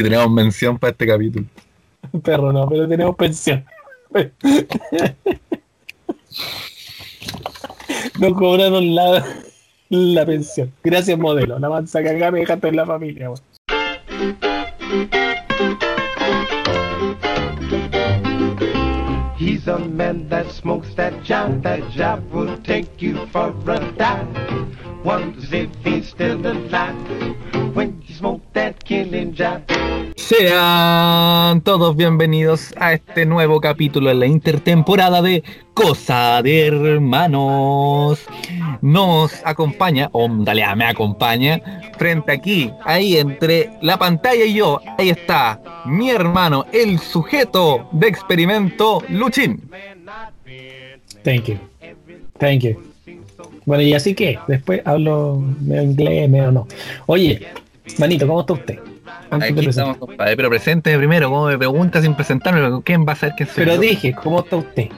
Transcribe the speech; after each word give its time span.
si 0.00 0.04
tenemos 0.04 0.30
mención 0.30 0.78
para 0.78 0.92
este 0.92 1.06
capítulo. 1.06 1.44
Perro 2.22 2.52
no, 2.52 2.66
pero 2.66 2.88
tenemos 2.88 3.14
pensión. 3.16 3.64
Nos 8.18 8.32
cobraron 8.34 8.94
la, 8.94 9.24
la 9.90 10.24
pensión. 10.26 10.72
Gracias, 10.82 11.18
modelo. 11.18 11.58
La 11.58 11.68
manza 11.68 12.02
que 12.02 12.08
acá 12.10 12.30
me 12.30 12.40
dejaste 12.40 12.68
en 12.68 12.76
la 12.76 12.86
familia. 12.86 13.30
He's 19.38 19.68
a 19.68 19.78
man 19.78 20.28
that 20.30 20.50
smokes 20.50 20.94
that 20.96 21.12
job. 21.22 21.62
That 21.62 21.80
job 21.90 22.22
will 22.32 22.56
take 22.62 23.02
you 23.02 23.26
for 23.32 23.54
a 23.66 23.78
dive. 23.98 24.26
Wonders 25.04 25.52
if 25.52 25.68
he's 25.84 26.08
still 26.08 26.46
alive 26.46 27.59
Sean 30.16 31.60
todos 31.62 31.96
bienvenidos 31.96 32.74
a 32.76 32.92
este 32.92 33.24
nuevo 33.24 33.60
capítulo 33.60 34.10
en 34.10 34.20
la 34.20 34.26
intertemporada 34.26 35.22
de 35.22 35.42
Cosa 35.72 36.42
de 36.42 36.66
Hermanos. 36.66 38.20
Nos 38.82 39.40
acompaña, 39.44 40.10
o 40.12 40.28
realidad 40.44 40.76
me 40.76 40.84
acompaña, 40.84 41.62
frente 41.96 42.32
aquí, 42.32 42.70
ahí 42.84 43.16
entre 43.16 43.70
la 43.80 43.98
pantalla 43.98 44.44
y 44.44 44.54
yo, 44.54 44.80
ahí 44.98 45.08
está 45.08 45.60
mi 45.86 46.10
hermano, 46.10 46.66
el 46.72 46.98
sujeto 46.98 47.88
de 47.92 48.08
experimento, 48.08 49.02
Luchín. 49.08 49.62
Thank 51.24 51.44
you. 51.44 51.58
Thank 52.38 52.60
you. 52.60 52.82
Bueno, 53.64 53.82
y 53.82 53.94
así 53.94 54.14
que, 54.14 54.38
después 54.46 54.82
hablo 54.84 55.42
medio 55.60 55.82
inglés, 55.82 56.28
medio 56.28 56.50
no. 56.50 56.66
Oye, 57.06 57.46
manito, 57.98 58.26
¿cómo 58.26 58.40
está 58.40 58.52
usted? 58.54 58.78
Antes 59.30 59.50
Aquí 59.50 59.60
de 59.64 59.70
estamos, 59.70 59.96
presentar. 59.96 59.98
compadre, 59.98 60.36
pero 60.36 60.48
presente 60.50 60.96
primero, 60.98 61.30
como 61.30 61.46
me 61.46 61.58
pregunta 61.58 62.02
sin 62.02 62.14
presentarme, 62.14 62.82
¿quién 62.84 63.06
va 63.06 63.12
a 63.12 63.16
ser 63.16 63.34
que 63.36 63.44
soy 63.46 63.64
Pero 63.64 63.74
yo? 63.76 63.80
dije, 63.80 64.12
¿cómo 64.14 64.40
está 64.40 64.56
usted? 64.56 64.88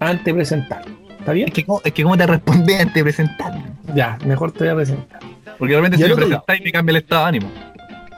Antes 0.00 0.24
de 0.24 0.34
presentar. 0.34 0.82
¿Está 1.18 1.32
bien? 1.32 1.48
Es 1.48 1.54
que, 1.54 1.64
¿cómo- 1.64 1.80
es 1.84 1.92
que 1.92 2.02
cómo 2.02 2.16
te 2.16 2.26
respondí 2.26 2.72
antes 2.74 2.94
de 2.94 3.02
presentarme. 3.02 3.64
Ya, 3.94 4.18
mejor 4.24 4.52
te 4.52 4.60
voy 4.60 4.68
a 4.68 4.76
presentar. 4.76 5.20
Porque 5.58 5.72
realmente 5.74 5.98
si 5.98 6.04
me 6.04 6.14
presentáis 6.16 6.62
me 6.62 6.72
cambia 6.72 6.90
el 6.92 6.96
estado 6.98 7.22
de 7.22 7.28
ánimo. 7.28 7.50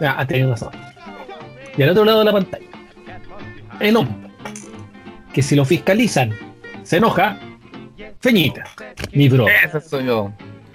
Ya, 0.00 0.12
has 0.12 0.26
tenido 0.28 0.50
razón. 0.50 0.70
Y 1.76 1.82
al 1.82 1.90
otro 1.90 2.04
lado 2.04 2.18
de 2.20 2.24
la 2.26 2.32
pantalla, 2.32 2.66
el 3.80 3.96
hombre 3.96 4.14
que 5.32 5.42
si 5.42 5.56
lo 5.56 5.64
fiscalizan 5.64 6.30
se 6.82 6.98
enoja, 6.98 7.38
Feñita, 8.20 8.64
mi 9.12 9.28
bro. 9.28 9.46
Ese 9.48 9.80
soy 9.80 10.04
yo. 10.06 10.30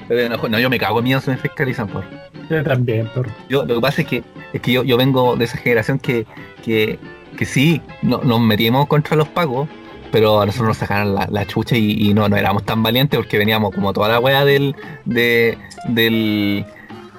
Pero 0.08 0.28
no, 0.36 0.50
no, 0.50 0.60
yo 0.60 0.70
me 0.70 0.78
cago 0.80 1.00
en 1.00 1.04
miedo 1.06 1.22
si 1.22 1.30
me 1.30 1.38
fiscalizan, 1.38 1.88
por. 1.88 2.04
Yo 2.50 2.64
también, 2.64 3.08
perro. 3.14 3.30
Yo, 3.50 3.66
lo 3.66 3.76
que 3.76 3.82
pasa 3.82 4.02
es 4.02 4.08
que, 4.08 4.24
es 4.54 4.62
que 4.62 4.72
yo, 4.72 4.84
yo 4.84 4.98
vengo 4.98 5.36
de 5.36 5.46
esa 5.46 5.58
generación 5.58 6.00
que, 6.00 6.26
que, 6.64 6.98
que 7.38 7.46
sí, 7.46 7.82
no, 8.02 8.20
nos 8.24 8.40
metimos 8.40 8.88
contra 8.88 9.16
los 9.18 9.28
pagos, 9.28 9.68
pero 10.12 10.42
a 10.42 10.46
nosotros 10.46 10.70
nos 10.70 10.78
sacaron 10.78 11.16
la, 11.16 11.28
la 11.30 11.46
chucha 11.46 11.76
y, 11.76 12.10
y 12.10 12.14
no, 12.14 12.30
no 12.30 12.38
éramos 12.38 12.64
tan 12.64 12.82
valientes 12.82 13.18
porque 13.18 13.38
veníamos 13.38 13.74
como 13.74 13.92
toda 13.94 14.08
la 14.08 14.20
wea 14.20 14.46
del, 14.46 14.76
de, 15.06 15.58
del, 15.90 16.66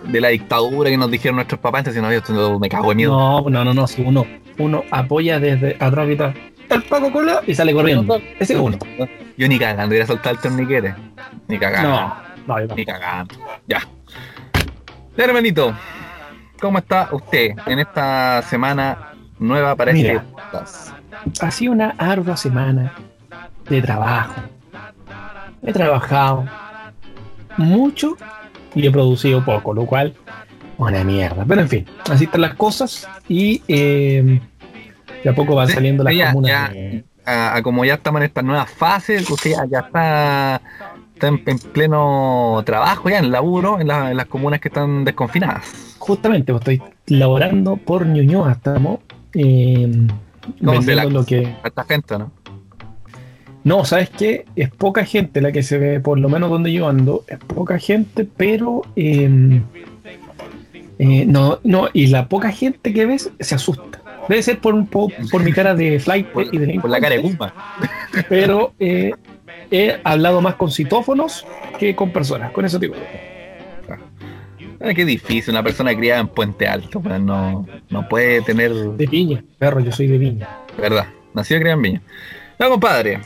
de 0.05 0.21
la 0.21 0.29
dictadura 0.29 0.89
que 0.91 0.97
nos 0.97 1.11
dijeron 1.11 1.37
nuestros 1.37 1.61
papás, 1.61 1.81
entonces 1.87 2.03
no, 2.03 2.13
yo, 2.13 2.59
me 2.59 2.69
cago 2.69 2.91
en 2.93 2.97
miedo. 2.97 3.13
No, 3.13 3.51
no, 3.51 3.65
no, 3.65 3.75
no, 3.75 3.87
si 3.87 4.03
uno, 4.03 4.27
uno 4.59 4.85
apoya 4.91 5.39
desde 5.39 5.77
atrás 5.79 6.09
y 6.11 6.17
tal, 6.17 6.35
el 6.71 6.83
Paco 6.83 7.13
Cola 7.13 7.43
y 7.47 7.55
sale 7.55 7.73
corriendo. 7.73 8.21
Ese 8.39 8.55
es 8.55 8.61
uno. 8.61 8.79
Yo 9.37 9.49
ni 9.49 9.59
cagando, 9.59 9.95
iba 9.95 10.05
a 10.05 10.07
soltar 10.07 10.35
el 10.35 10.39
torniquete. 10.39 10.95
Ni 11.49 11.59
cagando. 11.59 11.89
No, 11.89 12.15
no, 12.47 12.67
yo 12.67 12.75
Ni 12.75 12.85
cagando. 12.85 13.35
Ya. 13.67 13.81
Hermanito, 15.23 15.75
¿cómo 16.61 16.79
está 16.79 17.09
usted 17.13 17.51
en 17.67 17.79
esta 17.81 18.41
semana 18.43 19.13
nueva 19.39 19.75
para 19.75 19.93
Mira. 19.93 20.13
este 20.15 20.27
podcast? 20.33 20.93
Ha 21.41 21.51
sido 21.51 21.73
una 21.73 21.95
ardua 21.99 22.37
semana 22.37 22.93
de 23.69 23.83
trabajo. 23.83 24.35
He 25.63 25.73
trabajado 25.73 26.47
mucho 27.57 28.17
y 28.75 28.87
he 28.87 28.91
producido 28.93 29.45
poco, 29.45 29.75
lo 29.75 29.87
cual, 29.87 30.15
una 30.77 31.03
mierda. 31.03 31.45
Pero 31.47 31.61
en 31.63 31.69
fin, 31.69 31.87
así 32.09 32.25
están 32.25 32.41
las 32.43 32.55
cosas 32.55 33.09
y 33.29 33.61
eh, 33.67 34.41
de 35.25 35.31
a 35.31 35.35
poco 35.35 35.57
van 35.57 35.67
Sí, 35.67 35.75
saliendo 35.75 36.05
las 36.05 36.15
ya, 36.15 36.33
comunas. 36.33 36.51
ya. 36.51 36.69
de- 36.75 37.05
A, 37.27 37.57
a 37.57 37.63
como 37.63 37.85
ya 37.85 37.95
estamos 37.95 38.21
en 38.21 38.27
esta 38.27 38.41
nueva 38.43 38.65
fase, 38.67 39.17
usted 39.29 39.51
ya, 39.51 39.65
ya 39.71 39.81
está, 39.81 40.61
está 41.19 41.29
en, 41.29 41.43
en 41.47 41.59
pleno 41.59 42.63
trabajo 42.65 43.11
ya, 43.11 43.19
en 43.19 43.31
laburo, 43.31 43.81
en, 43.81 43.89
la- 43.89 44.11
en 44.13 44.17
las 44.17 44.27
comunas 44.27 44.61
que 44.61 44.69
están 44.69 45.05
desconfinadas. 45.05 45.97
Justamente, 45.99 46.53
pues, 46.53 46.61
estoy 46.69 46.83
laborando 47.07 47.77
por 47.77 48.07
Ñuñoa, 48.07 48.53
estamos 48.53 49.01
eh, 49.35 50.07
¿Cómo 50.65 50.81
se 50.83 50.95
la- 50.95 51.05
lo 51.05 51.25
que... 51.25 51.55
Esta 51.65 51.85
gente, 51.85 52.19
¿no? 52.19 52.31
No, 53.65 53.85
¿sabes 53.85 54.09
qué? 54.11 54.47
Es 54.57 54.71
poca 54.71 55.05
gente 55.05 55.41
la 55.43 55.53
que 55.53 55.63
se 55.63 55.77
ve, 55.79 56.01
por 56.01 56.19
lo 56.19 56.29
menos 56.29 56.49
donde 56.49 56.73
yo 56.73 56.89
ando, 56.89 57.25
es 57.29 57.39
poca 57.39 57.79
gente, 57.79 58.25
pero... 58.25 58.83
eh, 58.97 59.61
eh, 61.01 61.25
no, 61.27 61.59
no, 61.65 61.89
y 61.93 62.07
la 62.09 62.29
poca 62.29 62.51
gente 62.51 62.93
que 62.93 63.07
ves 63.07 63.31
se 63.39 63.55
asusta. 63.55 64.01
Debe 64.29 64.43
ser 64.43 64.59
por 64.59 64.75
un 64.75 64.87
po- 64.87 65.11
por 65.31 65.43
mi 65.43 65.53
cara 65.53 65.75
de 65.75 65.99
flight 66.01 66.27
Por, 66.29 66.53
y 66.55 66.59
de 66.59 66.79
por 66.81 66.91
la 66.91 67.01
cara 67.01 67.15
de 67.15 67.23
Guzmán. 67.23 67.51
Pero 68.29 68.73
eh, 68.79 69.13
he 69.71 70.01
hablado 70.05 70.41
más 70.41 70.55
con 70.55 70.71
citófonos 70.71 71.47
que 71.79 71.95
con 71.95 72.13
personas, 72.13 72.53
con 72.53 72.65
eso 72.65 72.79
digo. 72.79 72.95
Ah, 74.81 74.95
qué 74.95 75.05
difícil, 75.05 75.53
una 75.55 75.63
persona 75.63 75.97
criada 75.97 76.21
en 76.21 76.29
Puente 76.29 76.67
Alto, 76.69 77.01
pues 77.01 77.21
no, 77.21 77.67
no 77.91 78.09
puede 78.09 78.43
tener 78.43 78.73
De 78.73 79.07
Viña, 79.07 79.43
perro, 79.59 79.81
yo 79.81 79.91
soy 79.91 80.07
de 80.07 80.19
Viña. 80.19 80.49
¿Verdad? 80.77 81.09
Nació 81.35 81.57
y 81.57 81.61
criado 81.61 81.79
en 81.79 81.83
Viña. 81.83 82.03
No, 82.59 82.71
compadre. 82.71 83.21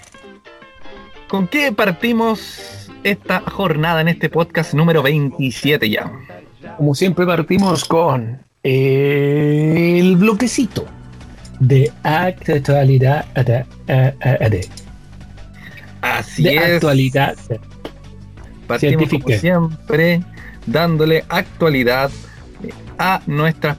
¿Con 1.29 1.47
qué 1.49 1.73
partimos 1.73 2.91
esta 3.05 3.41
jornada 3.41 4.01
en 4.01 4.09
este 4.09 4.31
podcast 4.31 4.73
número 4.75 5.03
27 5.03 5.91
ya? 5.91 6.11
Como 6.77 6.95
siempre 6.95 7.27
partimos 7.27 7.85
con 7.85 8.41
el 8.63 10.17
bloquecito 10.17 10.87
de 11.59 11.93
actualidad 12.03 13.27
de, 13.35 13.65
de, 13.87 14.69
Así 16.03 16.43
de 16.43 16.57
es. 16.57 16.63
actualidad. 16.75 17.37
Partimos 18.67 19.09
como 19.09 19.29
siempre 19.39 20.23
dándole 20.67 21.25
actualidad 21.29 22.11
a 22.99 23.23
nuestra 23.27 23.77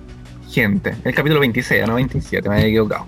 gente. 0.50 0.96
El 1.04 1.14
capítulo 1.14 1.40
26, 1.42 1.88
no 1.88 1.96
27, 1.96 2.50
me 2.50 2.56
había 2.56 2.68
equivocado. 2.68 3.06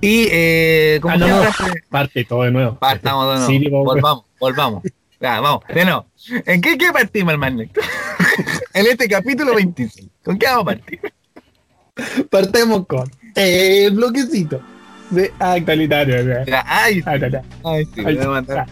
Y 0.00 0.26
eh, 0.30 0.98
como 1.00 1.14
Ah, 1.14 1.18
no, 1.18 1.42
Parte 1.90 2.24
todo 2.24 2.42
de 2.42 2.50
nuevo. 2.50 2.78
Partamos 2.78 3.26
de 3.26 3.34
nuevo. 3.34 3.46
Sí, 3.46 3.58
digo, 3.58 3.84
volvamos, 3.84 4.24
volvamos. 4.38 4.82
Vamos, 5.20 5.62
de 5.72 5.84
nuevo. 5.84 6.06
¿En 6.46 6.60
qué, 6.60 6.76
qué 6.76 6.92
partimos, 6.92 7.32
hermano? 7.32 7.62
en 8.74 8.86
este 8.86 9.08
capítulo 9.08 9.54
26. 9.54 10.08
¿Con 10.24 10.36
qué 10.36 10.46
vamos 10.46 10.62
a 10.62 10.64
partir? 10.64 11.00
Partemos 12.28 12.86
con 12.86 13.08
el 13.36 13.92
bloquecito 13.92 14.60
de 15.12 15.32
actualidad. 15.38 16.06
de- 16.06 16.44
Ya, 16.46 16.64
Ay, 16.66 17.02
Ah, 17.06 17.12
ay, 17.64 17.84
sí, 17.94 18.02
Ay, 18.04 18.16
van 18.16 18.28
a 18.30 18.38
andar, 18.38 18.66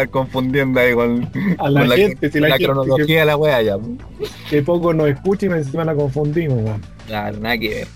a 0.00 0.06
confundiendo 0.08 0.80
ahí 0.80 0.92
con, 0.94 1.28
A 1.58 1.70
la 1.70 1.80
con 1.80 1.88
la, 1.88 1.96
gente, 1.96 2.26
si 2.30 2.32
con 2.32 2.42
la 2.42 2.48
la 2.48 2.54
gente 2.56 2.72
cronología 2.72 3.20
de 3.20 3.26
la 3.26 3.36
wea 3.36 3.62
ya. 3.62 3.76
que, 3.78 4.26
que 4.50 4.62
poco 4.62 4.92
nos 4.92 5.08
escucha 5.08 5.46
y 5.46 5.48
encima 5.50 5.84
la 5.84 5.94
confundimos. 5.94 6.58
weón. 6.62 6.80
Claro, 7.06 7.38
nada 7.40 7.58
que 7.58 7.68
ver. 7.68 7.88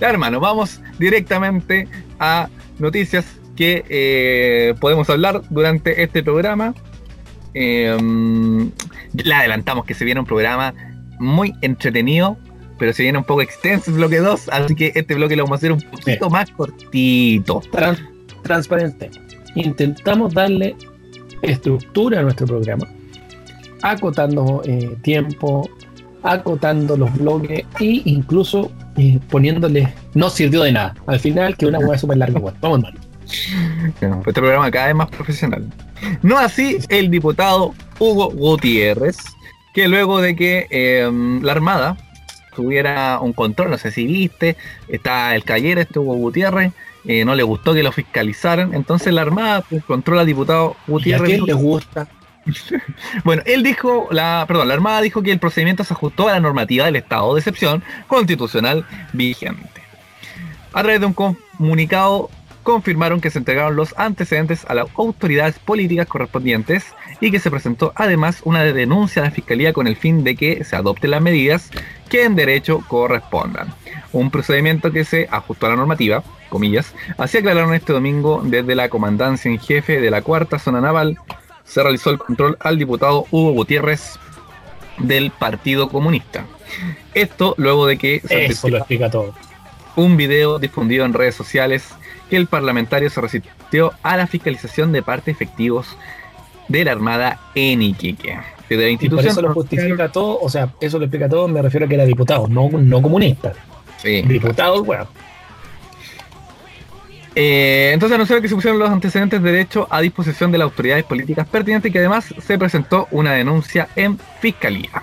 Ya, 0.00 0.10
hermano, 0.10 0.40
vamos 0.40 0.80
directamente 0.98 1.86
a 2.18 2.48
noticias 2.78 3.24
que 3.56 3.84
eh, 3.88 4.74
podemos 4.80 5.08
hablar 5.10 5.42
durante 5.50 6.02
este 6.02 6.22
programa. 6.22 6.74
Eh, 7.54 7.96
le 9.14 9.34
adelantamos 9.34 9.84
que 9.84 9.94
se 9.94 10.04
viene 10.04 10.20
un 10.20 10.26
programa 10.26 10.74
muy 11.20 11.54
entretenido, 11.62 12.36
pero 12.84 12.92
se 12.92 13.02
viene 13.02 13.16
un 13.16 13.24
poco 13.24 13.40
extenso 13.40 13.90
el 13.90 13.96
bloque 13.96 14.18
2, 14.18 14.50
así 14.52 14.74
que 14.74 14.92
este 14.94 15.14
bloque 15.14 15.34
lo 15.36 15.44
vamos 15.44 15.56
a 15.56 15.58
hacer 15.58 15.72
un 15.72 15.80
poquito 15.80 16.28
más 16.28 16.50
cortito. 16.50 17.62
Tran- 17.72 17.96
transparente. 18.42 19.10
Intentamos 19.54 20.34
darle 20.34 20.76
estructura 21.40 22.20
a 22.20 22.22
nuestro 22.22 22.46
programa, 22.46 22.86
acotando 23.80 24.60
eh, 24.66 24.94
tiempo, 25.00 25.66
acotando 26.22 26.94
los 26.98 27.10
bloques 27.16 27.60
e 27.80 28.02
incluso 28.04 28.70
eh, 28.98 29.18
poniéndole. 29.30 29.90
No 30.12 30.28
sirvió 30.28 30.62
de 30.62 30.72
nada. 30.72 30.94
Al 31.06 31.18
final, 31.20 31.56
que 31.56 31.64
una 31.64 31.78
hueá 31.78 31.96
súper 31.96 32.18
larga. 32.18 32.38
Vamos, 32.60 32.82
mal. 32.82 32.94
Bueno, 33.98 34.18
Este 34.26 34.32
programa 34.34 34.70
cada 34.70 34.88
vez 34.88 34.94
más 34.94 35.08
profesional. 35.08 35.64
No 36.20 36.36
así 36.36 36.76
el 36.90 37.10
diputado 37.10 37.72
Hugo 37.98 38.30
Gutiérrez, 38.30 39.16
que 39.72 39.88
luego 39.88 40.20
de 40.20 40.36
que 40.36 40.66
eh, 40.68 41.10
la 41.40 41.52
Armada 41.52 41.96
tuviera 42.54 43.18
un 43.20 43.32
control, 43.32 43.70
no 43.70 43.78
sé 43.78 43.90
si 43.90 44.06
viste, 44.06 44.56
está 44.88 45.34
el 45.34 45.44
Cayera, 45.44 45.82
este 45.82 45.98
Hugo 45.98 46.14
Gutiérrez, 46.14 46.72
eh, 47.06 47.24
no 47.24 47.34
le 47.34 47.42
gustó 47.42 47.74
que 47.74 47.82
lo 47.82 47.92
fiscalizaran, 47.92 48.74
entonces 48.74 49.12
la 49.12 49.22
Armada 49.22 49.62
pues, 49.68 49.84
controla 49.84 50.22
al 50.22 50.26
diputado 50.26 50.76
¿Y 50.86 50.90
a 50.90 50.92
Gutiérrez. 50.92 51.28
quién 51.28 51.46
le 51.46 51.52
gusta? 51.52 52.08
Bueno, 53.24 53.42
él 53.46 53.62
dijo, 53.62 54.08
la, 54.10 54.44
perdón, 54.46 54.68
la 54.68 54.74
Armada 54.74 55.00
dijo 55.00 55.22
que 55.22 55.32
el 55.32 55.38
procedimiento 55.38 55.82
se 55.84 55.94
ajustó 55.94 56.28
a 56.28 56.32
la 56.32 56.40
normativa 56.40 56.84
del 56.84 56.96
estado 56.96 57.34
de 57.34 57.40
excepción 57.40 57.82
constitucional 58.06 58.84
vigente. 59.12 59.82
A 60.72 60.82
través 60.82 61.00
de 61.00 61.06
un 61.06 61.14
comunicado 61.14 62.30
confirmaron 62.62 63.20
que 63.20 63.30
se 63.30 63.38
entregaron 63.38 63.76
los 63.76 63.94
antecedentes 63.96 64.64
a 64.66 64.74
las 64.74 64.86
autoridades 64.96 65.58
políticas 65.58 66.06
correspondientes 66.06 66.86
y 67.24 67.30
que 67.30 67.40
se 67.40 67.50
presentó 67.50 67.94
además 67.96 68.42
una 68.44 68.62
denuncia 68.64 69.22
a 69.22 69.24
la 69.24 69.30
Fiscalía 69.30 69.72
con 69.72 69.86
el 69.86 69.96
fin 69.96 70.24
de 70.24 70.36
que 70.36 70.62
se 70.62 70.76
adopten 70.76 71.10
las 71.10 71.22
medidas 71.22 71.70
que 72.10 72.24
en 72.24 72.36
derecho 72.36 72.84
correspondan. 72.86 73.72
Un 74.12 74.30
procedimiento 74.30 74.92
que 74.92 75.06
se 75.06 75.26
ajustó 75.30 75.64
a 75.64 75.70
la 75.70 75.76
normativa, 75.76 76.22
comillas, 76.50 76.94
así 77.16 77.38
aclararon 77.38 77.72
este 77.72 77.94
domingo 77.94 78.42
desde 78.44 78.74
la 78.74 78.90
comandancia 78.90 79.50
en 79.50 79.58
jefe 79.58 80.02
de 80.02 80.10
la 80.10 80.20
cuarta 80.20 80.58
zona 80.58 80.82
naval, 80.82 81.16
se 81.64 81.82
realizó 81.82 82.10
el 82.10 82.18
control 82.18 82.58
al 82.60 82.78
diputado 82.78 83.24
Hugo 83.30 83.52
Gutiérrez 83.52 84.18
del 84.98 85.30
Partido 85.30 85.88
Comunista. 85.88 86.44
Esto 87.14 87.54
luego 87.56 87.86
de 87.86 87.96
que 87.96 88.20
se 88.20 88.44
Eso 88.44 88.68
lo 88.68 88.76
explica 88.76 89.10
todo. 89.10 89.34
un 89.96 90.18
video 90.18 90.58
difundido 90.58 91.06
en 91.06 91.14
redes 91.14 91.34
sociales 91.36 91.88
que 92.28 92.36
el 92.36 92.48
parlamentario 92.48 93.08
se 93.08 93.22
resistió 93.22 93.94
a 94.02 94.18
la 94.18 94.26
fiscalización 94.26 94.92
de 94.92 95.02
parte 95.02 95.30
efectivos 95.30 95.96
de 96.68 96.84
la 96.84 96.92
Armada 96.92 97.40
en 97.54 97.82
Iquique. 97.82 98.36
Desde 98.68 98.84
la 98.84 98.90
Y 98.90 98.96
por 98.96 99.02
institución 99.02 99.32
eso 99.32 99.42
lo 99.42 99.54
justifica 99.54 100.08
todo, 100.10 100.38
o 100.40 100.48
sea, 100.48 100.70
eso 100.80 100.98
lo 100.98 101.04
explica 101.04 101.28
todo, 101.28 101.46
me 101.48 101.60
refiero 101.60 101.86
a 101.86 101.88
que 101.88 101.94
era 101.94 102.04
diputado, 102.04 102.48
no, 102.48 102.70
no 102.70 103.02
comunista. 103.02 103.52
Sí. 103.98 104.22
Diputado, 104.22 104.82
bueno. 104.84 105.06
Eh, 107.36 107.90
entonces 107.92 108.14
anunciaron 108.14 108.42
que 108.42 108.48
se 108.48 108.54
pusieron 108.54 108.78
los 108.78 108.88
antecedentes 108.88 109.42
de 109.42 109.50
derecho 109.50 109.88
a 109.90 110.00
disposición 110.00 110.52
de 110.52 110.58
las 110.58 110.66
autoridades 110.66 111.04
políticas 111.04 111.46
pertinentes 111.48 111.90
y 111.90 111.92
que 111.92 111.98
además 111.98 112.32
se 112.38 112.58
presentó 112.58 113.08
una 113.10 113.32
denuncia 113.32 113.88
en 113.96 114.18
fiscalía. 114.40 115.02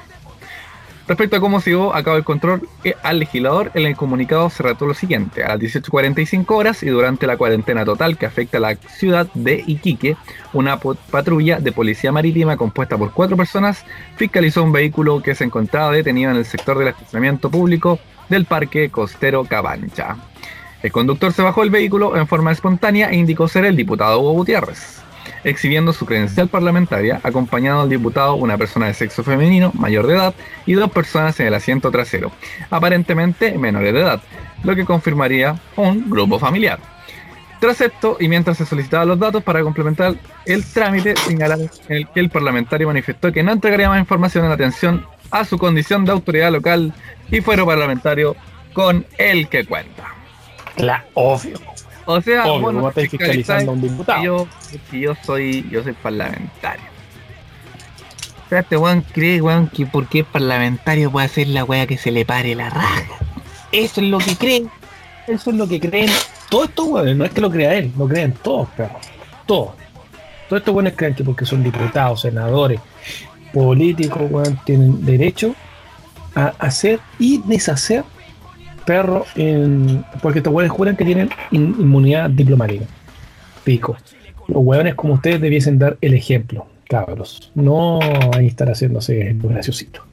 Respecto 1.12 1.36
a 1.36 1.42
cómo 1.42 1.60
se 1.60 1.72
llevó 1.72 1.94
a 1.94 2.02
cabo 2.04 2.16
el 2.16 2.24
control 2.24 2.70
eh, 2.86 2.96
al 3.04 3.20
legislador, 3.20 3.70
en 3.74 3.86
el 3.86 3.98
comunicado 3.98 4.50
se 4.50 4.64
relató 4.64 4.86
lo 4.86 4.94
siguiente. 4.94 5.44
A 5.44 5.50
las 5.50 5.60
18.45 5.60 6.46
horas 6.56 6.84
y 6.84 6.88
durante 6.88 7.28
la 7.28 7.36
cuarentena 7.36 7.84
total 7.84 8.18
que 8.18 8.26
afecta 8.26 8.60
a 8.60 8.62
la 8.62 8.76
ciudad 8.76 9.28
de 9.34 9.62
Iquique, 9.68 10.16
una 10.54 10.80
patrulla 10.80 11.60
de 11.60 11.74
policía 11.74 12.14
marítima 12.14 12.56
compuesta 12.56 12.98
por 12.98 13.12
cuatro 13.12 13.36
personas 13.36 13.84
fiscalizó 14.16 14.64
un 14.64 14.72
vehículo 14.72 15.22
que 15.22 15.36
se 15.36 15.44
encontraba 15.44 15.92
detenido 15.92 16.32
en 16.32 16.38
el 16.38 16.46
sector 16.46 16.78
del 16.80 16.88
estacionamiento 16.88 17.52
público 17.52 18.00
del 18.30 18.46
Parque 18.46 18.90
Costero 18.90 19.44
Cabancha. 19.44 20.16
El 20.82 20.94
conductor 20.94 21.34
se 21.34 21.42
bajó 21.42 21.60
del 21.60 21.72
vehículo 21.72 22.16
en 22.16 22.26
forma 22.26 22.54
espontánea 22.54 23.10
e 23.10 23.18
indicó 23.18 23.50
ser 23.50 23.66
el 23.66 23.76
diputado 23.76 24.22
Hugo 24.22 24.32
Gutiérrez, 24.32 25.02
exhibiendo 25.44 25.94
su 25.94 26.06
credencial 26.06 26.48
parlamentaria, 26.48 27.20
acompañado 27.24 27.82
del 27.82 27.90
diputado 27.90 28.36
una 28.36 28.58
persona 28.58 28.88
de 28.88 28.94
sexo 28.94 29.24
femenino, 29.24 29.72
mayor 29.74 30.08
de 30.08 30.16
edad, 30.16 30.34
y 30.66 30.74
dos 30.74 30.92
personas 30.92 31.40
en 31.40 31.48
el 31.48 31.54
asiento 31.54 31.92
trasero, 31.92 32.32
aparentemente 32.70 33.58
menores 33.58 33.94
de 33.94 34.00
edad, 34.00 34.22
lo 34.64 34.76
que 34.76 34.86
confirmaría 34.86 35.60
un 35.76 36.10
grupo 36.10 36.40
familiar. 36.40 36.80
Tras 37.60 37.80
esto, 37.80 38.18
y 38.20 38.28
mientras 38.28 38.58
se 38.58 38.66
solicitaban 38.66 39.08
los 39.08 39.20
datos 39.20 39.44
para 39.44 39.62
complementar 39.62 40.16
el 40.46 40.66
trámite, 40.66 41.16
señalaron 41.16 41.70
en 41.90 41.98
el 41.98 42.08
que 42.08 42.20
el 42.20 42.30
parlamentario 42.32 42.88
manifestó 42.88 43.32
que 43.32 43.44
no 43.44 43.52
entregaría 43.52 43.88
más 43.88 44.00
información 44.00 44.46
en 44.46 44.52
atención 44.52 45.06
a 45.30 45.46
su 45.46 45.60
condición 45.60 46.04
de 46.04 46.12
autoridad 46.12 46.52
local 46.52 46.92
y 47.30 47.42
fuero 47.42 47.66
parlamentario 47.66 48.36
con 48.74 49.06
el 49.18 49.48
que 49.48 49.66
cuenta. 49.66 50.08
Claro, 50.76 51.04
obvio. 51.14 51.71
O 52.14 52.22
sea, 52.22 52.44
Obvio, 52.44 52.62
vos 52.62 52.74
no 52.74 52.80
¿cómo 52.80 52.90
estáis 52.90 53.10
fiscalizando 53.10 53.72
a 53.72 53.74
un 53.74 53.82
diputado? 53.82 54.48
que 54.90 55.00
yo, 55.00 55.16
soy, 55.24 55.68
yo 55.70 55.84
soy 55.84 55.94
parlamentario. 55.94 56.86
O 58.46 58.50
sea, 58.50 58.60
este 58.60 58.78
weón 58.78 59.02
cree, 59.14 59.42
weón, 59.42 59.68
que 59.68 59.86
porque 59.86 60.20
es 60.20 60.26
parlamentario 60.26 61.12
puede 61.12 61.26
hacer 61.26 61.48
la 61.48 61.64
weá 61.64 61.88
que 61.88 61.98
se 61.98 62.12
le 62.12 62.26
pare 62.26 62.54
la 62.56 62.70
raja. 62.70 63.04
Eso 63.72 64.02
es 64.02 64.08
lo 64.08 64.18
que 64.18 64.36
creen. 64.36 64.70
Eso 65.28 65.52
es 65.52 65.56
lo 65.56 65.68
que 65.68 65.80
creen 65.80 66.10
todos 66.52 66.68
estos 66.68 66.88
hueones, 66.88 67.16
no 67.16 67.24
es 67.24 67.32
que 67.32 67.40
lo 67.40 67.50
crea 67.50 67.76
él, 67.76 67.94
lo 67.98 68.08
creen 68.08 68.34
todos, 68.34 68.68
perro. 68.76 69.00
Todos. 69.46 69.72
Todos 70.50 70.60
estos 70.60 70.76
hueones 70.76 70.94
creen 70.98 71.16
que 71.16 71.24
porque 71.24 71.46
son 71.46 71.64
diputados, 71.64 72.22
senadores, 72.22 72.82
políticos, 73.54 74.24
weón, 74.30 74.60
tienen 74.66 75.06
derecho 75.06 75.56
a 76.36 76.54
hacer 76.60 77.00
y 77.20 77.42
deshacer 77.46 78.04
perro 78.86 79.26
en. 79.36 80.04
Porque 80.22 80.40
estos 80.40 80.54
hueones 80.54 80.72
juran 80.72 80.96
que 80.96 81.06
tienen 81.06 81.30
in- 81.52 81.76
inmunidad 81.80 82.30
diplomática. 82.30 82.86
Pico. 83.64 83.98
Los 84.48 84.64
hueones 84.64 84.96
como 84.96 85.14
ustedes 85.14 85.40
debiesen 85.40 85.80
dar 85.80 85.98
el 86.02 86.14
ejemplo, 86.14 86.66
cabros. 86.90 87.52
No 87.56 88.00
ahí 88.36 88.48
estar 88.48 88.68
haciéndose 88.70 89.34
los 89.42 89.52
graciositos. 89.52 90.04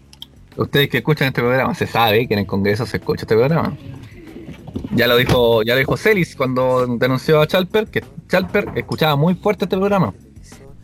Ustedes 0.56 0.88
que 0.88 0.98
escuchan 0.98 1.28
este 1.28 1.40
programa, 1.40 1.74
se 1.74 1.86
sabe 1.86 2.26
que 2.26 2.34
en 2.34 2.40
el 2.40 2.46
Congreso 2.46 2.84
se 2.84 2.96
escucha 2.98 3.22
este 3.22 3.34
programa. 3.36 3.76
Ya 4.94 5.06
lo 5.06 5.16
dijo, 5.16 5.62
ya 5.62 5.74
lo 5.74 5.78
dijo 5.78 5.96
Celis 5.96 6.34
cuando 6.36 6.86
denunció 6.98 7.40
a 7.40 7.46
Chalper, 7.46 7.86
que 7.86 8.02
Chalper 8.28 8.68
escuchaba 8.74 9.16
muy 9.16 9.34
fuerte 9.34 9.64
este 9.64 9.76
programa. 9.76 10.14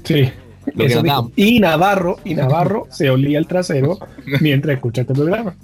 Sí. 0.04 0.31
Lo 0.75 0.87
que 0.87 1.02
dijo. 1.02 1.32
Y 1.37 1.61
Navarro, 1.61 2.19
y 2.25 2.34
Navarro 2.34 2.87
se 2.90 3.11
olía 3.11 3.38
el 3.38 3.46
trasero 3.46 3.99
mientras 4.40 4.76
escucha 4.76 5.02
este 5.02 5.14
programa. 5.14 5.55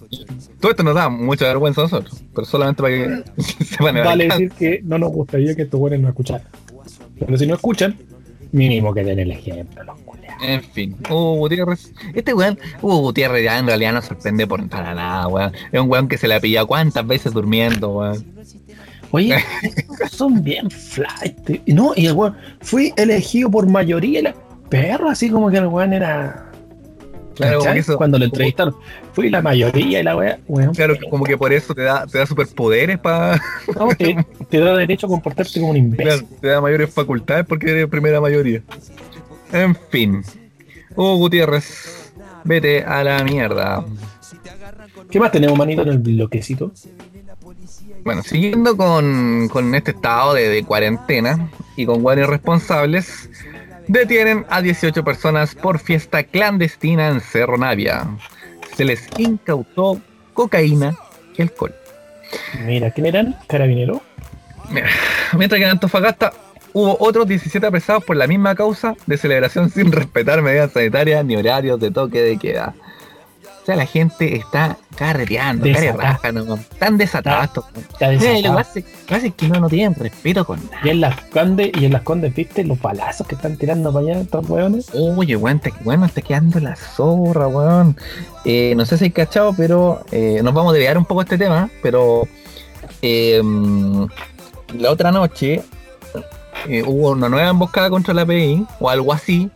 Todo 0.61 0.71
esto 0.73 0.83
nos 0.83 0.95
da 0.95 1.09
mucha 1.09 1.47
vergüenza 1.47 1.81
a 1.81 1.85
nosotros, 1.85 2.23
pero 2.35 2.47
solamente 2.47 2.83
para 2.83 2.95
que 2.95 3.23
sepan 3.65 3.97
el 3.97 4.05
Vale 4.05 4.25
alcance. 4.25 4.45
decir 4.45 4.59
que 4.59 4.83
no 4.85 4.99
nos 4.99 5.11
gustaría 5.11 5.55
que 5.55 5.63
estos 5.63 5.81
buenos 5.81 6.01
no 6.01 6.09
escucharan. 6.09 6.47
Pero 7.19 7.37
si 7.37 7.47
no 7.47 7.55
escuchan, 7.55 7.97
mínimo 8.53 8.93
que 8.95 9.05
den 9.05 9.19
el 9.19 9.31
ejemplo, 9.31 9.85
los. 9.85 9.97
En 10.43 10.63
fin, 10.63 10.97
Hugo 11.09 11.35
Gutiérrez. 11.35 11.93
Este 12.15 12.33
weón, 12.33 12.59
Hugo 12.81 12.99
Gutiérrez 12.99 13.45
ya 13.45 13.59
en 13.59 13.67
realidad 13.67 13.93
no 13.93 14.03
sorprende 14.03 14.47
por 14.47 14.67
para 14.69 14.95
nada, 14.95 15.29
weón. 15.29 15.53
Es 15.71 15.81
un 15.81 15.91
weón 15.91 16.09
que 16.09 16.17
se 16.19 16.29
le 16.29 16.35
ha 16.35 16.41
pillado 16.41 16.67
cuántas 16.67 17.07
veces 17.07 17.33
durmiendo, 17.33 17.91
weón. 17.91 18.25
Oye, 19.11 19.37
son 20.11 20.43
bien 20.43 20.71
flight. 20.71 21.67
No, 21.67 21.93
y 21.97 22.07
el 22.07 22.13
weón 22.13 22.37
fue 22.61 22.93
elegido 22.97 23.51
por 23.51 23.67
mayoría 23.69 24.23
la 24.23 24.35
perro, 24.71 25.11
así 25.11 25.29
como 25.29 25.51
que 25.51 25.59
el 25.59 25.67
weón 25.67 25.93
era. 25.93 26.47
Claro, 27.35 27.61
que 27.63 27.79
eso- 27.79 27.97
Cuando 27.97 28.19
lo 28.19 28.25
entrevistaron, 28.27 28.75
fui 29.13 29.31
la 29.31 29.41
mayoría 29.43 30.01
y 30.01 30.03
la 30.03 30.17
weá, 30.17 30.39
weón. 30.47 30.75
Claro, 30.75 30.95
como 31.11 31.25
que 31.25 31.37
por 31.39 31.53
eso 31.53 31.75
te 31.75 31.83
da, 31.83 32.07
te 32.07 32.19
da 32.19 32.27
superpoderes 32.27 32.99
para. 32.99 33.41
No, 33.79 33.89
te, 33.95 34.17
te 34.49 34.59
da 34.59 34.77
derecho 34.77 35.07
a 35.07 35.11
comportarte 35.11 35.59
como 35.61 35.71
un 35.73 35.77
imbécil. 35.79 36.27
te 36.41 36.49
da 36.49 36.61
mayores 36.61 36.93
facultades 36.93 37.47
porque 37.47 37.71
eres 37.71 37.87
primera 37.89 38.21
mayoría. 38.21 38.63
En 39.53 39.75
fin. 39.91 40.23
Hugo 40.95 41.17
Gutiérrez, 41.17 42.13
vete 42.45 42.83
a 42.85 43.03
la 43.05 43.23
mierda. 43.25 43.85
¿Qué 45.11 45.19
más 45.19 45.33
tenemos, 45.33 45.57
manito, 45.57 45.83
en 45.83 45.89
el 45.89 45.99
bloquecito? 45.99 46.73
Bueno, 48.05 48.23
siguiendo 48.23 48.77
con, 48.77 49.49
con 49.49 49.75
este 49.75 49.91
estado 49.93 50.35
de, 50.35 50.49
de 50.49 50.65
cuarentena 50.65 51.51
y 51.77 51.85
con 51.87 52.03
guardias 52.03 52.29
responsables, 52.29 53.29
detienen 53.91 54.47
a 54.49 54.63
18 54.63 55.03
personas 55.03 55.55
por 55.55 55.81
fiesta 55.81 56.23
clandestina 56.23 57.09
en 57.09 57.21
Cerro 57.21 57.59
Navia. 57.59 58.07
Se 58.77 58.85
les 58.85 59.09
incautó 59.19 60.01
cocaína 60.33 60.95
y 61.37 61.43
alcohol. 61.43 61.75
Mira, 62.65 62.93
¿quién 62.93 63.07
eran? 63.07 63.37
Carabinero. 63.49 64.01
Mira, 64.71 64.89
mientras 65.37 65.59
que 65.59 65.65
en 65.65 65.73
Antofagasta 65.73 66.33
hubo 66.73 66.97
otros 67.01 67.27
17 67.27 67.67
apresados 67.67 68.05
por 68.05 68.17
la 68.17 68.29
misma 68.29 68.55
causa 68.55 68.95
de 69.07 69.17
celebración 69.17 69.71
sin 69.71 69.91
respetar 69.93 70.41
medidas 70.41 70.73
sanitarias 70.73 71.25
ni 71.25 71.35
horarios 71.35 71.81
de 71.81 71.91
toque 71.91 72.23
de 72.23 72.39
queda. 72.39 72.75
Sea, 73.71 73.77
la 73.77 73.87
gente 73.87 74.37
está 74.37 74.77
carreteando, 74.97 75.65
Desatada. 75.65 76.19
carerraja, 76.19 76.33
¿no? 76.33 76.55
Están 76.55 76.99
desatados. 76.99 77.45
estos- 77.45 77.65
Está 77.93 78.09
Mira, 78.09 78.39
y 78.39 78.43
lo 78.43 78.51
que 78.51 78.55
pasa 78.57 79.27
es- 79.27 79.35
que 79.35 79.49
no, 79.49 79.61
no 79.61 79.69
tienen 79.69 79.95
respeto 79.95 80.45
con 80.45 80.59
nada. 80.65 80.79
Y 80.83 80.89
en 80.91 81.01
las 81.01 81.21
condes, 81.33 81.71
y 81.81 81.85
en 81.85 81.93
las 81.93 82.03
condes, 82.03 82.35
¿viste? 82.35 82.65
Los 82.65 82.81
balazos 82.81 83.27
que 83.29 83.37
están 83.37 83.57
tirando 83.57 83.93
para 83.93 84.07
allá 84.07 84.21
estos 84.23 84.49
weones. 84.51 84.89
Oye, 84.93 85.37
weón, 85.37 85.61
te, 85.61 85.73
weón, 85.85 86.03
está 86.05 86.21
quedando 86.21 86.59
la 86.59 86.75
zorra, 86.75 87.47
weón. 87.47 87.97
Eh, 88.45 88.75
no 88.77 88.85
sé 88.87 88.99
si 88.99 89.05
hay 89.05 89.11
cachado, 89.13 89.55
pero 89.57 90.01
eh, 90.11 90.41
nos 90.43 90.53
vamos 90.53 90.71
a 90.71 90.75
desviar 90.75 90.99
un 90.99 91.05
poco 91.05 91.23
este 91.23 91.39
tema, 91.39 91.71
pero 91.83 92.27
eh, 93.03 93.41
la 94.79 94.91
otra 94.91 95.13
noche 95.13 95.63
eh, 96.69 96.83
hubo 96.87 97.11
una 97.11 97.29
nueva 97.29 97.49
emboscada 97.51 97.89
contra 97.91 98.13
la 98.15 98.27
PI, 98.27 98.67
o 98.81 98.91
algo 98.91 99.13
así, 99.13 99.51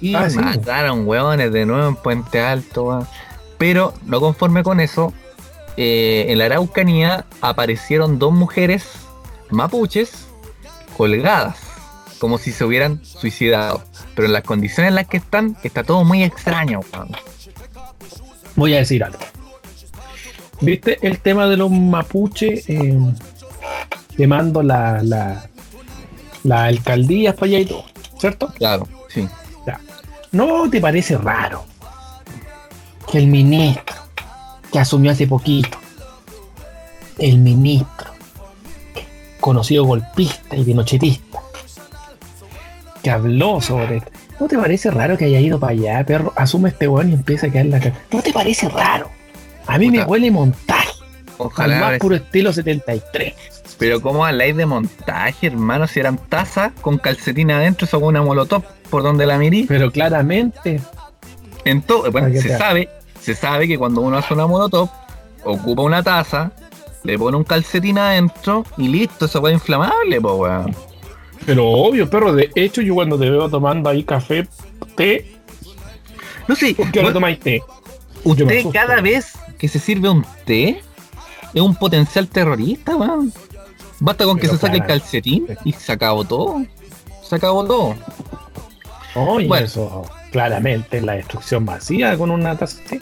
y 0.00 0.14
Ah, 0.14 0.28
sí. 0.28 0.38
mataron 0.38 1.06
weones 1.06 1.50
de 1.52 1.64
nuevo 1.66 1.88
en 1.88 1.96
Puente 1.96 2.40
Alto, 2.40 2.84
weón. 2.84 3.06
Pero 3.58 3.94
no 4.04 4.20
conforme 4.20 4.62
con 4.62 4.80
eso, 4.80 5.12
eh, 5.76 6.26
en 6.28 6.38
la 6.38 6.46
Araucanía 6.46 7.26
aparecieron 7.40 8.18
dos 8.18 8.32
mujeres 8.32 8.84
mapuches 9.50 10.26
colgadas, 10.96 11.58
como 12.18 12.38
si 12.38 12.52
se 12.52 12.64
hubieran 12.64 13.04
suicidado. 13.04 13.82
Pero 14.14 14.26
en 14.26 14.32
las 14.32 14.42
condiciones 14.42 14.88
en 14.90 14.94
las 14.94 15.06
que 15.06 15.18
están, 15.18 15.56
está 15.62 15.84
todo 15.84 16.04
muy 16.04 16.22
extraño. 16.22 16.80
Voy 18.54 18.74
a 18.74 18.78
decir 18.78 19.04
algo. 19.04 19.18
¿Viste 20.60 20.98
el 21.06 21.18
tema 21.20 21.46
de 21.46 21.58
los 21.58 21.70
mapuches 21.70 22.68
eh, 22.70 22.98
quemando 24.16 24.62
la, 24.62 25.02
la, 25.02 25.50
la 26.44 26.64
alcaldía 26.64 27.34
para 27.34 27.46
allá 27.46 27.58
y 27.58 27.66
todo? 27.66 27.84
¿Cierto? 28.18 28.48
Claro, 28.54 28.88
sí. 29.08 29.28
¿No 30.32 30.68
te 30.70 30.80
parece 30.80 31.16
raro 31.18 31.64
que 33.10 33.18
el 33.18 33.26
ministro 33.26 33.96
que 34.72 34.78
asumió 34.78 35.12
hace 35.12 35.26
poquito, 35.26 35.78
el 37.18 37.38
ministro, 37.38 38.10
conocido 39.40 39.84
golpista 39.84 40.56
y 40.56 40.64
pinochetista, 40.64 41.40
que 43.02 43.10
habló 43.10 43.60
sobre... 43.60 44.02
¿No 44.38 44.48
te 44.48 44.58
parece 44.58 44.90
raro 44.90 45.16
que 45.16 45.24
haya 45.24 45.40
ido 45.40 45.58
para 45.58 45.72
allá, 45.72 46.04
perro? 46.04 46.32
Asume 46.36 46.68
este 46.68 46.88
weón 46.88 47.10
y 47.10 47.14
empieza 47.14 47.46
a 47.46 47.50
quedar 47.50 47.66
la 47.66 47.80
cara. 47.80 47.94
¿No 48.12 48.20
te 48.20 48.32
parece 48.32 48.68
raro? 48.68 49.10
A 49.66 49.78
mí 49.78 49.90
me 49.90 50.04
huele 50.04 50.30
montaje. 50.30 50.92
Al 51.56 51.80
más 51.80 51.98
puro 51.98 52.16
estilo 52.16 52.52
73. 52.52 53.34
Pero 53.78 54.00
como 54.00 54.24
habláis 54.24 54.56
de 54.56 54.66
montaje, 54.66 55.46
hermano, 55.48 55.86
si 55.86 56.00
eran 56.00 56.18
tazas 56.18 56.72
con 56.80 56.98
calcetina 56.98 57.58
adentro, 57.58 57.86
eso 57.86 58.00
con 58.00 58.08
una 58.08 58.22
molotov 58.22 58.62
por 58.90 59.02
donde 59.02 59.26
la 59.26 59.38
mirí. 59.38 59.64
Pero 59.68 59.90
claramente, 59.90 60.80
En 61.66 61.82
todo, 61.82 62.02
bueno, 62.12 62.28
¿Para 62.28 62.30
qué 62.30 62.40
se 62.40 62.56
sabe, 62.56 62.88
se 63.20 63.34
sabe 63.34 63.66
que 63.66 63.76
cuando 63.76 64.00
uno 64.00 64.16
hace 64.16 64.32
una 64.32 64.46
molotov, 64.46 64.88
ocupa 65.42 65.82
una 65.82 66.00
taza, 66.00 66.52
le 67.02 67.18
pone 67.18 67.36
un 67.36 67.42
calcetín 67.42 67.98
adentro 67.98 68.64
y 68.76 68.86
listo, 68.86 69.24
eso 69.26 69.40
fue 69.40 69.52
inflamable, 69.52 70.20
po 70.20 70.34
weón. 70.36 70.76
Pero 71.44 71.66
obvio, 71.68 72.08
perro, 72.08 72.32
de 72.32 72.50
hecho 72.54 72.82
yo 72.82 72.94
cuando 72.94 73.18
te 73.18 73.28
veo 73.28 73.50
tomando 73.50 73.90
ahí 73.90 74.04
café, 74.04 74.46
té, 74.94 75.36
No 76.46 76.54
sé, 76.54 76.72
¿por 76.72 76.88
qué 76.92 77.00
bueno, 77.00 77.14
tomáis 77.14 77.40
té? 77.40 77.60
Yo 78.24 78.46
me 78.46 78.58
usted 78.58 78.70
cada 78.70 79.00
vez 79.00 79.36
que 79.58 79.66
se 79.66 79.80
sirve 79.80 80.08
un 80.08 80.24
té 80.44 80.80
es 81.52 81.60
un 81.60 81.74
potencial 81.74 82.28
terrorista, 82.28 82.94
weón. 82.94 83.32
Basta 83.98 84.24
con 84.24 84.38
que 84.38 84.46
se 84.46 84.56
saque 84.56 84.76
el 84.76 84.86
calcetín 84.86 85.48
y 85.64 85.72
se 85.72 85.90
acabó 85.90 86.24
todo. 86.24 86.62
Se 87.22 87.34
acabó 87.34 87.64
todo. 87.64 87.94
Oye, 89.16 89.48
Bueno. 89.48 89.66
eso 89.66 90.04
claramente 90.36 91.00
la 91.00 91.14
destrucción 91.14 91.64
masiva 91.64 92.14
con 92.18 92.30
una 92.30 92.54
taza 92.58 92.78
de 92.82 92.98
té. 92.98 93.00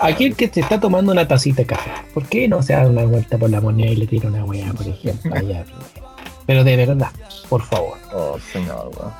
Aquí 0.00 0.24
el 0.24 0.34
que 0.34 0.48
se 0.48 0.60
está 0.60 0.80
tomando 0.80 1.12
una 1.12 1.28
tacita 1.28 1.62
de 1.62 1.66
café, 1.66 1.90
¿por 2.12 2.26
qué 2.26 2.48
no 2.48 2.60
se 2.60 2.72
da 2.72 2.86
una 2.88 3.04
vuelta 3.04 3.38
por 3.38 3.48
la 3.50 3.60
moneda 3.60 3.90
y 3.92 3.96
le 3.96 4.06
tira 4.08 4.28
una 4.28 4.44
weá, 4.44 4.72
por 4.72 4.86
ejemplo? 4.88 5.32
allá? 5.34 5.64
Pero 6.46 6.64
de 6.64 6.76
verdad, 6.76 7.08
por 7.48 7.62
favor. 7.62 7.96
Oh, 8.12 8.36
señor, 8.52 8.90
weón. 8.96 9.12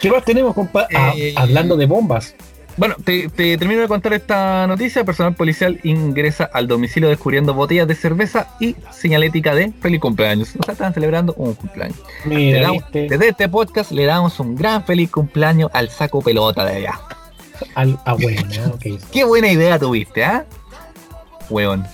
¿Qué 0.00 0.10
más 0.12 0.24
tenemos, 0.24 0.54
compa? 0.54 0.86
Ah, 0.94 1.12
Eh, 1.16 1.34
hablando 1.36 1.76
de 1.76 1.86
bombas. 1.86 2.36
Bueno, 2.78 2.94
te, 3.04 3.28
te 3.28 3.58
termino 3.58 3.80
de 3.82 3.88
contar 3.88 4.12
esta 4.14 4.66
noticia. 4.68 5.04
Personal 5.04 5.34
policial 5.34 5.80
ingresa 5.82 6.48
al 6.52 6.66
domicilio 6.68 7.08
descubriendo 7.08 7.52
botellas 7.52 7.88
de 7.88 7.94
cerveza 7.96 8.54
y 8.60 8.76
señalética 8.92 9.54
de 9.54 9.72
feliz 9.80 10.00
cumpleaños. 10.00 10.50
O 10.58 10.62
sea, 10.62 10.72
estaban 10.72 10.94
celebrando 10.94 11.34
un 11.34 11.54
cumpleaños. 11.54 11.98
Le 12.24 12.34
Mira, 12.36 12.60
damos- 12.62 12.84
desde 12.92 13.28
este 13.28 13.48
podcast 13.48 13.90
le 13.90 14.04
damos 14.06 14.38
un 14.38 14.54
gran 14.54 14.84
feliz 14.84 15.10
cumpleaños 15.10 15.70
al 15.74 15.90
saco 15.90 16.22
pelota 16.22 16.64
de 16.64 16.76
allá. 16.76 17.00
al, 17.74 17.98
ah, 18.06 18.14
bueno, 18.14 18.42
ok. 18.72 18.86
Qué 19.12 19.24
buena 19.24 19.50
idea 19.50 19.78
tuviste, 19.78 20.24
¿ah? 20.24 20.46
Hueón. 21.50 21.84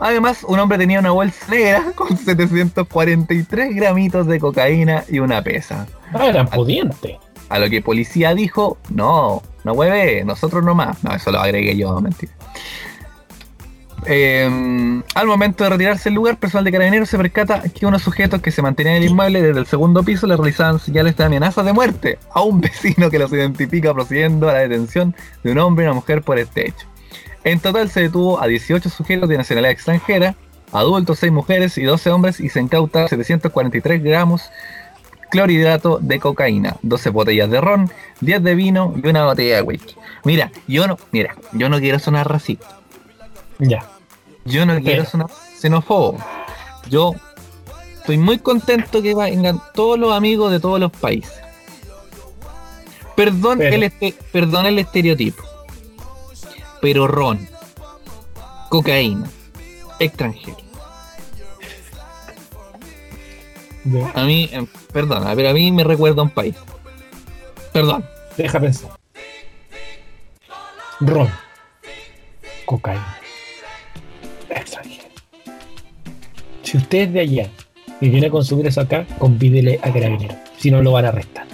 Además, 0.00 0.42
un 0.48 0.58
hombre 0.58 0.78
tenía 0.78 0.98
una 0.98 1.12
bolsa 1.12 1.46
negra 1.48 1.84
con 1.94 2.16
743 2.16 3.74
gramitos 3.76 4.26
de 4.26 4.40
cocaína 4.40 5.04
y 5.08 5.20
una 5.20 5.42
pesa. 5.42 5.86
Ah, 6.12 6.26
eran 6.26 6.48
pudientes. 6.48 7.16
A 7.48 7.58
lo 7.60 7.70
que 7.70 7.82
policía 7.82 8.34
dijo, 8.34 8.78
no, 8.90 9.42
no 9.64 9.72
hueve, 9.72 10.24
nosotros 10.24 10.64
nomás. 10.64 11.02
No, 11.04 11.14
eso 11.14 11.30
lo 11.30 11.40
agregué 11.40 11.76
yo, 11.76 12.00
mentira. 12.00 12.32
Eh, 14.04 15.02
al 15.14 15.26
momento 15.26 15.62
de 15.62 15.70
retirarse 15.70 16.08
del 16.08 16.14
lugar, 16.14 16.36
personal 16.36 16.64
de 16.64 16.72
carabineros 16.72 17.08
se 17.08 17.16
percata 17.16 17.62
que 17.62 17.86
unos 17.86 18.02
sujetos 18.02 18.42
que 18.42 18.50
se 18.50 18.60
mantenían 18.60 18.96
en 18.96 19.02
el 19.04 19.10
inmueble 19.10 19.42
desde 19.42 19.60
el 19.60 19.66
segundo 19.66 20.02
piso 20.02 20.26
le 20.26 20.36
realizaban 20.36 20.80
señales 20.80 21.16
de 21.16 21.24
amenaza 21.24 21.62
de 21.62 21.72
muerte 21.72 22.18
a 22.34 22.42
un 22.42 22.60
vecino 22.60 23.10
que 23.10 23.18
los 23.18 23.32
identifica 23.32 23.94
procediendo 23.94 24.48
a 24.48 24.54
la 24.54 24.58
detención 24.60 25.14
de 25.44 25.52
un 25.52 25.58
hombre 25.58 25.84
y 25.84 25.88
una 25.88 25.94
mujer 25.94 26.22
por 26.22 26.38
este 26.38 26.68
hecho. 26.68 26.86
En 27.44 27.60
total 27.60 27.90
se 27.90 28.02
detuvo 28.02 28.40
a 28.40 28.46
18 28.46 28.88
sujetos 28.88 29.28
de 29.28 29.36
nacionalidad 29.36 29.72
extranjera, 29.72 30.34
adultos, 30.72 31.18
6 31.20 31.32
mujeres 31.32 31.78
y 31.78 31.84
12 31.84 32.10
hombres 32.10 32.40
y 32.40 32.48
se 32.48 32.60
incauta 32.60 33.06
743 33.06 34.02
gramos 34.02 34.50
clorhidrato 35.32 35.98
de 36.02 36.20
cocaína, 36.20 36.76
12 36.82 37.08
botellas 37.08 37.50
de 37.50 37.58
ron, 37.58 37.90
10 38.20 38.42
de 38.42 38.54
vino 38.54 38.92
y 39.02 39.08
una 39.08 39.24
botella 39.24 39.56
de 39.56 39.62
whisky. 39.62 39.94
Mira, 40.24 40.52
yo 40.68 40.86
no, 40.86 40.98
mira, 41.10 41.34
yo 41.52 41.70
no 41.70 41.78
quiero 41.80 41.98
sonar 41.98 42.28
racista, 42.30 42.78
Ya. 43.58 43.82
yo 44.44 44.66
no 44.66 44.78
quiero 44.82 45.06
sonar 45.06 45.28
xenófobo. 45.58 46.18
Yo 46.90 47.14
estoy 47.94 48.18
muy 48.18 48.40
contento 48.40 49.00
que 49.00 49.14
vengan 49.14 49.58
todos 49.72 49.98
los 49.98 50.12
amigos 50.12 50.52
de 50.52 50.60
todos 50.60 50.78
los 50.78 50.92
países. 50.92 51.32
Perdón, 53.16 53.56
Pero- 53.58 53.74
el, 53.76 53.82
este- 53.84 54.14
perdón 54.32 54.66
el 54.66 54.78
estereotipo. 54.78 55.42
Pero 56.82 57.06
ron, 57.08 57.48
cocaína, 58.68 59.30
extranjero. 59.98 60.58
A 64.14 64.24
mí, 64.24 64.48
eh, 64.52 64.64
perdona, 64.92 65.34
pero 65.34 65.50
a 65.50 65.52
mí 65.52 65.72
me 65.72 65.84
recuerda 65.84 66.20
a 66.20 66.24
un 66.24 66.30
país. 66.30 66.54
Perdón. 67.72 68.04
Deja 68.36 68.60
pensar. 68.60 68.90
Ron. 71.00 71.28
Cocaína. 72.64 73.18
Extranjero. 74.48 75.08
Si 76.62 76.76
usted 76.76 76.98
es 76.98 77.12
de 77.12 77.20
allá 77.20 77.50
y 78.00 78.08
viene 78.08 78.28
a 78.28 78.30
consumir 78.30 78.66
eso 78.66 78.80
acá, 78.80 79.06
convídele 79.18 79.80
a 79.82 79.92
carabinero. 79.92 80.34
Si 80.58 80.70
no, 80.70 80.80
lo 80.80 80.92
van 80.92 81.06
a 81.06 81.08
arrestar. 81.08 81.46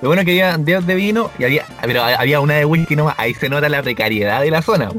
Lo 0.00 0.08
bueno 0.08 0.20
es 0.20 0.26
que 0.26 0.32
había 0.32 0.56
10 0.56 0.86
de 0.86 0.94
vino 0.94 1.30
y 1.38 1.44
había, 1.44 1.64
pero 1.82 2.02
había 2.02 2.40
una 2.40 2.54
de 2.54 2.64
whisky 2.64 2.94
nomás. 2.94 3.14
Ahí 3.18 3.34
se 3.34 3.48
nota 3.48 3.68
la 3.68 3.82
precariedad 3.82 4.42
de 4.42 4.50
la 4.50 4.62
zona. 4.62 4.90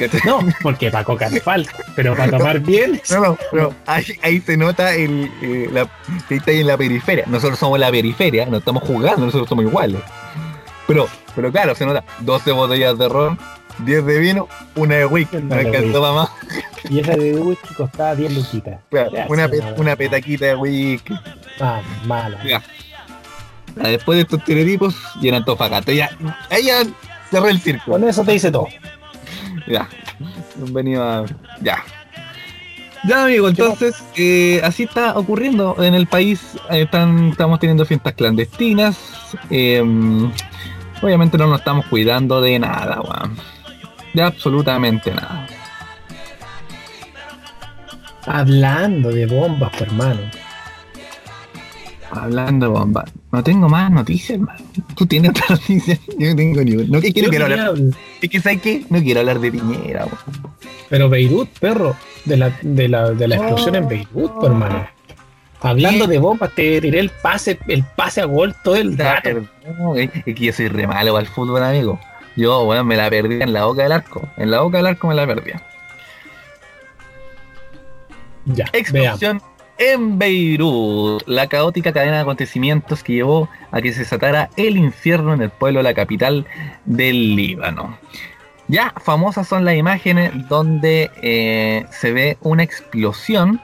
¿Cachai? 0.00 0.20
No, 0.24 0.40
porque 0.62 0.90
para 0.90 1.04
coca 1.04 1.28
me 1.30 1.40
falta. 1.40 1.72
Pero 1.94 2.16
para 2.16 2.30
tomar 2.38 2.58
bien. 2.60 3.00
No, 3.10 3.20
no, 3.20 3.38
pero 3.50 3.74
ahí, 3.86 4.04
ahí 4.22 4.40
se 4.40 4.56
nota 4.56 4.94
el, 4.94 5.30
eh, 5.42 5.68
la, 5.72 5.88
que 6.28 6.36
está 6.36 6.50
ahí 6.50 6.60
en 6.60 6.66
la 6.66 6.76
periferia. 6.76 7.24
Nosotros 7.26 7.58
somos 7.58 7.78
la 7.78 7.90
periferia, 7.90 8.46
no 8.46 8.56
estamos 8.58 8.82
jugando, 8.82 9.26
nosotros 9.26 9.48
somos 9.48 9.64
iguales. 9.64 10.00
Pero, 10.86 11.06
pero 11.36 11.52
claro, 11.52 11.74
se 11.74 11.86
nota 11.86 12.02
12 12.20 12.50
botellas 12.52 12.98
de 12.98 13.08
ron, 13.08 13.38
10 13.78 14.04
de 14.06 14.18
vino, 14.18 14.48
una 14.74 14.96
de 14.96 15.06
whisky. 15.06 15.36
No 15.36 15.54
alcanzó 15.54 16.14
más. 16.14 16.30
Y 16.88 16.98
esa 17.00 17.12
de 17.14 17.34
whisky 17.34 17.74
costaba 17.74 18.14
10 18.16 18.32
luquitas. 18.34 18.80
Claro, 18.90 19.10
Una, 19.28 19.48
pe- 19.48 19.62
una 19.76 19.94
petaquita 19.94 20.46
de 20.46 20.56
whisky. 20.56 21.14
Ah, 21.60 21.80
mala. 22.06 22.42
Ya. 22.44 22.60
Después 23.76 24.16
de 24.16 24.22
estos 24.22 24.40
estereotipos, 24.40 24.96
y 25.20 25.28
en 25.28 25.36
Antofagasta. 25.36 25.92
Ya, 25.92 26.10
ahí 26.50 26.64
ya 26.64 26.82
cerré 27.30 27.50
el 27.50 27.60
círculo. 27.60 27.96
Con 27.98 28.08
eso 28.08 28.24
te 28.24 28.32
dice 28.32 28.50
todo. 28.50 28.66
Ya. 29.70 29.88
Bienvenido 30.56 31.04
a. 31.04 31.24
Ya. 31.60 31.84
Ya, 33.04 33.24
amigo, 33.24 33.48
entonces, 33.48 34.02
eh, 34.16 34.60
así 34.62 34.82
está 34.82 35.16
ocurriendo 35.16 35.76
en 35.82 35.94
el 35.94 36.06
país. 36.06 36.56
eh, 36.70 36.82
están, 36.82 37.28
estamos 37.28 37.60
teniendo 37.60 37.86
fiestas 37.86 38.12
clandestinas. 38.14 38.98
eh, 39.48 39.80
obviamente 41.00 41.38
no 41.38 41.46
nos 41.46 41.60
estamos 41.60 41.86
cuidando 41.86 42.40
de 42.42 42.58
nada, 42.58 43.00
weón. 43.00 43.36
De 44.12 44.22
absolutamente 44.22 45.12
nada. 45.12 45.46
Hablando 48.26 49.10
de 49.10 49.26
bombas, 49.26 49.72
hermano. 49.80 50.20
Hablando 52.10 52.66
de 52.66 52.72
bomba. 52.72 53.04
No 53.32 53.42
tengo 53.42 53.68
más 53.68 53.90
noticias, 53.90 54.38
hermano. 54.38 54.60
Tú 54.96 55.06
tienes 55.06 55.30
otra 55.30 55.46
noticia. 55.50 55.98
Yo 56.18 56.30
no 56.30 56.36
tengo 56.36 56.62
ni 56.62 56.72
una. 56.74 56.84
No, 56.84 57.00
que 57.00 57.12
quiero, 57.12 57.44
hablar. 57.44 57.74
Es 58.20 58.28
que, 58.30 58.40
¿sabes 58.40 58.60
qué? 58.60 58.84
No 58.90 59.00
quiero 59.00 59.20
hablar 59.20 59.38
de 59.38 59.52
Piñera, 59.52 60.06
weón. 60.06 60.54
Pero 60.88 61.08
Beirut, 61.08 61.48
perro, 61.60 61.96
de 62.24 62.36
la, 62.36 62.50
de 62.62 62.88
la, 62.88 63.10
de 63.10 63.28
la 63.28 63.36
explosión 63.36 63.74
Oh. 63.74 63.78
en 63.78 63.88
Beirut, 63.88 64.32
pues, 64.34 64.44
hermano. 64.50 64.86
Hablando 65.62 66.06
de 66.06 66.18
bombas, 66.18 66.54
te 66.54 66.80
tiré 66.80 67.00
el 67.00 67.10
pase, 67.10 67.58
el 67.68 67.84
pase 67.84 68.22
a 68.22 68.24
gol 68.24 68.54
todo 68.64 68.76
el 68.76 68.96
rato. 68.96 69.28
No, 69.78 69.94
es 69.94 70.10
que 70.10 70.34
yo 70.34 70.52
soy 70.52 70.68
re 70.68 70.86
malo 70.86 71.12
para 71.12 71.22
el 71.22 71.28
fútbol, 71.30 71.62
amigo. 71.62 72.00
Yo, 72.34 72.64
bueno, 72.64 72.82
me 72.84 72.96
la 72.96 73.10
perdí 73.10 73.42
en 73.42 73.52
la 73.52 73.66
boca 73.66 73.82
del 73.82 73.92
arco. 73.92 74.26
En 74.38 74.50
la 74.50 74.62
boca 74.62 74.78
del 74.78 74.86
arco 74.86 75.08
me 75.08 75.14
la 75.14 75.26
perdí. 75.26 75.52
Ya, 78.46 78.64
veamos. 78.92 79.42
En 79.80 80.18
Beirut. 80.18 81.22
La 81.26 81.46
caótica 81.46 81.90
cadena 81.90 82.16
de 82.16 82.20
acontecimientos 82.20 83.02
que 83.02 83.14
llevó 83.14 83.48
a 83.70 83.80
que 83.80 83.94
se 83.94 84.00
desatara 84.00 84.50
el 84.58 84.76
infierno 84.76 85.32
en 85.32 85.40
el 85.40 85.48
pueblo 85.48 85.78
de 85.78 85.84
la 85.84 85.94
capital 85.94 86.46
del 86.84 87.34
Líbano. 87.34 87.98
Ya 88.68 88.92
famosas 89.02 89.48
son 89.48 89.64
las 89.64 89.76
imágenes 89.76 90.32
donde 90.50 91.10
eh, 91.22 91.86
se 91.90 92.12
ve 92.12 92.36
una 92.42 92.62
explosión 92.62 93.58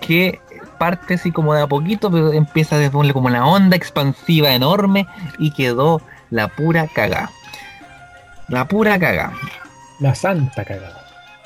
que 0.00 0.38
parte 0.78 1.14
así 1.14 1.32
como 1.32 1.54
de 1.54 1.62
a 1.62 1.66
poquito, 1.66 2.08
pero 2.08 2.32
empieza 2.32 2.76
a 2.76 2.90
como 2.90 3.30
la 3.30 3.44
onda 3.44 3.76
expansiva 3.76 4.54
enorme 4.54 5.08
y 5.40 5.50
quedó 5.50 6.00
la 6.30 6.46
pura 6.46 6.86
cagá. 6.86 7.30
La 8.46 8.68
pura 8.68 8.96
cagá. 9.00 9.32
La 9.98 10.14
santa 10.14 10.64
cagada. 10.64 10.99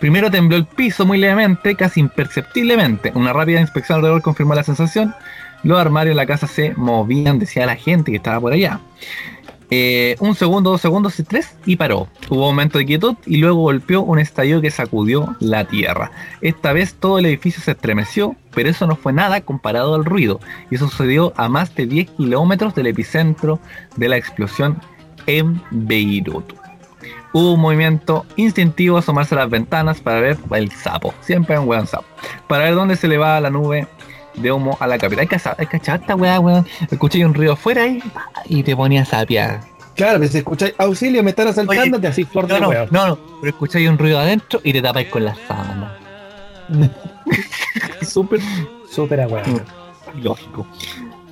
Primero 0.04 0.30
tembló 0.30 0.58
el 0.58 0.66
piso 0.66 1.06
muy 1.06 1.16
levemente, 1.16 1.76
casi 1.76 1.98
imperceptiblemente. 1.98 3.10
Una 3.14 3.32
rápida 3.32 3.58
inspección 3.58 3.96
alrededor 3.96 4.20
confirmó 4.20 4.54
la 4.54 4.62
sensación. 4.62 5.14
Los 5.62 5.78
armarios 5.78 6.14
de 6.14 6.16
la 6.16 6.26
casa 6.26 6.46
se 6.46 6.74
movían, 6.76 7.38
decía 7.38 7.64
la 7.64 7.76
gente 7.76 8.10
que 8.10 8.18
estaba 8.18 8.38
por 8.38 8.52
allá. 8.52 8.80
Eh, 9.70 10.16
un 10.20 10.34
segundo, 10.34 10.68
dos 10.68 10.82
segundos, 10.82 11.14
tres 11.26 11.56
y 11.64 11.76
paró. 11.76 12.06
Hubo 12.28 12.50
un 12.50 12.54
momento 12.54 12.76
de 12.76 12.84
quietud 12.84 13.14
y 13.24 13.38
luego 13.38 13.62
golpeó 13.62 14.02
un 14.02 14.18
estallido 14.18 14.60
que 14.60 14.70
sacudió 14.70 15.36
la 15.40 15.64
tierra. 15.64 16.10
Esta 16.42 16.74
vez 16.74 16.92
todo 16.92 17.18
el 17.18 17.24
edificio 17.24 17.62
se 17.62 17.70
estremeció, 17.70 18.36
pero 18.54 18.68
eso 18.68 18.86
no 18.86 18.96
fue 18.96 19.14
nada 19.14 19.40
comparado 19.40 19.94
al 19.94 20.04
ruido. 20.04 20.38
Y 20.70 20.74
eso 20.74 20.86
sucedió 20.90 21.32
a 21.38 21.48
más 21.48 21.74
de 21.76 21.86
10 21.86 22.10
kilómetros 22.10 22.74
del 22.74 22.88
epicentro 22.88 23.58
de 23.96 24.10
la 24.10 24.18
explosión 24.18 24.82
en 25.26 25.62
Beirut. 25.70 26.63
Hubo 27.34 27.54
un 27.54 27.60
movimiento 27.60 28.24
instintivo 28.36 28.96
asomarse 28.96 29.34
a 29.34 29.38
las 29.38 29.50
ventanas 29.50 30.00
para 30.00 30.20
ver 30.20 30.38
el 30.52 30.70
sapo. 30.70 31.12
Siempre 31.20 31.58
un 31.58 31.66
buen 31.66 31.84
sapo. 31.84 32.04
Para 32.46 32.64
ver 32.64 32.76
dónde 32.76 32.94
se 32.94 33.08
le 33.08 33.18
va 33.18 33.40
la 33.40 33.50
nube 33.50 33.88
de 34.34 34.52
humo 34.52 34.76
a 34.78 34.86
la 34.86 34.98
capital. 34.98 35.22
Hay 35.22 35.26
que, 35.26 35.40
hay 35.58 35.66
cachar 35.66 36.00
esta 36.00 36.14
weá, 36.14 36.38
weón. 36.38 36.64
Escuché 36.88 37.26
un 37.26 37.34
ruido 37.34 37.54
afuera 37.54 37.88
y, 37.88 38.00
y 38.46 38.62
te 38.62 38.76
ponía 38.76 39.02
a. 39.02 39.26
Claro, 39.26 40.18
pero 40.20 40.28
si 40.28 40.38
escucháis 40.38 40.74
auxilio, 40.78 41.24
me 41.24 41.30
están 41.30 41.48
asaltando, 41.48 42.00
te 42.00 42.06
así 42.06 42.24
flor 42.24 42.48
No, 42.48 42.60
no, 42.60 42.72
no, 42.90 43.06
no, 43.08 43.18
pero 43.40 43.50
escucháis 43.50 43.88
un 43.88 43.98
ruido 43.98 44.20
adentro 44.20 44.60
y 44.62 44.72
te 44.72 44.80
tapáis 44.80 45.08
con 45.08 45.24
la 45.24 45.34
sábana. 45.48 45.98
Súper, 48.02 48.40
súper 48.88 49.22
a 49.22 49.26
huevo. 49.26 49.60
Lógico. 50.22 50.66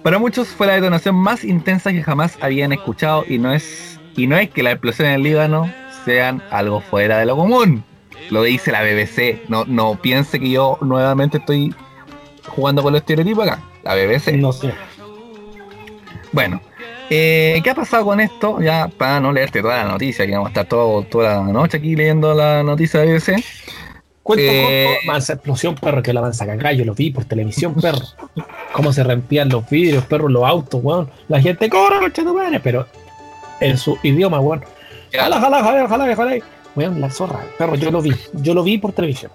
Para 0.02 0.18
muchos 0.18 0.48
fue 0.48 0.66
la 0.66 0.74
detonación 0.74 1.14
más 1.14 1.44
intensa 1.44 1.92
que 1.92 2.02
jamás 2.02 2.36
habían 2.40 2.72
escuchado 2.72 3.24
y 3.28 3.38
no 3.38 3.52
es 3.52 4.00
y 4.16 4.26
no 4.26 4.36
es 4.36 4.50
que 4.50 4.62
las 4.62 4.74
explosiones 4.74 5.14
en 5.14 5.20
el 5.20 5.22
Líbano 5.22 5.72
sean 6.04 6.42
algo 6.50 6.80
fuera 6.80 7.18
de 7.18 7.26
lo 7.26 7.36
común. 7.36 7.84
Lo 8.30 8.42
dice 8.42 8.72
la 8.72 8.82
BBC. 8.82 9.48
No, 9.48 9.64
no 9.66 9.96
piense 10.00 10.38
que 10.38 10.50
yo 10.50 10.78
nuevamente 10.80 11.38
estoy 11.38 11.74
jugando 12.46 12.82
con 12.82 12.92
los 12.92 13.00
estereotipos 13.02 13.46
acá. 13.46 13.62
La 13.82 13.94
BBC. 13.94 14.32
No 14.32 14.52
sé. 14.52 14.72
Bueno, 16.32 16.60
eh, 17.10 17.60
¿qué 17.62 17.70
ha 17.70 17.74
pasado 17.74 18.04
con 18.04 18.20
esto? 18.20 18.60
Ya 18.60 18.88
para 18.88 19.20
no 19.20 19.32
leerte 19.32 19.60
toda 19.60 19.84
la 19.84 19.90
noticia, 19.90 20.26
que 20.26 20.32
vamos 20.32 20.46
a 20.46 20.50
estar 20.50 20.66
todo, 20.66 21.02
toda 21.02 21.36
la 21.44 21.52
noche 21.52 21.76
aquí 21.76 21.94
leyendo 21.94 22.32
la 22.34 22.62
noticia 22.62 23.00
de 23.00 23.12
BBC. 23.12 23.44
Cuento 24.22 24.44
Eh, 24.46 24.98
mansa 25.04 25.32
explosión, 25.34 25.74
perro, 25.74 26.02
que 26.02 26.12
la 26.12 26.20
mansa 26.20 26.46
yo 26.72 26.84
lo 26.84 26.94
vi 26.94 27.10
por 27.10 27.24
televisión, 27.24 27.74
perro. 27.74 27.98
Cómo 28.72 28.92
se 28.92 29.02
rompían 29.02 29.48
los 29.48 29.68
vidrios, 29.68 30.04
perro, 30.04 30.28
los 30.28 30.44
autos, 30.44 30.80
weón. 30.82 31.10
La 31.28 31.40
gente 31.40 31.68
corre, 31.68 31.98
coche 31.98 32.22
tu 32.22 32.32
madre, 32.32 32.60
pero 32.60 32.86
en 33.60 33.76
su 33.76 33.98
idioma, 34.02 34.40
weón. 34.40 34.64
Jala, 35.12 35.40
jala, 35.40 35.62
jala, 35.62 35.88
jala, 35.88 36.16
jala. 36.16 36.36
Weón, 36.74 37.00
la 37.00 37.10
zorra, 37.10 37.40
perro, 37.58 37.74
yo 37.74 37.90
lo 37.90 38.00
vi. 38.00 38.12
Yo 38.32 38.54
lo 38.54 38.62
vi 38.62 38.78
por 38.78 38.92
televisión. 38.92 39.30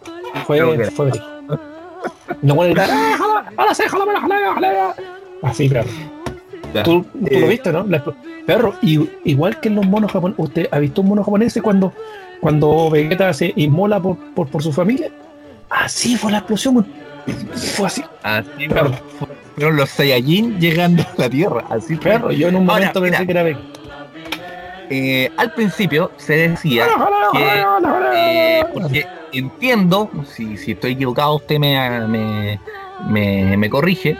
Fue, 0.46 0.60
fue. 0.92 1.12
No 2.42 2.56
voy 2.56 2.66
a 2.68 2.70
gritar, 2.70 2.90
¡ah, 2.92 3.16
jala, 3.18 3.52
jala, 3.56 3.74
sí, 3.74 3.84
jala, 3.88 4.06
jala, 4.06 4.54
jala, 4.54 4.54
jala! 4.54 4.96
Así, 5.44 5.70
perro. 5.70 5.90
Ya. 6.74 6.84
Tú, 6.84 7.04
tú 7.04 7.28
Eh. 7.30 7.40
lo 7.40 7.48
viste, 7.48 7.72
¿no? 7.72 7.86
La 7.88 8.04
perro, 8.46 8.74
y, 8.82 9.08
igual 9.24 9.60
que 9.60 9.70
en 9.70 9.76
los 9.76 9.86
monos 9.86 10.12
japoneses, 10.12 10.44
¿usted 10.46 10.68
ha 10.72 10.80
visto 10.80 11.02
un 11.02 11.10
mono 11.10 11.24
japonés 11.24 11.58
cuando, 11.62 11.94
cuando 12.42 12.90
Vegeta 12.90 13.32
se 13.34 13.54
inmola 13.56 14.00
por, 14.02 14.18
por, 14.34 14.48
por 14.48 14.64
su 14.64 14.72
familia? 14.74 15.10
Así 15.70 16.16
fue 16.18 16.32
la 16.32 16.40
explosión, 16.40 16.86
fue 17.76 17.88
así. 17.88 18.04
Así 18.24 18.68
Perro. 18.70 18.92
fueron 19.56 19.76
los 19.76 19.90
Saiyajin 19.90 20.60
llegando 20.60 21.04
a 21.04 21.22
la 21.22 21.30
Tierra. 21.30 21.64
Así 21.70 21.96
fue. 21.96 22.12
Perro, 22.12 22.32
yo 22.32 22.48
en 22.48 22.56
un 22.56 22.70
Ahora, 22.70 22.74
momento 22.94 23.02
pensé 23.02 23.20
mira. 23.20 23.26
que 23.26 23.32
era 23.32 23.44
Vegeta. 23.44 23.80
Eh, 24.90 25.30
al 25.38 25.54
principio 25.54 26.12
se 26.18 26.34
decía 26.50 26.88
que 27.34 27.66
eh, 28.16 28.64
porque 28.74 29.06
entiendo, 29.34 30.10
si, 30.34 30.56
si 30.58 30.72
estoy 30.72 30.94
equivocado 30.94 31.36
usted 31.36 31.60
me, 31.60 31.78
me, 32.08 32.60
me, 33.10 33.58
me 33.58 33.70
corrige, 33.70 34.18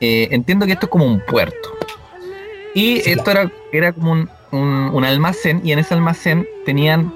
eh, 0.00 0.28
entiendo 0.30 0.66
que 0.66 0.72
esto 0.72 0.86
es 0.86 0.90
como 0.90 1.04
un 1.06 1.20
puerto. 1.20 1.70
Y 2.74 3.00
Sí, 3.00 3.10
esto 3.12 3.30
era, 3.30 3.50
era 3.72 3.92
como 3.92 4.12
un, 4.12 4.30
un- 4.52 4.90
un 4.92 5.04
almacén 5.04 5.60
y 5.64 5.72
en 5.72 5.78
ese 5.80 5.94
almacén 5.94 6.46
tenían, 6.64 7.12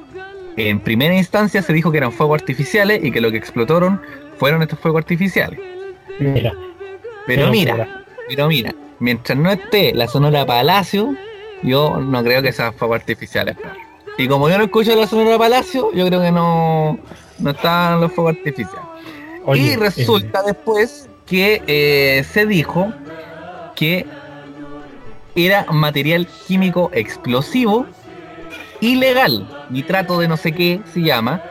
en 0.57 0.81
primera 0.81 1.15
instancia 1.15 1.62
se 1.62 1.73
dijo 1.73 1.91
que 1.93 1.99
eran 1.99 2.12
fuegos 2.12 2.41
artificiales 2.41 3.05
y 3.05 3.12
que 3.12 3.21
lo 3.21 3.31
que 3.31 3.37
explotaron 3.38 4.00
fueron 4.37 4.62
estos 4.62 4.79
fuegos 4.81 5.00
artificiales. 5.03 5.61
Mira, 6.19 6.53
Pero 7.26 7.50
mira, 7.50 8.04
pero 8.28 8.49
mira, 8.49 8.75
mientras 8.99 9.39
no 9.39 9.50
esté 9.50 9.95
la 9.95 10.09
Sonora 10.09 10.45
Palacio, 10.45 11.15
yo 11.62 11.99
no 11.99 12.23
creo 12.23 12.42
que 12.42 12.52
sean 12.52 12.75
fuegos 12.75 13.00
artificiales. 13.00 13.56
Y 14.16 14.26
como 14.26 14.49
yo 14.49 14.58
no 14.58 14.64
escucho 14.64 14.94
la 14.97 15.06
Sonora 15.06 15.38
Palacio, 15.38 15.92
yo 15.94 16.06
creo 16.06 16.21
que 16.21 16.32
no, 16.32 16.99
no 17.38 17.50
están 17.50 18.00
los 18.00 18.12
fuegos 18.12 18.36
artificiales. 18.36 18.88
Oye, 19.44 19.62
y 19.62 19.76
resulta 19.76 20.42
después 20.42 21.08
que 21.25 21.62
eh, 21.66 22.25
se 22.25 22.47
dijo 22.47 22.92
que 23.76 24.06
era 25.36 25.66
material 25.71 26.26
químico 26.47 26.90
explosivo 26.92 27.86
ilegal, 28.80 29.49
nitrato 29.71 30.18
de 30.18 30.28
no 30.28 30.36
sé 30.36 30.52
qué 30.52 30.80
se 30.92 31.00
llama, 31.00 31.42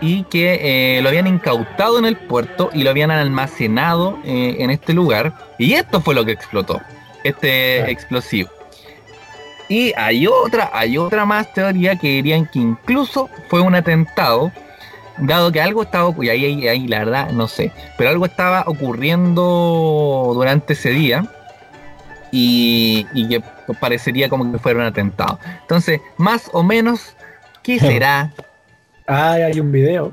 y 0.00 0.22
que 0.24 0.96
eh, 0.96 1.02
lo 1.02 1.08
habían 1.08 1.26
incautado 1.26 1.98
en 1.98 2.04
el 2.04 2.16
puerto 2.16 2.70
y 2.72 2.84
lo 2.84 2.90
habían 2.90 3.10
almacenado 3.10 4.18
eh, 4.24 4.56
en 4.60 4.70
este 4.70 4.92
lugar. 4.94 5.34
Y 5.58 5.74
esto 5.74 6.00
fue 6.00 6.14
lo 6.14 6.24
que 6.24 6.32
explotó, 6.32 6.80
este 7.24 7.90
explosivo. 7.90 8.50
Y 9.68 9.92
hay 9.96 10.26
otra, 10.26 10.70
hay 10.72 10.96
otra 10.96 11.26
más 11.26 11.52
teoría 11.52 11.96
que 11.96 12.08
dirían 12.08 12.46
que 12.46 12.58
incluso 12.58 13.28
fue 13.48 13.60
un 13.60 13.74
atentado, 13.74 14.50
dado 15.18 15.52
que 15.52 15.60
algo 15.60 15.82
estaba, 15.82 16.12
y 16.24 16.28
ahí, 16.30 16.44
ahí, 16.46 16.68
ahí, 16.68 16.88
la 16.88 17.00
verdad 17.00 17.30
no 17.32 17.48
sé, 17.48 17.72
pero 17.98 18.10
algo 18.10 18.24
estaba 18.24 18.64
ocurriendo 18.66 20.32
durante 20.34 20.72
ese 20.72 20.90
día 20.90 21.30
y, 22.32 23.06
y 23.12 23.28
que 23.28 23.42
parecería 23.78 24.30
como 24.30 24.50
que 24.50 24.58
fuera 24.58 24.80
un 24.80 24.86
atentado. 24.86 25.38
Entonces, 25.60 26.00
más 26.16 26.48
o 26.52 26.62
menos, 26.62 27.14
¿qué 27.62 27.78
será? 27.78 28.32
Ah, 29.06 29.32
hay 29.32 29.60
un 29.60 29.70
video 29.70 30.12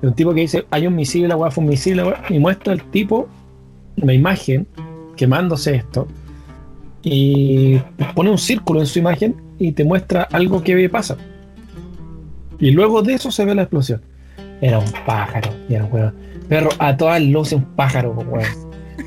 de 0.00 0.08
un 0.08 0.14
tipo 0.14 0.32
que 0.32 0.42
dice, 0.42 0.64
hay 0.70 0.86
un 0.86 0.94
misil, 0.94 1.26
la 1.26 1.36
weá 1.36 1.50
fue 1.50 1.64
un 1.64 1.70
misil, 1.70 1.96
la 1.96 2.06
weá", 2.06 2.22
y 2.28 2.38
muestra 2.38 2.72
el 2.72 2.84
tipo 2.84 3.28
una 4.00 4.14
imagen 4.14 4.68
quemándose 5.16 5.74
esto 5.74 6.06
y 7.10 7.80
pone 8.14 8.30
un 8.30 8.38
círculo 8.38 8.80
en 8.80 8.86
su 8.86 8.98
imagen 8.98 9.34
y 9.58 9.72
te 9.72 9.84
muestra 9.84 10.22
algo 10.30 10.62
que 10.62 10.88
pasa. 10.88 11.16
Y 12.60 12.70
luego 12.72 13.02
de 13.02 13.14
eso 13.14 13.30
se 13.30 13.44
ve 13.44 13.54
la 13.54 13.62
explosión. 13.62 14.02
Era 14.60 14.78
un 14.78 14.92
pájaro, 15.06 15.50
y 15.68 15.74
era 15.74 15.84
un 15.84 15.92
weón. 15.92 16.14
Pero 16.48 16.68
a 16.78 16.96
todas 16.96 17.22
luces 17.22 17.54
un 17.54 17.64
pájaro, 17.76 18.12
weón. 18.12 18.46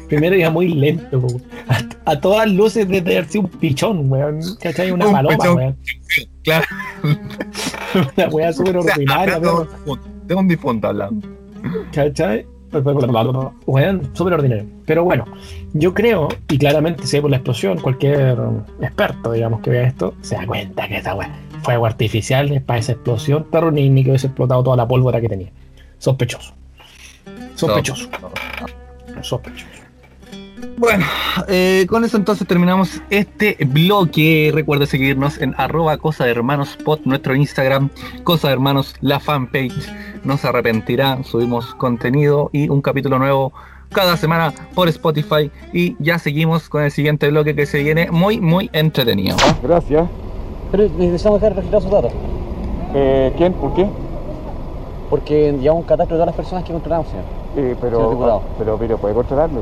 Primero 0.08 0.36
iba 0.36 0.50
muy 0.50 0.70
lento, 0.70 1.22
po. 1.22 1.42
a, 1.68 2.12
a 2.12 2.20
todas 2.20 2.50
luces 2.50 2.86
haber 2.86 3.26
sido 3.28 3.44
un 3.46 3.50
pichón, 3.50 4.12
weón. 4.12 4.40
¿Cachai? 4.62 4.92
Una 4.92 5.08
Un 5.08 5.14
paloma, 5.14 5.54
weón. 5.54 5.78
Claro, 6.44 6.66
Una 8.18 8.28
weá 8.30 8.52
súper 8.52 8.78
o 8.78 8.82
sea, 8.82 8.94
ordinaria, 8.94 9.40
perro. 9.40 9.68
tengo 10.28 10.42
un 10.42 10.48
difunto 10.48 10.88
hablando. 10.88 11.28
¿Cachai? 11.94 12.48
Weón, 13.66 14.10
súper 14.14 14.34
ordinario. 14.34 14.66
Pero 14.86 15.04
bueno, 15.04 15.26
yo 15.74 15.94
creo, 15.94 16.30
y 16.50 16.58
claramente 16.58 17.06
se 17.06 17.18
ve 17.18 17.22
por 17.22 17.32
la 17.32 17.38
explosión, 17.38 17.80
cualquier 17.80 18.38
experto, 18.82 19.32
digamos, 19.32 19.62
que 19.62 19.70
vea 19.70 19.88
esto, 19.88 20.14
se 20.22 20.36
da 20.36 20.46
cuenta 20.46 20.88
que 20.88 20.98
esa 20.98 21.16
fuego 21.62 21.86
artificial 21.86 22.62
para 22.66 22.80
esa 22.80 22.94
explosión, 22.94 23.46
pero 23.52 23.72
ni, 23.72 23.90
ni 23.90 24.04
que 24.04 24.12
hubiese 24.12 24.28
explotado 24.28 24.64
toda 24.64 24.78
la 24.78 24.88
pólvora 24.88 25.22
que 25.22 25.30
tenía. 25.30 25.50
Sospechoso. 25.98 26.54
Sospechoso. 27.56 28.10
Sospechoso. 29.22 29.71
Bueno, 30.78 31.06
eh, 31.47 31.86
con 31.89 32.04
eso 32.04 32.17
entonces 32.17 32.47
terminamos 32.47 33.02
este 33.10 33.58
bloque. 33.67 34.52
Recuerde 34.54 34.86
seguirnos 34.88 35.39
en 35.39 35.54
arroba 35.58 35.97
cosa 35.97 36.26
de 36.26 36.32
hermanos 36.32 36.78
pod, 36.84 37.00
nuestro 37.06 37.36
Instagram, 37.36 37.89
cosa 38.24 38.47
de 38.47 38.54
hermanos, 38.54 38.95
la 39.02 39.19
fanpage. 39.19 39.89
No 40.24 40.38
se 40.38 40.47
arrepentirá, 40.47 41.24
subimos 41.24 41.74
contenido 41.76 42.50
y 42.54 42.69
un 42.69 42.82
capítulo 42.82 43.19
nuevo 43.19 43.54
cada 43.89 44.17
semana 44.17 44.54
por 44.74 44.88
Spotify. 44.89 45.52
Y 45.74 45.95
ya 46.00 46.17
seguimos 46.19 46.69
con 46.69 46.84
el 46.84 46.91
siguiente 46.91 47.30
bloque 47.30 47.56
que 47.56 47.65
se 47.65 47.84
viene 47.84 48.10
muy, 48.12 48.39
muy 48.39 48.69
entretenido. 48.74 49.38
Ah, 49.43 49.56
gracias. 49.62 50.08
Pero 50.71 50.84
necesitamos 50.97 51.41
dejar 51.41 51.56
registrar 51.58 51.82
sus 51.82 51.91
datos, 51.91 52.12
Eh, 52.95 53.34
¿Quién? 53.38 53.54
¿Por 53.54 53.74
qué? 53.74 53.88
porque 55.10 55.52
llevamos 55.60 55.82
un 55.84 55.88
catastro 55.89 56.15
de 56.15 56.21
todas 56.24 56.28
las 56.28 56.36
personas 56.38 56.63
que 56.63 56.71
controlamos, 56.71 57.08
señor. 57.10 57.26
Eh, 57.58 57.76
Señor 57.76 57.78
pero, 57.82 58.10
diputado. 58.12 58.41
pero, 58.58 58.78
pero, 58.78 58.97
¿puede 58.97 59.13
controlarlo? 59.13 59.62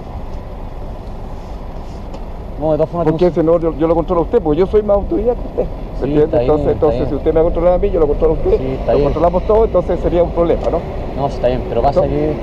No, 2.60 2.72
de 2.72 2.78
todas 2.78 2.90
formas, 2.90 3.08
¿Por 3.12 3.20
qué 3.20 3.32
si 3.32 3.42
no, 3.42 3.58
yo, 3.60 3.74
yo 3.78 3.88
lo 3.88 3.96
controlo 3.96 4.22
a 4.22 4.24
usted? 4.26 4.42
Porque 4.42 4.60
yo 4.60 4.68
soy 4.68 4.84
más 4.84 4.98
autoridad 4.98 5.36
que 5.36 5.48
usted. 5.48 5.64
¿Me 5.64 5.68
Sí, 5.68 6.04
entiende? 6.04 6.24
está 6.24 6.38
bien, 6.40 6.52
entonces, 6.52 6.74
entonces 6.74 7.10
si 7.10 7.16
usted 7.16 7.34
me 7.34 7.42
controla 7.42 7.74
a 7.74 7.78
mí, 7.78 7.90
yo 7.90 8.00
lo 8.00 8.08
controlo 8.08 8.34
a 8.34 8.38
usted. 8.38 8.58
Sí, 8.58 8.66
está 8.80 8.92
lo 8.92 8.98
bien. 8.98 9.04
controlamos 9.06 9.44
todo, 9.44 9.66
entonces 9.66 10.00
sería 10.02 10.24
un 10.24 10.32
problema, 10.32 10.62
¿no? 10.70 10.80
no, 11.16 11.28
está 11.28 11.48
bien, 11.48 11.62
pero 11.70 11.82
pasa 11.82 12.02
No. 12.02 12.08
que 12.08 12.34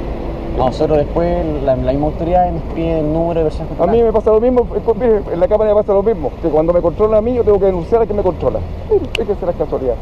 a 0.57 0.59
nosotros 0.65 0.97
después 0.99 1.45
la, 1.65 1.77
la 1.77 1.93
misma 1.93 2.07
autoridad 2.07 2.51
nos 2.51 2.63
pide 2.75 3.01
el 3.01 3.13
número 3.13 3.41
de 3.41 3.45
personas 3.45 3.69
A 3.69 3.73
mí 3.75 3.79
controladas. 3.79 4.05
me 4.07 4.13
pasa 4.13 4.31
lo 4.33 4.41
mismo, 4.41 4.67
es 4.75 5.33
en 5.33 5.41
la 5.41 5.49
cámara 5.49 5.71
me 5.75 5.77
pasa 5.81 5.93
lo 5.93 6.03
mismo, 6.03 6.31
que 6.41 6.49
cuando 6.49 6.73
me 6.73 6.81
controla 6.81 7.19
a 7.19 7.21
mí 7.21 7.35
yo 7.35 7.45
tengo 7.45 7.59
que 7.59 7.67
denunciar 7.67 8.01
a 8.01 8.07
quien 8.07 8.17
me 8.17 8.23
controla. 8.23 8.61
Mire, 8.91 9.05
Fíjese 9.19 9.45
la 9.45 9.53
casualidad. 9.53 9.97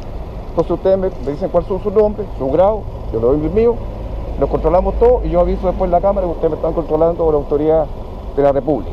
Entonces 0.50 0.70
ustedes 0.70 0.96
me, 0.98 1.08
me 1.26 1.32
dicen 1.32 1.48
cuál 1.50 1.64
son 1.64 1.82
sus 1.82 1.92
nombres, 1.92 2.28
su 2.38 2.48
grado, 2.52 2.82
yo 3.12 3.18
le 3.18 3.26
doy 3.26 3.40
el 3.46 3.50
mío, 3.50 3.74
los 4.38 4.48
controlamos 4.48 4.94
todos 5.00 5.24
y 5.24 5.30
yo 5.30 5.40
aviso 5.40 5.66
después 5.66 5.88
en 5.88 5.90
la 5.92 6.00
cámara 6.00 6.24
que 6.28 6.32
ustedes 6.32 6.50
me 6.50 6.56
están 6.56 6.72
controlando 6.72 7.28
la 7.32 7.36
autoridad 7.38 7.86
de 8.36 8.42
la 8.42 8.52
República. 8.52 8.92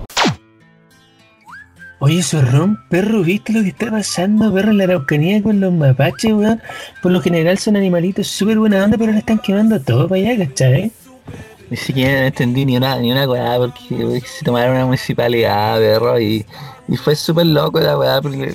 Oye, 2.03 2.23
Zorrón, 2.23 2.79
perro, 2.89 3.21
¿viste 3.21 3.53
lo 3.53 3.61
que 3.61 3.69
está 3.69 3.91
pasando, 3.91 4.51
perro, 4.51 4.71
en 4.71 4.79
la 4.79 4.85
Araucanía 4.85 5.43
con 5.43 5.59
los 5.59 5.71
mapaches, 5.71 6.33
weón? 6.33 6.59
Por 7.03 7.11
lo 7.11 7.21
general 7.21 7.59
son 7.59 7.75
animalitos 7.75 8.25
súper 8.25 8.57
buena 8.57 8.83
onda, 8.83 8.97
pero 8.97 9.11
le 9.11 9.19
están 9.19 9.37
quemando 9.37 9.79
todo 9.79 10.09
para 10.09 10.19
allá, 10.19 10.47
¿cachai? 10.47 10.91
Ni 11.69 11.77
siquiera 11.77 12.25
entendí 12.25 12.65
ni 12.65 12.75
una, 12.75 12.97
ni 12.97 13.11
una 13.11 13.29
weá 13.29 13.55
porque 13.59 14.19
se 14.25 14.43
tomaron 14.43 14.77
una 14.77 14.85
municipalidad, 14.87 15.77
perro, 15.77 16.19
y, 16.19 16.43
y 16.87 16.97
fue 16.97 17.15
súper 17.15 17.45
loco 17.45 17.79
la 17.79 17.95
weá, 17.95 18.19
porque 18.19 18.51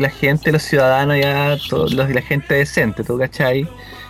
la, 0.00 0.10
gente, 0.10 0.50
los 0.50 0.64
ciudadanos 0.64 1.20
ya, 1.20 1.56
todos 1.70 1.94
los, 1.94 2.10
la 2.10 2.20
gente 2.20 2.54
decente, 2.54 3.04
¿tú 3.04 3.16
cachai? 3.16 3.64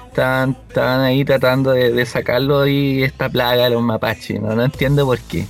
Estaban, 0.09 0.57
estaban 0.67 1.01
ahí 1.01 1.27
tratando 1.27 1.73
de, 1.73 1.93
de 1.93 2.07
sacarlo 2.07 2.67
y 2.67 3.03
esta 3.03 3.29
plaga 3.29 3.65
de 3.65 3.71
los 3.71 3.83
mapaches, 3.83 4.41
¿no? 4.41 4.55
No 4.55 4.65
entiendo 4.65 5.05
por 5.05 5.21
qué. 5.21 5.45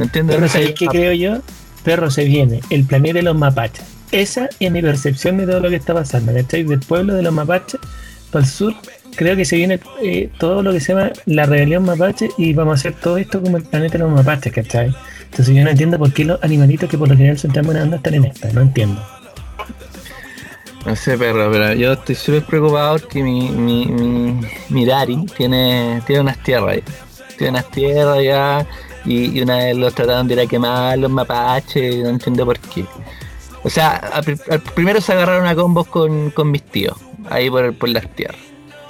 No 0.00 0.06
entiendo 0.06 0.36
por 0.36 0.48
¿sabéis 0.48 0.74
qué 0.76 0.86
creo 0.86 1.12
yo? 1.12 1.40
Perro, 1.88 2.10
se 2.10 2.26
viene 2.26 2.60
el 2.68 2.84
planeta 2.84 3.14
de 3.14 3.22
los 3.22 3.34
mapaches. 3.34 3.82
Esa 4.12 4.50
es 4.60 4.70
mi 4.70 4.82
percepción 4.82 5.38
de 5.38 5.46
todo 5.46 5.60
lo 5.60 5.70
que 5.70 5.76
está 5.76 5.94
pasando, 5.94 6.34
¿cachai? 6.34 6.62
Del 6.64 6.80
pueblo 6.80 7.14
de 7.14 7.22
los 7.22 7.32
mapaches 7.32 7.80
para 8.30 8.44
el 8.44 8.50
sur, 8.50 8.74
creo 9.16 9.34
que 9.36 9.46
se 9.46 9.56
viene 9.56 9.80
eh, 10.02 10.28
todo 10.38 10.62
lo 10.62 10.70
que 10.70 10.80
se 10.80 10.92
llama 10.92 11.12
la 11.24 11.46
rebelión 11.46 11.86
mapache 11.86 12.28
y 12.36 12.52
vamos 12.52 12.72
a 12.72 12.74
hacer 12.74 12.92
todo 13.00 13.16
esto 13.16 13.40
como 13.40 13.56
el 13.56 13.62
planeta 13.62 13.94
de 13.94 14.00
los 14.00 14.12
mapaches, 14.12 14.52
¿cachai? 14.52 14.94
Entonces 15.30 15.56
yo 15.56 15.64
no 15.64 15.70
entiendo 15.70 15.98
por 15.98 16.12
qué 16.12 16.26
los 16.26 16.38
animalitos 16.42 16.90
que 16.90 16.98
por 16.98 17.08
lo 17.08 17.16
general 17.16 17.38
son 17.38 17.54
tan 17.54 17.64
buena 17.64 17.84
onda 17.84 17.96
están 17.96 18.12
en 18.12 18.26
esta, 18.26 18.52
no 18.52 18.60
entiendo. 18.60 19.02
No 20.84 20.94
sé, 20.94 21.16
perro, 21.16 21.50
pero 21.50 21.72
yo 21.72 21.94
estoy 21.94 22.16
súper 22.16 22.42
preocupado 22.42 22.98
porque 22.98 23.22
mi, 23.22 23.48
mi, 23.48 23.86
mi, 23.86 24.40
mi 24.68 24.84
daddy 24.84 25.24
tiene, 25.38 26.02
tiene 26.06 26.20
unas 26.20 26.36
tierras 26.42 26.68
ahí. 26.68 26.82
Tiene 27.38 27.52
unas 27.52 27.70
tierras 27.70 28.22
ya 28.22 28.66
y, 29.08 29.36
y 29.38 29.42
una 29.42 29.56
vez 29.56 29.76
los 29.76 29.94
trataron 29.94 30.28
de 30.28 30.34
ir 30.34 30.40
a 30.40 30.46
quemar 30.46 30.98
los 30.98 31.10
mapaches 31.10 31.96
no 32.02 32.10
entiendo 32.10 32.44
por 32.44 32.58
qué. 32.58 32.84
O 33.64 33.70
sea, 33.70 33.96
al 34.50 34.60
primero 34.74 35.00
se 35.00 35.12
agarraron 35.12 35.46
a 35.46 35.54
combos 35.54 35.86
con, 35.88 36.30
con 36.30 36.50
mis 36.50 36.62
tíos, 36.62 36.96
ahí 37.28 37.50
por, 37.50 37.74
por 37.74 37.88
las 37.88 38.06
tierras. 38.14 38.40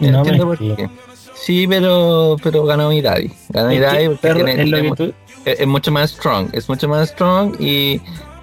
Yo 0.00 0.10
No 0.10 0.18
no 0.18 0.24
me 0.24 0.30
entiendo 0.30 0.44
por 0.46 0.54
explico. 0.54 0.76
qué. 0.76 0.90
Sí, 1.34 1.66
pero, 1.68 2.36
pero 2.42 2.64
ganó 2.64 2.88
mi 2.90 3.00
daddy. 3.00 3.30
Ganó 3.48 3.68
mi 3.68 3.78
daddy 3.78 4.08
porque 4.08 4.34
tiene- 4.34 5.14
es 5.44 5.66
mucho 5.66 5.90
más 5.92 6.10
strong, 6.10 6.48
es 6.52 6.68
mucho 6.68 6.88
más 6.88 7.08
strong 7.10 7.54
y, 7.60 8.00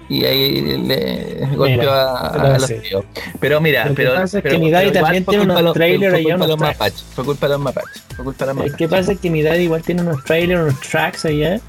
y 0.08 0.24
ahí 0.24 0.78
le 0.78 1.46
golpeó 1.56 1.90
a, 1.92 2.32
pero 2.32 2.46
a 2.46 2.58
los 2.58 2.66
tíos. 2.66 3.04
Pero 3.40 3.60
mira, 3.60 3.84
Lo 3.84 3.90
que 3.90 4.02
pero, 4.02 4.14
pasa 4.14 4.38
es 4.38 4.42
que 4.44 4.48
pero- 4.50 4.58
mi 4.60 4.70
daddy 4.70 4.90
pero 4.90 5.00
también 5.04 5.24
tiene 5.24 5.44
unos 5.44 5.72
trailers 5.74 6.14
de 6.16 6.34
unos 6.34 6.46
tracks. 6.46 6.60
mapaches, 6.60 7.04
fue 7.14 7.24
culpa 7.24 7.46
de 7.46 7.52
los 7.54 7.60
mapaches, 7.62 8.02
fue 8.14 8.24
culpa 8.24 8.44
de 8.46 8.54
los 8.54 8.64
Es 8.64 8.70
mapaches. 8.72 8.76
que 8.76 8.88
pasa 8.88 9.14
que 9.14 9.30
mi 9.30 9.42
daddy 9.42 9.62
igual 9.64 9.82
tiene 9.82 10.02
unos 10.02 10.22
trailers, 10.24 10.60
unos 10.62 10.80
tracks 10.80 11.24
allá, 11.24 11.60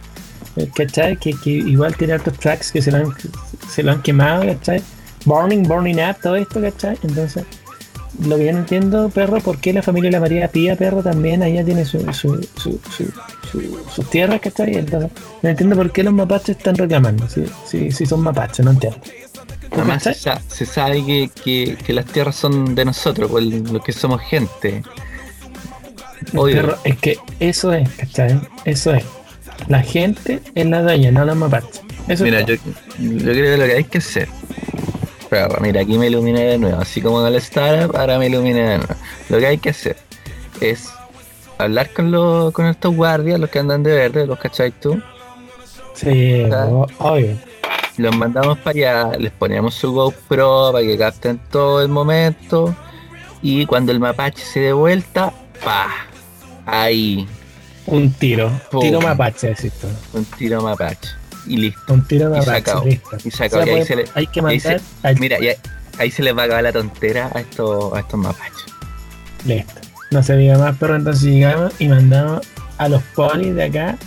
eh, 0.55 0.69
¿cachai? 0.75 1.17
Que, 1.17 1.31
que 1.43 1.49
igual 1.49 1.95
tiene 1.97 2.13
hartos 2.13 2.37
tracks 2.39 2.71
que 2.71 2.81
se 2.81 2.91
lo 2.91 2.97
han, 2.97 3.13
se 3.69 3.83
lo 3.83 3.91
han 3.91 4.01
quemado, 4.01 4.43
¿cachai? 4.45 4.81
Burning, 5.25 5.63
burning 5.63 5.95
up, 5.99 6.17
todo 6.21 6.35
esto, 6.35 6.61
¿cachai? 6.61 6.97
Entonces, 7.03 7.43
lo 8.25 8.37
que 8.37 8.45
yo 8.45 8.51
no 8.53 8.59
entiendo, 8.59 9.09
perro, 9.09 9.39
¿por 9.41 9.57
qué 9.59 9.73
la 9.73 9.81
familia 9.83 10.07
de 10.09 10.11
la 10.13 10.19
María 10.19 10.47
Pía, 10.47 10.75
perro, 10.75 11.03
también 11.03 11.43
allá 11.43 11.63
tiene 11.63 11.85
su, 11.85 11.99
su, 12.13 12.41
su, 12.57 12.79
su- 12.89 13.11
su- 13.51 13.79
sus 13.93 14.09
tierras, 14.09 14.39
¿cachai? 14.41 14.75
Entonces, 14.75 15.11
no 15.41 15.49
entiendo 15.49 15.75
por 15.75 15.91
qué 15.91 16.03
los 16.03 16.13
mapaches 16.13 16.57
están 16.57 16.75
reclamando, 16.75 17.27
si, 17.29 17.43
si, 17.65 17.91
si 17.91 18.05
son 18.05 18.21
mapaches, 18.21 18.65
no 18.65 18.71
entiendo. 18.71 18.99
¿Tú 19.69 19.75
Además 19.81 20.03
se, 20.03 20.09
cachai? 20.13 20.35
sa- 20.39 20.41
se 20.55 20.65
sabe 20.65 21.05
que, 21.05 21.29
que, 21.43 21.75
que 21.85 21.93
las 21.93 22.05
tierras 22.05 22.35
son 22.35 22.73
de 22.75 22.85
nosotros, 22.85 23.29
pues, 23.29 23.43
los 23.45 23.83
que 23.83 23.91
somos 23.91 24.21
gente. 24.21 24.81
Perro, 26.33 26.77
es 26.83 26.97
que 26.97 27.17
eso 27.39 27.71
es, 27.73 27.89
¿cachai? 27.91 28.39
Eso 28.65 28.93
es. 28.93 29.03
La 29.67 29.81
gente 29.81 30.41
es 30.55 30.65
la 30.65 30.81
dueña, 30.81 31.11
no 31.11 31.25
los 31.25 31.35
mapaches. 31.35 31.81
Eso 32.07 32.23
Mira, 32.23 32.41
yo, 32.41 32.55
yo 32.99 33.17
creo 33.19 33.33
que 33.33 33.57
lo 33.57 33.65
que 33.65 33.73
hay 33.75 33.83
que 33.83 33.97
hacer. 33.97 34.27
Mira, 35.61 35.81
aquí 35.81 35.97
me 35.97 36.07
iluminé 36.07 36.41
de 36.41 36.57
nuevo. 36.57 36.79
Así 36.81 37.01
como 37.01 37.21
en 37.21 37.27
el 37.27 37.35
startup, 37.35 37.95
ahora 37.95 38.17
me 38.17 38.27
iluminé 38.27 38.61
de 38.61 38.77
nuevo. 38.77 38.93
Lo 39.29 39.39
que 39.39 39.47
hay 39.47 39.57
que 39.57 39.69
hacer 39.69 39.97
es 40.61 40.89
hablar 41.57 41.91
con, 41.93 42.11
los 42.11 42.53
con 42.53 42.65
estos 42.65 42.95
guardias, 42.95 43.39
los 43.39 43.49
que 43.49 43.59
andan 43.59 43.83
de 43.83 43.93
verde, 43.93 44.25
los 44.25 44.39
cachai 44.39 44.71
tú. 44.71 45.01
Sí, 45.93 46.43
obvio. 46.99 47.37
Los 47.97 48.15
mandamos 48.15 48.59
para 48.59 48.77
allá, 48.77 49.17
les 49.17 49.31
ponemos 49.31 49.73
su 49.73 49.91
GoPro 49.91 50.71
para 50.71 50.85
que 50.85 50.97
capten 50.97 51.39
todo 51.51 51.81
el 51.81 51.89
momento. 51.89 52.75
Y 53.41 53.65
cuando 53.65 53.91
el 53.91 53.99
mapache 53.99 54.43
se 54.43 54.59
dé 54.59 54.73
vuelta, 54.73 55.33
pa, 55.63 55.87
ahí, 56.65 57.27
Un 57.87 58.11
tiro. 58.11 58.51
Pum. 58.69 58.81
Tiro 58.81 59.01
mapache, 59.01 59.47
decís 59.47 59.73
tú. 59.73 59.87
un 60.13 60.25
tiro 60.25 60.61
mapache. 60.61 61.09
Y 61.47 61.57
listo. 61.57 61.99
Tiro 62.07 62.37
Y 62.37 62.41
se 62.41 62.51
acabó. 62.51 62.87
Y 62.87 62.91
se 62.97 63.27
O 63.27 63.31
sea, 63.31 63.45
acabó. 63.47 63.65
Y 63.65 63.69
ahí 63.69 63.75
pues, 63.77 63.87
se 63.87 63.95
le- 63.95 64.05
hay 64.13 64.27
que 64.27 64.33
se- 64.39 64.41
mandar 64.41 64.81
Mira, 65.19 65.39
y 65.39 65.47
ahí, 65.47 65.55
ahí 65.97 66.11
se 66.11 66.23
les 66.23 66.35
va 66.37 66.43
a 66.43 66.45
acabar 66.45 66.63
la 66.63 66.71
tontera 66.73 67.31
a 67.33 67.39
estos, 67.39 67.93
a 67.93 67.99
estos 67.99 68.19
mapaches. 68.19 68.65
Listo. 69.45 69.73
No 70.11 70.23
se 70.23 70.35
diga 70.37 70.57
más, 70.57 70.75
pero 70.79 70.95
entonces 70.95 71.23
llegamos 71.23 71.73
y 71.79 71.87
mandamos 71.87 72.41
a 72.77 72.87
los 72.89 73.01
polis 73.15 73.53
de 73.55 73.63
acá 73.65 73.97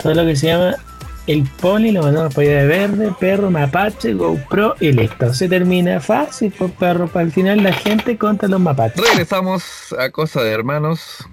todo 0.00 0.14
lo 0.14 0.24
que 0.26 0.36
se 0.36 0.48
llama 0.48 0.76
el 1.26 1.42
poli, 1.44 1.90
lo 1.90 2.02
mandamos 2.02 2.34
para 2.34 2.46
de 2.48 2.66
verde, 2.66 3.10
perro, 3.18 3.50
mapache, 3.50 4.12
GoPro 4.12 4.76
y 4.78 4.92
listo. 4.92 5.32
Se 5.32 5.48
termina 5.48 5.98
fácil, 6.00 6.52
por 6.52 6.70
perro. 6.72 7.08
Para 7.08 7.24
el 7.24 7.32
final 7.32 7.62
la 7.62 7.72
gente 7.72 8.18
contra 8.18 8.46
los 8.46 8.60
mapaches. 8.60 9.02
Regresamos 9.08 9.94
a 9.98 10.10
Cosa 10.10 10.42
de 10.42 10.52
Hermanos. 10.52 11.26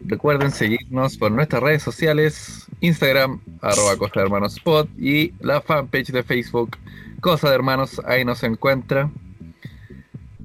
Recuerden 0.00 0.50
seguirnos 0.50 1.16
por 1.16 1.30
nuestras 1.30 1.62
redes 1.62 1.82
sociales, 1.82 2.66
Instagram, 2.80 3.40
arroba 3.60 3.96
Cosa 3.96 4.20
de 4.20 4.22
Hermanos 4.22 4.58
Pod 4.60 4.88
y 4.98 5.32
la 5.40 5.60
fanpage 5.60 6.08
de 6.08 6.22
Facebook, 6.22 6.76
Cosa 7.20 7.50
de 7.50 7.54
Hermanos, 7.54 8.00
ahí 8.06 8.24
nos 8.24 8.42
encuentra. 8.42 9.10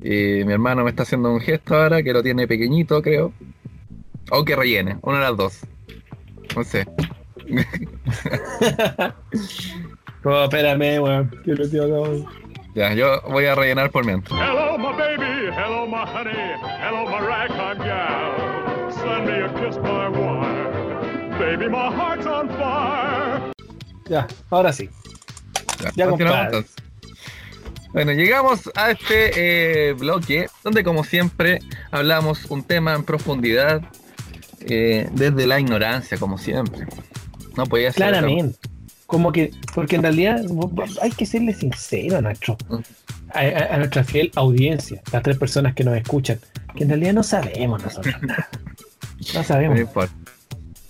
Eh, 0.01 0.43
mi 0.45 0.53
hermano 0.53 0.83
me 0.83 0.89
está 0.89 1.03
haciendo 1.03 1.33
un 1.33 1.39
gesto 1.39 1.75
ahora 1.75 2.03
que 2.03 2.13
lo 2.13 2.21
tiene 2.21 2.47
pequeñito, 2.47 3.01
creo. 3.01 3.33
O 4.29 4.43
que 4.43 4.55
rellene, 4.55 4.97
una 5.01 5.17
de 5.17 5.23
las 5.23 5.37
dos. 5.37 5.59
No 6.55 6.63
sé. 6.63 6.85
Oh, 10.27 10.45
espérame, 10.45 10.99
weón. 10.99 11.29
Que 11.45 11.53
lo 11.53 11.69
tío 11.69 11.83
acabo. 11.83 12.25
Ya, 12.73 12.95
yo 12.95 13.21
voy 13.29 13.45
a 13.45 13.53
rellenar 13.53 13.91
por 13.91 14.03
mientras. 14.03 14.33
Hello, 14.41 14.75
my 14.75 14.91
baby. 14.97 15.51
Hello, 15.55 15.85
my 15.85 16.03
honey. 16.03 16.33
Hello, 16.81 17.05
my 17.05 17.19
ragtime 17.19 17.77
gal. 17.77 18.44
Send 19.05 19.27
me 19.27 19.43
a 19.43 19.49
kiss 19.53 19.77
by 19.77 20.09
wire. 20.09 21.37
Baby, 21.37 21.69
my 21.69 21.89
heart's 21.95 22.25
on 22.25 22.49
fire. 22.49 23.51
Ya, 24.09 24.27
ahora 24.49 24.71
sí. 24.73 24.89
Ya, 25.95 26.05
entonces. 26.05 26.73
Bueno, 27.93 28.11
llegamos 28.13 28.69
a 28.75 28.91
este 28.91 29.89
eh, 29.89 29.93
bloque 29.93 30.47
donde 30.63 30.83
como 30.83 31.03
siempre 31.03 31.59
hablamos 31.91 32.45
un 32.45 32.63
tema 32.63 32.93
en 32.93 33.03
profundidad 33.03 33.81
eh, 34.61 35.07
desde 35.13 35.47
la 35.47 35.59
ignorancia, 35.59 36.17
como 36.17 36.37
siempre. 36.37 36.85
No 37.55 37.65
podía 37.67 37.91
ser. 37.91 37.97
Claramente. 38.09 38.57
Como 39.05 39.31
que, 39.31 39.51
porque 39.73 39.95
en 39.97 40.01
realidad 40.01 40.41
hay 41.01 41.11
que 41.11 41.25
serle 41.27 41.53
sincero 41.53 42.17
a 42.17 42.21
nuestro, 42.21 42.57
a, 43.33 43.39
a- 43.39 43.75
a 43.75 43.77
nuestra 43.77 44.03
fiel 44.03 44.31
audiencia, 44.35 45.01
las 45.13 45.21
tres 45.21 45.37
personas 45.37 45.75
que 45.75 45.83
nos 45.83 45.95
escuchan, 45.95 46.39
que 46.75 46.83
en 46.83 46.89
realidad 46.89 47.13
no 47.13 47.21
sabemos 47.23 47.83
nosotros 47.83 48.15
nada. 48.23 48.49
No 49.33 49.39
No 49.39 49.43
sabemos. 49.43 49.79
importa. 49.79 50.13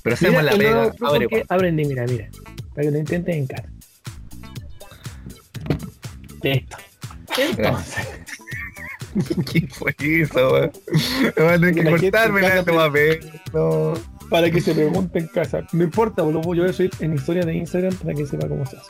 Pero 0.03 0.13
hacemos 0.13 0.43
la 0.43 0.51
el 0.51 0.57
pega. 0.57 0.91
Abre, 1.01 1.27
aprendí, 1.49 1.85
mira, 1.85 2.05
mira, 2.05 2.29
para 2.73 2.85
que 2.85 2.91
lo 2.91 2.97
intentes 2.99 3.35
en 3.35 3.47
cara. 3.47 3.69
Listo. 6.43 6.77
Entonces, 7.37 8.07
¿Qué 9.51 9.67
fue 9.67 9.95
eso, 9.99 10.51
weón? 10.51 10.71
Me 11.37 11.43
van 11.43 11.53
a 11.53 11.59
tener 11.59 11.75
que 11.75 11.89
cortarme 11.89 12.41
la 12.41 12.63
casa 12.63 12.87
este. 12.95 13.31
No. 13.53 13.93
para 14.29 14.51
que 14.51 14.61
se 14.61 14.73
pregunte 14.75 15.19
en 15.19 15.27
casa. 15.27 15.65
No 15.71 15.83
importa, 15.83 16.23
lo 16.23 16.41
voy 16.41 16.57
yo 16.57 16.71
soy 16.73 16.89
en 16.99 17.13
historia 17.15 17.43
de 17.45 17.55
Instagram 17.55 17.95
para 17.95 18.13
que 18.13 18.25
sepa 18.25 18.47
cómo 18.47 18.65
se 18.65 18.77
hace. 18.77 18.87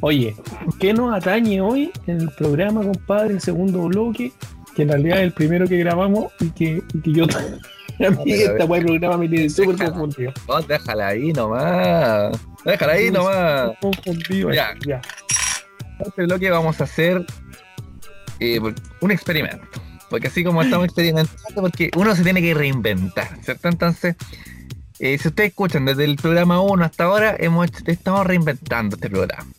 Oye, 0.00 0.36
¿qué 0.78 0.92
nos 0.92 1.14
atañe 1.14 1.60
hoy 1.60 1.90
en 2.06 2.20
el 2.22 2.30
programa, 2.30 2.82
compadre, 2.82 3.34
en 3.34 3.40
segundo 3.40 3.84
bloque? 3.84 4.32
Que 4.76 4.82
en 4.82 4.88
realidad 4.88 5.18
es 5.18 5.24
el 5.24 5.32
primero 5.32 5.66
que 5.66 5.78
grabamos 5.78 6.32
y 6.40 6.50
que, 6.50 6.82
y 6.92 7.00
que 7.00 7.12
yo 7.12 7.26
a 8.00 8.10
mí 8.10 8.32
esta 8.32 8.66
programa 8.66 9.18
me 9.18 9.28
tiene 9.28 9.50
súper 9.50 9.76
confundido. 9.76 10.32
No, 10.48 10.60
déjala 10.62 11.08
ahí 11.08 11.32
nomás. 11.32 12.38
Déjala 12.64 12.92
ahí 12.92 13.10
nomás. 13.10 13.72
Confundido. 13.80 14.52
Ya. 14.52 14.74
ya. 14.86 15.00
este 16.04 16.24
bloque 16.24 16.50
vamos 16.50 16.80
a 16.80 16.84
hacer 16.84 17.24
eh, 18.40 18.60
un 19.00 19.10
experimento. 19.10 19.66
Porque 20.10 20.28
así 20.28 20.44
como 20.44 20.60
estamos 20.60 20.84
experimentando, 20.84 21.62
porque 21.62 21.90
uno 21.96 22.14
se 22.14 22.22
tiene 22.22 22.42
que 22.42 22.52
reinventar, 22.52 23.28
¿cierto? 23.42 23.68
Entonces, 23.68 24.14
eh, 24.98 25.16
si 25.16 25.28
ustedes 25.28 25.50
escuchan 25.50 25.86
desde 25.86 26.04
el 26.04 26.16
programa 26.16 26.60
1 26.60 26.84
hasta 26.84 27.04
ahora, 27.04 27.34
hemos 27.38 27.70
estamos 27.86 28.26
reinventando 28.26 28.96
este 28.96 29.08
programa. 29.08 29.50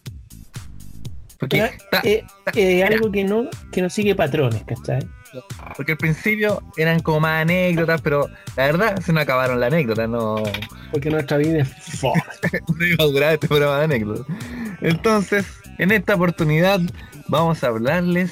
Porque 1.39 1.69
Pero, 1.91 2.03
eh, 2.05 2.23
eh, 2.55 2.83
algo 2.83 3.11
que 3.11 3.23
no, 3.23 3.49
que 3.71 3.81
no 3.81 3.89
sigue 3.89 4.15
patrones, 4.15 4.63
¿cachai? 4.63 4.99
Eso. 5.33 5.43
Porque 5.75 5.93
al 5.93 5.97
principio 5.97 6.61
eran 6.77 6.99
como 6.99 7.21
más 7.21 7.41
anécdotas, 7.41 8.01
pero 8.01 8.29
la 8.55 8.65
verdad 8.65 9.01
se 9.01 9.11
nos 9.13 9.23
acabaron 9.23 9.59
las 9.59 9.73
anécdotas, 9.73 10.07
no, 10.07 10.35
Porque 10.91 11.09
nuestra 11.09 11.37
vida 11.37 11.61
es 11.61 12.03
no 12.03 12.13
iba 12.85 13.03
a 13.03 13.07
durar 13.07 13.33
este 13.33 13.47
programa 13.47 13.79
de 13.79 13.85
anécdotas. 13.85 14.27
Entonces, 14.81 15.47
en 15.77 15.91
esta 15.91 16.15
oportunidad 16.15 16.81
vamos 17.27 17.63
a 17.63 17.67
hablarles 17.67 18.31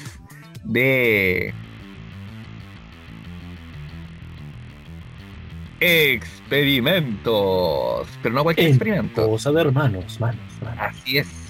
de 0.64 1.54
experimentos, 5.80 8.06
pero 8.22 8.34
no 8.34 8.42
cualquier 8.44 8.68
experimento. 8.68 9.28
Cosa 9.28 9.50
de 9.50 9.62
hermanos, 9.62 10.20
manos, 10.20 10.38
manos. 10.62 10.78
Así 10.78 11.18
es. 11.18 11.41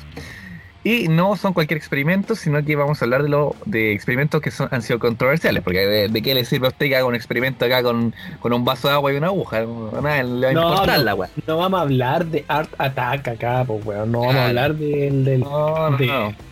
Y 0.84 1.06
no 1.06 1.36
son 1.36 1.52
cualquier 1.52 1.76
experimento, 1.78 2.34
sino 2.34 2.60
que 2.64 2.74
vamos 2.74 3.00
a 3.00 3.04
hablar 3.04 3.22
de 3.22 3.28
lo 3.28 3.54
de 3.66 3.92
experimentos 3.92 4.40
que 4.40 4.50
son, 4.50 4.68
han 4.72 4.82
sido 4.82 4.98
controversiales, 4.98 5.62
porque 5.62 5.78
de, 5.86 6.08
de 6.08 6.22
qué 6.22 6.34
le 6.34 6.44
sirve 6.44 6.66
a 6.66 6.70
usted 6.70 6.86
que 6.88 6.96
haga 6.96 7.06
un 7.06 7.14
experimento 7.14 7.64
acá 7.64 7.84
con, 7.84 8.12
con 8.40 8.52
un 8.52 8.64
vaso 8.64 8.88
de 8.88 8.94
agua 8.94 9.12
y 9.12 9.16
una 9.16 9.28
aguja, 9.28 9.58
a 9.58 10.00
nadie 10.02 10.24
le 10.24 10.46
va 10.46 10.50
a 10.50 10.52
No, 10.54 10.70
importar 10.72 10.98
no. 10.98 11.04
la 11.04 11.14
weá. 11.14 11.30
No 11.46 11.56
vamos 11.58 11.78
a 11.78 11.82
hablar 11.82 12.26
de 12.26 12.44
Art 12.48 12.70
Attack 12.78 13.28
acá, 13.28 13.64
pues 13.64 13.84
weón. 13.86 14.10
No 14.10 14.18
vamos 14.22 14.34
a 14.34 14.38
Claro. 14.38 14.48
hablar 14.48 14.74
del, 14.74 15.24
del, 15.24 15.40
No, 15.40 15.90
no, 15.90 15.96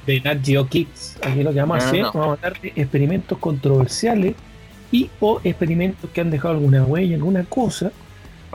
de, 0.06 0.20
Nat 0.20 0.38
Geo 0.44 0.66
Kids. 0.68 1.16
Aquí 1.24 1.42
lo 1.42 1.52
que 1.52 1.58
vamos 1.60 1.78
a 1.78 1.80
No, 1.80 1.86
hacer, 1.88 2.02
vamos 2.04 2.26
a 2.26 2.32
hablar 2.46 2.60
de 2.60 2.68
experimentos 2.76 3.36
controversiales 3.38 4.34
y 4.92 5.10
o 5.18 5.40
experimentos 5.42 6.08
que 6.10 6.20
han 6.20 6.30
dejado 6.30 6.54
alguna 6.54 6.84
huella, 6.84 7.16
alguna 7.16 7.42
cosa, 7.44 7.90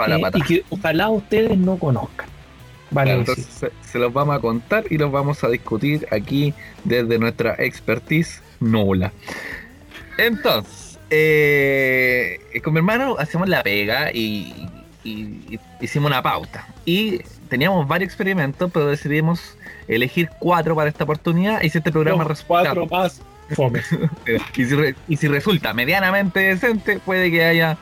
eh, 0.08 0.22
y 0.36 0.42
que 0.42 0.64
ojalá 0.70 1.10
ustedes 1.10 1.58
no 1.58 1.78
conozcan. 1.78 2.28
Vale, 2.96 3.12
Claro, 3.12 3.20
decir. 3.26 3.44
entonces 3.46 3.72
se, 3.84 3.92
se 3.92 4.00
los 4.00 4.12
vamos 4.14 4.36
a 4.38 4.40
contar 4.40 4.86
y 4.90 4.98
los 4.98 5.12
vamos 5.12 5.44
a 5.44 5.50
discutir 5.50 6.08
aquí 6.12 6.54
desde 6.84 7.20
nuestra 7.20 7.54
expertise 7.60 8.42
nula. 8.60 9.12
Entonces, 10.18 10.98
eh, 11.10 12.40
con 12.64 12.74
mi 12.74 12.80
hermano 12.80 13.16
hacemos 13.20 13.48
la 13.50 13.62
pega 13.64 14.12
y, 14.12 14.68
y- 15.04 15.42
y 15.50 15.60
hicimos 15.82 16.10
una 16.10 16.22
pauta. 16.22 16.68
Y 16.86 17.20
teníamos 17.50 17.88
varios 17.88 18.08
experimentos, 18.08 18.72
pero 18.74 18.88
decidimos 18.88 19.58
elegir 19.88 20.30
cuatro 20.40 20.76
para 20.76 20.90
esta 20.90 21.04
oportunidad 21.04 21.62
y 21.62 21.70
si 21.70 21.78
este 21.78 21.92
programa 21.92 22.24
Los 22.24 22.30
resulta, 22.30 22.48
cuatro 22.48 22.88
más 22.92 23.22
fome. 23.52 23.82
y 24.56 24.66
si, 24.66 24.74
re- 24.76 24.96
y 25.08 25.18
si 25.18 25.28
resulta 25.28 25.74
medianamente 25.74 26.40
decente, 26.40 27.00
puede 27.00 27.30
que 27.30 27.44
haya 27.46 27.78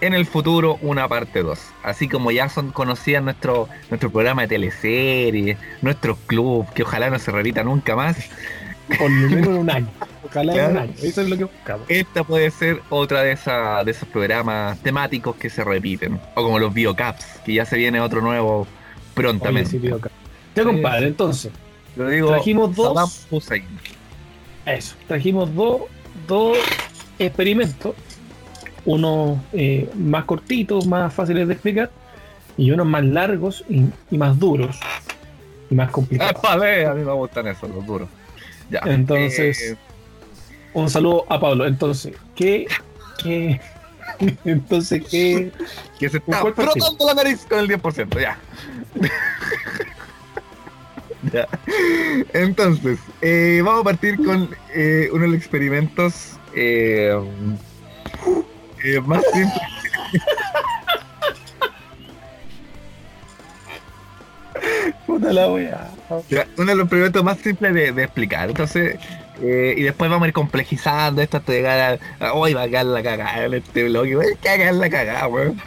en 0.00 0.14
el 0.14 0.26
futuro 0.26 0.78
una 0.82 1.08
parte 1.08 1.42
2. 1.42 1.58
Así 1.82 2.08
como 2.08 2.30
ya 2.30 2.48
son 2.48 2.70
conocidas 2.70 3.22
nuestro, 3.22 3.68
nuestro 3.90 4.10
programa 4.10 4.42
de 4.42 4.48
teleseries, 4.48 5.56
nuestros 5.82 6.18
clubs, 6.26 6.70
que 6.72 6.82
ojalá 6.82 7.10
no 7.10 7.18
se 7.18 7.30
repita 7.30 7.62
nunca 7.64 7.96
más. 7.96 8.16
Por 8.98 9.10
lo 9.10 9.28
menos 9.30 9.46
en 9.48 9.56
un 9.56 9.70
año. 9.70 9.88
Ojalá 10.24 10.52
en 10.52 10.58
un 10.60 10.64
Claro. 10.72 10.80
año. 10.80 10.92
Eso 11.02 11.22
es 11.22 11.28
lo 11.28 11.36
que 11.36 11.44
buscamos. 11.44 11.86
Esta 11.90 12.24
puede 12.24 12.50
ser 12.50 12.82
otra 12.90 13.22
de, 13.22 13.32
esa, 13.32 13.82
de 13.84 13.90
esos 13.90 14.08
programas 14.08 14.78
temáticos 14.80 15.34
que 15.36 15.50
se 15.50 15.64
repiten. 15.64 16.20
O 16.34 16.42
como 16.44 16.58
los 16.58 16.72
biocaps, 16.72 17.24
que 17.44 17.54
ya 17.54 17.64
se 17.64 17.76
viene 17.76 18.00
otro 18.00 18.20
nuevo 18.20 18.60
Oye, 18.60 18.68
prontamente. 19.14 19.70
sí, 19.70 19.78
tío, 19.78 19.96
acá. 19.96 20.10
Ya, 20.54 20.62
compadre, 20.64 21.08
entonces, 21.08 21.52
Lo 21.96 22.08
digo, 22.08 22.28
trajimos 22.28 22.74
dos- 22.76 23.26
eso. 24.66 24.94
Trajimos 25.08 25.54
dos, 25.54 25.82
dos 26.26 26.56
experimentos. 27.18 27.94
Unos 28.86 29.38
eh, 29.52 29.90
más 29.96 30.24
cortitos, 30.24 30.86
más 30.86 31.12
fáciles 31.12 31.46
de 31.48 31.54
explicar. 31.54 31.90
Y 32.56 32.70
unos 32.70 32.86
más 32.86 33.04
largos 33.04 33.64
y, 33.68 33.84
y 34.10 34.16
más 34.18 34.38
duros. 34.38 34.78
Y 35.68 35.74
más 35.74 35.88
Ah, 35.88 35.92
complicados. 35.92 36.42
vale, 36.42 36.86
a 36.86 36.94
mí 36.94 37.04
me 37.04 37.12
gustan 37.12 37.46
esos, 37.48 37.68
los 37.68 37.84
duros. 37.84 38.08
Ya. 38.70 38.80
Entonces, 38.86 39.60
eh, 39.72 39.76
Un 40.72 40.88
saludo 40.88 41.24
a 41.28 41.38
Pablo. 41.38 41.66
Entonces, 41.66 42.14
¿qué? 42.34 42.66
qué 43.22 43.60
entonces, 44.44 45.02
¿qué? 45.10 45.50
que 45.98 46.08
se 46.08 46.18
está 46.18 46.40
frotando 46.54 47.06
la 47.06 47.14
nariz 47.14 47.44
con 47.48 47.58
el 47.58 47.68
10%, 47.68 48.20
ya. 48.20 48.38
Ya. 51.32 51.48
Entonces, 52.34 52.98
eh, 53.20 53.60
vamos 53.64 53.80
a 53.80 53.84
partir 53.84 54.16
con 54.24 54.48
eh, 54.74 55.08
uno 55.12 55.22
de 55.22 55.28
los 55.28 55.36
experimentos 55.38 56.38
eh, 58.84 59.00
más 59.00 59.22
simples. 59.32 59.62
Puta 65.06 65.32
la 65.32 65.50
wea. 65.50 65.90
Uno 66.56 66.70
de 66.70 66.74
los 66.74 66.84
experimentos 66.84 67.24
más 67.24 67.38
simples 67.38 67.74
de, 67.74 67.92
de 67.92 68.02
explicar. 68.04 68.48
Entonces, 68.48 68.98
eh, 69.42 69.74
y 69.76 69.82
después 69.82 70.10
vamos 70.10 70.24
a 70.24 70.28
ir 70.28 70.34
complejizando 70.34 71.20
esto 71.20 71.36
hasta 71.36 71.52
llegar 71.52 72.00
a. 72.20 72.32
Hoy 72.32 72.54
va 72.54 72.62
a 72.62 72.64
cagar 72.64 72.86
la 72.86 73.02
cagada 73.02 73.44
en 73.44 73.54
este 73.54 73.84
bloque, 73.84 74.16
voy 74.16 74.26
a 74.32 74.36
cagar 74.42 74.74
la 74.74 74.88
cagada, 74.88 75.28
weón. 75.28 75.60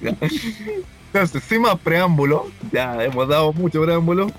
Entonces, 0.00 1.42
sin 1.48 1.62
más 1.62 1.78
preámbulo, 1.78 2.50
ya 2.72 3.02
hemos 3.02 3.28
dado 3.28 3.52
mucho 3.52 3.82
preámbulo. 3.82 4.30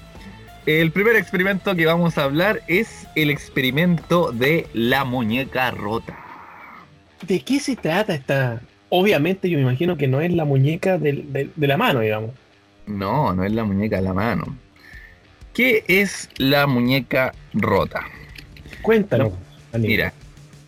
El 0.65 0.91
primer 0.91 1.15
experimento 1.15 1.75
que 1.75 1.85
vamos 1.85 2.17
a 2.17 2.23
hablar 2.23 2.61
es 2.67 3.07
el 3.15 3.29
experimento 3.29 4.31
de 4.31 4.67
la 4.73 5.05
muñeca 5.05 5.71
rota. 5.71 6.26
¿De 7.25 7.39
qué 7.41 7.59
se 7.59 7.75
trata 7.75 8.13
esta? 8.13 8.61
Obviamente, 8.89 9.49
yo 9.49 9.57
me 9.57 9.63
imagino 9.63 9.97
que 9.97 10.07
no 10.07 10.21
es 10.21 10.31
la 10.31 10.45
muñeca 10.45 10.97
del- 10.97 11.31
del- 11.33 11.51
de 11.55 11.67
la 11.67 11.77
mano, 11.77 11.99
digamos. 12.01 12.31
No, 12.85 13.33
no 13.33 13.43
es 13.43 13.51
la 13.51 13.63
muñeca 13.63 13.97
de 13.97 14.01
la 14.03 14.13
mano. 14.13 14.55
¿Qué 15.53 15.83
es 15.87 16.29
la 16.37 16.67
muñeca 16.67 17.33
rota? 17.53 18.03
Cuéntanos. 18.81 19.33
Mira, 19.73 20.13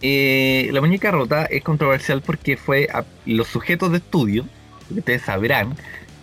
eh, 0.01 0.69
la 0.71 0.81
muñeca 0.81 1.11
rota 1.11 1.45
es 1.45 1.63
controversial 1.63 2.21
porque 2.21 2.57
fue 2.57 2.87
a- 2.91 3.05
los 3.25 3.47
sujetos 3.47 3.91
de 3.91 3.97
estudio, 3.99 4.45
que 4.87 4.95
ustedes 4.99 5.21
sabrán 5.21 5.75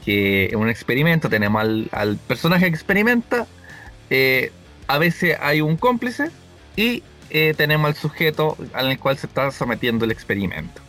que 0.04 0.46
en 0.46 0.56
un 0.56 0.68
experimento 0.68 1.28
tenemos 1.28 1.62
al, 1.62 1.88
al 1.92 2.16
personaje 2.16 2.66
que 2.66 2.70
experimenta, 2.74 3.46
eh, 4.10 4.52
a 4.86 4.98
veces 4.98 5.36
hay 5.40 5.60
un 5.60 5.76
cómplice 5.76 6.30
y 6.76 7.02
eh, 7.30 7.54
tenemos 7.56 7.88
al 7.88 7.94
sujeto 7.96 8.56
al 8.72 8.98
cual 8.98 9.16
se 9.18 9.26
está 9.26 9.50
sometiendo 9.50 10.04
el 10.04 10.10
experimento. 10.10 10.80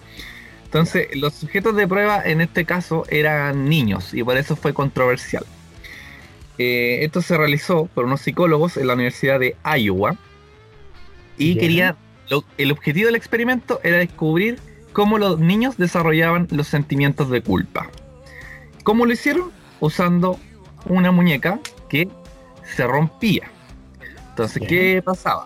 Entonces, 0.66 1.08
los 1.16 1.34
sujetos 1.34 1.76
de 1.76 1.88
prueba 1.88 2.22
en 2.24 2.42
este 2.42 2.66
caso 2.66 3.06
eran 3.10 3.70
niños 3.70 4.14
y 4.14 4.24
por 4.24 4.38
eso 4.38 4.56
fue 4.56 4.74
controversial. 4.74 5.46
Eh, 6.58 7.00
esto 7.04 7.22
se 7.22 7.38
realizó 7.38 7.86
por 7.94 8.06
unos 8.06 8.22
psicólogos 8.22 8.78
en 8.78 8.88
la 8.88 8.94
Universidad 8.96 9.40
de 9.40 9.56
Iowa 9.78 10.16
y 11.38 11.54
Ya. 11.56 11.62
querían 11.62 11.96
lo- 12.30 12.44
el 12.58 12.72
objetivo 12.72 13.06
del 13.06 13.16
experimento 13.16 13.80
era 13.84 13.98
descubrir 13.98 14.60
cómo 14.92 15.18
los 15.20 15.40
niños 15.40 15.78
desarrollaban 15.78 16.48
los 16.52 16.68
sentimientos 16.68 17.30
de 17.30 17.42
culpa. 17.42 17.90
¿Cómo 18.84 19.06
lo 19.06 19.14
hicieron? 19.14 19.52
Usando 19.80 20.40
una 20.86 21.12
muñeca 21.12 21.60
que 21.90 22.10
se 22.76 22.86
rompía. 22.86 23.50
Entonces. 24.32 24.64
¿qué 24.68 25.02
pasaba? 25.06 25.46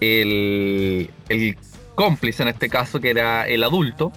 El, 0.00 1.10
el 1.28 1.56
cómplice 1.94 2.42
en 2.42 2.48
este 2.48 2.68
caso, 2.68 3.00
que 3.00 3.10
era 3.10 3.46
el 3.46 3.62
adulto, 3.62 4.12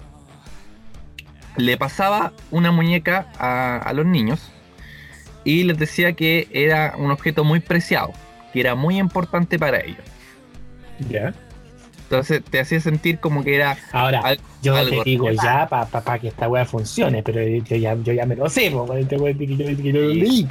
le 1.56 1.76
pasaba 1.76 2.32
una 2.50 2.72
muñeca 2.72 3.26
a, 3.38 3.76
a 3.78 3.92
los 3.92 4.06
niños 4.06 4.50
y 5.44 5.64
les 5.64 5.78
decía 5.78 6.14
que 6.14 6.48
era 6.52 6.94
un 6.96 7.10
objeto 7.10 7.44
muy 7.44 7.60
preciado, 7.60 8.12
que 8.52 8.60
era 8.60 8.74
muy 8.74 8.98
importante 8.98 9.58
para 9.58 9.80
ellos. 9.80 10.04
Ya. 11.10 11.34
Entonces 12.04 12.42
te 12.44 12.60
hacía 12.60 12.80
sentir 12.80 13.18
como 13.18 13.42
que 13.44 13.56
era 13.56 13.76
Ahora, 13.92 14.20
Al- 14.20 14.40
yo 14.62 14.76
algo 14.76 15.02
te 15.02 15.10
digo 15.10 15.26
real. 15.28 15.38
ya 15.42 15.68
para 15.68 15.86
pa, 15.86 16.00
pa 16.02 16.18
que 16.18 16.28
esta 16.28 16.48
wea 16.48 16.64
funcione, 16.64 17.22
pero 17.22 17.42
yo 17.46 17.76
ya, 17.76 17.94
yo 17.96 18.12
ya 18.12 18.26
me 18.26 18.36
lo 18.36 18.48
sé, 18.48 18.70
po, 18.70 18.86
que 18.86 19.04
yo, 19.06 19.18
que 19.36 19.46
yo 19.82 19.92
lo 20.00 20.08
leí, 20.14 20.46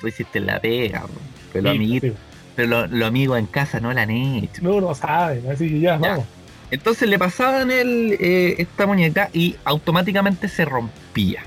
tú 0.00 0.08
hiciste 0.08 0.40
la 0.40 0.58
pega, 0.60 1.04
pero 1.52 1.70
Sí, 1.70 1.76
amiguitos, 1.76 2.10
sí. 2.10 2.16
Pero 2.56 2.68
lo- 2.68 2.86
los 2.88 3.08
amigos 3.08 3.38
en 3.38 3.46
casa 3.46 3.78
no 3.78 3.92
la 3.92 4.02
han 4.02 4.10
hecho. 4.10 4.62
No 4.62 4.80
lo 4.80 4.94
saben, 4.94 5.48
así 5.50 5.68
que 5.68 5.78
ya, 5.80 5.92
Ya. 6.00 6.08
vamos. 6.08 6.24
Entonces 6.70 7.08
le 7.08 7.18
pasaban 7.18 7.70
el, 7.70 8.16
eh, 8.18 8.56
esta 8.58 8.86
muñeca 8.86 9.28
y 9.32 9.54
automáticamente 9.64 10.48
se 10.48 10.64
rompía. 10.64 11.42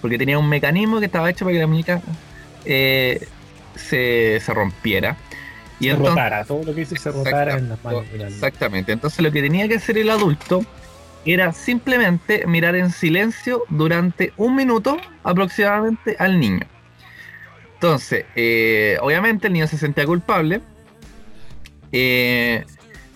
Porque 0.00 0.16
tenía 0.16 0.38
un 0.38 0.48
mecanismo 0.48 1.00
que 1.00 1.06
estaba 1.06 1.28
hecho 1.28 1.44
para 1.44 1.54
que 1.54 1.60
la 1.60 1.66
muñeca 1.66 2.00
eh, 2.64 3.26
se, 3.74 4.40
se 4.40 4.54
rompiera. 4.54 5.16
Y 5.80 5.84
se 5.84 5.90
entonces, 5.90 6.10
rotara, 6.14 6.44
todo 6.44 6.62
lo 6.64 6.74
que 6.74 6.82
hice 6.82 6.96
se 6.96 7.10
rotara 7.10 7.58
en 7.58 7.68
las 7.68 7.84
manos. 7.84 8.04
Exactamente. 8.18 8.92
Entonces 8.92 9.20
lo 9.20 9.30
que 9.32 9.42
tenía 9.42 9.68
que 9.68 9.74
hacer 9.74 9.98
el 9.98 10.08
adulto 10.08 10.64
era 11.26 11.52
simplemente 11.52 12.46
mirar 12.46 12.76
en 12.76 12.90
silencio 12.90 13.64
durante 13.70 14.32
un 14.36 14.54
minuto 14.56 14.96
aproximadamente 15.24 16.16
al 16.18 16.38
niño. 16.38 16.64
Entonces, 17.74 18.24
eh, 18.36 18.96
obviamente 19.02 19.48
el 19.48 19.52
niño 19.52 19.66
se 19.66 19.76
sentía 19.78 20.06
culpable. 20.06 20.60
eh, 21.92 22.64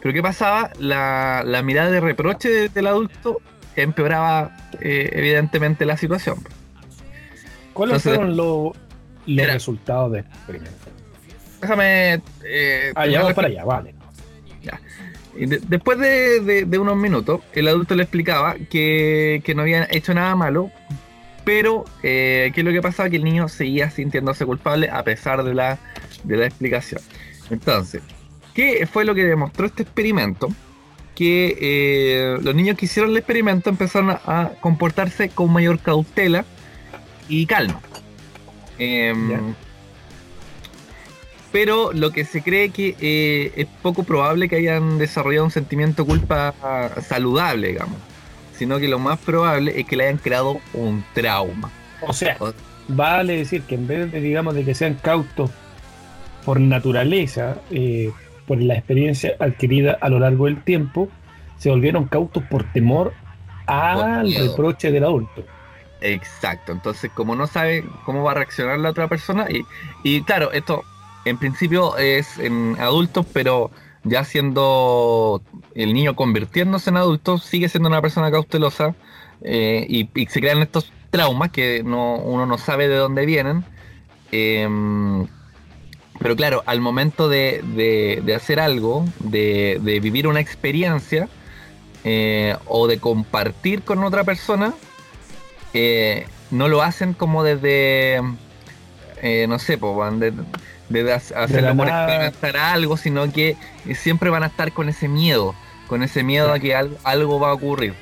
pero 0.01 0.15
¿qué 0.15 0.23
pasaba? 0.23 0.71
La, 0.79 1.43
la 1.45 1.63
mirada 1.63 1.91
de 1.91 2.01
reproche 2.01 2.49
de- 2.49 2.69
del 2.69 2.87
adulto 2.87 3.41
empeoraba 3.75 4.57
eh, 4.81 5.11
evidentemente 5.13 5.85
la 5.85 5.97
situación. 5.97 6.37
¿Cuáles 7.73 7.97
entonces- 7.97 8.15
fueron 8.17 8.37
los, 8.37 8.77
los 9.27 9.45
Era- 9.45 9.55
resultados 9.55 10.13
del 10.13 10.25
experimento? 10.25 10.73
Déjame... 11.61 12.23
eh, 12.45 12.93
Ah, 12.95 13.07
ya 13.07 13.21
terminar 13.21 13.23
vamos 13.23 13.35
para 13.35 13.49
allá, 13.49 13.65
vale. 13.65 13.95
De- 15.35 15.61
después 15.69 15.99
de, 15.99 16.65
de- 16.67 16.79
unos 16.79 16.97
minutos, 16.97 17.41
el 17.53 17.69
adulto 17.69 17.95
le 17.97 18.03
explicaba 18.05 18.55
que, 18.71 19.41
que 19.45 19.55
no 19.55 19.63
habían 19.63 19.87
hecho 19.91 20.13
nada 20.15 20.35
malo, 20.37 20.71
pero 21.49 21.87
eh, 22.03 22.53
que 22.55 22.63
lo 22.63 22.73
que 22.73 22.83
pasaba 22.83 23.09
que 23.09 23.17
el 23.17 23.25
niño 23.25 23.49
seguía 23.49 23.91
sintiéndose 23.91 24.45
culpable 24.45 24.91
a 24.91 25.03
pesar 25.03 25.43
de 25.45 25.55
la, 25.55 25.79
de 26.23 26.37
la 26.37 26.45
explicación. 26.45 27.01
Entonces, 27.49 28.03
¿qué 28.53 28.87
fue 28.87 29.07
lo 29.07 29.15
que 29.15 29.25
demostró 29.25 29.65
este 29.65 29.85
experimento? 29.85 30.49
Que 31.15 31.57
eh, 31.59 32.39
los 32.43 32.55
niños 32.55 32.77
que 32.77 32.85
hicieron 32.85 33.13
el 33.13 33.17
experimento 33.17 33.71
empezaron 33.71 34.11
a, 34.11 34.51
comportarse 34.61 35.31
con 35.31 35.51
mayor 35.51 35.79
cautela 35.79 36.45
y 37.31 37.47
calma. 37.47 37.81
Em, 38.79 39.55
pero 41.51 41.95
lo 41.95 42.11
que 42.11 42.27
se 42.27 42.43
cree 42.43 42.69
que 42.69 42.95
eh, 43.01 43.53
es 43.57 43.67
poco 43.81 44.03
probable 44.03 44.51
que 44.51 44.57
hayan 44.57 44.99
desarrollado 44.99 45.47
un 45.47 45.51
sentimiento 45.51 46.03
de 46.05 46.11
culpa 46.11 46.55
saludable, 47.01 47.69
digamos. 47.69 48.08
Sino 48.59 48.79
que 48.79 48.89
lo 48.89 48.99
más 48.99 49.19
probable 49.21 49.79
es 49.81 49.87
que 49.87 49.97
le 49.97 50.05
hayan 50.09 50.19
creado 50.19 50.59
un 50.75 51.05
trauma. 51.15 51.71
O 52.01 52.13
sea, 52.13 52.37
O- 52.41 52.53
vale 52.89 53.37
decir 53.37 53.63
que 53.63 53.77
en 53.77 53.87
vez 53.87 54.11
de, 54.11 54.21
digamos, 54.21 54.55
de 54.55 54.65
que 54.65 54.75
sean 54.75 54.95
cautos 54.95 55.51
por 56.45 56.59
naturaleza, 56.61 57.59
eh, 57.71 58.11
por 58.47 58.61
la 58.61 58.75
experiencia 58.75 59.35
adquirida 59.39 59.97
a 60.01 60.09
lo 60.09 60.19
largo 60.19 60.47
del 60.47 60.63
tiempo, 60.65 61.09
se 61.59 61.71
volvieron 61.71 62.07
cautos 62.07 62.43
por 62.45 62.65
temor 62.73 63.13
al 63.67 64.35
reproche 64.35 64.91
del 64.91 65.05
adulto. 65.05 65.45
Exacto. 66.01 66.73
Entonces, 66.73 67.11
como 67.15 67.35
no 67.37 67.47
sabe 67.47 67.85
cómo 68.05 68.23
va 68.23 68.33
a 68.33 68.35
reaccionar 68.35 68.79
la 68.79 68.91
otra 68.91 69.09
persona, 69.09 69.47
y, 69.51 69.65
y 70.03 70.23
claro, 70.23 70.53
esto 70.53 70.83
en 71.25 71.37
principio 71.39 71.97
es 71.99 72.39
en 72.39 72.77
adultos, 72.81 73.27
pero 73.33 73.71
ya 74.05 74.25
siendo 74.25 75.43
el 75.75 75.93
niño 75.93 76.15
convirtiéndose 76.17 76.91
en 76.91 76.97
adulto, 76.97 77.39
sigue 77.39 77.69
siendo 77.69 77.89
una 77.89 78.03
persona 78.03 78.31
cautelosa 78.31 78.95
eh, 79.43 79.87
y, 79.89 80.27
se 80.27 80.41
crean 80.41 80.63
estos 80.63 80.93
traumas 81.11 81.51
que 81.51 81.83
no, 81.85 82.17
uno 82.17 82.47
no 82.47 82.59
sabe 82.59 82.89
de 82.89 82.97
dónde 82.97 83.27
vienen. 83.27 83.65
Em, 84.33 85.27
pero 86.19 86.37
claro, 86.37 86.63
al 86.67 86.81
momento 86.81 87.29
de, 87.29 87.63
de- 88.25 88.35
hacer 88.35 88.61
algo, 88.61 89.05
de, 89.21 89.79
vivir 90.03 90.27
una 90.27 90.41
experiencia 90.41 91.29
eh, 92.05 92.57
o 92.67 92.89
de 92.89 92.99
compartir 92.99 93.83
con 93.83 94.03
otra 94.03 94.25
persona, 94.25 94.75
eh, 95.75 96.27
no 96.51 96.69
lo 96.69 96.83
hacen 96.83 97.15
como 97.15 97.45
desde, 97.45 98.21
no 99.47 99.59
sé, 99.59 99.79
po, 99.79 99.95
de- 100.89 101.13
hacerlo 101.13 101.77
por 101.77 101.87
nada. 101.87 102.27
experimentar 102.29 102.57
algo, 102.57 102.97
sino 102.97 103.31
que 103.33 103.57
siempre 103.95 104.31
van 104.31 104.43
a 104.43 104.47
estar 104.47 104.73
con 104.73 104.89
ese 104.89 105.09
miedo, 105.09 105.55
con 105.87 106.03
ese 106.03 106.23
miedo 106.23 106.53
a 106.53 106.59
que 106.59 106.75
al- 106.75 106.97
algo 107.05 107.39
va 107.41 107.51
a 107.51 107.55
ocurrir. 107.55 107.95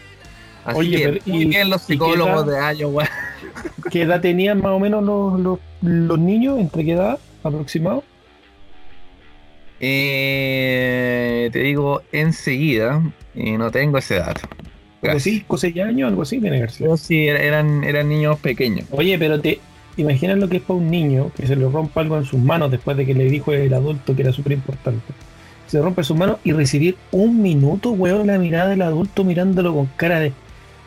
Así 0.65 0.79
Oye, 0.79 0.97
que 0.97 1.09
pero 1.09 1.21
muy 1.27 1.43
¿y- 1.43 1.47
bien 1.47 1.71
los 1.71 1.83
psicólogos 1.83 2.47
edad? 2.49 2.71
de 2.73 2.79
Iowa. 2.79 3.09
¿Qué 3.91 4.03
edad 4.03 4.21
tenían 4.21 4.59
más 4.61 4.73
o 4.73 4.81
menos 4.81 5.05
los, 5.05 5.39
los, 5.41 5.59
los 5.83 6.19
niños? 6.19 6.59
¿Entre 6.59 6.85
qué 6.85 6.93
edad 6.93 7.19
aproximado? 7.45 8.03
Eh, 10.19 11.51
te 11.53 11.59
digo 11.61 12.03
enseguida, 12.13 13.03
y 13.35 13.53
no 13.53 13.71
tengo 13.71 13.99
ese 13.99 14.17
dato. 14.17 14.43
¿Como 14.49 15.13
Gracias. 15.13 15.23
5 15.25 15.57
6 15.59 15.79
años? 15.81 16.09
Algo 16.09 16.23
así 16.23 16.41
tiene 16.41 16.61
que 16.63 16.69
ser. 16.69 16.99
Sí, 16.99 17.27
er- 17.27 17.41
eran, 17.41 17.85
eran 17.85 18.09
niños 18.09 18.39
pequeños. 18.41 18.87
Oye, 18.91 19.19
pero 19.19 19.41
te 19.41 19.61
imaginas 19.97 20.39
lo 20.39 20.49
que 20.49 20.59
es 20.59 20.63
para 20.63 20.79
un 20.79 20.91
niño 20.91 21.31
que 21.37 21.47
se 21.47 21.57
le 21.57 21.69
rompa 21.69 22.01
algo 22.01 22.17
en 22.17 22.25
sus 22.25 22.41
manos 22.41 22.71
después 22.71 22.97
de 22.97 23.07
que 23.07 23.15
le 23.15 23.25
dijo 23.25 23.53
el 23.53 23.73
adulto 23.73 24.15
que 24.15 24.23
era 24.23 24.33
súper 24.33 24.53
importante. 24.53 25.13
Se 25.67 25.81
rompe 25.81 26.05
sus 26.05 26.17
manos 26.17 26.39
y 26.45 26.53
recibir 26.53 26.97
un 27.11 27.43
minuto, 27.43 27.91
weón, 27.91 28.29
la 28.29 28.39
mirada 28.39 28.69
del 28.69 28.83
adulto 28.83 29.25
mirándolo 29.25 29.75
con 29.75 29.87
cara 29.97 30.21
de 30.21 30.33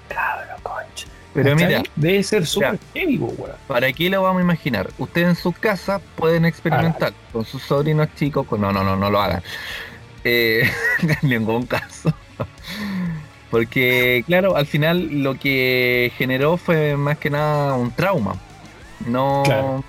cabro, 0.07 0.55
concha. 0.63 1.07
Pero 1.33 1.51
¿Cachai? 1.51 1.67
mira, 1.67 1.83
debe 1.95 2.23
ser 2.23 2.45
súper 2.45 2.79
heavy, 2.93 3.17
weón. 3.17 3.51
¿para 3.67 3.87
aquí 3.87 4.09
lo 4.09 4.23
vamos 4.23 4.39
a 4.39 4.43
imaginar? 4.43 4.89
Ustedes 4.97 5.27
en 5.27 5.35
sus 5.35 5.57
casas 5.57 6.01
pueden 6.15 6.45
experimentar 6.45 7.13
con 7.33 7.43
sus 7.45 7.61
sobrinos 7.61 8.07
chicos. 8.15 8.47
Con... 8.47 8.61
No, 8.61 8.71
no, 8.71 8.83
no, 8.83 8.95
no 8.95 9.09
lo 9.09 9.21
hagan. 9.21 9.43
Eh, 10.23 10.69
en 11.21 11.29
ningún 11.29 11.65
caso. 11.65 12.13
Porque, 13.51 14.23
claro, 14.27 14.55
al 14.55 14.67
final 14.67 15.23
lo 15.23 15.35
que 15.35 16.11
generó 16.17 16.57
fue 16.57 16.95
más 16.95 17.17
que 17.17 17.29
nada 17.29 17.73
un 17.75 17.91
trauma. 17.91 18.35
No, 19.07 19.43
Claro. 19.45 19.83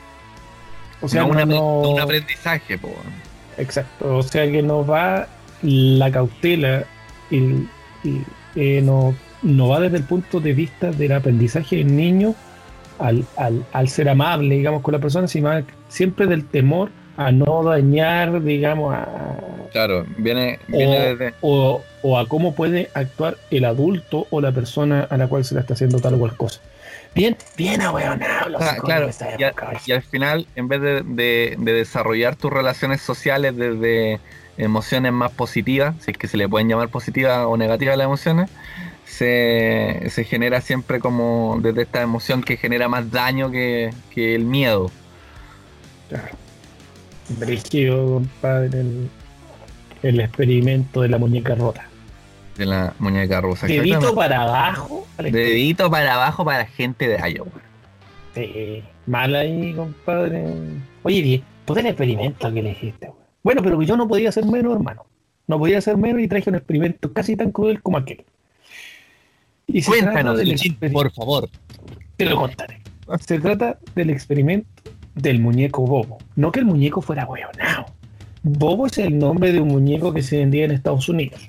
O 1.03 1.09
sea, 1.09 1.23
no 1.23 1.29
un, 1.29 1.37
no- 1.37 1.42
apre- 1.42 1.55
no- 1.55 1.90
un 1.92 2.01
aprendizaje. 2.01 2.79
po. 2.79 2.92
Exacto, 3.59 4.16
o 4.18 4.23
sea 4.23 4.51
que 4.51 4.62
nos 4.62 4.88
va 4.88 5.27
la 5.62 6.11
cautela 6.11 6.85
y, 7.31 7.37
y, 8.05 8.23
eh, 8.57 8.81
no, 8.83 9.14
no 9.42 9.68
va 9.68 9.81
desde 9.81 9.99
el 9.99 10.05
punto 10.05 10.40
de 10.40 10.53
vista 10.55 10.90
del 10.92 11.12
aprendizaje 11.12 11.77
del 11.77 11.94
niño 11.94 12.35
al, 12.99 13.25
al, 13.37 13.64
al 13.73 13.88
ser 13.88 14.09
amable, 14.09 14.55
digamos, 14.57 14.83
con 14.83 14.92
la 14.92 14.99
persona, 15.01 15.27
sino 15.29 15.51
siempre 15.88 16.27
del 16.27 16.44
temor 16.46 16.90
a 17.16 17.33
no 17.33 17.62
dañar, 17.64 18.42
digamos, 18.42 18.94
a, 18.94 19.07
Claro, 19.73 20.05
viene, 20.16 20.59
viene 20.68 20.96
o, 20.99 21.01
desde... 21.03 21.35
o, 21.42 21.83
o 22.03 22.18
a 22.18 22.27
cómo 22.29 22.55
puede 22.55 22.90
actuar 22.94 23.37
el 23.51 23.64
adulto 23.66 24.27
o 24.31 24.40
la 24.40 24.53
persona 24.53 25.07
a 25.09 25.16
la 25.16 25.29
cual 25.29 25.44
se 25.44 25.55
le 25.55 25.61
está 25.61 25.75
haciendo 25.75 25.99
tal 26.01 26.14
o 26.14 26.18
cual 26.18 26.37
cosa. 26.37 26.61
Bien, 27.14 27.37
bien 27.57 27.81
ahueonado 27.83 28.57
Ah, 28.61 28.77
claro, 28.83 29.11
y, 29.38 29.42
a- 29.42 29.53
y 29.85 29.92
al 29.92 30.03
final, 30.03 30.46
en 30.55 30.68
vez 30.68 30.81
de, 30.81 31.03
de- 31.03 31.57
de 31.59 31.73
desarrollar 31.73 32.37
tus 32.37 32.53
relaciones 32.53 33.01
sociales 33.03 33.57
desde 33.57 34.20
emociones 34.57 35.12
más 35.12 35.33
positivas, 35.33 35.94
si 36.05 36.12
es 36.12 36.18
que 36.18 36.29
se 36.29 36.37
le 36.37 36.49
pueden 36.49 36.68
llamar 36.68 36.88
positivas 36.88 37.44
o 37.46 37.57
negativas 37.57 37.96
las 37.96 38.05
emociones, 38.05 38.49
se, 39.07 40.05
se 40.11 40.25
genera 40.25 40.61
siempre 40.61 41.01
como 41.01 41.59
desde 41.61 41.83
esta 41.83 42.01
emoción 42.03 42.42
que 42.42 42.57
genera 42.57 42.88
más 42.88 43.11
daño 43.11 43.51
que, 43.51 43.90
que 44.14 44.35
el 44.37 44.44
miedo. 44.44 44.90
Claro. 46.09 46.29
Brígido, 47.38 48.07
compadre, 48.14 48.81
el, 48.81 49.09
el 50.03 50.20
experimento 50.20 51.01
de 51.03 51.09
la 51.09 51.18
muñeca 51.18 51.55
rota. 51.57 51.87
De 52.61 52.66
la 52.66 52.94
muñeca 52.99 53.40
rusa. 53.40 53.66
Dedito 53.66 54.14
para 54.14 54.42
abajo. 54.42 55.07
al 55.16 55.33
Dedito 55.33 55.90
para 55.90 56.14
abajo 56.14 56.44
para 56.44 56.66
gente 56.66 57.09
de 57.09 57.16
Iowa. 57.16 57.51
Sí, 58.35 58.85
mal 59.07 59.35
ahí, 59.35 59.73
compadre. 59.73 60.44
Oye, 61.03 61.23
bien, 61.23 61.42
pues 61.64 61.81
el 61.81 61.87
experimento 61.87 62.53
que 62.53 62.62
le 62.62 62.75
güey. 62.75 63.12
Bueno, 63.42 63.62
pero 63.62 63.81
yo 63.83 63.96
no 63.96 64.07
podía 64.07 64.31
ser 64.31 64.44
menos, 64.44 64.75
hermano. 64.75 65.07
No 65.46 65.59
podía 65.59 65.81
ser 65.81 65.96
menos 65.96 66.20
y 66.20 66.29
traje 66.29 66.51
un 66.51 66.57
experimento 66.57 67.12
casi 67.12 67.35
tan 67.35 67.51
cruel 67.51 67.83
como 67.83 67.96
aquel. 67.96 68.25
Y 69.66 69.81
se 69.81 69.90
trata 69.90 70.05
Cuéntanos, 70.05 70.38
del 70.38 70.92
por 70.92 71.11
favor. 71.12 71.49
Te 72.18 72.27
lo 72.27 72.37
contaré. 72.37 72.83
Se 73.20 73.40
trata 73.40 73.79
del 73.94 74.11
experimento 74.11 74.68
del 75.14 75.40
muñeco 75.40 75.87
Bobo. 75.87 76.18
No 76.37 76.53
que 76.53 76.61
el 76.61 76.66
muñeco 76.66 77.01
fuera 77.01 77.27
hueonao. 77.27 77.87
Bobo 78.42 78.87
es 78.87 78.99
el 78.99 79.18
nombre 79.18 79.51
de 79.53 79.61
un 79.61 79.68
muñeco 79.68 80.12
que 80.12 80.23
se 80.23 80.38
vendía 80.38 80.66
en 80.66 80.73
Estados 80.73 81.09
Unidos. 81.09 81.40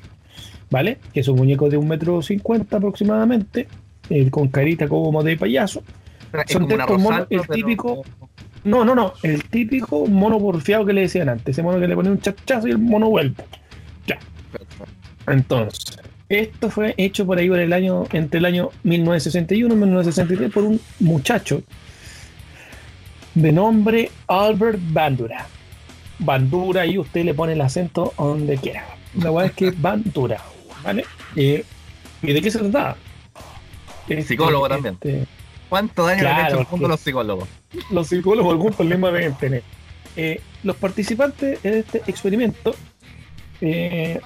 ¿Vale? 0.72 0.98
Que 1.14 1.20
es 1.20 1.28
un 1.28 1.36
muñeco 1.38 1.70
de 1.70 1.78
un 1.78 1.88
metro 1.88 2.22
cincuenta 2.24 2.78
aproximadamente, 2.78 3.68
eh, 4.10 4.30
con 4.32 4.48
carita 4.48 4.88
como 4.88 5.22
de 5.22 5.38
payaso. 5.38 5.84
Es 6.46 6.54
Son 6.54 6.68
textos 6.68 7.00
monos, 7.00 7.28
el 7.30 7.42
pero- 7.42 7.54
típico- 7.54 8.02
No, 8.64 8.86
no, 8.86 8.96
no. 8.96 9.14
El 9.24 9.44
típico 9.46 10.06
mono 10.08 10.40
porfiado 10.40 10.86
que 10.86 10.94
le 10.94 11.02
decían 11.02 11.28
antes. 11.30 11.50
Ese 11.50 11.62
mono 11.64 11.80
que 11.80 11.88
le 11.88 11.96
ponía 11.96 12.12
un 12.12 12.20
chachazo 12.20 12.68
y 12.68 12.72
el 12.72 12.78
mono 12.78 13.10
vuelve. 13.10 13.44
Ya. 14.08 14.18
Entonces, 15.28 15.98
esto 16.30 16.70
fue 16.70 16.94
hecho 16.98 17.26
por 17.26 17.38
ahí 17.40 17.50
por 17.50 17.60
el 17.60 17.74
año, 17.74 18.04
entre 18.14 18.38
el 18.40 18.46
año 18.46 18.70
1961 18.84 19.74
y 19.74 19.78
1963 19.78 20.52
por 20.52 20.64
un 20.64 20.80
muchacho 21.00 21.64
de 23.34 23.52
nombre 23.52 24.12
Albert 24.28 24.80
Bandura. 24.92 25.48
Bandura 26.20 26.86
y 26.86 26.98
usted 26.98 27.26
le 27.26 27.34
pone 27.34 27.54
el 27.54 27.62
acento 27.62 28.14
donde 28.18 28.58
quiera. 28.58 28.86
La 29.18 29.32
verdad 29.32 29.46
es 29.48 29.52
que 29.54 29.72
Bandura, 29.72 30.40
¿vale? 30.84 31.06
Eh, 31.36 31.64
¿Y 32.22 32.34
de 32.34 32.42
qué 32.42 32.52
se 32.52 32.60
trataba? 32.60 32.96
Este- 34.08 34.24
Psicólogo 34.24 34.68
también. 34.68 34.96
este, 34.96 35.26
¿Cuánto 35.70 36.06
daño 36.06 36.24
le 36.24 36.30
han 36.30 36.48
hecho 36.48 36.60
al 36.60 36.68
mundo 36.70 36.88
los 36.88 37.00
psicólogos? 37.00 37.48
los 37.92 38.08
psicólogos 38.08 38.52
algún 38.52 38.74
problema 38.74 39.10
deben 39.12 39.34
tener. 39.36 39.64
Eh, 40.18 40.42
los 40.64 40.76
participantes 40.76 41.62
de 41.64 41.80
este 41.80 42.00
experimento 42.08 42.76
eh, 43.62 44.20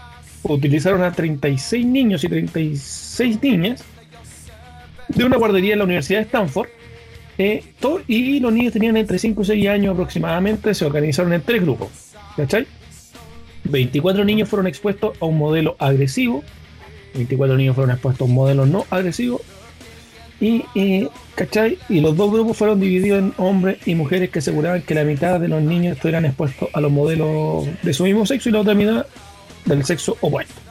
utilizaron 0.44 1.04
a 1.04 1.12
36 1.12 1.86
niños 1.86 2.24
y 2.24 2.30
36 2.30 3.42
niñas 3.44 3.84
de 5.10 5.24
una 5.24 5.38
guardería 5.38 5.74
en 5.74 5.80
la 5.80 5.86
Universidad 5.86 6.20
de 6.20 6.26
Stanford. 6.26 6.68
eh, 7.38 7.64
y 8.08 8.40
los 8.40 8.52
niños 8.52 8.74
tenían 8.74 8.98
entre 8.98 9.20
5 9.20 9.42
y 9.42 9.46
6 9.46 9.68
años 9.68 9.94
aproximadamente, 9.94 10.74
se 10.74 10.86
organizaron 10.86 11.34
en 11.34 11.42
tres 11.42 11.62
grupos. 11.62 11.90
¿Cachai? 12.36 12.66
24 13.66 14.24
niños 14.26 14.50
fueron 14.50 14.68
expuestos 14.68 15.18
a 15.20 15.26
un 15.26 15.38
modelo 15.38 15.76
agresivo, 15.80 16.44
24 17.14 17.58
niños 17.58 17.76
fueron 17.76 17.92
expuestos 17.92 18.22
a 18.22 18.26
un 18.26 18.36
modelo 18.36 18.66
no 18.66 18.86
agresivo, 18.90 19.42
y, 20.40 20.66
eh, 20.76 21.08
¿cachai? 21.36 21.78
Y 21.88 22.02
los 22.02 22.18
dos 22.18 22.32
grupos 22.32 22.58
fueron 22.58 22.80
divididos 22.80 23.20
en 23.20 23.34
hombres 23.38 23.78
y 23.88 23.96
mujeres 23.96 24.30
que 24.30 24.40
aseguraban 24.40 24.82
que 24.82 24.94
la 24.94 25.04
mitad 25.04 25.40
de 25.40 25.48
los 25.48 25.62
niños 25.62 25.96
estuvieran 25.96 26.26
expuestos 26.26 26.70
a 26.74 26.82
los 26.82 26.92
modelos 26.92 27.68
de 27.82 27.94
su 27.94 28.04
mismo 28.04 28.26
sexo 28.26 28.50
y 28.50 28.52
la 28.52 28.60
otra 28.60 28.74
mitad 28.74 29.06
del 29.66 29.86
sexo 29.86 30.18
opuesto. 30.22 30.62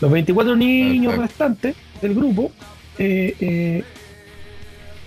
Los 0.00 0.10
24 0.10 0.56
niños 0.56 1.14
Perfecto. 1.14 1.22
restantes 1.22 1.76
del 2.00 2.14
grupo 2.14 2.52
eh, 2.98 3.34
eh, 3.40 3.84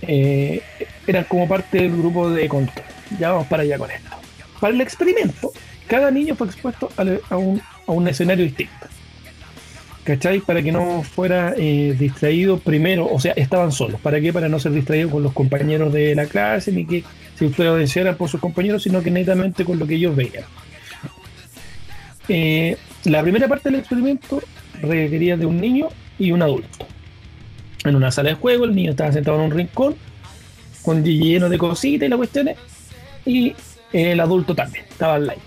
eh, 0.02 0.62
eran 1.06 1.24
como 1.24 1.48
parte 1.48 1.78
del 1.78 1.96
grupo 1.96 2.30
de 2.30 2.48
control. 2.48 2.86
Ya 3.18 3.32
vamos 3.32 3.46
para 3.46 3.62
allá 3.62 3.78
con 3.78 3.90
esto. 3.90 4.10
Para 4.60 4.74
el 4.74 4.80
experimento, 4.80 5.52
cada 5.86 6.10
niño 6.10 6.34
fue 6.34 6.46
expuesto 6.46 6.90
a, 6.96 7.36
un, 7.36 7.60
a 7.86 7.92
un 7.92 8.08
escenario 8.08 8.44
distinto. 8.44 8.86
¿Cachai? 10.04 10.40
Para 10.40 10.62
que 10.62 10.72
no 10.72 11.02
fuera 11.04 11.54
eh, 11.56 11.94
distraído 11.96 12.58
primero, 12.58 13.06
o 13.06 13.20
sea, 13.20 13.32
estaban 13.36 13.70
solos. 13.70 14.00
¿Para 14.00 14.20
qué? 14.20 14.32
Para 14.32 14.48
no 14.48 14.58
ser 14.58 14.72
distraído 14.72 15.10
con 15.10 15.22
los 15.22 15.32
compañeros 15.32 15.92
de 15.92 16.14
la 16.16 16.26
clase, 16.26 16.72
ni 16.72 16.84
que 16.84 17.04
se 17.36 17.44
influenciaran 17.44 18.16
por 18.16 18.28
sus 18.28 18.40
compañeros, 18.40 18.82
sino 18.82 19.00
que 19.00 19.12
netamente 19.12 19.64
con 19.64 19.78
lo 19.78 19.86
que 19.86 19.94
ellos 19.94 20.16
veían. 20.16 20.44
Eh, 22.28 22.76
la 23.04 23.22
primera 23.22 23.46
parte 23.46 23.70
del 23.70 23.78
experimento 23.78 24.42
requería 24.80 25.36
de 25.36 25.46
un 25.46 25.60
niño 25.60 25.88
y 26.18 26.32
un 26.32 26.42
adulto. 26.42 26.86
En 27.84 27.94
una 27.94 28.10
sala 28.10 28.30
de 28.30 28.34
juego, 28.36 28.64
el 28.64 28.74
niño 28.74 28.90
estaba 28.90 29.12
sentado 29.12 29.36
en 29.38 29.44
un 29.44 29.50
rincón, 29.52 29.94
con 30.82 31.04
lleno 31.04 31.48
de 31.48 31.58
cositas 31.58 32.06
y 32.06 32.08
las 32.08 32.16
cuestiones, 32.16 32.56
y 33.24 33.54
el 33.92 34.18
adulto 34.18 34.54
también, 34.54 34.84
estaba 34.88 35.14
al 35.14 35.26
lado. 35.26 35.40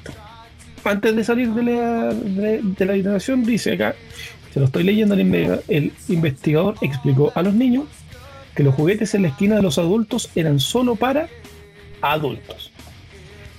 Antes 0.85 1.15
de 1.15 1.23
salir 1.23 1.49
de 1.51 1.63
la, 1.63 2.13
de, 2.13 2.85
la 2.85 2.93
habitación, 2.93 3.43
dice 3.43 3.73
acá, 3.73 3.95
se 4.53 4.59
lo 4.59 4.67
estoy 4.67 4.83
leyendo, 4.83 5.15
el, 5.15 5.59
el 5.67 5.91
investigador 6.07 6.75
explicó 6.81 7.31
a 7.35 7.41
los 7.41 7.53
niños 7.53 7.85
que 8.55 8.63
los 8.63 8.75
juguetes 8.75 9.13
en 9.15 9.23
la 9.23 9.29
esquina 9.29 9.55
de 9.55 9.61
los 9.61 9.77
adultos 9.77 10.29
eran 10.35 10.59
solo 10.59 10.95
para 10.95 11.27
adultos. 12.01 12.71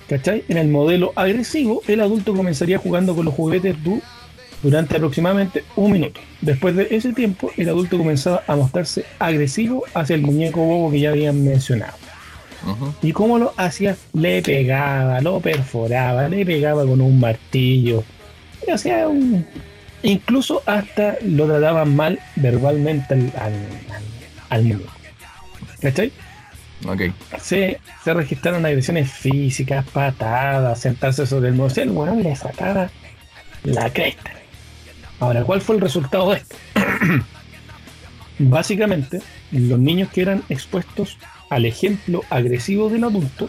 ¿Cachai? 0.08 0.44
En 0.48 0.56
el 0.56 0.68
modelo 0.68 1.12
agresivo, 1.16 1.82
el 1.88 2.00
adulto 2.00 2.32
comenzaría 2.32 2.78
jugando 2.78 3.16
con 3.16 3.24
los 3.24 3.34
juguetes 3.34 3.82
du- 3.82 4.00
durante 4.62 4.96
aproximadamente 4.96 5.64
un 5.74 5.92
minuto. 5.92 6.20
Después 6.40 6.76
de 6.76 6.86
ese 6.92 7.12
tiempo, 7.12 7.50
el 7.56 7.68
adulto 7.68 7.98
comenzaba 7.98 8.42
a 8.46 8.54
mostrarse 8.54 9.04
agresivo 9.18 9.82
hacia 9.94 10.14
el 10.14 10.22
muñeco 10.22 10.60
bobo 10.60 10.92
que 10.92 11.00
ya 11.00 11.10
habían 11.10 11.44
mencionado. 11.44 11.94
¿Y 13.02 13.12
cómo 13.12 13.38
lo 13.38 13.52
hacía? 13.56 13.96
Le 14.12 14.42
pegaba, 14.42 15.20
lo 15.20 15.40
perforaba, 15.40 16.28
le 16.28 16.44
pegaba 16.44 16.84
con 16.84 17.00
un 17.00 17.20
martillo. 17.20 18.02
Y 18.66 18.70
hacía 18.70 19.08
un... 19.08 19.46
Incluso 20.02 20.62
hasta 20.66 21.16
lo 21.22 21.46
trataban 21.46 21.94
mal 21.96 22.18
verbalmente 22.36 23.14
al, 23.14 23.32
al, 23.40 23.54
al- 24.50 24.62
muñeco. 24.64 24.92
¿Cachai? 25.80 26.12
Ok. 26.86 27.00
Se, 27.40 27.80
se 28.04 28.14
registraron 28.14 28.64
agresiones 28.66 29.10
físicas, 29.10 29.84
patadas, 29.92 30.80
sentarse 30.80 31.26
sobre 31.26 31.48
el 31.48 31.54
museo. 31.54 31.84
El 31.84 31.90
weón 31.90 32.22
le 32.22 32.36
sacaba 32.36 32.90
la 33.64 33.90
cresta. 33.92 34.30
Ahora, 35.18 35.42
¿cuál 35.44 35.60
fue 35.62 35.76
el 35.76 35.80
resultado 35.80 36.30
de 36.32 36.36
esto? 36.38 36.56
Básicamente, 38.38 39.22
los 39.50 39.78
niños 39.78 40.10
que 40.10 40.22
eran 40.22 40.42
expuestos 40.48 41.16
al 41.50 41.64
ejemplo 41.64 42.22
agresivo 42.30 42.88
del 42.90 43.04
adulto, 43.04 43.48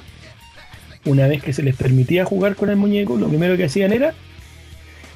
una 1.06 1.28
vez 1.28 1.42
que 1.42 1.54
se 1.54 1.64
les 1.64 1.76
permitía 1.76 2.26
jugar 2.26 2.56
con 2.56 2.70
el 2.70 2.76
muñeco, 2.76 3.16
lo 3.18 3.28
primero 3.30 3.56
que 3.58 3.66
hacían 3.66 3.94
era 3.94 4.14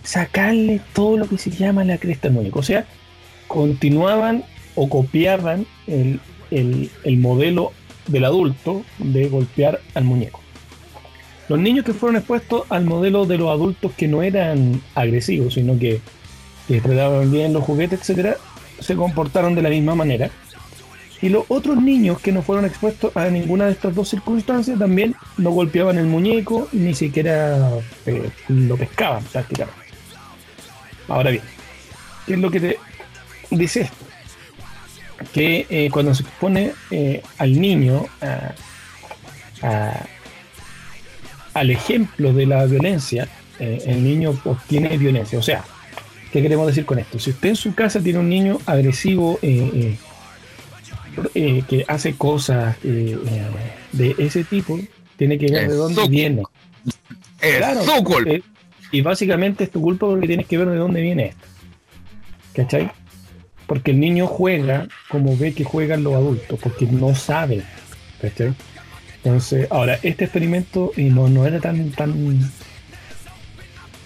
sacarle 0.03 0.81
todo 0.93 1.17
lo 1.17 1.27
que 1.27 1.37
se 1.37 1.51
llama 1.51 1.83
la 1.83 1.97
cresta 1.97 2.27
al 2.27 2.33
muñeco. 2.33 2.59
O 2.59 2.63
sea, 2.63 2.85
continuaban 3.47 4.43
o 4.75 4.89
copiaban 4.89 5.65
el, 5.87 6.19
el- 6.49 6.89
el 7.03 7.17
modelo 7.17 7.71
del 8.07 8.25
adulto 8.25 8.83
de 8.99 9.27
golpear 9.27 9.79
al 9.93 10.05
muñeco. 10.05 10.39
Los 11.49 11.59
niños 11.59 11.83
que 11.85 11.93
fueron 11.93 12.15
expuestos 12.15 12.63
al 12.69 12.85
modelo 12.85 13.25
de 13.25 13.37
los 13.37 13.49
adultos 13.49 13.91
que 13.97 14.07
no 14.07 14.23
eran 14.23 14.81
agresivos, 14.95 15.53
sino 15.55 15.77
que, 15.77 15.99
que 16.67 16.79
trataban 16.79 17.29
bien 17.31 17.51
los 17.53 17.63
juguetes, 17.63 17.99
etcétera, 17.99 18.37
se 18.79 18.95
comportaron 18.95 19.53
de 19.55 19.61
la 19.61 19.69
misma 19.69 19.93
manera. 19.93 20.31
Y 21.21 21.29
los 21.29 21.45
otros 21.49 21.81
niños 21.81 22.19
que 22.19 22.31
no 22.31 22.41
fueron 22.41 22.65
expuestos 22.65 23.15
a 23.15 23.29
ninguna 23.29 23.65
de 23.65 23.73
estas 23.73 23.93
dos 23.93 24.09
circunstancias 24.09 24.79
también 24.79 25.15
no 25.37 25.51
golpeaban 25.51 25.99
el 25.99 26.07
muñeco, 26.07 26.67
ni 26.71 26.95
siquiera 26.95 27.69
eh, 28.07 28.29
lo 28.47 28.75
pescaban 28.75 29.23
prácticamente. 29.25 29.79
Ahora 31.07 31.29
bien, 31.29 31.43
¿qué 32.25 32.33
es 32.33 32.39
lo 32.39 32.49
que 32.49 32.59
te 32.59 32.77
dice 33.51 33.81
esto? 33.81 34.05
Que 35.31 35.67
eh, 35.69 35.89
cuando 35.91 36.15
se 36.15 36.23
expone 36.23 36.71
eh, 36.89 37.21
al 37.37 37.59
niño 37.61 38.05
al 41.53 41.69
ejemplo 41.69 42.33
de 42.33 42.45
la 42.47 42.65
violencia, 42.65 43.27
el 43.59 44.03
niño 44.03 44.33
obtiene 44.43 44.97
violencia. 44.97 45.37
O 45.37 45.43
sea, 45.43 45.63
¿qué 46.31 46.41
queremos 46.41 46.65
decir 46.65 46.85
con 46.85 46.97
esto? 46.97 47.19
Si 47.19 47.29
usted 47.29 47.49
en 47.49 47.55
su 47.55 47.75
casa 47.75 47.99
tiene 47.99 48.17
un 48.17 48.29
niño 48.29 48.57
agresivo 48.65 49.37
eh, 51.35 51.63
que 51.67 51.85
hace 51.87 52.13
cosas 52.13 52.75
eh, 52.83 53.17
eh, 53.25 53.43
de 53.91 54.15
ese 54.17 54.43
tipo, 54.43 54.79
tiene 55.17 55.37
que 55.37 55.51
ver 55.51 55.69
de 55.69 55.75
dónde 55.75 56.07
viene. 56.07 56.43
Es 57.41 57.57
Claro, 57.57 57.83
su 57.83 58.03
culpa. 58.03 58.29
eh, 58.31 58.43
y 58.91 59.01
básicamente 59.01 59.63
es 59.63 59.71
tu 59.71 59.81
culpa 59.81 60.07
porque 60.07 60.27
tienes 60.27 60.47
que 60.47 60.57
ver 60.57 60.69
de 60.69 60.75
dónde 60.77 61.01
viene 61.01 61.27
esto. 61.27 61.47
¿Cachai? 62.53 62.91
Porque 63.67 63.91
el 63.91 63.99
niño 63.99 64.27
juega 64.27 64.87
como 65.09 65.37
ve 65.37 65.53
que 65.53 65.63
juegan 65.63 66.03
los 66.03 66.13
adultos, 66.13 66.59
porque 66.61 66.85
no 66.85 67.15
sabe. 67.15 67.63
¿Cachai? 68.21 68.53
Entonces, 69.23 69.67
ahora, 69.69 69.99
este 70.03 70.25
experimento 70.25 70.91
no, 70.97 71.29
no 71.29 71.45
era 71.45 71.59
tan, 71.59 71.91
tan, 71.91 72.51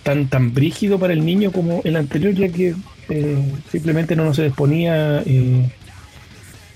tan, 0.04 0.28
tan 0.28 0.54
brígido 0.54 1.00
para 1.00 1.14
el 1.14 1.26
niño 1.26 1.52
como 1.52 1.82
el 1.84 1.96
anterior, 1.96 2.34
ya 2.34 2.50
que 2.50 2.76
eh, 3.10 3.52
simplemente 3.72 4.16
no 4.16 4.34
se 4.34 4.44
les 4.44 4.54
ponía 4.54 5.24
eh, 5.26 5.70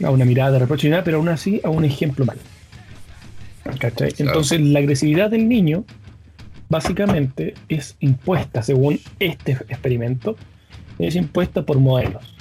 a 0.04 0.12
una 0.12 0.26
mirada 0.26 0.52
de 0.52 0.60
reproche 0.60 0.90
pero 1.04 1.18
aún 1.18 1.30
así 1.30 1.62
a 1.64 1.70
un 1.70 1.84
ejemplo 1.86 2.26
malo. 2.26 2.40
¿Cachai? 3.80 4.14
Entonces, 4.18 4.60
la 4.62 4.80
agresividad 4.80 5.30
del 5.30 5.48
niño 5.48 5.86
básicamente 6.70 7.54
es 7.68 7.96
impuesta, 8.00 8.64
según 8.64 9.00
este 9.20 9.52
experimento, 9.54 10.36
es 10.98 11.16
impuesta 11.16 11.64
por 11.66 11.80
modelos 11.80 12.36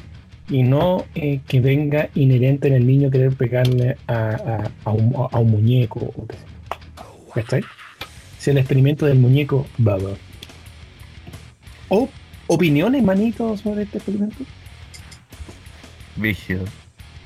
y 0.50 0.62
no 0.62 1.04
eh, 1.14 1.40
que 1.46 1.60
venga 1.60 2.08
inherente 2.14 2.68
en 2.68 2.74
el 2.74 2.86
niño 2.86 3.10
querer 3.10 3.32
pegarle 3.34 3.96
a, 4.06 4.14
a- 4.14 4.70
a 4.84 4.90
un, 4.92 5.14
a 5.30 5.38
un 5.38 5.50
muñeco 5.50 6.00
o 6.00 6.26
qué. 6.26 6.36
¿Cachai? 7.34 7.62
Es 8.38 8.48
el 8.48 8.58
experimento 8.58 9.04
del 9.06 9.18
muñeco 9.18 9.66
Baba. 9.76 10.10
¿O 11.88 12.08
opiniones, 12.46 13.02
manitos, 13.02 13.60
sobre 13.60 13.82
este 13.82 13.98
experimento? 13.98 14.36
Brígido. 16.16 16.64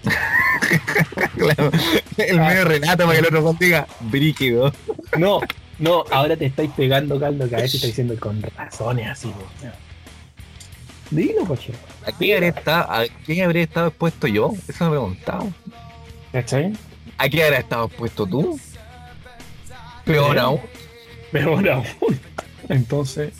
Claro, 1.36 1.70
el 2.16 2.40
medio 2.40 2.64
relato 2.64 3.04
para 3.04 3.12
que 3.12 3.18
el 3.20 3.26
otro 3.26 3.42
contiga 3.42 3.86
brígido. 4.00 4.72
No, 5.18 5.40
no, 5.78 6.04
ahora 6.10 6.36
te 6.36 6.46
estáis 6.46 6.70
pegando 6.76 7.18
caldo 7.20 7.48
que 7.48 7.54
a 7.56 7.58
veces 7.58 7.74
estáis 7.76 7.92
diciendo 7.92 8.16
con 8.18 8.40
razones 8.42 9.08
así. 9.08 9.28
¿no? 9.28 9.70
Dilo, 11.10 11.44
coche. 11.44 11.72
¿A 12.06 12.12
qué 12.12 12.34
habría 12.34 12.48
estado, 12.50 12.90
a 12.90 13.04
qué 13.26 13.42
habría 13.42 13.62
estado 13.64 13.88
expuesto 13.88 14.26
yo? 14.26 14.52
Eso 14.68 14.84
me 14.84 14.88
he 14.88 14.90
preguntado. 14.92 15.48
¿Cachai? 16.32 16.72
¿A 17.18 17.28
qué 17.28 17.44
habría 17.44 17.58
estado 17.58 17.86
expuesto 17.86 18.26
tú? 18.26 18.58
Peor 20.04 20.32
Sí. 20.34 20.38
aún. 20.38 20.60
Peor 21.30 21.68
aún. 21.70 21.84
Entonces, 22.68 23.32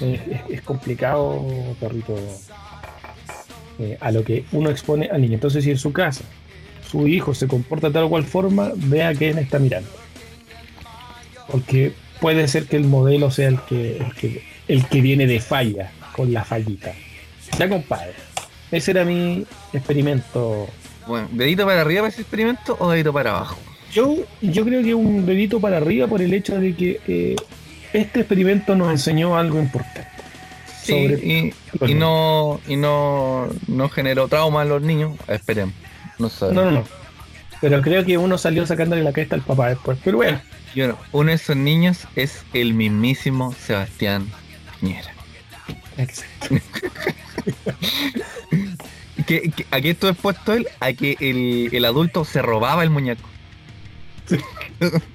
eh, 0.00 0.42
es, 0.48 0.54
es 0.58 0.62
complicado, 0.62 1.44
perrito, 1.78 2.16
eh, 3.80 3.96
a 3.98 4.12
lo 4.12 4.22
que 4.22 4.44
uno 4.52 4.68
expone 4.68 5.08
al 5.10 5.22
niño. 5.22 5.34
Entonces, 5.34 5.64
si 5.64 5.70
en 5.70 5.78
su 5.78 5.92
casa 5.92 6.22
su 6.90 7.06
hijo 7.06 7.34
se 7.34 7.48
comporta 7.48 7.88
de 7.88 7.94
tal 7.94 8.04
o 8.04 8.10
cual 8.10 8.24
forma, 8.24 8.72
vea 8.74 9.14
quién 9.14 9.38
está 9.38 9.58
mirando. 9.58 9.88
Porque 11.50 11.92
puede 12.20 12.46
ser 12.46 12.66
que 12.66 12.76
el 12.76 12.84
modelo 12.84 13.30
sea 13.30 13.48
el 13.48 13.60
que, 13.60 13.96
el 13.96 14.14
que, 14.14 14.42
el 14.68 14.86
que 14.86 15.00
viene 15.00 15.26
de 15.26 15.40
falla, 15.40 15.92
con 16.12 16.32
la 16.32 16.44
fallita. 16.44 16.92
Ya, 17.58 17.68
compadre. 17.68 18.12
Ese 18.70 18.90
era 18.90 19.04
mi 19.04 19.46
experimento. 19.72 20.68
Bueno, 21.06 21.28
¿dedito 21.32 21.64
para 21.64 21.80
arriba 21.80 22.02
para 22.02 22.12
ese 22.12 22.20
experimento 22.20 22.76
o 22.78 22.90
dedito 22.90 23.12
para 23.12 23.30
abajo? 23.30 23.58
Yo, 23.92 24.16
yo 24.42 24.64
creo 24.64 24.82
que 24.82 24.94
un 24.94 25.24
dedito 25.24 25.58
para 25.58 25.78
arriba 25.78 26.06
por 26.06 26.22
el 26.22 26.34
hecho 26.34 26.60
de 26.60 26.74
que 26.74 27.00
eh, 27.08 27.36
este 27.92 28.20
experimento 28.20 28.76
nos 28.76 28.90
enseñó 28.90 29.36
algo 29.36 29.58
importante. 29.58 30.09
Sí, 30.82 30.92
Sobre- 30.92 31.26
y, 31.26 31.54
y 31.90 31.94
no, 31.94 32.60
y 32.66 32.76
no, 32.76 33.48
no 33.68 33.88
generó 33.88 34.28
trauma 34.28 34.62
en 34.62 34.68
los 34.70 34.82
niños. 34.82 35.16
Esperemos. 35.28 35.74
No. 36.18 36.30
No, 36.52 36.64
no, 36.64 36.70
no. 36.70 36.84
Pero 37.60 37.82
creo 37.82 38.04
que 38.04 38.16
uno 38.18 38.38
salió 38.38 38.66
sacándole 38.66 39.02
la 39.02 39.12
cresta 39.12 39.34
al 39.34 39.42
papá 39.42 39.68
después. 39.68 39.98
Pero 40.02 40.16
bueno, 40.18 40.40
Y 40.74 40.80
bueno, 40.80 40.96
uno 41.12 41.28
de 41.30 41.36
esos 41.36 41.56
niños 41.56 42.06
es 42.16 42.42
el 42.54 42.72
mismísimo 42.74 43.52
Sebastián 43.52 44.26
Piñera. 44.80 45.12
exacto. 45.98 46.54
¿Qué, 49.26 49.50
qué- 49.54 49.66
a 49.70 49.80
qué 49.80 49.90
estuvo 49.90 50.10
expuesto 50.10 50.52
él? 50.54 50.66
A 50.80 50.92
que 50.92 51.16
el, 51.20 51.68
el 51.72 51.84
adulto 51.84 52.24
se 52.24 52.40
robaba 52.42 52.82
el 52.82 52.90
muñeco. 52.90 53.28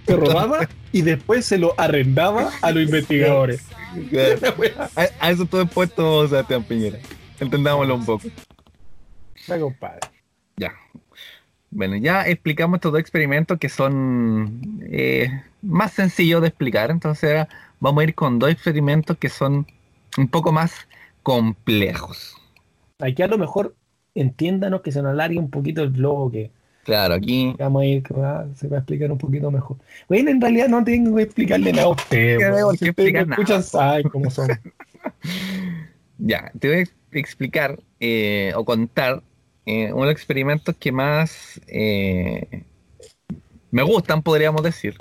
Se 0.06 0.16
robaba 0.16 0.70
y 0.92 1.02
después 1.02 1.46
se 1.46 1.58
lo 1.58 1.74
arrendaba 1.78 2.52
a 2.62 2.72
los 2.72 2.84
investigadores. 2.84 3.66
A, 4.96 5.08
a 5.20 5.32
eso 5.32 5.44
estuvo 5.44 5.62
expuesto 5.62 6.28
Sebastián 6.28 6.64
Piñera. 6.64 7.00
Entendámoslo 7.40 7.96
un 7.96 8.06
poco. 8.06 8.28
Ya, 9.48 9.60
compadre. 9.60 10.00
Ya. 10.58 10.74
Bueno, 11.72 11.98
ya 11.98 12.28
explicamos 12.28 12.78
estos 12.78 12.94
dos 12.94 13.02
experimentos 13.02 13.60
que 13.60 13.70
son 13.70 14.80
eh, 14.90 15.30
más 15.62 15.94
sencillos 15.94 16.42
de 16.42 16.48
explicar. 16.48 16.92
Entonces 16.92 17.30
ahora 17.30 17.50
vamos 17.80 18.02
a 18.02 18.04
ir 18.06 18.16
con 18.16 18.40
dos 18.40 18.50
experimentos 18.50 19.18
que 19.18 19.30
son 19.30 19.68
un 20.18 20.28
poco 20.28 20.52
más 20.52 20.88
complejos. 21.24 22.36
Aquí 23.00 23.22
a 23.22 23.28
lo 23.28 23.38
mejor 23.38 23.76
entiéndanos 24.14 24.82
que 24.82 24.92
se 24.92 25.02
nos 25.02 25.12
alargue 25.12 25.40
un 25.40 25.50
poquito 25.50 25.84
el 25.84 25.90
bloque. 25.90 26.52
Claro, 26.86 27.16
aquí 27.16 27.54
Vamos 27.60 27.82
a 27.82 27.86
ir, 27.86 28.04
se 28.56 28.68
va 28.68 28.78
a 28.78 28.80
explicar 28.80 29.12
un 29.12 29.18
poquito 29.18 29.50
mejor. 29.52 29.76
Bueno, 30.08 30.30
en 30.30 30.40
realidad 30.40 30.68
no 30.70 30.84
tengo 30.84 31.18
que 31.18 31.24
explicarle 31.24 31.72
nada 31.74 31.88
a 31.88 31.90
usted. 31.90 32.38
No 32.50 32.72
Si 32.72 32.74
ustedes 32.74 32.80
me 32.80 32.88
explicar 32.88 33.28
nada. 33.28 33.42
escuchan, 33.42 33.64
saben 33.64 34.10
cómo 34.10 34.30
son. 34.30 34.48
Ya, 36.18 36.52
te 36.60 36.68
voy 36.70 36.78
a 36.78 36.80
ex- 36.82 36.96
explicar 37.12 37.80
eh, 38.00 38.54
o 38.56 38.64
contar 38.64 39.22
eh, 39.66 39.92
unos 39.92 40.12
experimentos 40.12 40.76
que 40.80 40.92
más 40.92 41.60
eh, 41.68 42.64
me 43.72 43.84
gustan, 43.84 44.22
podríamos 44.22 44.64
decir. 44.64 44.96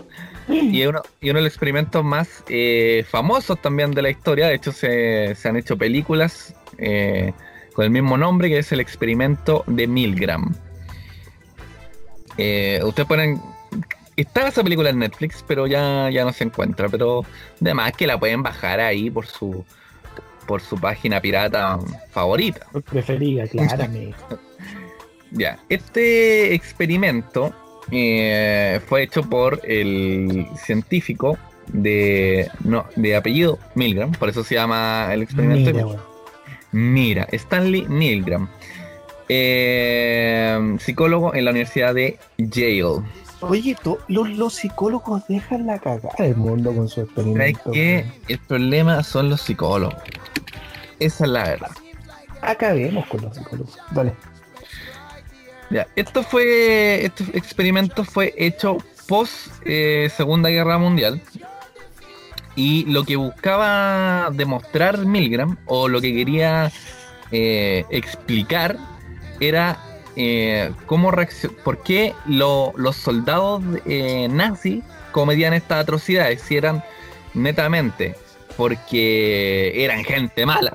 Y 0.49 0.85
uno, 0.87 1.03
y 1.21 1.31
uno 1.31 1.39
de 1.39 1.45
los 1.45 1.53
experimentos 1.53 2.05
más 2.05 2.43
eh, 2.49 3.05
famosos 3.09 3.61
también 3.63 3.93
de 3.93 4.03
la 4.03 4.11
historia. 4.11 4.49
De 4.49 4.55
hecho, 4.57 4.73
se, 4.73 5.35
se 5.37 5.49
han 5.49 5.57
hecho 5.57 5.77
películas 5.79 6.55
eh, 6.79 7.33
con 7.75 7.85
el 7.85 7.91
mismo 7.91 8.17
nombre, 8.17 8.49
que 8.49 8.59
es 8.59 8.73
el 8.73 8.81
experimento 8.81 9.65
de 9.67 9.87
Milgram. 9.87 10.55
Eh, 12.39 12.81
ustedes 12.85 13.09
ponen. 13.09 13.41
Está 14.17 14.47
esa 14.47 14.63
película 14.63 14.91
en 14.91 15.01
Netflix, 15.01 15.45
pero 15.47 15.67
ya, 15.67 16.09
ya 16.11 16.25
no 16.25 16.33
se 16.33 16.45
encuentra. 16.45 16.89
Pero 16.89 17.25
además 17.61 17.93
que 17.93 18.07
la 18.07 18.19
pueden 18.19 18.43
bajar 18.43 18.81
ahí 18.81 19.11
por 19.11 19.27
su 19.27 19.65
por 20.47 20.61
su 20.61 20.79
página 20.79 21.21
pirata 21.21 21.79
favorita. 22.11 22.67
Preferida, 22.91 23.47
claramente. 23.47 24.17
Ya, 25.37 25.59
este 25.69 26.55
experimento 26.55 27.53
eh, 27.91 28.81
fue 28.87 29.03
hecho 29.03 29.29
por 29.29 29.61
el 29.65 30.47
científico 30.57 31.37
de, 31.73 32.49
no, 32.63 32.87
de 32.95 33.17
apellido 33.17 33.59
Milgram, 33.75 34.13
por 34.13 34.29
eso 34.29 34.45
se 34.45 34.55
llama 34.55 35.09
el 35.13 35.23
experimento. 35.23 35.97
Mira, 36.71 37.27
Stanley 37.33 37.85
Milgram, 37.89 38.49
eh, 39.29 40.77
psicólogo 40.81 41.35
en 41.35 41.45
la 41.45 41.51
Universidad 41.51 41.95
de 41.95 42.19
Yale. 42.39 43.03
Oye, 43.41 43.77
to- 43.83 43.99
los, 44.09 44.29
los 44.31 44.55
psicólogos 44.55 45.27
dejan 45.29 45.67
la 45.67 45.79
cagada 45.79 46.15
del 46.19 46.37
mundo 46.37 46.75
con 46.75 46.89
su 46.89 46.97
¿Sabes 46.97 47.09
experimento. 47.11 47.71
qué? 47.73 48.07
El 48.29 48.39
problema 48.39 49.03
son 49.03 49.29
los 49.29 49.43
psicólogos. 49.43 49.97
Esa 50.99 51.25
es 51.25 51.31
la 51.31 51.45
verdad. 51.45 51.71
Acabemos 52.41 53.07
con 53.07 53.23
los 53.23 53.37
psicólogos. 53.37 53.77
Dale. 53.91 54.15
Ya, 55.71 55.87
esto 55.97 56.23
fue, 56.23 57.05
este 57.05 57.25
experimento 57.37 58.05
fue 58.05 58.33
hecho 58.37 58.79
post 59.09 59.49
eh, 59.67 60.11
Segunda 60.17 60.49
Guerra 60.49 60.79
Mundial 60.79 61.21
y 62.55 62.85
lo 62.87 63.05
que 63.05 63.17
buscaba 63.17 64.31
demostrar 64.33 64.99
Milgram 65.05 65.57
o 65.67 65.89
lo 65.89 66.01
que 66.01 66.15
quería 66.15 66.71
eh, 67.33 67.85
explicar 67.91 68.79
era 69.49 69.79
eh, 70.17 70.71
cómo 70.87 71.13
por 71.65 71.83
qué 71.83 72.15
lo- 72.27 72.73
los 72.77 72.97
soldados 72.97 73.63
eh, 73.87 74.29
nazis 74.31 74.83
cometían 75.13 75.55
estas 75.55 75.83
atrocidades 75.83 76.41
si 76.43 76.57
eran 76.57 76.83
netamente 77.35 78.15
porque 78.57 79.85
eran 79.85 80.05
gente 80.05 80.47
mala 80.47 80.75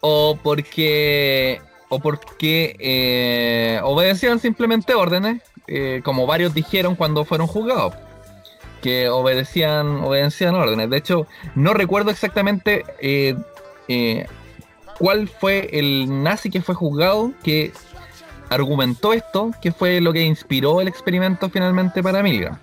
o 0.00 0.38
porque 0.42 1.60
o 1.88 2.00
porque 2.00 2.76
eh, 2.78 3.80
obedecían 3.82 4.38
simplemente 4.40 4.94
órdenes, 4.94 5.42
eh, 5.66 6.02
como 6.04 6.26
varios 6.26 6.52
dijeron 6.52 6.94
cuando 6.96 7.24
fueron 7.24 7.46
juzgados, 7.46 7.94
que 8.82 9.08
obedecían, 9.08 9.86
obedecían 10.02 10.54
órdenes. 10.54 10.90
De 10.90 10.98
hecho, 10.98 11.26
no 11.54 11.72
recuerdo 11.72 12.10
exactamente 12.10 12.84
eh, 13.00 13.34
cuál 14.98 15.28
fue 15.28 15.68
el 15.72 16.22
nazi 16.22 16.50
que 16.50 16.62
fue 16.62 16.74
juzgado 16.74 17.32
que 17.42 17.72
argumentó 18.50 19.12
esto, 19.12 19.52
que 19.60 19.72
fue 19.72 20.00
lo 20.00 20.12
que 20.12 20.22
inspiró 20.22 20.80
el 20.80 20.88
experimento 20.88 21.50
finalmente 21.50 22.02
para 22.02 22.22
Milgram 22.22 22.58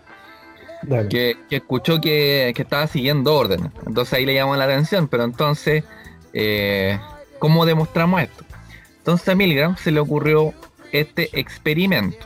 que, 1.09 1.37
que 1.49 1.57
escuchó 1.57 1.99
que, 1.99 2.53
que 2.55 2.61
estaba 2.61 2.87
siguiendo 2.87 3.33
órdenes. 3.33 3.71
Entonces 3.85 4.13
ahí 4.13 4.25
le 4.25 4.33
llamó 4.33 4.55
la 4.55 4.65
atención, 4.65 5.07
pero 5.07 5.23
entonces, 5.23 5.83
eh, 6.33 6.99
¿cómo 7.39 7.65
demostramos 7.65 8.21
esto? 8.21 8.43
Entonces 8.97 9.27
a 9.29 9.35
Milgram 9.35 9.77
se 9.77 9.91
le 9.91 9.99
ocurrió 9.99 10.53
este 10.91 11.29
experimento. 11.39 12.25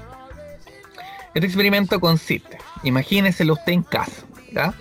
Este 1.33 1.45
experimento 1.45 1.99
consiste, 1.99 2.57
imagíneselo 2.83 3.53
usted 3.53 3.73
en 3.73 3.83
casa, 3.83 4.23
¿ya? 4.51 4.73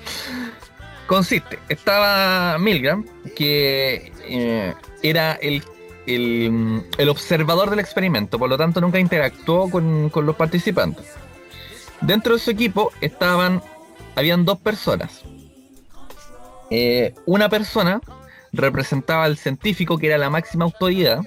Consiste, 1.06 1.58
estaba 1.68 2.58
Milgram, 2.58 3.04
que 3.36 4.12
eh, 4.28 4.74
era 5.02 5.32
el, 5.34 5.62
el, 6.06 6.84
el 6.96 7.08
observador 7.08 7.70
del 7.70 7.80
experimento, 7.80 8.38
por 8.38 8.48
lo 8.48 8.56
tanto 8.56 8.80
nunca 8.80 8.98
interactuó 8.98 9.70
con, 9.70 10.10
con 10.10 10.26
los 10.26 10.36
participantes. 10.36 11.06
Dentro 12.00 12.34
de 12.34 12.40
su 12.40 12.50
equipo 12.50 12.92
estaban, 13.00 13.62
habían 14.14 14.44
dos 14.44 14.58
personas. 14.58 15.22
Eh, 16.70 17.14
una 17.26 17.48
persona 17.48 18.00
representaba 18.52 19.24
al 19.24 19.36
científico 19.36 19.98
que 19.98 20.08
era 20.08 20.18
la 20.18 20.30
máxima 20.30 20.64
autoridad. 20.64 21.20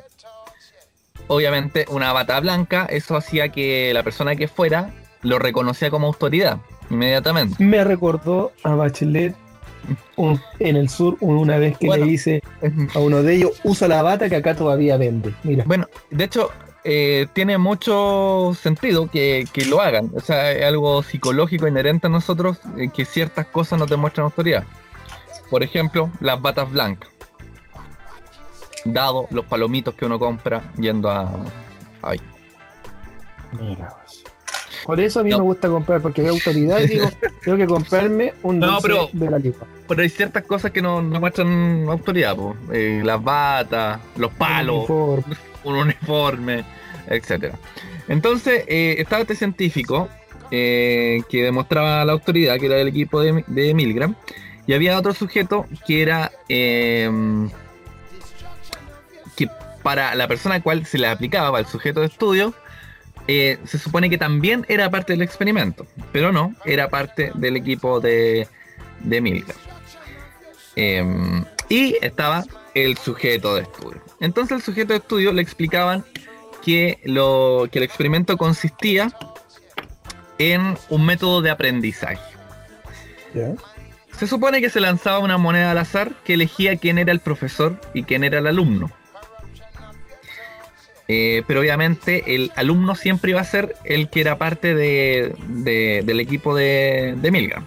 Obviamente 1.27 1.85
una 1.89 2.13
bata 2.13 2.39
blanca, 2.39 2.85
eso 2.89 3.15
hacía 3.15 3.49
que 3.49 3.93
la 3.93 4.03
persona 4.03 4.35
que 4.35 4.47
fuera 4.47 4.93
lo 5.21 5.39
reconocía 5.39 5.89
como 5.89 6.07
autoridad 6.07 6.59
inmediatamente. 6.89 7.63
Me 7.63 7.83
recordó 7.83 8.51
a 8.63 8.75
Bachelet 8.75 9.35
un- 10.15 10.39
en 10.59 10.75
el 10.75 10.89
sur 10.89 11.17
una 11.19 11.57
vez 11.57 11.77
que 11.77 11.87
Bueno. 11.87 12.05
le 12.05 12.11
dice 12.11 12.43
a 12.93 12.99
uno 12.99 13.23
de 13.23 13.35
ellos, 13.35 13.59
usa 13.63 13.87
la 13.87 14.01
bata 14.03 14.29
que 14.29 14.35
acá 14.37 14.55
todavía 14.55 14.97
vende. 14.97 15.33
Mira, 15.43 15.63
Bueno, 15.65 15.87
de 16.09 16.23
hecho, 16.23 16.49
eh, 16.83 17.27
tiene 17.33 17.57
mucho 17.57 18.55
sentido 18.59 19.09
que, 19.09 19.45
que 19.53 19.65
lo 19.65 19.81
hagan. 19.81 20.11
O 20.15 20.19
sea, 20.19 20.51
es 20.51 20.63
algo 20.65 21.03
psicológico 21.03 21.67
inherente 21.67 22.07
a 22.07 22.09
nosotros 22.09 22.59
eh, 22.77 22.89
que 22.93 23.05
ciertas 23.05 23.45
cosas 23.47 23.77
nos 23.79 23.89
demuestran 23.89 24.25
autoridad. 24.25 24.63
Por 25.49 25.63
ejemplo, 25.63 26.09
las 26.19 26.41
batas 26.41 26.71
blancas. 26.71 27.09
Dado 28.85 29.27
los 29.29 29.45
palomitos 29.45 29.93
que 29.93 30.05
uno 30.05 30.17
compra 30.17 30.63
yendo 30.79 31.09
a... 31.09 31.29
Ay, 32.01 32.19
mira. 33.59 33.95
Por 34.85 34.99
eso 34.99 35.19
a 35.19 35.23
mí 35.23 35.29
No. 35.29 35.37
me 35.37 35.43
gusta 35.43 35.67
comprar, 35.67 36.01
porque 36.01 36.23
veo 36.23 36.33
autoridad 36.33 36.79
y 36.79 36.87
digo, 36.87 37.05
tengo 37.43 37.57
que 37.57 37.67
comprarme 37.67 38.33
un 38.43 38.59
No, 38.59 38.79
pero- 38.81 39.09
de 39.11 39.29
la. 39.29 39.39
Pero 39.87 40.01
hay 40.01 40.09
ciertas 40.09 40.43
cosas 40.45 40.71
que 40.71 40.81
nos, 40.81 41.03
nos 41.03 41.19
muestran 41.19 41.85
autoridad. 41.89 42.37
Eh, 42.71 43.01
las 43.03 43.21
batas, 43.21 43.99
los 44.15 44.31
palos, 44.33 44.89
Uniforme. 44.89 45.35
un 45.63 45.75
uniforme, 45.75 46.63
etcétera. 47.07 47.55
Entonces, 48.07 48.63
eh, 48.67 48.95
estaba 48.99 49.21
este 49.21 49.35
científico 49.35 50.07
eh, 50.49 51.21
que 51.29 51.43
demostraba 51.43 52.03
la 52.05 52.11
autoridad, 52.13 52.57
que 52.59 52.65
era 52.67 52.75
del 52.75 52.87
equipo 52.89 53.19
de, 53.21 53.43
de 53.47 53.73
Milgram, 53.73 54.15
y 54.67 54.73
había 54.73 54.97
otro 54.97 55.13
sujeto 55.13 55.65
que 55.87 56.01
era 56.01 56.31
eh, 56.49 57.09
que 59.35 59.47
para 59.83 60.13
la 60.15 60.27
persona 60.27 60.55
a 60.55 60.61
cual 60.61 60.85
se 60.85 60.97
le 60.97 61.07
aplicaba, 61.07 61.51
para 61.51 61.61
el 61.61 61.67
sujeto 61.67 62.01
de 62.01 62.07
estudio, 62.07 62.53
eh, 63.27 63.59
se 63.65 63.77
supone 63.77 64.09
que 64.09 64.17
también 64.17 64.65
era 64.67 64.89
parte 64.89 65.13
del 65.13 65.21
experimento, 65.21 65.85
pero 66.11 66.31
no, 66.31 66.55
era 66.65 66.89
parte 66.89 67.31
del 67.35 67.55
equipo 67.55 67.99
de, 67.99 68.47
de 68.99 69.21
Milgram. 69.21 69.57
Eh, 70.75 71.43
y 71.69 71.97
estaba 72.01 72.43
el 72.73 72.97
sujeto 72.97 73.55
de 73.55 73.61
estudio. 73.61 74.01
Entonces 74.19 74.57
el 74.57 74.61
sujeto 74.61 74.93
de 74.93 74.99
estudio 74.99 75.33
le 75.33 75.41
explicaban 75.41 76.03
que, 76.61 76.99
lo, 77.03 77.67
que 77.71 77.79
el 77.79 77.83
experimento 77.83 78.37
consistía 78.37 79.11
en 80.37 80.77
un 80.89 81.05
método 81.05 81.41
de 81.41 81.49
aprendizaje. 81.49 82.21
Se 84.17 84.27
supone 84.27 84.61
que 84.61 84.69
se 84.69 84.79
lanzaba 84.79 85.19
una 85.19 85.37
moneda 85.37 85.71
al 85.71 85.77
azar 85.77 86.11
que 86.25 86.33
elegía 86.33 86.77
quién 86.77 86.97
era 86.97 87.11
el 87.11 87.19
profesor 87.19 87.79
y 87.93 88.03
quién 88.03 88.23
era 88.23 88.39
el 88.39 88.47
alumno. 88.47 88.91
Eh, 91.13 91.43
pero 91.45 91.59
obviamente 91.59 92.35
el 92.35 92.53
alumno 92.55 92.95
siempre 92.95 93.31
iba 93.31 93.41
a 93.41 93.43
ser 93.43 93.75
el 93.83 94.09
que 94.09 94.21
era 94.21 94.37
parte 94.37 94.73
de- 94.73 95.35
de- 95.49 96.03
del 96.05 96.19
equipo 96.21 96.55
de, 96.55 97.15
de 97.17 97.31
Milgram. 97.31 97.65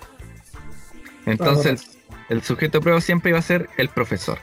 Entonces 1.27 1.87
el, 2.31 2.37
el 2.39 2.43
sujeto 2.43 2.79
de 2.79 2.83
prueba 2.83 3.01
siempre 3.03 3.31
iba 3.31 3.39
a 3.39 3.43
ser 3.43 3.69
el 3.77 3.91
profesor. 3.91 4.39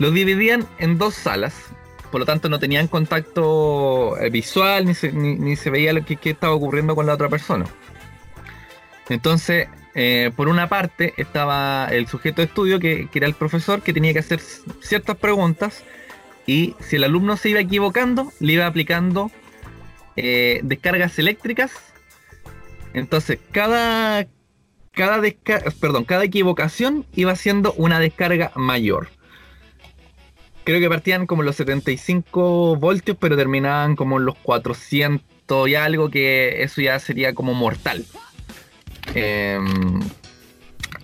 Los 0.00 0.12
dividían 0.12 0.66
en 0.78 0.98
dos 0.98 1.14
salas, 1.14 1.54
por 2.10 2.18
lo 2.20 2.26
tanto 2.26 2.48
no 2.48 2.58
tenían 2.58 2.88
contacto 2.88 4.16
eh, 4.18 4.28
visual 4.30 4.86
ni 4.86 4.94
se, 4.94 5.12
ni- 5.12 5.36
ni 5.36 5.54
se 5.54 5.70
veía 5.70 5.92
lo 5.92 6.04
que, 6.04 6.16
que 6.16 6.30
estaba 6.30 6.52
ocurriendo 6.54 6.96
con 6.96 7.06
la 7.06 7.14
otra 7.14 7.28
persona. 7.28 7.66
Entonces, 9.08 9.68
eh, 9.94 10.30
por 10.34 10.48
una 10.48 10.68
parte 10.68 11.14
estaba 11.16 11.86
el 11.92 12.08
sujeto 12.08 12.40
de 12.40 12.46
estudio, 12.46 12.80
que, 12.80 13.08
que 13.08 13.18
era 13.20 13.28
el 13.28 13.34
profesor, 13.34 13.82
que 13.82 13.92
tenía 13.92 14.12
que 14.12 14.20
hacer 14.20 14.40
ciertas 14.80 15.16
preguntas 15.16 15.84
y 16.46 16.74
si 16.80 16.96
el 16.96 17.04
alumno 17.04 17.36
se 17.36 17.50
iba 17.50 17.60
equivocando, 17.60 18.32
le 18.40 18.54
iba 18.54 18.66
aplicando 18.66 19.30
eh, 20.16 20.60
descargas 20.64 21.18
eléctricas. 21.18 21.70
Entonces, 22.94 23.38
cada, 23.52 24.26
cada, 24.92 25.18
desca- 25.20 25.72
perdón, 25.80 26.04
cada 26.04 26.24
equivocación 26.24 27.06
iba 27.14 27.34
siendo 27.36 27.72
una 27.74 27.98
descarga 28.00 28.52
mayor. 28.54 29.08
Creo 30.64 30.78
que 30.80 30.88
partían 30.88 31.26
como 31.26 31.42
los 31.42 31.56
75 31.56 32.76
voltios, 32.76 33.16
pero 33.18 33.36
terminaban 33.36 33.96
como 33.96 34.18
los 34.18 34.36
400 34.38 35.68
y 35.68 35.74
algo, 35.74 36.08
que 36.10 36.62
eso 36.62 36.80
ya 36.80 36.98
sería 37.00 37.34
como 37.34 37.52
mortal. 37.54 38.04
Em, 39.14 40.00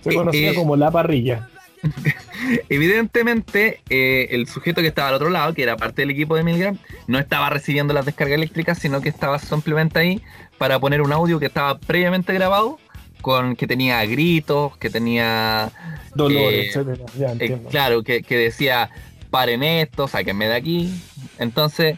Se 0.01 0.13
conocía 0.13 0.51
Eh, 0.51 0.55
como 0.55 0.75
la 0.77 0.91
parrilla. 0.91 1.49
Evidentemente, 2.69 3.81
eh, 3.89 4.27
el 4.31 4.47
sujeto 4.47 4.81
que 4.81 4.87
estaba 4.87 5.09
al 5.09 5.15
otro 5.15 5.29
lado, 5.29 5.53
que 5.53 5.63
era 5.63 5.77
parte 5.77 6.01
del 6.01 6.11
equipo 6.11 6.35
de 6.35 6.43
Milgram, 6.43 6.77
no 7.07 7.19
estaba 7.19 7.49
recibiendo 7.49 7.93
las 7.93 8.05
descargas 8.05 8.35
eléctricas, 8.35 8.79
sino 8.79 9.01
que 9.01 9.09
estaba 9.09 9.39
simplemente 9.39 9.99
ahí 9.99 10.21
para 10.57 10.79
poner 10.79 11.01
un 11.01 11.11
audio 11.13 11.39
que 11.39 11.45
estaba 11.45 11.77
previamente 11.77 12.33
grabado, 12.33 12.79
con 13.21 13.55
que 13.55 13.67
tenía 13.67 14.05
gritos, 14.05 14.77
que 14.77 14.89
tenía, 14.89 15.71
Dolor, 16.15 16.53
eh, 16.53 16.67
etcétera. 16.67 17.05
Ya 17.17 17.33
eh, 17.39 17.61
claro, 17.69 18.03
que, 18.03 18.23
que 18.23 18.37
decía, 18.37 18.89
paren 19.29 19.63
esto, 19.63 20.07
sáquenme 20.07 20.47
de 20.47 20.55
aquí. 20.55 21.01
Entonces, 21.37 21.97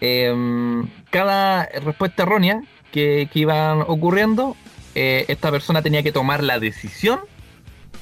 em, 0.00 0.88
cada 1.10 1.66
respuesta 1.66 2.22
errónea 2.22 2.62
que, 2.92 3.28
que 3.32 3.40
iban 3.40 3.82
ocurriendo, 3.86 4.56
eh, 4.94 5.24
esta 5.28 5.50
persona 5.50 5.82
tenía 5.82 6.02
que 6.02 6.12
tomar 6.12 6.42
la 6.42 6.60
decisión 6.60 7.20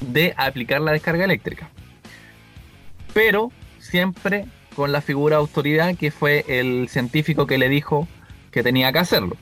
de 0.03 0.35
aplicar 0.37 0.81
la 0.81 0.93
descarga 0.93 1.25
eléctrica. 1.25 1.69
Pero 3.15 3.53
siempre 3.79 4.47
con 4.77 4.91
la 4.93 5.01
figura 5.01 5.37
de 5.37 5.41
autoridad 5.41 5.95
que 5.97 6.11
fue 6.11 6.45
el 6.49 6.89
científico 6.89 7.47
que 7.47 7.59
le 7.59 7.69
dijo 7.69 8.09
que 8.51 8.63
tenía 8.63 8.93
que 8.93 8.99
hacerlo. 9.01 9.37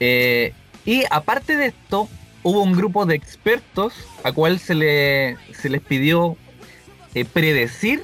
Eh, 0.00 0.52
y 0.84 1.04
aparte 1.10 1.56
de 1.56 1.66
esto, 1.66 2.08
hubo 2.42 2.62
un 2.62 2.72
grupo 2.72 3.06
de 3.06 3.14
expertos 3.14 3.94
a 4.24 4.32
cual 4.32 4.58
se, 4.58 4.74
le, 4.74 5.36
se 5.52 5.68
les 5.68 5.80
pidió 5.80 6.36
eh, 7.14 7.24
predecir 7.24 8.02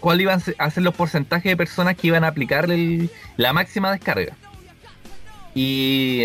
cuál 0.00 0.20
iban 0.20 0.40
a 0.58 0.70
ser 0.70 0.82
los 0.82 0.94
porcentajes 0.94 1.50
de 1.50 1.56
personas 1.56 1.96
que 1.96 2.06
iban 2.08 2.24
a 2.24 2.28
aplicar 2.28 2.70
el- 2.70 3.10
la 3.36 3.52
máxima 3.52 3.90
descarga. 3.92 4.36
Y 5.54 6.22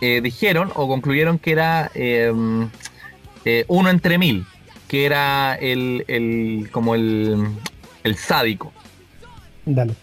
eh, 0.00 0.20
dijeron 0.22 0.70
o 0.74 0.88
concluyeron 0.88 1.38
que 1.38 1.52
era 1.52 1.90
eh, 1.94 2.32
eh, 3.44 3.64
uno 3.68 3.90
entre 3.90 4.18
mil, 4.18 4.44
que 4.88 5.06
era 5.06 5.54
el, 5.54 6.04
el- 6.08 6.68
como 6.70 6.94
el, 6.94 7.46
el 8.04 8.16
sádico. 8.16 8.72
Dale. 9.64 9.94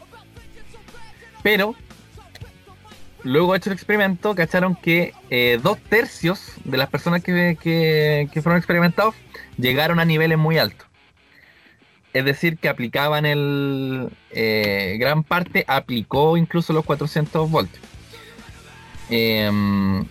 Pero, 1.42 1.76
luego 3.24 3.56
hecho 3.56 3.70
el 3.70 3.76
experimento, 3.76 4.34
cacharon 4.36 4.76
que 4.76 5.14
eh, 5.30 5.60
dos 5.62 5.78
tercios 5.90 6.54
de 6.64 6.78
las 6.78 6.90
personas 6.90 7.24
que, 7.24 7.58
que- 7.62 8.30
que 8.32 8.42
fueron 8.42 8.58
experimentados 8.58 9.16
llegaron 9.58 10.00
a 10.00 10.06
niveles 10.06 10.38
muy 10.38 10.58
altos. 10.58 10.88
Es 12.14 12.26
decir, 12.26 12.58
que 12.58 12.70
aplicaban 12.70 13.26
el... 13.26 14.10
eh, 14.30 14.98
gran 15.00 15.24
parte 15.24 15.66
aplicó 15.68 16.38
incluso 16.38 16.72
los 16.72 16.86
400 16.86 17.50
voltios. 17.50 17.84
Em, 19.16 20.06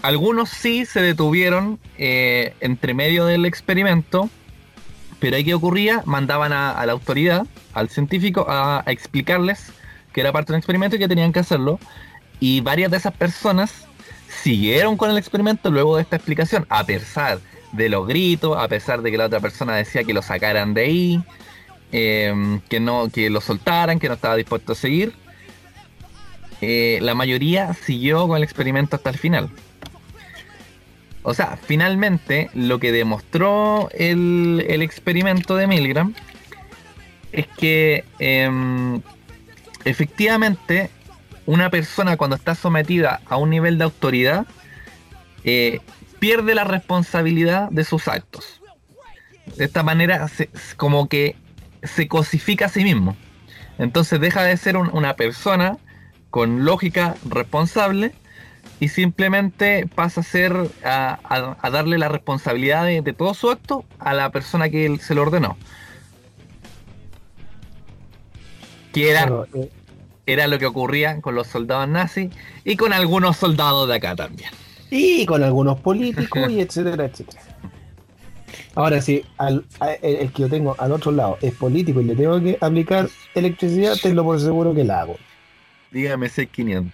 algunos 0.00 0.48
sí 0.48 0.86
se 0.86 1.02
detuvieron 1.02 1.78
eh, 1.98 2.54
entre 2.60 2.94
medio 2.94 3.26
del 3.26 3.44
experimento, 3.44 4.30
pero 5.20 5.36
ahí 5.36 5.44
que 5.44 5.52
ocurría, 5.52 6.02
mandaban 6.06 6.54
a, 6.54 6.86
la 6.86 6.92
autoridad, 6.92 7.46
al 7.74 7.90
científico, 7.90 8.46
a, 8.48 8.82
explicarles 8.86 9.72
que 10.14 10.22
era 10.22 10.32
parte 10.32 10.52
de 10.52 10.54
un 10.54 10.58
experimento 10.60 10.96
y 10.96 10.98
que 10.98 11.06
tenían 11.06 11.34
que 11.34 11.40
hacerlo. 11.40 11.78
Y 12.40 12.62
varias 12.62 12.90
de 12.90 12.96
esas 12.96 13.12
personas 13.12 13.86
siguieron 14.42 14.96
con 14.96 15.10
el 15.10 15.18
experimento 15.18 15.70
luego 15.70 15.96
de 15.96 16.02
esta 16.02 16.16
explicación, 16.16 16.64
a 16.70 16.84
pesar 16.84 17.40
de 17.72 17.90
los 17.90 18.06
gritos, 18.06 18.56
a 18.56 18.68
pesar 18.68 19.02
de 19.02 19.10
que 19.10 19.18
la 19.18 19.26
otra 19.26 19.40
persona 19.40 19.76
decía 19.76 20.02
que 20.02 20.14
lo 20.14 20.22
sacaran 20.22 20.72
de 20.72 20.80
ahí, 20.80 21.24
eh, 21.92 22.58
que 22.70 22.80
no, 22.80 23.10
que 23.10 23.28
lo 23.28 23.42
soltaran, 23.42 23.98
que 23.98 24.08
no 24.08 24.14
estaba 24.14 24.34
dispuesto 24.34 24.72
a 24.72 24.76
seguir. 24.76 25.25
Eh, 26.68 26.98
la 27.00 27.14
mayoría 27.14 27.74
siguió 27.74 28.26
con 28.26 28.36
el 28.38 28.42
experimento 28.42 28.96
hasta 28.96 29.10
el 29.10 29.16
final. 29.16 29.48
O 31.22 31.32
sea, 31.32 31.56
finalmente 31.64 32.50
lo 32.54 32.80
que 32.80 32.90
demostró 32.90 33.88
el, 33.92 34.64
experimento 34.82 35.54
de 35.54 35.68
Milgram 35.68 36.12
es 37.30 37.46
que 37.46 38.04
em, 38.18 39.00
efectivamente 39.84 40.90
una 41.46 41.70
persona 41.70 42.16
cuando 42.16 42.34
está 42.34 42.56
sometida 42.56 43.20
a 43.26 43.36
un 43.36 43.50
nivel 43.50 43.78
de 43.78 43.84
autoridad 43.84 44.44
eh, 45.44 45.78
pierde 46.18 46.56
la 46.56 46.64
responsabilidad 46.64 47.68
de 47.70 47.84
sus 47.84 48.08
actos. 48.08 48.60
De 49.56 49.66
esta 49.66 49.84
manera, 49.84 50.26
se- 50.26 50.50
como 50.76 51.08
que 51.08 51.36
se 51.84 52.08
cosifica 52.08 52.66
a 52.66 52.70
sí 52.70 52.82
mismo. 52.82 53.16
Entonces 53.78 54.18
deja 54.18 54.42
de 54.42 54.56
ser 54.56 54.76
un- 54.76 54.90
una 54.92 55.14
persona 55.14 55.78
con 56.30 56.64
lógica 56.64 57.14
responsable 57.28 58.12
y 58.80 58.88
simplemente 58.88 59.86
pasa 59.94 60.20
a 60.20 60.24
ser 60.24 60.54
a, 60.84 61.18
a- 61.24 61.56
a 61.60 61.70
darle 61.70 61.96
la 61.98 62.08
responsabilidad 62.08 62.84
de, 62.84 63.00
de 63.02 63.12
todo 63.12 63.32
su 63.34 63.50
acto 63.50 63.84
a 63.98 64.12
la 64.14 64.30
persona 64.30 64.68
que 64.68 64.84
él 64.86 65.00
se 65.00 65.14
lo 65.14 65.22
ordenó. 65.22 65.56
Que 68.92 69.10
era, 69.10 69.22
Claro, 69.26 69.46
eh, 69.54 69.70
era 70.26 70.46
lo 70.46 70.58
que 70.58 70.66
ocurría 70.66 71.20
con 71.20 71.34
los 71.34 71.46
soldados 71.46 71.88
nazis 71.88 72.30
y 72.64 72.76
con 72.76 72.92
algunos 72.92 73.36
soldados 73.36 73.88
de 73.88 73.94
acá 73.96 74.16
también. 74.16 74.50
y 74.90 75.26
con 75.26 75.42
algunos 75.42 75.80
políticos 75.80 76.50
y 76.50 76.60
etcétera, 76.60 77.04
etcétera. 77.06 77.42
Ahora, 78.74 79.00
si 79.00 79.24
al, 79.38 79.64
a- 79.80 79.92
el, 79.94 80.16
el 80.16 80.32
que 80.32 80.42
yo 80.42 80.48
tengo 80.50 80.74
al 80.78 80.92
otro 80.92 81.10
lado 81.12 81.38
es 81.40 81.54
político 81.54 82.00
y 82.00 82.04
le 82.04 82.14
tengo 82.16 82.40
que 82.40 82.58
aplicar 82.60 83.08
electricidad, 83.34 83.96
tenlo 84.02 84.22
por 84.24 84.38
seguro 84.40 84.74
que 84.74 84.84
la 84.84 85.00
hago. 85.00 85.16
Dígame 85.90 86.28
6500. 86.28 86.92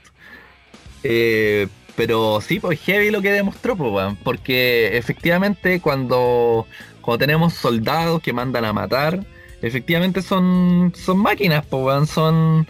Eh, 1.04 1.68
pero 1.96 2.40
sí, 2.40 2.60
pues 2.60 2.80
heavy 2.80 3.10
lo 3.10 3.20
que 3.20 3.32
demostró, 3.32 3.76
pues, 3.76 3.92
weón, 3.92 4.16
porque 4.16 4.96
efectivamente 4.96 5.80
cuando, 5.80 6.66
cuando 7.00 7.18
tenemos 7.18 7.54
soldados 7.54 8.22
que 8.22 8.32
mandan 8.32 8.64
a 8.64 8.72
matar, 8.72 9.24
efectivamente 9.60 10.22
son, 10.22 10.92
son 10.96 11.18
máquinas, 11.18 11.64
pues, 11.66 12.08
son, 12.08 12.66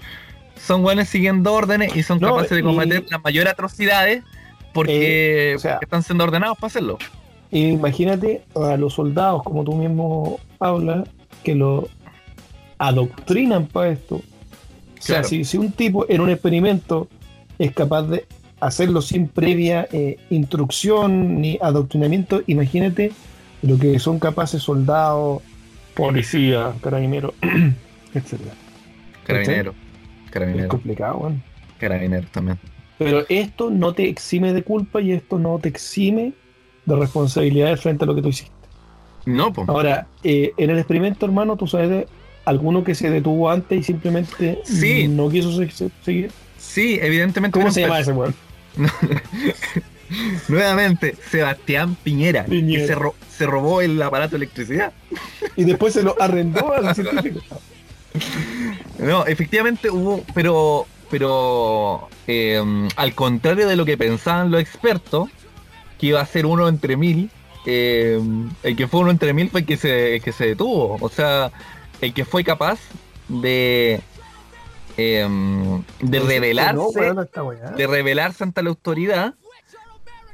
son 0.56 0.82
buenos 0.82 1.08
siguiendo 1.08 1.52
órdenes 1.52 1.94
y 1.94 2.02
son 2.02 2.18
No, 2.20 2.28
capaces 2.30 2.50
de 2.50 2.60
y- 2.60 2.62
cometer 2.62 3.04
las 3.10 3.22
mayores 3.22 3.52
atrocidades 3.52 4.24
porque, 4.72 5.52
Eh, 5.52 5.56
o 5.56 5.58
sea- 5.58 5.72
porque 5.74 5.84
están 5.84 6.02
siendo 6.02 6.24
ordenados 6.24 6.56
para 6.58 6.66
hacerlo. 6.68 6.98
Imagínate 7.50 8.42
a 8.56 8.76
los 8.78 8.94
soldados, 8.94 9.42
como 9.42 9.62
tú 9.62 9.74
mismo 9.74 10.40
hablas, 10.58 11.06
que 11.44 11.54
lo 11.54 11.86
adoctrinan 12.78 13.66
para 13.66 13.90
esto. 13.90 14.20
O 15.02 15.04
sea, 15.04 15.24
si, 15.24 15.44
si 15.44 15.58
un 15.58 15.72
tipo 15.72 16.06
en 16.08 16.20
un 16.20 16.30
experimento 16.30 17.08
es 17.58 17.72
capaz 17.72 18.02
de 18.04 18.24
hacerlo 18.60 19.02
sin 19.02 19.26
previa 19.26 19.88
eh, 19.90 20.18
instrucción 20.30 21.40
ni 21.40 21.58
adoctrinamiento, 21.60 22.42
imagínate 22.46 23.10
lo 23.62 23.78
que 23.78 23.98
son 23.98 24.20
capaces 24.20 24.62
soldados, 24.62 25.42
policías, 25.94 26.74
carabineros, 26.80 27.34
etcétera. 28.14 28.52
Carabinero, 29.24 29.74
Es 30.24 30.30
carabinero, 30.30 30.68
complicado, 30.68 31.16
weón. 31.18 31.42
carabinero 31.78 32.28
también. 32.30 32.58
Pero 32.98 33.24
esto 33.28 33.70
no 33.70 33.94
te 33.94 34.08
exime 34.08 34.52
de 34.52 34.62
culpa 34.62 35.00
y 35.00 35.10
esto 35.10 35.38
no 35.38 35.58
te 35.58 35.68
exime 35.68 36.32
de 36.86 36.96
responsabilidades 36.96 37.80
frente 37.80 38.04
a 38.04 38.06
lo 38.06 38.14
que 38.14 38.22
tú 38.22 38.28
hiciste. 38.28 38.52
No, 39.26 39.52
pues. 39.52 39.68
Ahora, 39.68 40.06
eh, 40.22 40.52
en 40.56 40.70
el 40.70 40.78
experimento, 40.78 41.26
hermano, 41.26 41.56
tú 41.56 41.66
sabes 41.66 41.90
de 41.90 42.06
alguno 42.44 42.82
que 42.84 42.94
se 42.94 43.10
detuvo 43.10 43.50
antes 43.50 43.80
y 43.80 43.82
simplemente 43.82 44.60
Sí. 44.64 45.06
no 45.08 45.28
quiso 45.28 45.52
se- 45.56 45.70
se- 45.70 45.90
seguir. 46.04 46.30
Sí, 46.58 46.98
evidentemente. 47.02 47.58
¿Cómo 47.58 47.70
se 47.72 47.82
llama 47.82 48.00
ese 48.00 48.12
weón? 48.12 48.34
Nuevamente, 50.48 51.14
Sebastián 51.30 51.96
Piñera, 52.02 52.44
Piñera. 52.44 52.80
que 52.82 52.86
se, 52.86 52.94
ro- 52.94 53.14
se 53.30 53.46
robó 53.46 53.80
el 53.80 54.00
aparato 54.02 54.32
de 54.32 54.44
electricidad. 54.44 54.92
Y 55.56 55.64
después 55.64 55.92
se 55.92 56.02
lo 56.02 56.16
arrendó 56.20 56.72
al 56.72 56.94
científico. 56.94 57.40
No, 58.98 59.26
efectivamente 59.26 59.90
hubo, 59.90 60.24
pero, 60.34 60.86
pero 61.10 62.08
eh, 62.26 62.62
al 62.96 63.14
contrario 63.14 63.68
de 63.68 63.76
lo 63.76 63.84
que 63.84 63.98
pensaban 63.98 64.50
los 64.50 64.60
expertos, 64.62 65.28
que 65.98 66.06
iba 66.08 66.20
a 66.22 66.26
ser 66.26 66.46
uno 66.46 66.68
entre 66.68 66.96
mil, 66.96 67.30
eh, 67.66 68.18
el 68.62 68.76
que 68.76 68.86
fue 68.88 69.00
uno 69.00 69.10
entre 69.10 69.34
mil 69.34 69.50
fue 69.50 69.60
el 69.60 69.66
que 69.66 69.76
se, 69.76 70.16
el 70.16 70.22
que 70.22 70.32
se 70.32 70.46
detuvo. 70.46 70.96
O 71.00 71.08
sea, 71.10 71.50
el 72.02 72.12
que 72.12 72.24
fue 72.26 72.44
capaz 72.44 72.78
de, 73.28 74.00
eh, 74.98 75.26
de 76.00 76.54
No, 76.74 76.88
weá. 76.88 77.70
de 77.70 77.86
rebelarse 77.86 78.44
ante 78.44 78.62
la 78.62 78.68
autoridad 78.68 79.34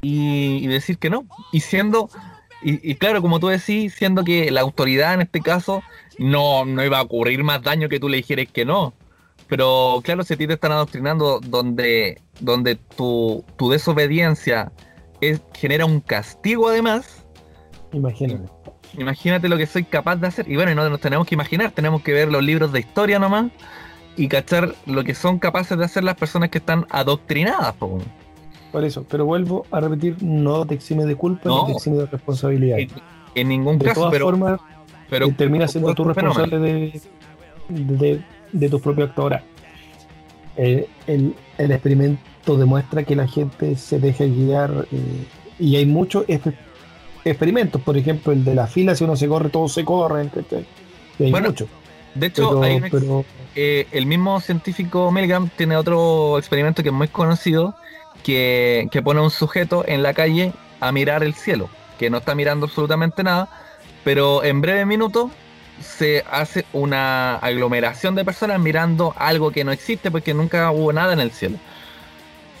y, 0.01 0.57
y 0.63 0.67
decir 0.67 0.97
que 0.97 1.09
no. 1.09 1.25
Y 1.51 1.61
siendo 1.61 2.09
Y, 2.61 2.91
y 2.91 2.95
claro, 2.95 3.21
como 3.21 3.39
tú 3.39 3.47
decís, 3.47 3.93
siendo 3.93 4.25
que 4.25 4.51
la 4.51 4.59
autoridad 4.61 5.13
en 5.13 5.21
este 5.21 5.39
caso 5.41 5.81
no, 6.17 6.65
no 6.65 6.83
iba 6.83 6.97
a 6.99 7.01
ocurrir 7.03 7.41
más 7.43 7.61
daño 7.63 7.87
que 7.87 7.99
tú 8.01 8.09
le 8.09 8.17
dijeras 8.17 8.47
que 8.51 8.65
no. 8.65 8.93
Pero 9.47 10.01
claro, 10.03 10.23
si 10.23 10.33
a 10.33 10.37
ti 10.37 10.45
te 10.45 10.53
están 10.53 10.73
adoctrinando 10.73 11.39
donde, 11.39 12.21
donde 12.41 12.75
tu, 12.75 13.45
tu 13.57 13.69
desobediencia 13.69 14.71
es, 15.21 15.41
genera 15.53 15.85
un 15.85 16.01
castigo 16.01 16.67
además, 16.69 17.25
Imagínate. 17.91 18.47
Imagínate 18.97 19.47
lo 19.49 19.57
que 19.57 19.65
soy 19.65 19.83
capaz 19.83 20.15
de 20.17 20.27
hacer. 20.27 20.49
Y 20.49 20.55
bueno, 20.55 20.73
no 20.75 20.89
nos 20.89 20.99
tenemos 20.99 21.27
que 21.27 21.35
imaginar, 21.35 21.71
tenemos 21.71 22.01
que 22.01 22.13
ver 22.13 22.29
los 22.31 22.43
libros 22.43 22.71
de 22.71 22.79
historia 22.79 23.19
nomás 23.19 23.51
y 24.15 24.27
cachar 24.27 24.75
lo 24.85 25.03
que 25.03 25.13
son 25.15 25.39
capaces 25.39 25.77
de 25.77 25.85
hacer 25.85 26.03
las 26.03 26.15
personas 26.15 26.49
que 26.49 26.57
están 26.57 26.85
adoctrinadas. 26.89 27.73
po. 27.75 27.99
Por 28.71 28.83
eso, 28.83 29.05
pero 29.09 29.25
vuelvo 29.25 29.65
a 29.71 29.79
repetir, 29.79 30.21
no 30.21 30.65
te 30.65 30.75
exime 30.75 31.05
de 31.05 31.15
culpa 31.15 31.49
No. 31.49 31.65
te 31.65 31.71
exime 31.73 31.97
de 31.97 32.05
responsabilidad. 32.05 32.79
En, 32.79 32.89
en 33.35 33.47
ningún 33.47 33.79
De 33.79 33.85
caso, 33.85 34.01
todas 34.01 34.11
pero, 34.13 34.25
formas, 34.25 34.59
pero 35.09 35.27
eh, 35.27 35.33
termina 35.37 35.67
siendo 35.67 35.93
tú 35.95 36.03
responsable 36.03 36.59
de, 36.59 37.01
de, 37.69 38.21
de 38.51 38.69
tu 38.69 38.79
propio 38.79 39.05
acto 39.05 39.23
ahora. 39.23 39.43
Eh, 40.57 40.87
el, 41.07 41.35
el 41.57 41.71
experimento 41.71 42.57
demuestra 42.57 43.03
que 43.03 43.15
la 43.15 43.27
gente 43.27 43.75
se 43.75 43.99
deja 43.99 44.25
guiar 44.25 44.87
eh, 44.91 45.25
y 45.57 45.77
hay 45.77 45.85
muchos 45.85 46.25
espe- 46.27 46.53
experimentos, 47.25 47.81
por 47.81 47.97
ejemplo, 47.97 48.31
el 48.33 48.43
de 48.43 48.55
la 48.55 48.67
fila, 48.67 48.95
si 48.95 49.03
uno 49.03 49.15
se 49.15 49.27
corre, 49.27 49.49
todos 49.49 49.73
se 49.73 49.83
corren. 49.85 50.31
Y 51.17 51.25
hay 51.25 51.31
Bueno, 51.31 51.49
muchos. 51.49 51.67
De 52.15 52.27
hecho, 52.27 52.49
Pero, 52.49 52.63
hay 52.63 52.75
un 52.75 52.85
ex- 52.85 52.91
pero 52.91 53.25
eh, 53.55 53.87
el 53.91 54.05
mismo 54.05 54.39
científico 54.41 55.11
Milgram 55.11 55.49
tiene 55.49 55.75
otro 55.75 56.37
experimento 56.39 56.81
que 56.83 56.89
es 56.89 56.95
muy 56.95 57.07
conocido, 57.07 57.75
que, 58.23 58.87
que 58.91 59.01
pone 59.01 59.19
a 59.19 59.23
un 59.23 59.31
sujeto 59.31 59.83
en 59.87 60.01
la 60.03 60.13
calle 60.13 60.53
a 60.79 60.91
mirar 60.91 61.23
el 61.23 61.33
cielo, 61.35 61.69
que 61.97 62.09
no 62.09 62.17
está 62.17 62.35
mirando 62.35 62.65
absolutamente 62.65 63.23
nada, 63.23 63.49
pero 64.03 64.43
en 64.43 64.61
breve 64.61 64.85
minuto 64.85 65.29
se 65.81 66.25
hace 66.29 66.65
una 66.73 67.35
aglomeración 67.35 68.15
de 68.15 68.25
personas 68.25 68.59
mirando 68.59 69.13
algo 69.17 69.51
que 69.51 69.63
no 69.63 69.71
existe 69.71 70.11
porque 70.11 70.33
nunca 70.33 70.71
hubo 70.71 70.91
nada 70.91 71.13
en 71.13 71.19
el 71.19 71.31
cielo. 71.31 71.57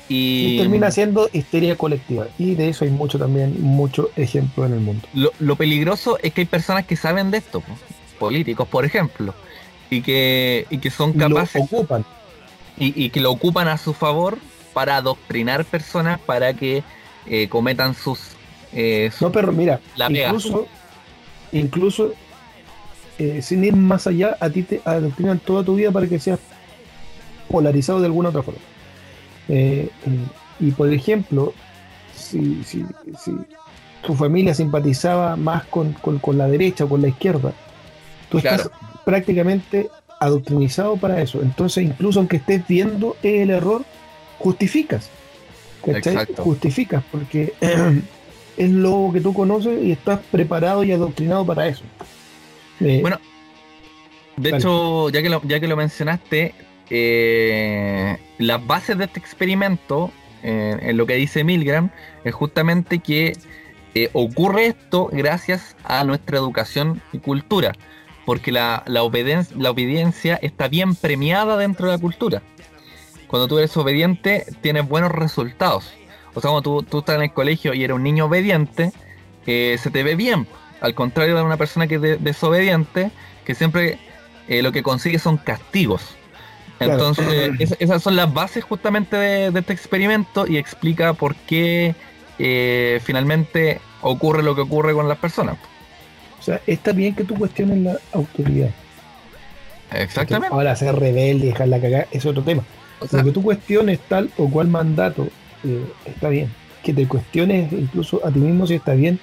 Y 0.09 0.55
Y, 0.55 0.57
termina 0.57 0.91
siendo 0.91 1.29
histeria 1.31 1.77
colectiva. 1.77 2.27
Y 2.37 2.55
de 2.55 2.69
eso 2.69 2.83
hay 2.85 2.91
mucho 2.91 3.17
también, 3.19 3.61
mucho 3.61 4.09
ejemplo 4.15 4.65
en 4.65 4.73
el 4.73 4.79
mundo. 4.81 5.07
lo, 5.13 5.31
lo 5.39 5.55
peligroso 5.55 6.17
es 6.23 6.33
que 6.33 6.41
hay 6.41 6.47
personas 6.47 6.85
que 6.85 6.95
saben 6.97 7.31
de 7.31 7.37
esto, 7.37 7.61
po, 7.61 7.73
políticos 8.19 8.67
por 8.67 8.85
ejemplo, 8.85 9.33
y 9.89 10.01
que, 10.01 10.65
y 10.69 10.79
que 10.79 10.89
son 10.89 11.13
Y 11.15 11.19
lo 11.19 11.35
capaces 11.35 11.61
ocupan. 11.61 12.05
y, 12.77 13.05
y 13.05 13.09
que 13.11 13.21
lo 13.21 13.31
ocupan 13.31 13.67
a 13.67 13.77
su 13.77 13.93
favor 13.93 14.37
para 14.73 14.97
adoctrinar 14.97 15.63
personas 15.65 16.19
para 16.19 16.53
que 16.53 16.83
eh, 17.25 17.47
cometan 17.49 17.93
sus, 17.95 18.19
eh, 18.73 19.11
No, 19.19 19.31
pero 19.31 19.51
mira, 19.51 19.79
La 19.95 20.07
pega. 20.07 20.27
incluso, 20.29 20.67
incluso 21.51 22.13
eh, 23.17 23.41
sin 23.41 23.63
ir 23.63 23.75
más 23.75 24.07
allá, 24.07 24.37
a 24.39 24.49
ti 24.49 24.63
te 24.63 24.81
adoctrinan 24.85 25.39
toda 25.39 25.63
tu 25.63 25.75
vida 25.75 25.91
para 25.91 26.07
que 26.07 26.19
seas 26.19 26.39
polarizado 27.49 27.99
de 27.99 28.05
alguna 28.07 28.29
otra 28.29 28.43
forma. 28.43 28.59
Eh, 29.49 29.89
eh, 30.05 30.19
y 30.59 30.71
por 30.71 30.93
ejemplo, 30.93 31.53
si, 32.15 32.63
si, 32.63 32.85
si 33.17 33.35
tu 34.05 34.13
familia 34.15 34.53
simpatizaba 34.53 35.35
más 35.35 35.65
con, 35.65 35.93
con- 35.93 36.19
con 36.19 36.37
la 36.37 36.47
derecha 36.47 36.85
o 36.85 36.89
con 36.89 37.01
la 37.01 37.07
izquierda, 37.09 37.51
tú 38.29 38.37
estás 38.37 38.69
prácticamente 39.05 39.89
adoctrinizado 40.19 40.97
para 40.97 41.21
eso. 41.21 41.41
Entonces, 41.41 41.83
incluso 41.83 42.19
aunque 42.19 42.37
estés 42.37 42.65
viendo 42.67 43.15
el 43.23 43.49
error, 43.49 43.83
justificas. 44.37 45.09
¿cachai? 45.85 46.13
Exacto. 46.13 46.43
Justificas 46.43 47.03
porque 47.11 47.53
es 48.57 48.69
lo 48.69 49.09
que 49.13 49.21
tú 49.21 49.33
conoces 49.33 49.81
y 49.83 49.91
estás 49.93 50.19
preparado 50.31 50.83
y 50.83 50.91
adoctrinado 50.91 51.45
para 51.45 51.67
eso. 51.67 51.83
Eh, 52.81 52.99
Bueno, 53.01 53.17
de 54.37 54.49
hecho, 54.57 55.09
ya 55.09 55.21
que 55.21 55.29
lo, 55.29 55.41
ya 55.43 55.59
que 55.59 55.67
lo 55.67 55.75
mencionaste, 55.77 56.53
eh, 56.89 58.17
las 58.37 58.65
bases 58.65 58.97
de 58.97 59.05
este 59.05 59.19
experimento, 59.19 60.11
eh, 60.43 60.77
en 60.81 60.97
lo 60.97 61.05
que 61.05 61.15
dice 61.15 61.43
Milgram, 61.43 61.91
es 62.23 62.33
justamente 62.33 62.99
que 62.99 63.33
eh, 63.93 64.09
ocurre 64.13 64.67
esto 64.67 65.09
gracias 65.11 65.75
a 65.83 66.03
nuestra 66.03 66.37
educación 66.37 67.01
y 67.13 67.19
cultura, 67.19 67.73
porque 68.25 68.51
la, 68.51 68.83
obediencia 69.01 70.39
está 70.41 70.67
bien 70.67 70.95
premiada 70.95 71.57
dentro 71.57 71.87
de 71.87 71.93
la 71.93 71.99
cultura. 71.99 72.41
Cuando 73.27 73.47
tú 73.47 73.59
eres 73.59 73.75
obediente, 73.77 74.45
tienes 74.61 74.87
buenos 74.87 75.11
resultados. 75.11 75.93
O 76.33 76.41
sea, 76.41 76.51
cuando 76.51 76.61
tú, 76.61 76.83
tú 76.83 76.99
estás 76.99 77.15
en 77.15 77.23
el 77.23 77.33
colegio 77.33 77.73
y 77.73 77.83
eres 77.83 77.95
un 77.95 78.03
niño 78.03 78.25
obediente, 78.25 78.91
se 79.45 79.89
te 79.91 80.03
ve 80.03 80.15
bien. 80.15 80.47
Al 80.79 80.93
contrario 80.93 81.35
de 81.35 81.41
una 81.41 81.57
persona 81.57 81.87
que 81.87 81.95
es 81.95 82.01
de- 82.01 82.17
desobediente, 82.17 83.11
que 83.45 83.55
siempre 83.55 83.99
lo 84.47 84.71
que 84.71 84.83
consigue 84.83 85.19
son 85.19 85.37
castigos. 85.37 86.18
Claro. 86.79 86.93
Entonces, 86.93 87.51
es- 87.59 87.75
esas 87.79 88.01
son 88.01 88.15
las 88.15 88.33
bases 88.33 88.63
justamente 88.63 89.15
de, 89.17 89.51
de 89.51 89.59
este 89.59 89.73
experimento 89.73 90.47
y 90.47 90.57
explica 90.57 91.13
por 91.13 91.35
qué 91.35 91.93
eh, 92.39 92.99
finalmente 93.03 93.79
ocurre 94.01 94.41
lo 94.43 94.55
que 94.55 94.61
ocurre 94.61 94.93
con 94.93 95.07
las 95.07 95.17
personas. 95.17 95.57
o 96.39 96.41
sea, 96.41 96.61
está 96.65 96.91
bien 96.93 97.13
que 97.15 97.23
tú 97.25 97.35
cuestiones 97.35 97.77
la 97.79 97.97
autoridad. 98.13 98.69
Exactamente. 99.91 100.53
Ahora, 100.53 100.75
ser 100.75 100.95
rebelde 100.95 101.45
y 101.45 101.49
dejarla 101.49 101.79
cagar 101.81 102.07
es 102.11 102.25
otro 102.25 102.43
tema. 102.43 102.63
O 102.99 103.07
sea, 103.07 103.19
Lo 103.19 103.25
que 103.25 103.31
tú 103.31 103.41
cuestiones 103.43 103.99
tal 104.07 104.29
o 104.37 104.49
cual 104.49 104.67
mandato 104.67 105.27
eh, 105.63 105.83
está 106.05 106.29
bien. 106.29 106.51
Que 106.83 106.93
te 106.93 107.07
cuestiones 107.07 107.71
incluso 107.73 108.25
a 108.25 108.31
ti 108.31 108.39
mismo 108.39 108.67
si 108.67 108.75
está 108.75 108.93
bien 108.93 109.19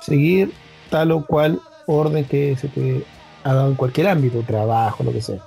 seguir 0.00 0.52
tal 0.90 1.10
o 1.12 1.24
cual 1.26 1.60
orden 1.86 2.24
que 2.24 2.56
se 2.56 2.68
te 2.68 3.02
ha 3.44 3.52
dado 3.52 3.68
en 3.70 3.74
cualquier 3.74 4.08
ámbito, 4.08 4.42
trabajo, 4.46 5.02
lo 5.04 5.12
que 5.12 5.20
sea. 5.20 5.38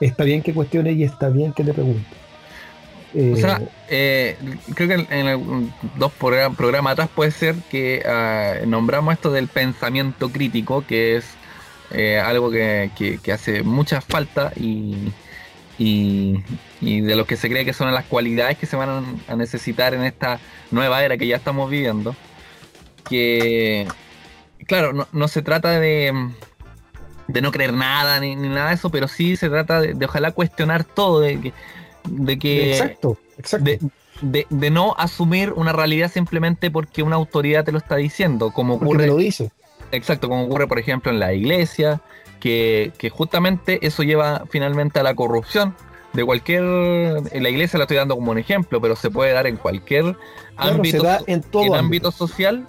Está 0.00 0.24
bien 0.24 0.42
que 0.42 0.54
cuestiones 0.54 0.96
y 0.96 1.04
está 1.04 1.28
bien 1.28 1.52
que 1.52 1.64
te 1.64 1.72
preguntes. 1.72 2.04
Eh, 3.14 3.32
O 3.34 3.36
sea, 3.36 3.60
eh, 3.88 4.36
creo 4.74 4.88
que 4.88 5.06
en, 5.10 5.72
dos 5.96 6.12
progra- 6.20 6.54
programas 6.54 6.92
atrás 6.92 7.08
puede 7.14 7.30
ser 7.30 7.54
que 7.70 8.02
ah, 8.06 8.54
nombramos 8.66 9.14
esto 9.14 9.32
del 9.32 9.48
pensamiento 9.48 10.30
crítico, 10.30 10.84
que 10.86 11.16
es 11.16 11.24
eh, 11.90 12.18
algo 12.18 12.50
que, 12.50 12.90
que- 12.96 13.32
hace 13.32 13.62
mucha 13.62 14.00
falta 14.02 14.52
y, 14.56 15.08
y, 15.78 16.42
de 16.80 17.16
lo 17.16 17.24
que 17.26 17.36
se 17.36 17.48
cree 17.48 17.64
que 17.64 17.72
son 17.72 17.92
las 17.94 18.04
cualidades 18.04 18.58
que 18.58 18.66
se 18.66 18.76
van 18.76 19.20
a 19.26 19.36
necesitar 19.36 19.94
en 19.94 20.04
esta 20.04 20.38
nueva 20.70 21.02
era 21.02 21.16
que 21.16 21.26
ya 21.26 21.36
estamos 21.36 21.70
viviendo. 21.70 22.14
Que, 23.08 23.88
claro, 24.66 24.92
no, 24.92 25.08
no 25.12 25.28
se 25.28 25.40
trata 25.40 25.80
de, 25.80 26.12
de 27.28 27.40
no 27.42 27.52
creer 27.52 27.72
nada 27.72 28.18
ni, 28.20 28.34
ni 28.34 28.48
nada 28.48 28.68
de 28.70 28.74
eso, 28.74 28.90
pero 28.90 29.06
sí 29.08 29.36
se 29.36 29.48
trata 29.48 29.80
de, 29.80 29.94
de 29.94 30.04
ojalá 30.06 30.32
cuestionar 30.32 30.84
todo, 30.84 31.20
de 31.20 31.40
que, 31.40 31.52
de 32.04 32.38
que 32.38 32.72
exacto, 32.72 33.16
exacto. 33.38 33.64
de, 33.64 33.80
de- 34.22 34.46
de 34.50 34.70
no 34.70 34.94
asumir 34.98 35.52
una 35.52 35.72
realidad 35.72 36.10
simplemente 36.10 36.70
porque 36.70 37.02
una 37.02 37.16
autoridad 37.16 37.64
te 37.64 37.72
lo 37.72 37.78
está 37.78 37.96
diciendo, 37.96 38.50
como 38.50 38.74
ocurre, 38.74 39.06
lo 39.06 39.16
dice. 39.16 39.50
exacto, 39.92 40.28
como 40.28 40.44
ocurre 40.44 40.66
por 40.66 40.78
ejemplo 40.78 41.12
en 41.12 41.20
la 41.20 41.32
iglesia, 41.34 42.00
que, 42.40 42.92
que 42.98 43.10
justamente 43.10 43.78
eso 43.86 44.02
lleva 44.02 44.44
finalmente 44.50 44.98
a 45.00 45.02
la 45.02 45.14
corrupción 45.14 45.74
de 46.14 46.24
cualquier, 46.24 46.62
en 46.62 47.42
la 47.42 47.48
iglesia 47.50 47.76
la 47.78 47.84
estoy 47.84 47.98
dando 47.98 48.14
como 48.16 48.30
un 48.32 48.38
ejemplo, 48.38 48.80
pero 48.80 48.96
se 48.96 49.10
puede 49.10 49.32
dar 49.32 49.46
en 49.46 49.56
cualquier 49.56 50.04
Claro, 50.56 50.76
ámbito, 50.76 50.98
se 50.98 51.06
da 51.06 51.18
so- 51.18 51.24
en 51.28 51.42
todo 51.42 51.62
en 51.64 51.74
ámbito. 51.74 52.08
ámbito 52.08 52.10
social 52.12 52.66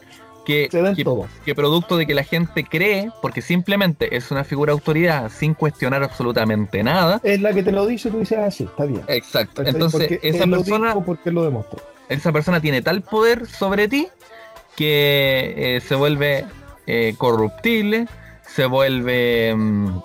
que, 1.45 1.55
producto 1.55 1.97
de 1.97 2.07
que 2.07 2.13
la 2.15 2.23
gente 2.23 2.63
cree, 2.63 3.11
porque 3.21 3.41
simplemente 3.41 4.15
es 4.15 4.31
una 4.31 4.43
figura 4.43 4.71
de 4.71 4.79
autoridad 4.79 5.31
sin 5.31 5.53
cuestionar 5.53 6.03
absolutamente 6.03 6.81
nada. 6.83 7.21
Es 7.23 7.39
la 7.41 7.53
que 7.53 7.61
te 7.61 7.71
lo 7.71 7.85
dice, 7.85 8.09
tú 8.09 8.19
dices, 8.19 8.39
ah, 8.39 8.49
sí, 8.49 8.63
está 8.63 8.85
bien. 8.85 9.01
Exacto. 9.07 9.61
Entonces, 9.63 10.19
esa 10.23 10.47
persona, 10.47 10.87
dijo 10.87 11.05
porque 11.05 11.31
lo 11.31 11.43
demostró. 11.43 11.79
esa 12.07 12.31
persona 12.31 12.59
tiene 12.59 12.81
tal 12.81 13.01
poder 13.01 13.45
sobre 13.45 13.87
ti 13.87 14.07
que 14.75 15.53
eh, 15.75 15.81
se 15.81 15.95
vuelve 15.95 16.45
eh, 16.87 17.13
corruptible, 17.17 18.07
se 18.41 18.65
vuelve 18.65 19.53
mm, 19.55 20.01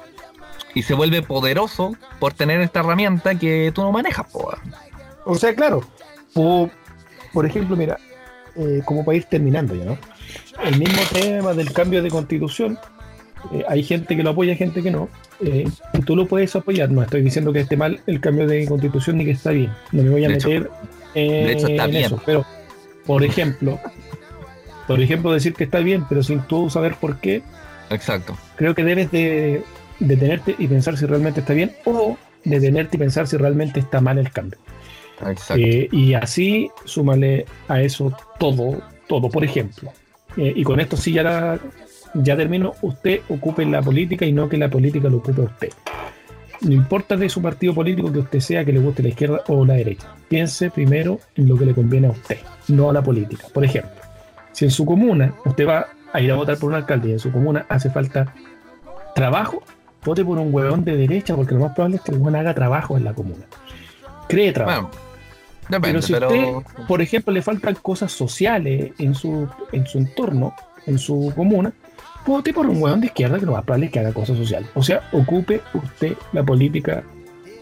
y 0.74 0.82
se 0.82 0.94
vuelve 0.94 1.22
poderoso 1.22 1.96
por 2.18 2.34
tener 2.34 2.60
esta 2.60 2.80
herramienta 2.80 3.36
que 3.36 3.72
tú 3.74 3.82
no 3.82 3.92
manejas, 3.92 4.26
po. 4.26 4.52
O 5.24 5.36
sea, 5.36 5.54
claro, 5.54 5.82
por, 6.34 6.70
por 7.32 7.46
ejemplo, 7.46 7.76
mira, 7.76 7.98
eh, 8.56 8.82
como 8.84 9.04
para 9.04 9.16
ir 9.16 9.24
terminando 9.24 9.74
ya, 9.74 9.84
¿no? 9.84 9.98
El 10.64 10.78
mismo 10.78 11.00
tema 11.12 11.52
del 11.54 11.72
cambio 11.72 12.02
de 12.02 12.10
constitución, 12.10 12.78
eh, 13.52 13.64
hay 13.68 13.82
gente 13.82 14.16
que 14.16 14.22
lo 14.22 14.30
apoya, 14.30 14.54
gente 14.56 14.82
que 14.82 14.90
no, 14.90 15.08
eh, 15.44 15.66
y 15.92 15.98
tú 16.02 16.16
lo 16.16 16.26
puedes 16.26 16.54
apoyar. 16.56 16.90
No 16.90 17.02
estoy 17.02 17.22
diciendo 17.22 17.52
que 17.52 17.60
esté 17.60 17.76
mal 17.76 18.00
el 18.06 18.20
cambio 18.20 18.46
de 18.46 18.66
constitución 18.66 19.18
ni 19.18 19.24
que 19.24 19.32
está 19.32 19.50
bien, 19.50 19.72
no 19.92 20.02
me 20.02 20.10
voy 20.10 20.24
a 20.24 20.28
De 20.28 20.34
hecho- 20.34 20.48
meter 20.48 20.70
eh, 21.14 21.52
hecho 21.56 21.68
en 21.68 21.90
bien. 21.90 22.04
eso, 22.04 22.20
pero, 22.24 22.44
por 23.06 23.22
ejemplo, 23.24 23.78
por 24.86 25.00
ejemplo, 25.00 25.32
decir 25.32 25.54
que 25.54 25.64
está 25.64 25.78
bien, 25.78 26.04
pero 26.08 26.22
sin 26.22 26.40
tú 26.42 26.68
saber 26.70 26.94
por 26.96 27.18
qué, 27.20 27.42
Exacto. 27.90 28.36
creo 28.56 28.74
que 28.74 28.84
debes 28.84 29.10
de 29.10 29.62
detenerte 30.00 30.54
y 30.58 30.66
pensar 30.66 30.96
si 30.96 31.06
realmente 31.06 31.40
está 31.40 31.52
bien 31.54 31.72
o 31.84 32.16
detenerte 32.44 32.96
y 32.96 33.00
pensar 33.00 33.26
si 33.26 33.36
realmente 33.36 33.80
está 33.80 34.00
mal 34.00 34.18
el 34.18 34.30
cambio. 34.30 34.58
Exacto. 35.26 35.62
Eh, 35.64 35.88
y 35.92 36.14
así 36.14 36.70
súmale 36.84 37.46
a 37.68 37.80
eso 37.80 38.14
todo, 38.38 38.82
todo. 39.08 39.30
Por 39.30 39.44
ejemplo, 39.44 39.92
eh, 40.36 40.52
y 40.54 40.62
con 40.64 40.80
esto 40.80 40.96
sí 40.96 41.12
ya, 41.12 41.22
la- 41.22 41.58
ya 42.14 42.36
termino, 42.36 42.74
usted 42.82 43.20
ocupe 43.28 43.64
la 43.66 43.82
política 43.82 44.24
y 44.26 44.32
no 44.32 44.48
que 44.48 44.56
la 44.56 44.68
política 44.68 45.08
lo 45.08 45.18
ocupe 45.18 45.40
usted. 45.42 45.68
No 46.60 46.72
importa 46.72 47.16
de 47.16 47.28
su 47.28 47.42
partido 47.42 47.74
político 47.74 48.10
que 48.12 48.20
usted 48.20 48.40
sea, 48.40 48.64
que 48.64 48.72
le 48.72 48.78
guste 48.78 49.02
la 49.02 49.10
izquierda 49.10 49.42
o 49.48 49.66
la 49.66 49.74
derecha. 49.74 50.08
Piense 50.28 50.70
primero 50.70 51.18
en 51.34 51.48
lo 51.48 51.56
que 51.58 51.66
le 51.66 51.74
conviene 51.74 52.06
a 52.06 52.10
usted, 52.10 52.38
no 52.68 52.88
a 52.88 52.92
la 52.92 53.02
política. 53.02 53.46
Por 53.52 53.64
ejemplo, 53.64 53.90
si 54.52 54.64
en 54.64 54.70
su 54.70 54.86
comuna 54.86 55.34
usted 55.44 55.66
va 55.66 55.86
a 56.12 56.20
ir 56.20 56.30
a 56.30 56.36
votar 56.36 56.56
por 56.56 56.70
un 56.70 56.76
alcalde 56.76 57.08
y 57.08 57.12
en 57.12 57.18
su 57.18 57.30
comuna 57.32 57.66
hace 57.68 57.90
falta 57.90 58.32
trabajo, 59.14 59.62
vote 60.04 60.24
por 60.24 60.38
un 60.38 60.54
huevón 60.54 60.84
de 60.84 60.96
derecha 60.96 61.34
porque 61.36 61.54
lo 61.54 61.60
más 61.60 61.72
probable 61.74 61.96
es 61.96 62.02
que 62.02 62.12
el 62.12 62.18
huevón 62.18 62.36
haga 62.36 62.54
trabajo 62.54 62.96
en 62.96 63.04
la 63.04 63.12
comuna. 63.14 63.44
Cree 64.28 64.52
trabajo. 64.52 64.90
Depende, 65.68 65.88
Pero 65.88 66.02
si 66.02 66.12
pero. 66.12 66.28
usted, 66.28 66.86
por 66.86 67.02
ejemplo, 67.02 67.32
le 67.32 67.42
faltan 67.42 67.74
cosas 67.76 68.12
sociales 68.12 68.92
en 68.98 69.14
su, 69.14 69.48
en 69.72 69.86
su 69.86 69.98
entorno, 69.98 70.54
en 70.86 70.98
su 70.98 71.32
comuna, 71.34 71.72
vote 72.26 72.52
por 72.52 72.66
un 72.66 72.82
hueón 72.82 73.00
de 73.00 73.06
izquierda 73.06 73.38
que 73.38 73.46
lo 73.46 73.52
más 73.52 73.64
probable 73.64 73.86
es 73.86 73.92
que 73.92 74.00
haga 74.00 74.12
cosas 74.12 74.36
sociales. 74.36 74.68
O 74.74 74.82
sea, 74.82 75.08
ocupe 75.12 75.60
usted 75.74 76.16
la 76.32 76.42
política 76.42 77.02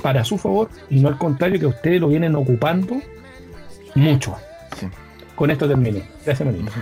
para 0.03 0.25
su 0.25 0.39
favor 0.39 0.69
y 0.91 1.01
no 1.01 1.09
al 1.09 1.19
contrario 1.19 1.61
que 1.61 1.67
ustedes 1.67 2.01
lo 2.01 2.09
vienen 2.09 2.35
ocupando 2.35 2.97
mucho. 3.95 4.37
Sí. 4.79 4.87
Con 5.35 5.51
esto 5.51 5.69
terminé. 5.69 6.03
Gracias, 6.25 6.47
Manito. 6.47 6.73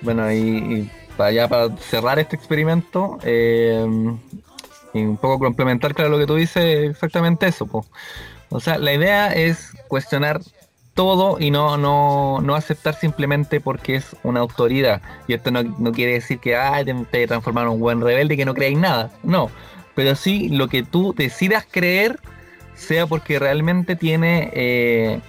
Bueno, 0.00 0.30
y, 0.32 0.36
y 0.38 0.90
para 1.16 1.32
ya 1.32 1.48
para 1.48 1.76
cerrar 1.78 2.18
este 2.18 2.36
experimento, 2.36 3.18
eh, 3.24 3.84
y 4.94 5.00
un 5.02 5.16
poco 5.16 5.38
complementar, 5.40 5.94
claro, 5.94 6.10
lo 6.10 6.18
que 6.18 6.26
tú 6.26 6.36
dices, 6.36 6.90
exactamente 6.90 7.46
eso. 7.48 7.66
po. 7.66 7.84
O 8.50 8.60
sea, 8.60 8.78
la 8.78 8.92
idea 8.92 9.32
es 9.32 9.72
cuestionar 9.88 10.40
todo 10.94 11.38
y 11.38 11.50
no, 11.50 11.76
no, 11.76 12.40
no 12.40 12.54
aceptar 12.54 12.94
simplemente 12.94 13.60
porque 13.60 13.96
es 13.96 14.16
una 14.24 14.40
autoridad. 14.40 15.00
Y 15.28 15.34
esto 15.34 15.50
no, 15.50 15.62
no 15.62 15.92
quiere 15.92 16.14
decir 16.14 16.40
que 16.40 16.56
ay, 16.56 16.84
te, 16.84 16.94
te 17.10 17.26
transformaron 17.26 17.70
en 17.70 17.74
un 17.74 17.80
buen 17.80 18.00
rebelde 18.00 18.36
que 18.36 18.44
no 18.44 18.54
creáis 18.54 18.78
nada. 18.78 19.12
No. 19.22 19.50
Pero 19.94 20.16
sí 20.16 20.48
lo 20.48 20.68
que 20.68 20.82
tú 20.82 21.14
decidas 21.16 21.66
creer 21.70 22.18
sea 22.74 23.06
porque 23.06 23.38
realmente 23.38 23.96
tiene, 23.96 24.50
eh, 24.54 25.20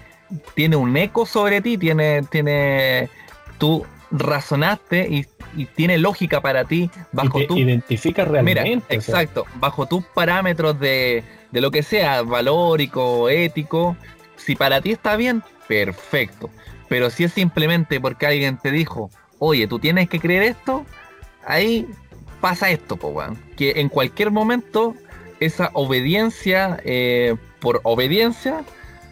tiene 0.56 0.76
un 0.76 0.96
eco 0.96 1.26
sobre 1.26 1.62
ti, 1.62 1.78
tiene, 1.78 2.24
tiene, 2.24 3.10
tú 3.58 3.86
razonaste 4.12 5.08
y, 5.08 5.28
y 5.56 5.66
tiene 5.66 5.98
lógica 5.98 6.42
para 6.42 6.66
ti 6.66 6.90
bajo 7.12 7.40
y 7.40 7.42
te 7.42 7.48
tu 7.48 7.58
identifica 7.58 8.26
realmente. 8.26 8.64
Mira, 8.64 8.82
sea, 8.88 8.96
exacto, 8.96 9.46
bajo 9.56 9.86
tus 9.86 10.04
parámetros 10.06 10.80
de, 10.80 11.24
de 11.52 11.62
lo 11.62 11.72
que 11.72 11.84
sea, 11.84 12.22
valórico, 12.22 13.30
ético, 13.30 13.96
si 14.36 14.56
para 14.56 14.82
ti 14.82 14.92
está 14.92 15.16
bien, 15.16 15.44
perfecto. 15.68 16.50
Pero 16.88 17.10
si 17.10 17.24
es 17.24 17.34
simplemente 17.34 18.00
porque 18.00 18.26
alguien 18.26 18.58
te 18.58 18.72
dijo, 18.72 19.10
oye, 19.38 19.68
tú 19.68 19.80
tienes 19.80 20.10
que 20.10 20.20
creer 20.20 20.44
esto, 20.44 20.86
ahí 21.46 21.88
pasa 22.42 22.70
esto, 22.70 22.98
po. 22.98 23.24
Que 23.56 23.80
en 23.80 23.90
cualquier 23.90 24.32
momento 24.32 24.96
esa 25.40 25.70
obediencia 25.74 26.80
eh, 26.84 27.36
por 27.60 27.82
obediencia 27.84 28.64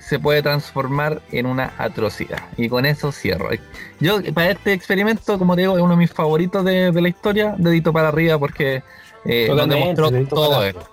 se 0.07 0.19
puede 0.19 0.41
transformar 0.41 1.21
en 1.31 1.45
una 1.45 1.73
atrocidad. 1.77 2.39
Y 2.55 2.69
con 2.69 2.85
eso 2.85 3.11
cierro. 3.11 3.49
Yo, 3.99 4.21
para 4.33 4.51
este 4.51 4.71
experimento, 4.73 5.37
como 5.37 5.55
te 5.55 5.61
digo, 5.61 5.75
es 5.77 5.83
uno 5.83 5.91
de 5.91 5.97
mis 5.97 6.13
favoritos 6.13 6.63
de, 6.63 6.91
de 6.91 7.01
la 7.01 7.09
historia, 7.09 7.55
dedito 7.57 7.91
para 7.91 8.07
arriba, 8.07 8.37
porque 8.39 8.83
eh, 9.25 9.47
nos 9.49 9.67
demostró 9.67 10.09
todo 10.27 10.63
esto. 10.63 10.87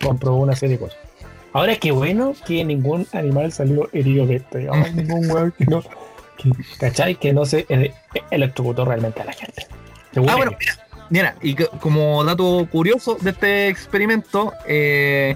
comprobó 0.00 0.38
una 0.38 0.54
serie 0.54 0.76
de 0.76 0.84
cosas. 0.84 0.98
Ahora 1.52 1.74
qué 1.76 1.90
bueno 1.90 2.34
que 2.46 2.64
ningún 2.64 3.06
animal 3.12 3.50
salió 3.52 3.88
herido 3.92 4.26
de 4.26 4.36
esto. 4.36 4.58
Ningún 4.94 5.52
que 5.58 5.64
no. 5.64 5.82
que- 6.36 6.52
¿Cachai? 6.78 7.16
Que 7.16 7.32
no 7.32 7.44
se 7.44 7.66
electrocutó 8.30 8.84
realmente 8.84 9.20
a 9.22 9.24
la 9.24 9.32
gente. 9.32 9.66
Según 10.12 10.30
Ah, 10.30 10.36
bueno, 10.36 10.52
mira, 10.60 10.78
mira, 11.10 11.34
y 11.42 11.54
que- 11.54 11.66
como 11.80 12.22
dato 12.22 12.68
curioso 12.70 13.16
de 13.20 13.30
este 13.30 13.68
experimento, 13.68 14.52
eh, 14.66 15.34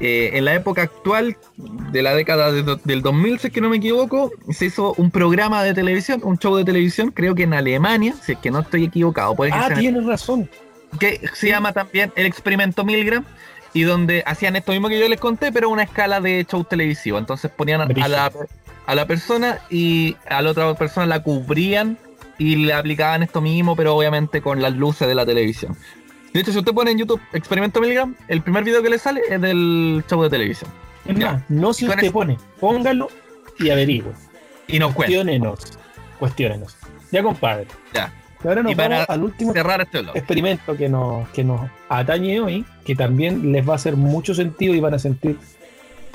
eh, 0.00 0.30
en 0.34 0.44
la 0.44 0.54
época 0.54 0.82
actual, 0.82 1.36
de 1.56 2.02
la 2.02 2.14
década 2.14 2.50
de 2.50 2.62
del 2.84 3.02
2000, 3.02 3.38
si 3.38 3.46
es 3.48 3.52
que 3.52 3.60
no 3.60 3.68
me 3.70 3.76
equivoco, 3.76 4.32
se 4.50 4.66
hizo 4.66 4.94
un 4.96 5.10
programa 5.10 5.62
de 5.62 5.74
televisión, 5.74 6.20
un 6.24 6.38
show 6.38 6.56
de 6.56 6.64
televisión, 6.64 7.10
creo 7.10 7.34
que 7.34 7.44
en 7.44 7.54
Alemania, 7.54 8.14
si 8.22 8.32
es 8.32 8.38
que 8.38 8.50
no 8.50 8.60
estoy 8.60 8.84
equivocado, 8.84 9.34
puede 9.34 9.52
Ah, 9.52 9.68
tienes 9.78 10.04
razón. 10.04 10.48
que 10.98 11.20
se 11.34 11.48
llama 11.48 11.72
también 11.72 12.12
el 12.16 12.26
experimento 12.26 12.84
Milgram 12.84 13.24
y 13.72 13.82
donde 13.82 14.22
hacían 14.26 14.56
esto 14.56 14.72
mismo 14.72 14.88
que 14.88 14.98
yo 15.00 15.08
les 15.08 15.20
conté, 15.20 15.52
pero 15.52 15.70
una 15.70 15.84
escala 15.84 16.20
de 16.20 16.44
show 16.50 16.64
televisivo. 16.64 17.18
Entonces 17.18 17.50
ponían 17.50 17.80
a 17.80 18.08
la, 18.08 18.30
a 18.86 18.94
la 18.94 19.06
persona 19.06 19.58
y 19.70 20.16
a 20.28 20.42
la 20.42 20.50
otra 20.50 20.74
persona 20.74 21.06
la 21.06 21.22
cubrían 21.22 21.96
y 22.38 22.56
le 22.56 22.74
aplicaban 22.74 23.22
esto 23.22 23.40
mismo, 23.40 23.76
pero 23.76 23.94
obviamente 23.96 24.42
con 24.42 24.60
las 24.60 24.74
luces 24.74 25.06
de 25.08 25.14
la 25.14 25.24
televisión. 25.24 25.76
De 26.32 26.40
hecho, 26.40 26.52
si 26.52 26.58
usted 26.58 26.72
pone 26.72 26.90
en 26.92 26.98
YouTube 26.98 27.20
experimento 27.32 27.80
Milgram, 27.80 28.14
el 28.28 28.40
primer 28.42 28.64
video 28.64 28.82
que 28.82 28.88
le 28.90 28.98
sale 28.98 29.20
es 29.28 29.40
del 29.40 30.02
show 30.08 30.22
de 30.22 30.30
televisión. 30.30 30.70
Es 31.04 31.16
Ya. 31.18 31.32
más, 31.32 31.42
no 31.50 31.72
si 31.72 31.86
usted 31.86 32.04
eso- 32.04 32.12
pone, 32.12 32.38
póngalo 32.60 33.08
y 33.58 33.70
averigüe. 33.70 34.12
Y 34.68 34.78
nos. 34.78 34.94
Cuestiónenos. 34.94 35.78
Cuestiónenos. 36.18 36.76
Ya, 37.10 37.22
compadre. 37.22 37.66
Ya. 37.92 38.12
Y 38.42 38.48
ahora 38.48 38.62
nos 38.62 38.72
Y 38.72 38.74
vamos 38.74 39.04
al 39.08 39.22
último 39.22 39.52
Cerrar 39.52 39.82
este 39.82 39.98
experimento 40.14 40.76
que 40.76 40.88
nos, 40.88 41.28
que 41.30 41.44
nos 41.44 41.60
atañe 41.88 42.40
hoy, 42.40 42.64
que 42.84 42.94
también 42.96 43.52
les 43.52 43.68
va 43.68 43.72
a 43.74 43.76
hacer 43.76 43.96
mucho 43.96 44.34
sentido 44.34 44.74
y 44.74 44.80
van 44.80 44.94
a 44.94 44.98
sentir 44.98 45.36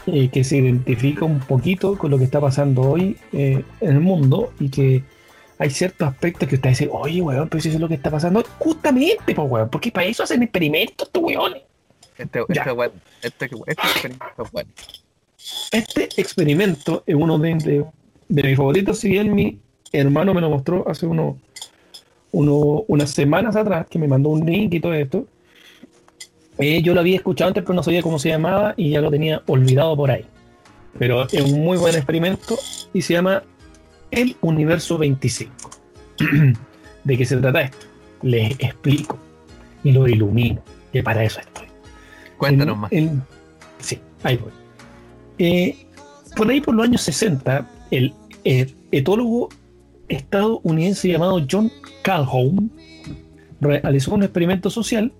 eh, 0.07 0.29
que 0.29 0.43
se 0.43 0.57
identifica 0.57 1.25
un 1.25 1.39
poquito 1.39 1.97
con 1.97 2.11
lo 2.11 2.17
que 2.17 2.23
está 2.23 2.39
pasando 2.41 2.81
hoy 2.81 3.17
eh, 3.33 3.63
en 3.81 3.89
el 3.89 3.99
mundo 3.99 4.53
y 4.59 4.69
que 4.69 5.03
hay 5.59 5.69
ciertos 5.69 6.07
aspectos 6.07 6.47
que 6.47 6.55
ustedes 6.55 6.79
dicen, 6.79 6.93
oye, 6.93 7.21
weón, 7.21 7.49
pero 7.49 7.61
si 7.61 7.69
eso 7.69 7.77
es 7.77 7.81
lo 7.81 7.87
que 7.87 7.95
está 7.95 8.11
pasando, 8.11 8.43
justamente, 8.59 9.33
pues, 9.35 9.51
weón, 9.51 9.69
porque 9.69 9.91
para 9.91 10.05
eso 10.07 10.23
hacen 10.23 10.43
experimentos, 10.43 11.07
estos 11.07 11.23
weones. 11.23 11.63
Este, 12.17 12.39
este, 12.49 12.71
bueno, 12.71 12.93
este, 13.21 13.45
este 13.45 13.87
experimento 13.87 14.43
es 14.43 14.51
bueno. 14.51 14.69
Este 15.71 16.09
experimento 16.21 17.03
es 17.05 17.15
uno 17.15 17.37
de, 17.39 17.55
de, 17.55 17.85
de 18.27 18.43
mis 18.43 18.57
favoritos, 18.57 18.99
si 18.99 19.09
bien 19.09 19.33
mi 19.33 19.59
hermano 19.91 20.33
me 20.33 20.41
lo 20.41 20.49
mostró 20.49 20.87
hace 20.89 21.05
uno, 21.05 21.37
uno- 22.31 22.83
unas 22.87 23.11
semanas 23.11 23.55
atrás, 23.55 23.85
que 23.89 23.99
me 23.99 24.07
mandó 24.07 24.29
un 24.29 24.45
link 24.45 24.73
y 24.73 24.79
todo 24.79 24.93
esto. 24.93 25.27
Eh, 26.57 26.81
yo 26.81 26.93
lo 26.95 27.01
había 27.01 27.17
escuchado 27.17 27.49
antes, 27.49 27.63
pero 27.63 27.75
no 27.75 27.83
sabía 27.83 28.01
cómo 28.01 28.17
se 28.17 28.29
llamaba 28.29 28.73
y 28.77 28.89
ya 28.89 28.99
lo 29.01 29.11
tenía 29.11 29.43
olvidado 29.47 29.95
por 29.95 30.09
ahí. 30.09 30.25
Pero 30.97 31.27
es 31.27 31.41
un 31.41 31.61
muy 31.63 31.77
buen 31.77 31.95
experimento 31.95 32.57
y 32.93 33.03
se 33.03 33.13
llama 33.13 33.43
El 34.11 34.35
Universo 34.41 34.97
25. 34.97 35.51
¿De 37.03 37.17
qué 37.17 37.25
se 37.25 37.37
trata 37.37 37.61
esto? 37.61 37.85
Les 38.21 38.51
explico 38.59 39.17
y 39.83 39.91
lo 39.91 40.07
ilumino, 40.07 40.61
que 40.91 41.03
para 41.03 41.23
eso 41.23 41.39
estoy. 41.39 41.67
Cuéntanos 42.37 42.75
En- 42.75 42.81
más. 42.81 42.91
en- 42.91 43.23
sí, 43.79 43.99
ahí 44.23 44.37
voy. 44.37 44.51
Eh, 45.39 45.85
por 46.35 46.49
ahí, 46.49 46.61
por 46.61 46.75
los 46.75 46.85
años 46.85 47.01
60, 47.01 47.69
el 47.91 48.13
eh, 48.43 48.73
etólogo 48.91 49.49
estadounidense 50.07 51.09
llamado 51.09 51.45
John 51.49 51.71
Calhoun 52.01 52.71
realizó 53.59 54.15
un 54.15 54.23
experimento 54.23 54.69
social 54.69 55.11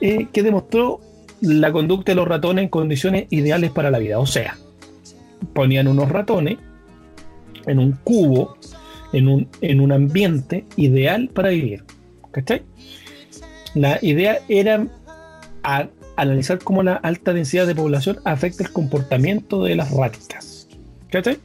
eh, 0.00 0.28
que 0.32 0.42
demostró 0.42 1.00
la 1.40 1.72
conducta 1.72 2.12
de 2.12 2.16
los 2.16 2.26
ratones 2.28 2.64
en 2.64 2.68
condiciones 2.68 3.26
ideales 3.30 3.70
para 3.70 3.90
la 3.90 3.98
vida. 3.98 4.18
O 4.18 4.26
sea, 4.26 4.56
ponían 5.54 5.88
unos 5.88 6.08
ratones 6.08 6.58
en 7.66 7.78
un 7.78 7.92
cubo, 8.04 8.56
en 9.12 9.28
un, 9.28 9.48
en 9.60 9.80
un 9.80 9.92
ambiente 9.92 10.64
ideal 10.76 11.28
para 11.32 11.50
vivir. 11.50 11.84
¿Cachai? 12.32 12.62
La 13.74 13.98
idea 14.02 14.38
era 14.48 14.86
analizar 16.16 16.58
cómo 16.58 16.82
la 16.82 16.94
alta 16.94 17.32
densidad 17.32 17.66
de 17.66 17.74
población 17.74 18.18
afecta 18.24 18.62
el 18.64 18.72
comportamiento 18.72 19.64
de 19.64 19.74
las 19.76 19.90
ratitas. 19.90 20.68
¿Cachai? 21.10 21.38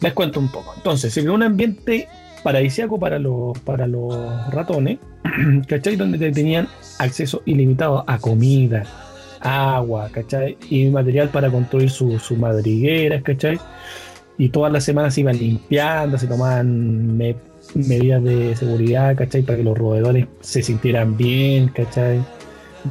Les 0.00 0.12
cuento 0.12 0.40
un 0.40 0.50
poco. 0.50 0.72
Entonces, 0.76 1.12
se 1.12 1.20
creó 1.20 1.34
un 1.34 1.42
ambiente 1.42 2.08
paradisíaco 2.42 2.98
para 2.98 3.18
los, 3.20 3.56
para 3.60 3.86
los 3.86 4.50
ratones, 4.52 4.98
¿cachai? 5.68 5.94
Donde 5.96 6.18
te- 6.18 6.32
tenían 6.32 6.68
acceso 6.98 7.42
ilimitado 7.44 8.04
a 8.08 8.18
comida, 8.18 8.82
agua, 9.40 10.08
¿cachai? 10.12 10.56
Y 10.70 10.86
material 10.86 11.28
para 11.28 11.50
construir 11.50 11.88
sus 11.90 12.20
su 12.22 12.36
madrigueras, 12.36 13.22
¿cachai? 13.22 13.58
Y 14.38 14.48
todas 14.48 14.72
las 14.72 14.84
semanas 14.84 15.14
se 15.14 15.20
iban 15.20 15.36
limpiando, 15.38 16.18
se 16.18 16.26
tomaban 16.26 17.16
me- 17.16 17.36
medidas 17.74 18.22
de 18.24 18.56
seguridad, 18.56 19.14
¿cachai? 19.16 19.42
Para 19.42 19.58
que 19.58 19.64
los 19.64 19.76
roedores 19.78 20.26
se 20.40 20.62
sintieran 20.62 21.16
bien, 21.16 21.68
¿cachai? 21.68 22.20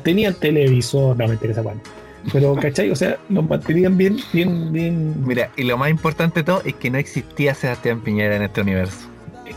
Tenían 0.04 0.34
televisor, 0.36 1.18
no 1.18 1.28
me 1.28 1.34
interesa 1.34 1.62
cuánto. 1.64 1.90
Pero, 2.32 2.56
¿cachai? 2.62 2.90
O 2.92 2.96
sea, 2.96 3.18
los 3.30 3.48
mantenían 3.48 3.98
bien, 3.98 4.18
bien, 4.32 4.72
bien. 4.72 5.14
Mira, 5.26 5.50
y 5.58 5.64
lo 5.64 5.78
más 5.78 5.90
importante 5.90 6.42
de 6.42 6.44
todo 6.46 6.62
es 6.64 6.76
que 6.76 6.90
no 6.90 6.98
existía 7.00 7.54
Sebastián 7.56 8.02
Piñera 8.02 8.36
en 8.36 8.44
este 8.44 8.62
universo. 8.62 9.08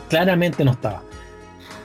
claramente 0.08 0.64
no 0.64 0.72
estaba. 0.72 1.02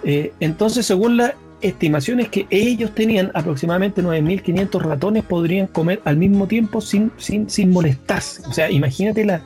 Eh, 0.03 0.31
entonces, 0.39 0.85
según 0.85 1.17
las 1.17 1.33
estimaciones 1.61 2.29
que 2.29 2.47
ellos 2.49 2.95
tenían, 2.95 3.31
aproximadamente 3.33 4.01
9.500 4.01 4.81
ratones 4.81 5.23
podrían 5.23 5.67
comer 5.67 6.01
al 6.05 6.15
mismo 6.15 6.47
tiempo 6.47 6.79
sin, 6.79 7.11
sin, 7.17 7.49
sin 7.49 7.69
molestarse. 7.71 8.41
O 8.47 8.53
sea, 8.53 8.71
imagínate 8.71 9.25
la, 9.25 9.41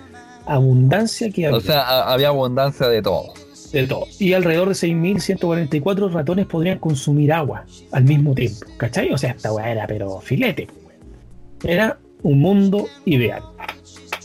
abundancia 0.46 1.30
que 1.32 1.46
había. 1.48 1.58
O 1.58 1.62
sea, 1.62 2.12
había 2.12 2.28
abundancia 2.30 2.88
de 2.88 3.02
todo. 3.02 3.34
de 3.72 3.88
todo. 3.88 4.06
Y 4.20 4.34
alrededor 4.34 4.68
de 4.70 4.76
6.144 4.76 6.12
ratones 6.12 6.46
podrían 6.46 6.78
consumir 6.80 7.34
agua 7.34 7.66
al 7.92 8.04
mismo 8.04 8.34
tiempo. 8.36 8.66
¿Cachai? 8.78 9.12
O 9.12 9.18
sea, 9.18 9.32
esta 9.32 9.52
weá 9.52 9.72
era 9.72 9.88
pero 9.88 10.20
filete. 10.22 10.68
Era 11.64 11.98
un 12.22 12.40
mundo 12.40 12.88
ideal. 13.06 13.42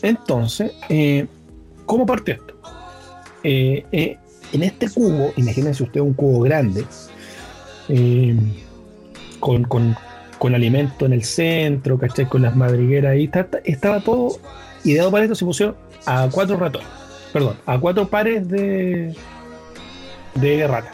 Entonces, 0.01 0.71
eh, 0.89 1.25
¿cómo 1.85 2.05
parte 2.05 2.33
esto? 2.33 2.53
Eh, 3.43 3.85
eh, 3.91 4.17
en 4.53 4.63
este 4.63 4.89
cubo, 4.89 5.31
imagínense 5.37 5.83
usted 5.83 5.99
un 6.01 6.13
cubo 6.13 6.41
grande, 6.41 6.83
con, 9.39 9.63
con- 9.63 9.95
con 10.37 10.55
alimento 10.55 11.05
en 11.05 11.13
el 11.13 11.23
centro, 11.23 11.97
¿cachai? 11.97 12.27
Con 12.27 12.41
las 12.43 12.55
madrigueras 12.55 13.11
ahí, 13.13 13.25
está- 13.25 13.41
está- 13.41 13.59
estaba 13.65 13.99
todo 13.99 14.37
ideado 14.85 15.11
para 15.11 15.25
esto, 15.25 15.35
se 15.35 15.43
pusieron 15.45 15.75
a 16.05 16.27
cuatro 16.31 16.57
ratones, 16.57 16.87
perdón, 17.33 17.55
a 17.65 17.77
cuatro 17.79 18.07
pares 18.07 18.47
de, 18.49 19.15
de 20.35 20.67
ratas. 20.67 20.93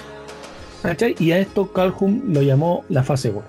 ¿Cachai? 0.82 1.16
Y 1.20 1.32
a 1.32 1.40
esto 1.40 1.72
Calhoun 1.74 2.26
lo 2.34 2.42
llamó 2.44 2.86
la 2.90 3.04
fase 3.04 3.30
1. 3.32 3.42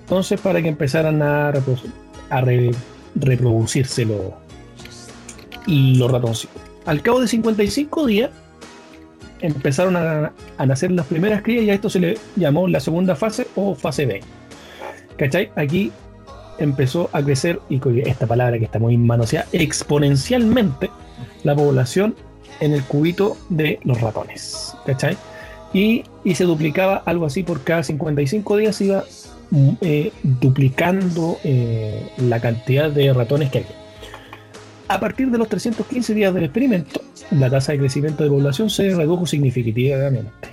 Entonces, 0.00 0.38
para 0.40 0.60
que 0.60 0.68
empezaran 0.68 1.22
a, 1.22 1.48
a 1.48 2.40
re- 2.42 2.70
reproducirse 3.14 4.04
los, 4.04 4.20
los 5.66 6.10
ratoncitos. 6.10 6.60
Al 6.84 7.00
cabo 7.00 7.20
de 7.20 7.28
55 7.28 8.06
días, 8.06 8.30
empezaron 9.40 9.96
a, 9.96 10.32
a 10.58 10.66
nacer 10.66 10.90
las 10.90 11.06
primeras 11.06 11.42
crías 11.42 11.64
y 11.64 11.70
a 11.70 11.74
esto 11.74 11.88
se 11.88 12.00
le 12.00 12.18
llamó 12.36 12.68
la 12.68 12.80
segunda 12.80 13.16
fase 13.16 13.46
o 13.56 13.74
fase 13.74 14.04
B. 14.04 14.20
¿Cachai? 15.16 15.50
Aquí 15.56 15.90
empezó 16.58 17.10
a 17.12 17.22
crecer, 17.22 17.60
y 17.68 17.80
esta 18.00 18.26
palabra 18.26 18.58
que 18.58 18.64
está 18.64 18.78
muy 18.78 18.96
manoseada, 18.96 19.46
exponencialmente 19.52 20.90
la 21.44 21.54
población 21.54 22.14
en 22.60 22.72
el 22.72 22.82
cubito 22.84 23.36
de 23.48 23.80
los 23.84 24.00
ratones. 24.00 24.74
¿Cachai? 24.86 25.16
Y, 25.72 26.04
y 26.24 26.34
se 26.34 26.44
duplicaba 26.44 27.02
algo 27.06 27.26
así 27.26 27.42
por 27.42 27.62
cada 27.62 27.82
55 27.82 28.56
días, 28.56 28.80
iba 28.80 29.04
mm, 29.50 29.70
eh, 29.80 30.12
duplicando 30.22 31.38
eh, 31.44 32.08
la 32.18 32.40
cantidad 32.40 32.90
de 32.90 33.12
ratones 33.12 33.50
que 33.50 33.58
había. 33.58 33.82
A 34.88 35.00
partir 35.00 35.30
de 35.30 35.38
los 35.38 35.48
315 35.48 36.14
días 36.14 36.34
del 36.34 36.44
experimento, 36.44 37.00
la 37.30 37.48
tasa 37.48 37.72
de 37.72 37.78
crecimiento 37.78 38.22
de 38.22 38.30
población 38.30 38.68
se 38.68 38.94
redujo 38.94 39.26
significativamente. 39.26 40.48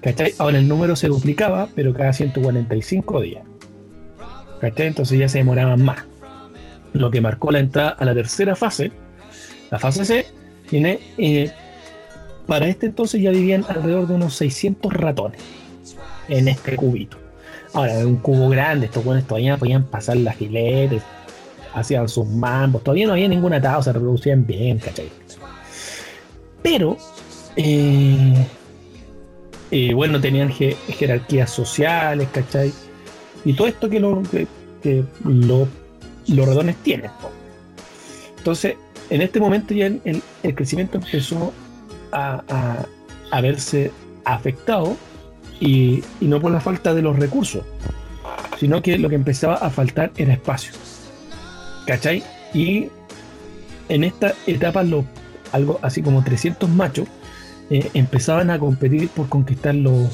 ¿Cachai? 0.00 0.34
Ahora 0.38 0.58
el 0.58 0.68
número 0.68 0.96
se 0.96 1.08
duplicaba, 1.08 1.68
pero 1.74 1.94
cada 1.94 2.12
145 2.12 3.20
días. 3.20 3.47
¿Cachai? 4.60 4.88
Entonces 4.88 5.18
ya 5.18 5.28
se 5.28 5.38
demoraban 5.38 5.82
más. 5.82 6.04
Lo 6.92 7.10
que 7.10 7.20
marcó 7.20 7.50
la 7.50 7.60
entrada 7.60 7.90
a 7.90 8.04
la 8.04 8.14
tercera 8.14 8.56
fase, 8.56 8.90
la 9.70 9.78
fase 9.78 10.04
C, 10.04 10.26
tiene. 10.68 10.98
eh, 11.18 11.50
para 12.46 12.66
este 12.66 12.86
entonces 12.86 13.20
ya 13.20 13.30
vivían 13.30 13.64
alrededor 13.68 14.06
de 14.08 14.14
unos 14.14 14.34
600 14.34 14.90
ratones 14.94 15.38
en 16.28 16.48
este 16.48 16.76
cubito. 16.76 17.18
Ahora, 17.74 17.98
un 18.06 18.16
cubo 18.16 18.48
grande, 18.48 18.86
estos 18.86 19.04
buenos 19.04 19.26
todavía 19.26 19.58
podían 19.58 19.84
pasar 19.84 20.16
las 20.16 20.36
filetes, 20.36 21.02
hacían 21.74 22.08
sus 22.08 22.26
mambos, 22.26 22.82
todavía 22.82 23.06
no 23.06 23.12
había 23.12 23.28
ninguna 23.28 23.56
atado, 23.58 23.82
se 23.82 23.92
reproducían 23.92 24.46
bien, 24.46 24.78
¿cachai? 24.78 25.10
Pero, 26.62 26.96
eh, 27.56 28.46
eh, 29.70 29.92
bueno, 29.94 30.18
tenían 30.18 30.48
je- 30.50 30.76
jerarquías 30.88 31.50
sociales, 31.50 32.28
¿cachai? 32.32 32.72
Y 33.44 33.54
todo 33.54 33.66
esto 33.68 33.88
que, 33.88 34.00
lo- 34.00 34.22
que- 34.22 34.46
que 34.82 35.04
lo- 35.24 35.68
los 36.26 36.48
ratones 36.48 36.76
tienen. 36.82 37.10
Entonces, 38.38 38.76
en 39.10 39.22
este 39.22 39.40
momento 39.40 39.74
ya 39.74 39.86
el, 39.86 40.22
crecimiento 40.54 40.98
empezó 40.98 41.52
a, 42.12 42.86
verse 43.42 43.90
afectado 44.24 44.96
y, 45.60 46.02
no 46.20 46.40
por 46.40 46.52
la 46.52 46.60
falta 46.60 46.94
de 46.94 47.02
los 47.02 47.18
recursos, 47.18 47.62
sino 48.58 48.82
que 48.82 48.98
lo 48.98 49.08
que 49.08 49.14
empezaba 49.14 49.54
a 49.54 49.70
faltar 49.70 50.12
era 50.16 50.32
espacio. 50.32 50.72
¿Cachai? 51.86 52.22
Y 52.52 52.88
en 53.88 54.04
esta 54.04 54.34
etapa, 54.46 54.82
los, 54.82 55.04
algo 55.52 55.78
así 55.82 56.02
como 56.02 56.22
300 56.22 56.68
machos 56.68 57.08
eh, 57.70 57.90
empezaban 57.94 58.50
a 58.50 58.58
competir 58.58 59.08
por 59.08 59.28
conquistar 59.28 59.74
los, 59.74 60.08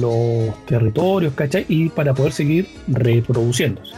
los 0.00 0.66
territorios, 0.66 1.34
¿cachai? 1.34 1.64
Y 1.68 1.88
para 1.88 2.14
poder 2.14 2.32
seguir 2.32 2.68
reproduciéndose. 2.88 3.94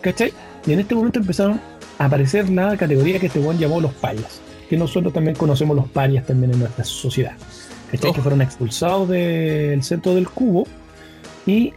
¿Cachai? 0.00 0.32
Y 0.66 0.72
en 0.72 0.80
este 0.80 0.94
momento 0.94 1.18
empezaron 1.18 1.60
a 1.98 2.04
aparecer 2.04 2.48
la 2.50 2.76
categoría 2.76 3.18
que 3.18 3.26
este 3.26 3.38
buen 3.38 3.58
llamó 3.58 3.80
los 3.80 3.92
payas, 3.94 4.40
que 4.68 4.76
nosotros 4.76 5.12
también 5.12 5.36
conocemos 5.36 5.76
los 5.76 5.88
payas 5.88 6.26
también 6.26 6.52
en 6.52 6.60
nuestra 6.60 6.84
sociedad. 6.84 7.32
¿Cachai? 7.90 8.10
Oh. 8.10 8.14
Que 8.14 8.20
fueron 8.20 8.42
expulsados 8.42 9.08
del 9.08 9.82
centro 9.82 10.14
del 10.14 10.28
cubo 10.28 10.66
y 11.46 11.72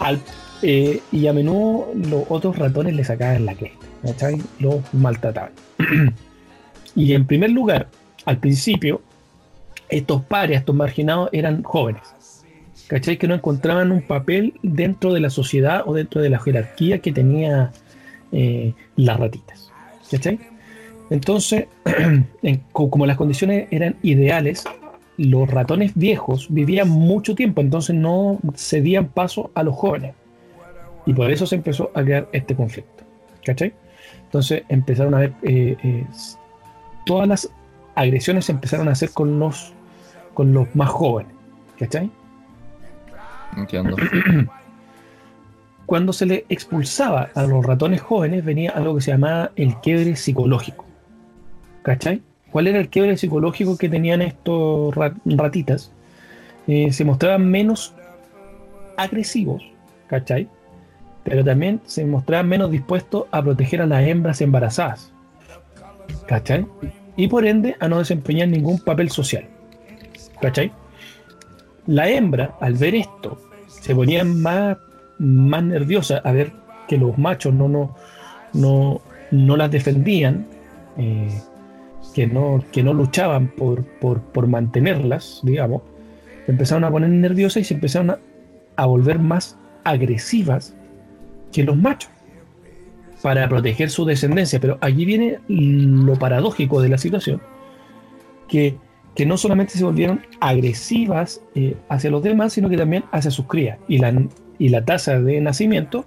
al 0.00 0.20
eh, 0.66 1.02
y 1.12 1.26
a 1.26 1.34
menudo 1.34 1.92
los 1.94 2.24
otros 2.30 2.56
ratones 2.56 2.94
le 2.94 3.04
sacaban 3.04 3.44
la 3.44 3.54
cresta, 3.54 3.86
¿cachai? 4.02 4.40
Los 4.60 4.76
maltrataban. 4.94 5.52
y 6.94 7.12
en 7.12 7.26
primer 7.26 7.50
lugar, 7.50 7.88
al 8.24 8.38
principio, 8.38 9.02
estos 9.88 10.22
pares, 10.24 10.58
estos 10.58 10.74
marginados, 10.74 11.28
eran 11.32 11.62
jóvenes, 11.62 12.02
¿cachai? 12.88 13.16
Que 13.18 13.28
no 13.28 13.34
encontraban 13.34 13.92
un 13.92 14.02
papel 14.02 14.54
dentro 14.62 15.12
de 15.12 15.20
la 15.20 15.30
sociedad 15.30 15.82
o 15.86 15.94
dentro 15.94 16.20
de 16.20 16.30
la 16.30 16.38
jerarquía 16.38 16.98
que 17.00 17.12
tenía 17.12 17.72
eh, 18.32 18.72
las 18.96 19.18
ratitas, 19.20 19.70
¿cachai? 20.10 20.38
Entonces, 21.10 21.66
en- 22.42 22.62
co- 22.72 22.90
como 22.90 23.06
las 23.06 23.16
condiciones 23.16 23.68
eran 23.70 23.96
ideales, 24.02 24.64
los 25.16 25.48
ratones 25.48 25.92
viejos 25.94 26.46
vivían 26.50 26.88
mucho 26.88 27.34
tiempo, 27.34 27.60
entonces 27.60 27.94
no 27.94 28.38
cedían 28.56 29.08
paso 29.08 29.50
a 29.54 29.62
los 29.62 29.74
jóvenes. 29.76 30.14
Y 31.06 31.12
por 31.12 31.30
eso 31.30 31.46
se 31.46 31.56
empezó 31.56 31.90
a 31.94 32.02
crear 32.02 32.28
este 32.32 32.54
conflicto. 32.56 33.04
¿Cachai? 33.44 33.74
Entonces 34.24 34.62
empezaron 34.70 35.14
a 35.14 35.18
ver, 35.20 35.32
eh, 35.42 35.76
eh, 35.84 36.04
todas 37.04 37.28
las 37.28 37.50
agresiones 37.94 38.46
se 38.46 38.52
empezaron 38.52 38.88
a 38.88 38.92
hacer 38.92 39.10
con 39.10 39.38
los, 39.38 39.72
con 40.34 40.52
los 40.52 40.74
más 40.74 40.88
jóvenes. 40.90 41.32
¿Cachai? 41.78 42.10
Entiendo. 43.56 43.96
Cuando 45.86 46.12
se 46.12 46.26
le 46.26 46.46
expulsaba 46.48 47.28
a 47.34 47.42
los 47.42 47.64
ratones 47.64 48.00
jóvenes 48.00 48.44
venía 48.44 48.70
algo 48.70 48.94
que 48.96 49.02
se 49.02 49.10
llamaba 49.10 49.50
el 49.56 49.76
quiebre 49.80 50.16
psicológico. 50.16 50.84
¿Cachai? 51.82 52.22
¿Cuál 52.50 52.68
era 52.68 52.78
el 52.78 52.88
quiebre 52.88 53.16
psicológico 53.16 53.76
que 53.76 53.88
tenían 53.88 54.22
estos 54.22 54.94
ra- 54.94 55.14
ratitas? 55.24 55.92
Eh, 56.66 56.92
se 56.92 57.04
mostraban 57.04 57.50
menos 57.50 57.94
agresivos, 58.96 59.62
¿cachai? 60.06 60.48
Pero 61.24 61.44
también 61.44 61.80
se 61.84 62.04
mostraban 62.06 62.48
menos 62.48 62.70
dispuestos 62.70 63.24
a 63.30 63.42
proteger 63.42 63.82
a 63.82 63.86
las 63.86 64.06
hembras 64.06 64.40
embarazadas, 64.40 65.12
¿cachai? 66.26 66.66
Y 67.16 67.28
por 67.28 67.44
ende 67.46 67.76
a 67.80 67.88
no 67.88 67.98
desempeñar 67.98 68.48
ningún 68.48 68.78
papel 68.80 69.10
social, 69.10 69.44
¿cachai? 70.40 70.72
La 71.86 72.08
hembra, 72.08 72.56
al 72.60 72.74
ver 72.74 72.94
esto, 72.94 73.38
se 73.68 73.94
ponía 73.94 74.24
más, 74.24 74.78
más 75.18 75.62
nerviosa 75.62 76.18
a 76.24 76.32
ver 76.32 76.52
que 76.88 76.98
los 76.98 77.16
machos 77.18 77.54
no, 77.54 77.68
no, 77.68 77.94
no, 78.52 79.00
no 79.30 79.56
las 79.56 79.70
defendían, 79.70 80.46
eh, 80.96 81.28
que, 82.14 82.26
no, 82.26 82.64
que 82.72 82.82
no 82.82 82.94
luchaban 82.94 83.48
por, 83.48 83.84
por, 83.84 84.20
por 84.20 84.46
mantenerlas, 84.46 85.40
digamos, 85.42 85.82
empezaron 86.46 86.84
a 86.84 86.90
poner 86.90 87.10
nerviosas 87.10 87.62
y 87.62 87.64
se 87.64 87.74
empezaron 87.74 88.10
a, 88.10 88.18
a 88.76 88.86
volver 88.86 89.18
más 89.18 89.56
agresivas 89.84 90.74
que 91.52 91.62
los 91.62 91.76
machos 91.76 92.10
para 93.24 93.48
proteger 93.48 93.88
su 93.88 94.04
descendencia. 94.04 94.60
Pero 94.60 94.76
allí 94.82 95.06
viene 95.06 95.38
lo 95.48 96.12
paradójico 96.16 96.82
de 96.82 96.90
la 96.90 96.98
situación, 96.98 97.40
que, 98.48 98.76
que 99.14 99.24
no 99.24 99.38
solamente 99.38 99.78
se 99.78 99.82
volvieron 99.82 100.20
agresivas 100.40 101.40
eh, 101.54 101.74
hacia 101.88 102.10
los 102.10 102.22
demás, 102.22 102.52
sino 102.52 102.68
que 102.68 102.76
también 102.76 103.04
hacia 103.12 103.30
sus 103.30 103.46
crías. 103.46 103.78
Y 103.88 103.96
la, 103.96 104.12
y 104.58 104.68
la 104.68 104.84
tasa 104.84 105.18
de 105.18 105.40
nacimiento 105.40 106.04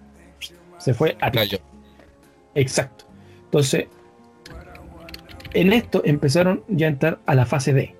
se 0.77 0.93
fue 0.93 1.17
a 1.19 1.31
Cayó. 1.31 1.57
Exacto. 2.53 3.05
Entonces, 3.45 3.87
en 5.55 5.73
esto 5.73 6.03
empezaron 6.05 6.63
ya 6.67 6.85
a 6.85 6.89
entrar 6.91 7.19
a 7.25 7.33
la 7.33 7.47
fase 7.47 7.73
D. 7.73 7.95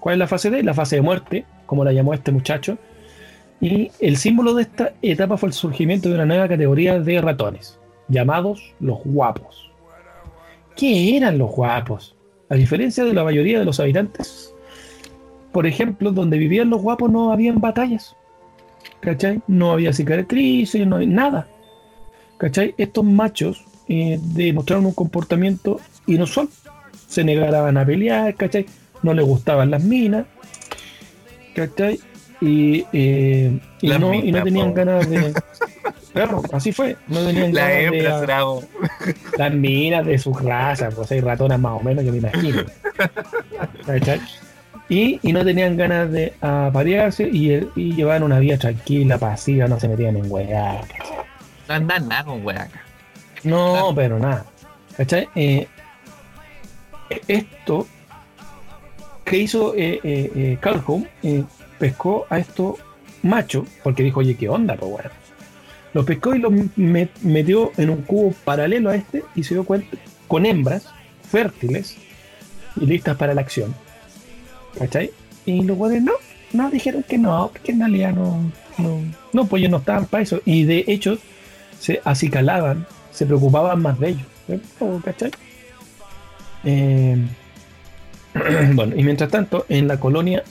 ¿Cuál 0.00 0.14
es 0.14 0.18
la 0.20 0.26
fase 0.26 0.48
D? 0.48 0.62
La 0.62 0.72
fase 0.72 0.96
de 0.96 1.02
muerte, 1.02 1.44
como 1.66 1.84
la 1.84 1.92
llamó 1.92 2.14
este 2.14 2.32
muchacho. 2.32 2.78
Y 3.60 3.90
el 4.00 4.16
símbolo 4.16 4.54
de 4.54 4.62
esta 4.62 4.94
etapa 5.02 5.36
fue 5.36 5.50
el 5.50 5.52
surgimiento 5.52 6.08
de 6.08 6.14
una 6.14 6.24
nueva 6.24 6.48
categoría 6.48 6.98
de 6.98 7.20
ratones, 7.20 7.78
llamados 8.08 8.74
los 8.80 8.98
guapos. 9.04 9.70
¿Qué 10.76 11.16
eran 11.16 11.38
los 11.38 11.50
guapos? 11.50 12.16
A 12.48 12.54
diferencia 12.54 13.04
de 13.04 13.14
la 13.14 13.24
mayoría 13.24 13.58
de 13.58 13.64
los 13.64 13.80
habitantes, 13.80 14.54
por 15.52 15.66
ejemplo, 15.66 16.10
donde 16.10 16.36
vivían 16.36 16.68
los 16.68 16.82
guapos 16.82 17.10
no 17.10 17.32
habían 17.32 17.60
batallas. 17.60 18.16
¿Cachai? 19.00 19.40
No 19.46 19.70
había 19.70 19.92
cicatrices, 19.92 20.84
no 20.86 20.96
había 20.96 21.08
nada. 21.08 21.46
¿Cachai? 22.38 22.74
Estos 22.76 23.04
machos 23.04 23.64
eh, 23.88 24.18
demostraron 24.20 24.86
un 24.86 24.94
comportamiento 24.94 25.80
inusual. 26.06 26.48
Se 27.06 27.22
negaban 27.22 27.76
a 27.76 27.86
pelear, 27.86 28.34
¿cachai? 28.34 28.66
No 29.02 29.14
les 29.14 29.24
gustaban 29.24 29.70
las 29.70 29.84
minas, 29.84 30.26
¿cachai? 31.54 32.00
Y, 32.40 32.84
eh, 32.92 33.60
y 33.80 33.88
no, 33.88 33.94
y 33.94 33.98
no 33.98 34.10
minas, 34.10 34.44
tenían 34.44 34.70
po. 34.70 34.74
ganas 34.74 35.08
de. 35.08 35.34
Claro, 36.14 36.42
así 36.52 36.72
fue. 36.72 36.96
No 37.08 37.26
tenían 37.26 37.52
La 37.52 37.78
hembra 37.78 38.20
de. 38.20 38.66
Las 39.36 39.52
minas 39.52 40.06
de 40.06 40.18
su 40.18 40.32
raza, 40.32 40.88
pues 40.90 41.10
hay 41.10 41.20
ratonas 41.20 41.58
más 41.58 41.72
o 41.72 41.80
menos, 41.80 42.04
yo 42.04 42.12
me 42.12 42.18
imagino. 42.18 42.62
Y, 44.88 45.18
y 45.22 45.32
no 45.32 45.44
tenían 45.44 45.76
ganas 45.76 46.12
de 46.12 46.34
aparearse 46.40 47.24
y, 47.24 47.68
y 47.74 47.94
llevaban 47.94 48.22
una 48.22 48.38
vida 48.38 48.56
tranquila, 48.58 49.18
pasiva, 49.18 49.66
no 49.66 49.80
se 49.80 49.88
metían 49.88 50.16
en 50.16 50.30
weá. 50.30 50.80
No 51.68 51.74
andan 51.74 52.08
nada 52.08 52.24
con 52.24 52.46
wea 52.46 52.62
acá. 52.62 52.82
No, 53.42 53.92
pero 53.94 54.18
nada. 54.18 54.44
¿Cachai? 54.96 55.28
Eh, 55.34 55.66
esto 57.26 57.86
que 59.24 59.38
hizo 59.38 59.74
eh, 59.74 60.00
eh, 60.04 60.30
eh, 60.36 60.58
Calhoun, 60.60 61.08
eh, 61.22 61.42
pescó 61.78 62.26
a 62.30 62.38
estos 62.38 62.76
machos, 63.22 63.66
porque 63.82 64.02
dijo, 64.02 64.20
oye, 64.20 64.36
¿qué 64.36 64.48
onda, 64.48 64.76
pues 64.76 64.92
bueno? 64.92 65.10
Los 65.94 66.04
pescó 66.04 66.34
y 66.34 66.42
me- 66.76 67.08
metió 67.22 67.72
en 67.78 67.88
un 67.90 68.02
cubo 68.02 68.32
paralelo 68.44 68.90
a 68.90 68.96
este 68.96 69.24
y 69.34 69.42
se 69.44 69.54
dio 69.54 69.64
cuenta 69.64 69.96
con 70.28 70.44
hembras 70.44 70.88
fértiles 71.30 71.96
y 72.80 72.86
listas 72.86 73.16
para 73.16 73.32
la 73.34 73.40
acción. 73.40 73.74
¿Cachai? 74.78 75.10
Y 75.46 75.62
los 75.62 75.76
güeyes 75.76 76.02
no, 76.02 76.12
no 76.52 76.70
dijeron 76.70 77.04
que 77.04 77.16
no, 77.16 77.48
porque 77.52 77.72
en 77.72 77.78
realidad 77.80 78.12
no, 78.12 78.50
no, 78.78 79.00
no, 79.32 79.46
pues 79.46 79.60
ellos 79.60 79.70
no 79.70 79.76
estaban 79.78 80.06
para 80.06 80.22
eso. 80.24 80.40
Y 80.44 80.64
de 80.64 80.84
hecho, 80.88 81.16
se 81.78 82.00
acicalaban, 82.04 82.86
se 83.12 83.24
preocupaban 83.26 83.80
más 83.80 83.98
de 84.00 84.08
ellos. 84.10 84.26
¿eh? 84.48 84.58
¿Cachai? 85.04 85.30
Eh, 86.64 87.16
bueno, 88.74 88.96
y 88.96 89.02
mientras 89.04 89.30
tanto, 89.30 89.66
en 89.68 89.86
la 89.86 90.00
colonia 90.00 90.42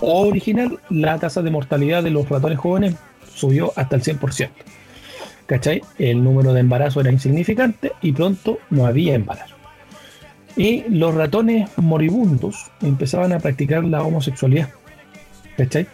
original, 0.00 0.78
la 0.88 1.18
tasa 1.18 1.42
de 1.42 1.50
mortalidad 1.50 2.02
de 2.02 2.10
los 2.10 2.28
ratones 2.28 2.58
jóvenes 2.58 2.94
subió 3.34 3.72
hasta 3.76 3.96
el 3.96 4.02
100%. 4.02 4.48
¿Cachai? 5.48 5.80
El 5.98 6.22
número 6.22 6.52
de 6.52 6.60
embarazos 6.60 7.02
era 7.02 7.10
insignificante 7.10 7.92
y 8.02 8.12
pronto 8.12 8.58
no 8.68 8.84
había 8.84 9.14
embarazo. 9.14 9.54
Y 10.58 10.84
los 10.90 11.14
ratones 11.14 11.70
moribundos 11.76 12.70
empezaban 12.82 13.32
a 13.32 13.38
practicar 13.38 13.82
la 13.84 14.02
homosexualidad. 14.02 14.68
¿Cachai? 15.56 15.86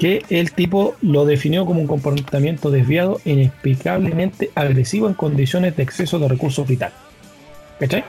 Que 0.00 0.24
el 0.30 0.50
tipo 0.50 0.96
lo 1.00 1.24
definió 1.24 1.64
como 1.64 1.80
un 1.80 1.86
comportamiento 1.86 2.72
desviado 2.72 3.20
e 3.24 3.30
inexplicablemente 3.30 4.50
agresivo 4.56 5.06
en 5.06 5.14
condiciones 5.14 5.76
de 5.76 5.84
exceso 5.84 6.18
de 6.18 6.26
recursos 6.26 6.66
vitales. 6.66 6.96
¿Cachai? 7.78 8.02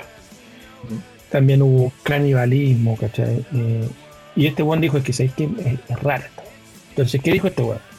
También 1.30 1.62
hubo 1.62 1.94
canibalismo, 2.02 2.98
¿cachai? 2.98 3.46
Eh, 3.54 3.88
y 4.36 4.48
este 4.48 4.64
weón 4.64 4.82
dijo, 4.82 4.98
es 4.98 5.04
que 5.04 5.14
sabéis 5.14 5.34
que 5.34 5.44
es, 5.44 5.52
es 5.88 6.04
weá". 6.04 6.20
Entonces, 6.90 7.22
¿qué 7.22 7.32
dijo 7.32 7.46
este 7.46 7.62
weón? 7.62 7.93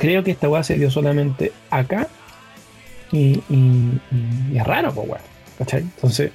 Creo 0.00 0.24
que 0.24 0.30
esta 0.32 0.48
weá 0.48 0.62
se 0.64 0.74
dio 0.76 0.90
solamente 0.90 1.52
acá 1.70 2.08
y, 3.12 3.42
y- 3.48 4.00
y 4.52 4.56
es 4.58 4.66
raro, 4.66 4.92
pues 4.92 5.08
weón. 5.08 5.22
¿Cachai? 5.58 5.82
Entonces, 5.82 6.32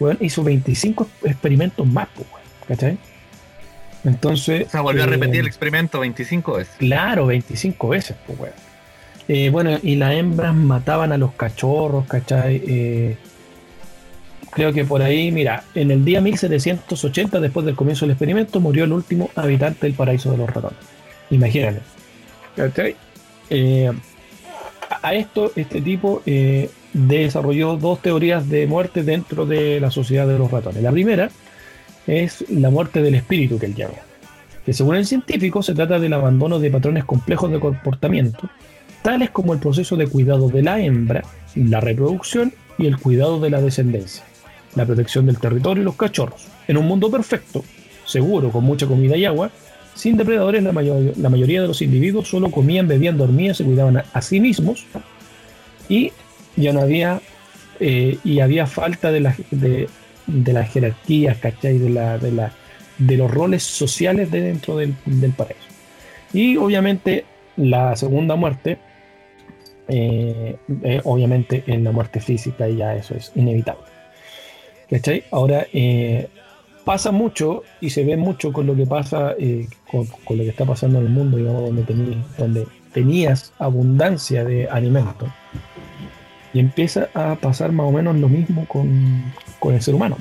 weón 0.00 0.16
hizo 0.20 0.42
25 0.44 1.06
experimentos 1.24 1.86
más, 1.86 2.08
pues 2.14 2.26
weón. 2.32 2.44
¿Cachai? 2.68 2.98
Entonces. 4.04 4.66
O 4.68 4.70
sea, 4.70 4.80
volvió 4.82 5.02
a 5.02 5.06
eh, 5.06 5.10
repetir 5.10 5.40
el 5.40 5.46
experimento 5.46 6.00
25 6.00 6.52
veces. 6.54 6.74
Claro, 6.78 7.26
25 7.26 7.88
veces, 7.88 8.16
pues, 8.26 8.38
weón. 8.38 8.54
Eh, 9.26 9.50
bueno, 9.50 9.78
y 9.82 9.96
las 9.96 10.12
hembras 10.14 10.54
mataban 10.54 11.12
a 11.12 11.18
los 11.18 11.32
cachorros, 11.34 12.06
¿cachai? 12.06 12.62
Eh, 12.66 13.16
creo 14.52 14.72
que 14.72 14.84
por 14.84 15.02
ahí, 15.02 15.30
mira, 15.32 15.64
en 15.74 15.90
el 15.90 16.02
día 16.04 16.20
1780, 16.22 17.38
después 17.40 17.66
del 17.66 17.74
comienzo 17.74 18.06
del 18.06 18.12
experimento, 18.12 18.60
murió 18.60 18.84
el 18.84 18.92
último 18.92 19.30
habitante 19.34 19.86
del 19.86 19.94
paraíso 19.94 20.30
de 20.30 20.38
los 20.38 20.48
ratones. 20.48 20.78
Imagínate. 21.30 21.80
¿Cachai? 22.56 22.96
Eh, 23.50 23.90
a 25.02 25.14
esto, 25.14 25.52
este 25.56 25.80
tipo 25.80 26.22
eh, 26.26 26.70
desarrolló 26.92 27.76
dos 27.76 28.00
teorías 28.02 28.48
de 28.48 28.66
muerte 28.66 29.02
dentro 29.02 29.46
de 29.46 29.80
la 29.80 29.90
sociedad 29.90 30.26
de 30.26 30.38
los 30.38 30.50
ratones. 30.50 30.82
La 30.82 30.92
primera 30.92 31.30
es 32.06 32.44
la 32.50 32.70
muerte 32.70 33.02
del 33.02 33.14
espíritu 33.14 33.58
que 33.58 33.66
él 33.66 33.74
llama 33.74 33.94
que 34.68 34.74
según 34.74 34.96
el 34.96 35.06
científico 35.06 35.62
se 35.62 35.74
trata 35.74 35.98
del 35.98 36.12
abandono 36.12 36.58
de 36.58 36.70
patrones 36.70 37.02
complejos 37.06 37.50
de 37.50 37.58
comportamiento, 37.58 38.50
tales 39.00 39.30
como 39.30 39.54
el 39.54 39.60
proceso 39.60 39.96
de 39.96 40.06
cuidado 40.06 40.50
de 40.50 40.62
la 40.62 40.78
hembra, 40.78 41.22
la 41.54 41.80
reproducción 41.80 42.52
y 42.76 42.84
el 42.84 42.98
cuidado 42.98 43.40
de 43.40 43.48
la 43.48 43.62
descendencia, 43.62 44.24
la 44.74 44.84
protección 44.84 45.24
del 45.24 45.38
territorio 45.38 45.80
y 45.80 45.84
los 45.86 45.96
cachorros. 45.96 46.48
En 46.66 46.76
un 46.76 46.86
mundo 46.86 47.10
perfecto, 47.10 47.64
seguro, 48.04 48.50
con 48.50 48.62
mucha 48.62 48.86
comida 48.86 49.16
y 49.16 49.24
agua, 49.24 49.50
sin 49.98 50.16
depredadores, 50.16 50.62
la, 50.62 50.72
mayor- 50.72 51.12
la 51.16 51.28
mayoría 51.28 51.60
de 51.62 51.66
los 51.68 51.82
individuos 51.82 52.28
solo 52.28 52.50
comían, 52.50 52.86
bebían, 52.86 53.18
dormían, 53.18 53.54
se 53.54 53.64
cuidaban 53.64 53.96
a, 53.96 54.04
a 54.12 54.22
sí 54.22 54.38
mismos 54.40 54.86
y 55.88 56.12
ya 56.56 56.72
no 56.72 56.80
había 56.80 57.20
eh, 57.80 58.16
y 58.24 58.40
había 58.40 58.66
falta 58.66 59.10
de, 59.10 59.20
la, 59.20 59.34
de, 59.50 59.88
de 60.26 60.52
las 60.52 60.70
jerarquías, 60.72 61.36
¿cachai? 61.38 61.78
De, 61.78 61.90
la, 61.90 62.18
de, 62.18 62.30
la, 62.32 62.52
de 62.98 63.16
los 63.16 63.30
roles 63.30 63.62
sociales 63.64 64.30
de 64.30 64.40
dentro 64.40 64.76
del, 64.76 64.94
del 65.04 65.32
paraíso. 65.32 65.68
Y 66.32 66.56
obviamente 66.56 67.24
la 67.56 67.96
segunda 67.96 68.36
muerte, 68.36 68.78
eh, 69.88 70.56
eh, 70.82 71.00
obviamente 71.04 71.64
en 71.66 71.82
la 71.84 71.92
muerte 71.92 72.20
física 72.20 72.68
y 72.68 72.76
ya 72.76 72.94
eso 72.94 73.14
es 73.14 73.32
inevitable. 73.34 73.82
¿Cachai? 74.90 75.24
Ahora, 75.30 75.66
eh, 75.72 76.28
pasa 76.92 77.10
mucho 77.12 77.64
y 77.82 77.90
se 77.90 78.02
ve 78.02 78.16
mucho 78.16 78.50
con 78.50 78.66
lo 78.66 78.74
que 78.74 78.86
pasa, 78.86 79.34
eh, 79.38 79.68
con, 79.90 80.06
con 80.24 80.38
lo 80.38 80.42
que 80.44 80.48
está 80.48 80.64
pasando 80.64 80.98
en 81.00 81.04
el 81.04 81.10
mundo, 81.12 81.36
digamos, 81.36 81.62
donde, 81.64 81.84
tení- 81.84 82.22
donde 82.38 82.66
tenías 82.94 83.52
abundancia 83.58 84.42
de 84.42 84.66
alimentos. 84.70 85.28
Y 86.54 86.60
empieza 86.60 87.08
a 87.12 87.34
pasar 87.34 87.72
más 87.72 87.86
o 87.86 87.92
menos 87.92 88.16
lo 88.16 88.28
mismo 88.30 88.64
con, 88.66 89.22
con 89.60 89.74
el 89.74 89.82
ser 89.82 89.94
humano. 89.94 90.16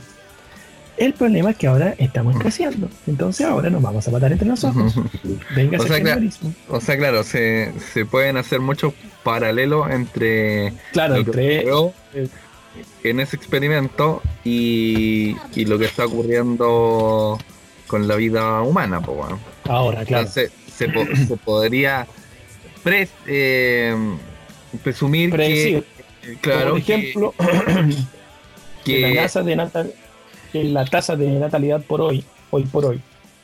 El 0.97 1.13
problema 1.13 1.51
es 1.51 1.57
que 1.57 1.67
ahora 1.67 1.95
estamos 1.99 2.37
creciendo. 2.37 2.89
Entonces 3.07 3.45
ahora 3.45 3.69
nos 3.69 3.81
vamos 3.81 4.05
a 4.05 4.11
matar 4.11 4.31
entre 4.33 4.47
nosotros. 4.47 4.93
Venga, 5.55 5.77
O 5.79 5.87
sea, 5.87 6.01
claro. 6.01 6.21
O 6.69 6.81
sea, 6.81 6.97
claro, 6.97 7.23
se, 7.23 7.71
se 7.93 8.05
pueden 8.05 8.35
hacer 8.35 8.59
muchos 8.59 8.93
paralelos 9.23 9.89
entre 9.89 10.73
Claro, 10.91 11.15
entre 11.15 11.63
en 13.03 13.19
ese 13.19 13.35
experimento 13.35 14.21
y, 14.43 15.35
y 15.55 15.65
lo 15.65 15.77
que 15.79 15.85
está 15.85 16.05
ocurriendo 16.05 17.37
con 17.87 18.07
la 18.07 18.15
vida 18.15 18.61
humana, 18.61 19.01
pues 19.01 19.17
bueno. 19.17 19.39
ahora, 19.65 20.03
claro. 20.05 20.27
Entonces, 20.27 20.51
se, 20.71 20.89
po- 20.89 21.05
se 21.27 21.37
podría 21.37 22.05
eh, 23.25 23.95
presumir 24.83 25.31
Predecir. 25.31 25.83
que, 26.21 26.35
claro, 26.35 26.71
por 26.71 26.79
ejemplo, 26.79 27.33
que, 28.83 28.93
que 29.01 29.13
la 29.13 29.21
tasa 29.23 29.43
de 29.43 29.55
natal- 29.55 29.93
que 30.51 30.63
la 30.65 30.85
tasa 30.85 31.15
de 31.15 31.27
natalidad 31.31 31.81
por 31.81 32.01
hoy, 32.01 32.23
hoy 32.51 32.63
por 32.65 32.85
hoy, 32.85 33.01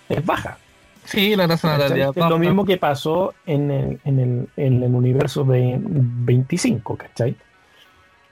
es 0.10 0.26
baja. 0.26 0.58
sí, 1.06 1.36
la 1.36 1.48
tasa 1.48 1.72
de 1.74 1.78
natalidad 1.80 2.10
es 2.10 2.16
lo 2.16 2.22
baja. 2.24 2.38
mismo 2.38 2.66
que 2.66 2.78
pasó 2.78 3.34
en 3.46 3.72
el, 3.72 4.00
en 4.06 4.20
el, 4.20 4.48
en 4.58 4.84
el 4.84 4.94
universo 4.96 5.44
de 5.44 5.78
25, 5.80 6.98
¿cachai? 6.98 7.36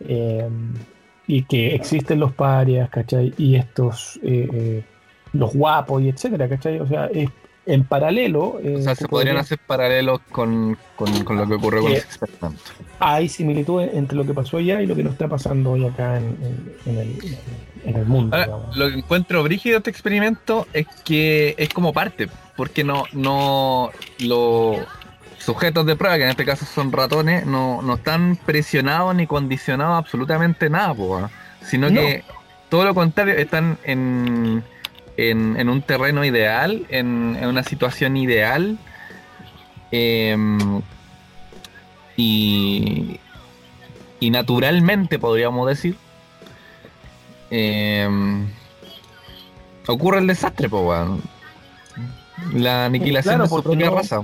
Eh, 0.07 0.47
y 1.27 1.43
que 1.43 1.75
existen 1.75 2.19
los 2.19 2.33
parias, 2.33 2.89
¿cachai? 2.89 3.33
Y 3.37 3.55
estos, 3.55 4.19
eh, 4.23 4.49
eh, 4.53 4.83
los 5.33 5.53
guapos 5.53 6.01
y 6.01 6.09
etcétera, 6.09 6.49
¿cachai? 6.49 6.79
O 6.79 6.87
sea, 6.87 7.05
es- 7.07 7.29
en 7.67 7.83
paralelo. 7.83 8.59
eh, 8.63 8.77
O 8.79 8.81
sea, 8.81 8.95
se 8.95 9.07
podrían 9.07 9.37
hacer 9.37 9.59
paralelos 9.65 10.19
con, 10.31 10.75
con, 10.95 11.23
con 11.23 11.37
lo 11.37 11.47
que 11.47 11.53
ocurrió 11.53 11.81
con 11.83 11.91
Que- 11.91 11.99
ese 11.99 12.07
experimento. 12.07 12.61
hay 12.99 13.29
similitudes 13.29 13.91
entre 13.93 14.17
lo 14.17 14.25
que 14.25 14.33
pasó 14.33 14.57
allá 14.57 14.81
y 14.81 14.87
lo 14.87 14.95
que 14.95 15.03
nos 15.03 15.13
está 15.13 15.27
pasando 15.27 15.71
hoy 15.73 15.85
acá 15.85 16.17
en, 16.17 16.25
en- 16.25 16.73
en 16.87 16.97
el, 16.97 17.37
en 17.85 17.95
el 17.97 18.05
mundo. 18.07 18.35
Ahora, 18.35 18.65
lo 18.75 18.89
que 18.89 18.95
encuentro 18.95 19.43
brígido 19.43 19.75
de 19.75 19.77
este 19.77 19.89
experimento 19.91 20.67
es 20.73 20.87
que 21.05 21.53
es 21.57 21.69
como 21.69 21.93
parte, 21.93 22.27
porque 22.57 22.83
no, 22.83 23.03
no 23.13 23.91
los 24.19 24.77
sujetos 25.43 25.85
de 25.85 25.95
prueba, 25.95 26.17
que 26.17 26.23
en 26.23 26.29
este 26.29 26.45
caso 26.45 26.65
son 26.65 26.91
ratones, 26.91 27.45
no, 27.45 27.81
no 27.81 27.95
están 27.95 28.37
presionados 28.45 29.15
ni 29.15 29.25
condicionados 29.27 29.97
absolutamente 29.97 30.69
nada, 30.69 30.93
po, 30.93 31.29
sino 31.63 31.89
No. 31.89 31.99
que 31.99 32.23
todo 32.69 32.85
lo 32.85 32.93
contrario, 32.93 33.33
están 33.35 33.77
en, 33.83 34.63
en, 35.17 35.57
en 35.59 35.69
un 35.69 35.81
terreno 35.81 36.23
ideal, 36.23 36.85
en, 36.89 37.37
en 37.39 37.47
una 37.49 37.63
situación 37.63 38.17
ideal. 38.17 38.77
em, 39.91 40.81
y, 42.17 43.19
y 44.19 44.29
naturalmente 44.29 45.17
podríamos 45.17 45.67
decir 45.67 45.95
em, 47.49 48.47
ocurre 49.87 50.19
el 50.19 50.27
desastre, 50.27 50.69
po. 50.69 50.93
La 52.53 52.85
aniquilación 52.85 53.35
Claro, 53.35 53.43
de 53.43 53.49
su 53.49 53.63
propia 53.63 53.89
no- 53.89 53.95
raza. 53.95 54.21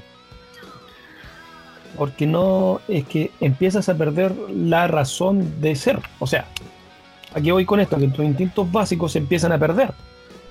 Porque 1.98 2.28
no 2.28 2.80
es 2.88 3.06
que 3.06 3.32
empiezas 3.42 3.90
a 3.90 3.96
perder 3.98 4.34
la 4.54 4.88
razón 4.88 5.60
de 5.62 5.76
ser. 5.76 6.00
O 6.20 6.28
sea, 6.28 6.46
aquí 7.34 7.50
voy 7.52 7.66
con 7.66 7.80
esto, 7.80 7.98
que 7.98 8.08
tus 8.10 8.24
instintos 8.26 8.72
básicos 8.72 9.12
se 9.14 9.20
empiezan 9.20 9.52
a 9.52 9.58
perder. 9.58 9.92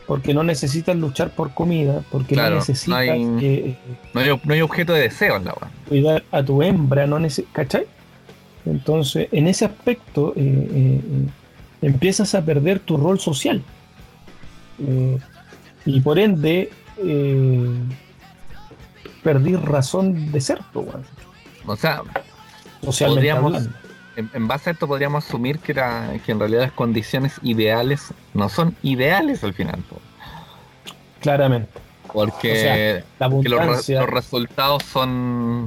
Porque 0.07 0.33
no 0.35 0.43
necesitas 0.45 0.97
luchar 0.97 1.31
por 1.31 1.53
comida, 1.53 2.01
porque 2.13 2.35
Claro, 2.35 2.51
no 2.51 2.55
no 2.57 2.61
necesitas 2.61 2.99
hay- 2.99 3.23
eh, 3.43 3.77
No 4.15 4.21
hay, 4.21 4.41
no 4.45 4.55
hay 4.55 4.61
objeto 4.61 4.93
de 4.93 5.01
deseo 5.03 5.37
en 5.37 5.45
la 5.47 5.53
weá. 5.53 5.71
cuidar 5.89 6.25
a 6.31 6.43
tu 6.45 6.63
hembra, 6.63 7.07
no 7.07 7.19
¿cachai? 7.53 7.87
Entonces, 8.65 9.29
en 9.33 9.47
ese 9.49 9.65
aspecto, 9.65 10.33
eh, 10.37 10.69
eh, 10.75 11.01
empiezas 11.83 12.35
a 12.35 12.45
perder 12.45 12.79
tu 12.81 12.97
rol 12.97 13.19
social. 13.21 13.63
Eh, 14.81 15.19
y 15.87 16.01
por 16.01 16.19
ende, 16.19 16.71
perdí 19.23 19.57
razón 19.57 20.31
de 20.33 20.41
ser, 20.41 20.61
weón, 20.75 21.03
O 21.67 21.77
sea, 21.77 22.03
Podríamos- 23.09 23.69
en, 24.17 24.31
en 24.33 24.49
base 24.49 24.71
a 24.71 24.73
esto 24.73 24.87
podríamos 24.89 25.27
asumir 25.27 25.59
que, 25.59 25.75
la- 25.75 26.11
que 26.25 26.33
en 26.33 26.39
realidad 26.41 26.63
las 26.63 26.73
condiciones 26.73 27.35
ideales 27.43 28.15
no 28.35 28.49
son 28.49 28.75
ideales 28.83 29.45
al 29.45 29.53
final. 29.55 29.81
po. 29.91 29.97
Claramente. 31.21 31.69
Porque 32.13 32.53
O 32.53 32.57
sea, 32.57 33.05
La 33.19 33.43
que 33.43 33.49
los, 33.49 34.11
resultados 34.11 34.83
son, 34.85 35.67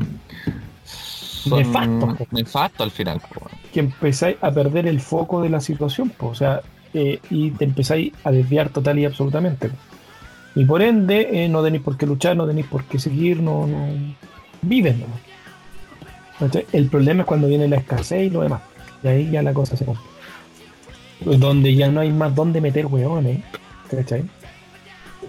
son 0.83 1.59
Nefastos, 2.31 2.81
al 2.81 2.91
final. 2.91 3.19
po. 3.33 3.41
que 3.73 3.81
empezáis 3.81 4.37
a 4.41 4.51
perder 4.51 4.87
el 4.87 4.99
foco 5.01 5.41
de 5.41 5.49
la 5.49 5.59
situación, 5.61 6.09
po, 6.09 6.27
o 6.27 6.35
sea, 6.35 6.61
eh, 6.93 7.19
y 7.29 7.51
te 7.51 7.65
empezáis 7.65 8.13
a 8.23 8.31
desviar 8.31 8.69
total 8.69 8.97
y 8.99 9.05
absolutamente. 9.05 9.69
Y 10.55 10.65
por 10.65 10.81
ende, 10.81 11.45
eh, 11.45 11.49
no 11.49 11.61
tenéis 11.63 11.83
por 11.83 11.97
qué 11.97 12.05
luchar, 12.07 12.35
no 12.35 12.47
tenéis 12.47 12.65
por 12.67 12.83
qué 12.85 12.97
seguir, 12.97 13.41
no, 13.41 13.67
no 13.67 13.87
vives 14.61 14.97
nomás. 14.97 15.19
El 16.71 16.89
problema 16.89 17.21
es 17.21 17.27
cuando 17.27 17.47
viene 17.47 17.67
la 17.67 17.77
escasez 17.77 18.27
y 18.27 18.29
lo 18.29 18.41
demás. 18.41 18.61
Y 19.03 19.07
ahí 19.07 19.31
ya 19.31 19.41
la 19.41 19.53
cosa 19.53 19.75
se 19.75 19.85
complica. 19.85 20.09
Donde 21.21 21.75
ya 21.75 21.89
no 21.89 21.99
hay 21.99 22.11
más 22.11 22.33
donde 22.33 22.61
meter 22.61 22.85
hueones, 22.85 23.43
¿cachai? 23.89 24.23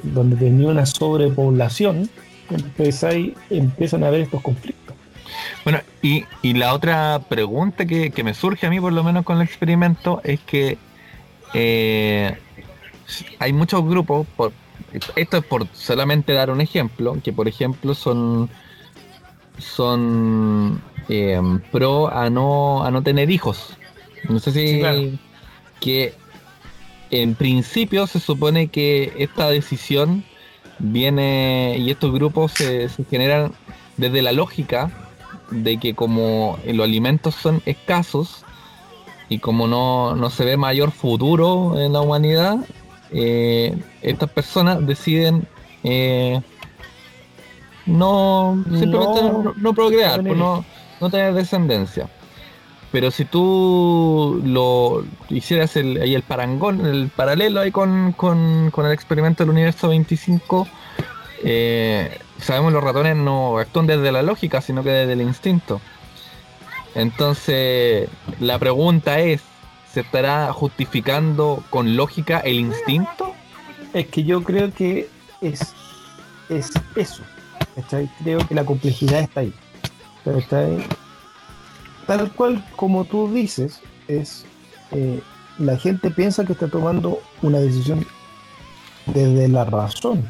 Donde 0.02 0.36
tenía 0.36 0.68
una 0.68 0.86
sobrepoblación, 0.86 2.08
empezáis, 2.50 3.32
empiezan 3.50 4.04
a 4.04 4.08
haber 4.08 4.20
estos 4.20 4.40
conflictos. 4.40 4.94
Bueno, 5.64 5.80
y, 6.00 6.24
y 6.42 6.54
la 6.54 6.74
otra 6.74 7.20
pregunta 7.28 7.86
que, 7.86 8.10
que 8.10 8.24
me 8.24 8.34
surge 8.34 8.66
a 8.66 8.70
mí, 8.70 8.80
por 8.80 8.92
lo 8.92 9.02
menos 9.02 9.24
con 9.24 9.36
el 9.36 9.42
experimento, 9.42 10.20
es 10.24 10.40
que 10.40 10.78
eh, 11.54 12.36
hay 13.38 13.52
muchos 13.52 13.84
grupos, 13.84 14.26
por, 14.36 14.52
esto 15.16 15.36
es 15.38 15.44
por 15.44 15.66
solamente 15.72 16.32
dar 16.32 16.50
un 16.50 16.60
ejemplo, 16.60 17.16
que 17.22 17.32
por 17.32 17.48
ejemplo 17.48 17.94
son 17.94 18.48
son 19.60 20.82
eh, 21.08 21.40
pro 21.70 22.12
a 22.12 22.30
no 22.30 22.84
a 22.84 22.90
no 22.90 23.02
tener 23.02 23.30
hijos. 23.30 23.76
No 24.28 24.38
sé 24.38 24.52
si 24.52 24.66
Sí, 24.66 24.78
claro. 24.80 25.02
que 25.80 26.14
en 27.10 27.34
principio 27.34 28.06
se 28.06 28.20
supone 28.20 28.68
que 28.68 29.12
esta 29.18 29.48
decisión 29.50 30.24
viene 30.78 31.76
y 31.78 31.90
estos 31.90 32.12
grupos 32.12 32.52
se, 32.52 32.88
se 32.88 33.04
generan 33.04 33.52
desde 33.96 34.22
la 34.22 34.32
lógica 34.32 34.90
de 35.50 35.78
que 35.78 35.94
como 35.94 36.58
los 36.64 36.84
alimentos 36.84 37.34
son 37.34 37.60
escasos 37.66 38.44
y 39.28 39.38
como 39.38 39.66
no, 39.66 40.14
no 40.16 40.30
se 40.30 40.44
ve 40.44 40.56
mayor 40.56 40.90
futuro 40.90 41.78
en 41.80 41.92
la 41.92 42.00
humanidad, 42.00 42.58
eh, 43.12 43.76
estas 44.02 44.30
personas 44.30 44.86
deciden 44.86 45.46
eh, 45.84 46.40
no 47.86 48.62
simplemente 48.68 49.22
No- 49.22 49.42
no, 49.42 49.54
no 49.56 49.74
procrear, 49.74 50.22
no 50.22 50.24
pues 50.24 50.38
no 51.00 51.10
tener 51.10 51.34
descendencia. 51.34 52.08
Pero 52.92 53.10
si 53.12 53.24
tú 53.24 54.40
lo 54.44 55.04
hicieras 55.28 55.76
el, 55.76 56.00
ahí 56.02 56.14
el 56.14 56.22
parangón, 56.22 56.84
el 56.84 57.08
paralelo 57.08 57.60
ahí 57.60 57.70
con, 57.70 58.12
con, 58.12 58.70
con 58.72 58.84
el 58.84 58.92
experimento 58.92 59.44
del 59.44 59.50
universo 59.50 59.88
25, 59.88 60.66
eh, 61.44 62.18
sabemos 62.38 62.72
los 62.72 62.82
ratones 62.82 63.14
no 63.16 63.58
actúan 63.58 63.86
desde 63.86 64.10
la 64.10 64.22
lógica, 64.22 64.60
sino 64.60 64.82
que 64.82 64.90
desde 64.90 65.12
el 65.12 65.20
instinto. 65.22 65.80
Entonces, 66.96 68.08
la 68.40 68.58
pregunta 68.58 69.20
es, 69.20 69.40
¿se 69.92 70.00
estará 70.00 70.52
justificando 70.52 71.62
con 71.70 71.96
lógica 71.96 72.40
el 72.40 72.54
instinto? 72.56 73.32
Es 73.94 74.06
que 74.08 74.24
yo 74.24 74.42
creo 74.42 74.72
que 74.72 75.08
es, 75.40 75.74
es 76.48 76.72
eso. 76.96 77.22
¿Cachai? 77.80 78.10
Creo 78.22 78.46
que 78.46 78.54
la 78.54 78.64
complejidad 78.64 79.20
está 79.20 79.40
ahí. 79.40 79.52
¿cachai? 80.24 80.78
Tal 82.06 82.32
cual 82.32 82.64
como 82.76 83.04
tú 83.04 83.32
dices, 83.32 83.80
es 84.08 84.44
eh, 84.92 85.20
la 85.58 85.76
gente 85.76 86.10
piensa 86.10 86.44
que 86.44 86.52
está 86.52 86.68
tomando 86.68 87.20
una 87.42 87.58
decisión 87.58 88.04
desde 89.06 89.48
la 89.48 89.64
razón, 89.64 90.28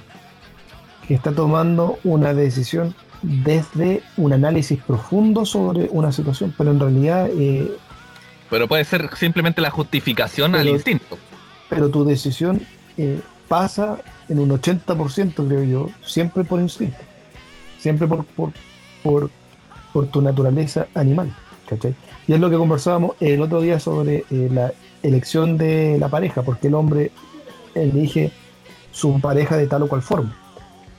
que 1.06 1.14
está 1.14 1.32
tomando 1.32 1.98
una 2.04 2.34
decisión 2.34 2.94
desde 3.22 4.02
un 4.16 4.32
análisis 4.32 4.82
profundo 4.82 5.44
sobre 5.44 5.88
una 5.90 6.12
situación, 6.12 6.54
pero 6.56 6.70
en 6.70 6.80
realidad, 6.80 7.28
eh, 7.32 7.70
Pero 8.48 8.66
puede 8.66 8.84
ser 8.84 9.08
simplemente 9.16 9.60
la 9.60 9.70
justificación 9.70 10.54
al 10.54 10.68
instinto. 10.68 11.18
pero 11.68 11.88
tu 11.90 12.04
decisión 12.04 12.60
eh, 12.96 13.20
pasa 13.46 13.98
en 14.28 14.38
un 14.38 14.50
80%, 14.50 15.46
creo 15.46 15.64
yo, 15.64 15.88
siempre 16.04 16.44
por 16.44 16.60
instinto, 16.60 16.98
siempre 17.80 18.06
por, 18.06 18.24
por, 18.24 18.52
por, 19.02 19.30
por 19.92 20.06
tu 20.08 20.22
naturaleza 20.22 20.86
animal. 20.94 21.34
¿cachai? 21.68 21.94
Y 22.26 22.32
es 22.34 22.40
lo 22.40 22.50
que 22.50 22.56
conversábamos 22.56 23.12
el 23.20 23.40
otro 23.42 23.60
día 23.60 23.80
sobre 23.80 24.24
eh, 24.30 24.48
la 24.52 24.72
elección 25.02 25.56
de 25.56 25.96
la 25.98 26.08
pareja, 26.08 26.42
porque 26.42 26.68
el 26.68 26.74
hombre 26.74 27.10
elige 27.74 28.32
su 28.92 29.20
pareja 29.20 29.56
de 29.56 29.66
tal 29.66 29.82
o 29.84 29.88
cual 29.88 30.02
forma. 30.02 30.36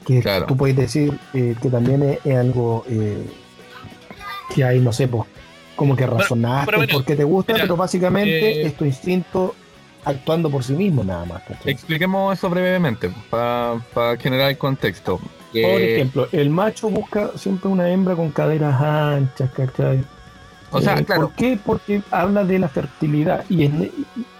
Que 0.06 0.22
Claro. 0.22 0.46
tú 0.48 0.58
puedes 0.58 0.76
decir 0.76 1.18
eh, 1.34 1.56
que 1.62 1.70
también 1.70 2.02
es, 2.04 2.20
es 2.26 2.36
algo 2.36 2.84
eh, 2.90 3.26
que 4.54 4.64
hay, 4.64 4.80
no 4.80 4.92
sé, 4.92 5.08
pues, 5.08 5.24
como 5.76 5.96
que 5.96 6.06
razonaste 6.08 6.66
pero 6.66 6.80
mira, 6.82 6.94
porque 6.94 7.16
te 7.16 7.24
gusta, 7.24 7.54
mira, 7.54 7.66
pero 7.66 7.78
básicamente 7.78 8.62
eh, 8.62 8.68
es 8.68 8.76
tu 8.76 8.86
instinto 8.86 9.56
actuando 10.04 10.50
por 10.50 10.64
sí 10.64 10.74
mismo 10.74 11.04
nada 11.04 11.26
más. 11.26 11.44
¿cachai? 11.44 11.72
Expliquemos 11.72 12.38
eso 12.38 12.50
brevemente 12.50 13.12
para 13.30 13.80
generar 14.20 14.50
el 14.50 14.58
contexto. 14.58 15.20
Por 15.52 15.82
Eh, 15.82 15.96
ejemplo, 15.96 16.28
el 16.32 16.50
macho 16.50 16.90
busca 16.90 17.32
siempre 17.36 17.70
una 17.70 17.90
hembra 17.90 18.16
con 18.16 18.32
caderas 18.32 18.80
anchas, 18.82 19.50
¿cachai? 19.52 20.04
o 20.72 20.80
sea, 20.82 20.98
Eh, 21.00 21.06
claro, 21.06 21.28
¿Por 21.28 21.36
qué? 21.36 21.60
Porque 21.64 22.02
habla 22.12 22.44
de 22.46 22.58
la 22.60 22.70
fertilidad 22.70 23.44
y, 23.50 23.66
en- 23.66 23.92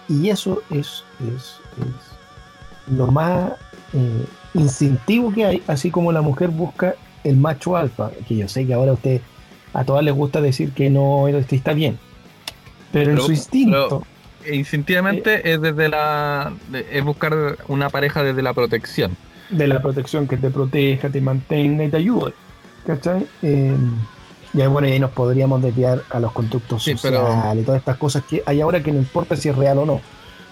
y 0.08 0.30
eso 0.30 0.62
es, 0.70 1.04
es- 1.20 1.60
es 1.78 2.96
lo 2.96 3.06
más 3.08 3.52
eh, 3.94 4.24
instintivo 4.54 5.32
que 5.32 5.44
hay, 5.44 5.62
así 5.66 5.90
como 5.90 6.12
la 6.12 6.22
mujer 6.22 6.48
busca 6.48 6.94
el 7.24 7.36
macho 7.36 7.76
alfa, 7.76 8.10
que 8.26 8.36
yo 8.36 8.48
sé 8.48 8.66
que 8.66 8.72
ahora 8.74 8.92
a 8.92 8.94
usted 8.94 9.20
a 9.74 9.84
todas 9.84 10.02
les 10.04 10.14
gusta 10.14 10.40
decir 10.40 10.72
que 10.72 10.90
no 10.90 11.28
este 11.28 11.56
está 11.56 11.72
bien, 11.74 11.98
pero 12.90 13.10
en 13.12 13.20
su 13.20 13.32
instinto, 13.32 14.02
instintivamente 14.50 15.52
es 15.52 15.60
desde 15.60 15.88
la 15.88 16.52
es 16.90 17.04
buscar 17.04 17.58
una 17.68 17.88
pareja 17.90 18.22
desde 18.22 18.42
la 18.42 18.52
protección. 18.54 19.16
De 19.52 19.66
la 19.68 19.80
protección 19.80 20.26
que 20.26 20.36
te 20.36 20.50
proteja, 20.50 21.08
te 21.08 21.20
mantenga 21.20 21.84
y 21.84 21.88
te 21.88 21.96
ayude. 21.98 22.32
¿Cachai? 22.86 23.26
Eh, 23.42 23.76
y 24.54 24.60
ahí, 24.60 24.66
bueno, 24.66 24.88
y 24.88 24.92
ahí 24.92 24.98
nos 25.00 25.12
podríamos 25.12 25.62
desviar 25.62 26.02
a 26.10 26.18
los 26.20 26.32
conductos 26.32 26.82
Sí, 26.82 26.94
pero- 27.00 27.26
sociales 27.26 27.62
y 27.62 27.66
todas 27.66 27.78
estas 27.78 27.96
cosas 27.96 28.24
que 28.24 28.42
hay 28.44 28.60
ahora 28.60 28.82
que 28.82 28.90
no 28.92 28.98
importa 28.98 29.36
si 29.36 29.48
es 29.48 29.56
real 29.56 29.78
o 29.78 29.86
no. 29.86 30.00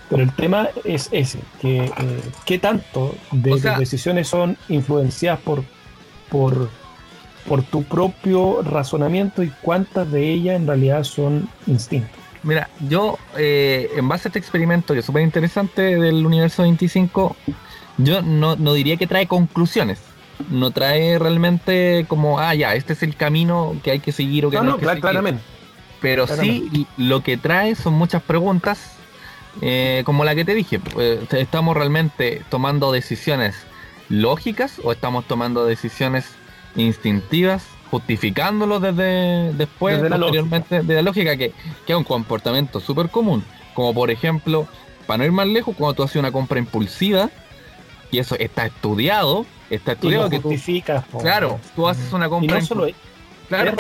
Pero 0.09 0.23
el 0.23 0.33
tema 0.35 0.69
es 0.85 1.09
ese, 1.13 1.39
que 1.61 1.85
eh, 1.85 1.93
qué 2.45 2.59
tanto 2.59 3.15
de 3.31 3.53
O 3.53 3.59
tus 3.59 3.79
decisiones 3.79 4.27
son 4.29 4.57
influenciadas 4.69 5.39
por, 5.41 5.63
por, 6.29 6.69
por 7.47 7.63
tu 7.63 7.85
propio 7.85 8.63
razonamiento 8.63 9.43
y 9.43 9.53
cuántas 9.63 10.11
de 10.11 10.29
ellas 10.31 10.57
en 10.57 10.67
realidad 10.67 11.05
son 11.05 11.49
instintos. 11.67 12.11
Mira, 12.43 12.69
yo 12.89 13.19
eh, 13.37 13.91
en 13.97 14.09
base 14.09 14.27
a 14.27 14.31
este 14.31 14.39
experimento 14.39 14.95
que 14.95 15.01
es 15.01 15.07
súper 15.07 15.23
interesante 15.23 15.83
del 15.99 16.25
universo 16.27 16.63
25, 16.63 17.37
yo 17.99 18.23
no, 18.23 18.57
no 18.57 18.73
diría 18.75 18.97
que 18.97 19.07
trae 19.07 19.27
conclusiones. 19.27 20.01
No 20.49 20.71
trae 20.71 21.19
realmente 21.19 22.07
como, 22.09 22.39
ah, 22.41 22.55
ya, 22.55 22.75
este 22.75 22.95
es 22.95 23.03
el 23.03 23.15
camino 23.15 23.77
que 23.85 23.91
hay 23.91 24.01
que 24.01 24.11
seguir 24.13 24.47
o 24.47 24.51
que 24.51 24.57
No, 24.57 24.63
no, 24.63 24.69
no, 24.71 24.75
hay 24.75 24.81
que 24.81 24.87
cla- 24.87 24.91
seguir. 24.91 25.03
claramente. 25.03 25.43
Pero 26.01 26.27
Claramente. 26.27 26.71
sí, 26.77 26.87
lo 26.97 27.23
que 27.23 27.37
trae 27.37 27.75
son 27.75 27.93
muchas 27.95 28.23
preguntas, 28.23 28.95
eh, 29.61 30.03
como 30.07 30.25
la 30.25 30.35
que 30.35 30.45
te 30.47 30.55
dije. 30.55 30.81
eh, 30.99 31.21
¿Estamos 31.33 31.77
realmente 31.77 32.43
tomando 32.49 32.91
decisiones 32.91 33.55
lógicas 34.09 34.81
o 34.83 34.93
estamos 34.93 35.27
tomando 35.27 35.67
decisiones 35.67 36.27
instintivas, 36.75 37.67
justificándolo 37.91 38.81
desde 38.81 39.53
después, 39.53 39.97
Desde 39.97 40.09
la 40.09 40.17
posteriormente, 40.17 40.83
de 40.83 40.95
la 40.95 41.03
lógica, 41.03 41.37
que, 41.37 41.53
que 41.87 41.93
es 41.93 41.99
un 41.99 42.05
comportamiento 42.05 42.81
súper 42.81 43.11
común? 43.11 43.45
Como 43.75 43.93
por 43.95 44.11
ejemplo, 44.11 44.67
para 45.07 45.19
no 45.19 45.25
ir 45.25 45.33
más 45.33 45.47
lejos, 45.47 45.75
cuando 45.77 45.95
tú 45.95 46.03
haces 46.03 46.17
una 46.17 46.33
compra 46.33 46.59
impulsiva, 46.59 47.29
y 48.11 48.19
eso 48.19 48.37
está 48.39 48.67
estudiado, 48.67 49.47
está 49.71 49.93
Y 49.93 49.95
estudiado 49.95 50.25
lo 50.25 50.31
que 50.31 50.41
tú, 50.41 50.49
justificas. 50.51 51.05
claro, 51.21 51.61
tú 51.75 51.89
haces 51.89 52.13
una 52.13 52.27
Y 52.27 52.29
compra 52.29 52.61
no 52.61 52.67
solo, 52.67 52.87
Claro, 53.49 53.73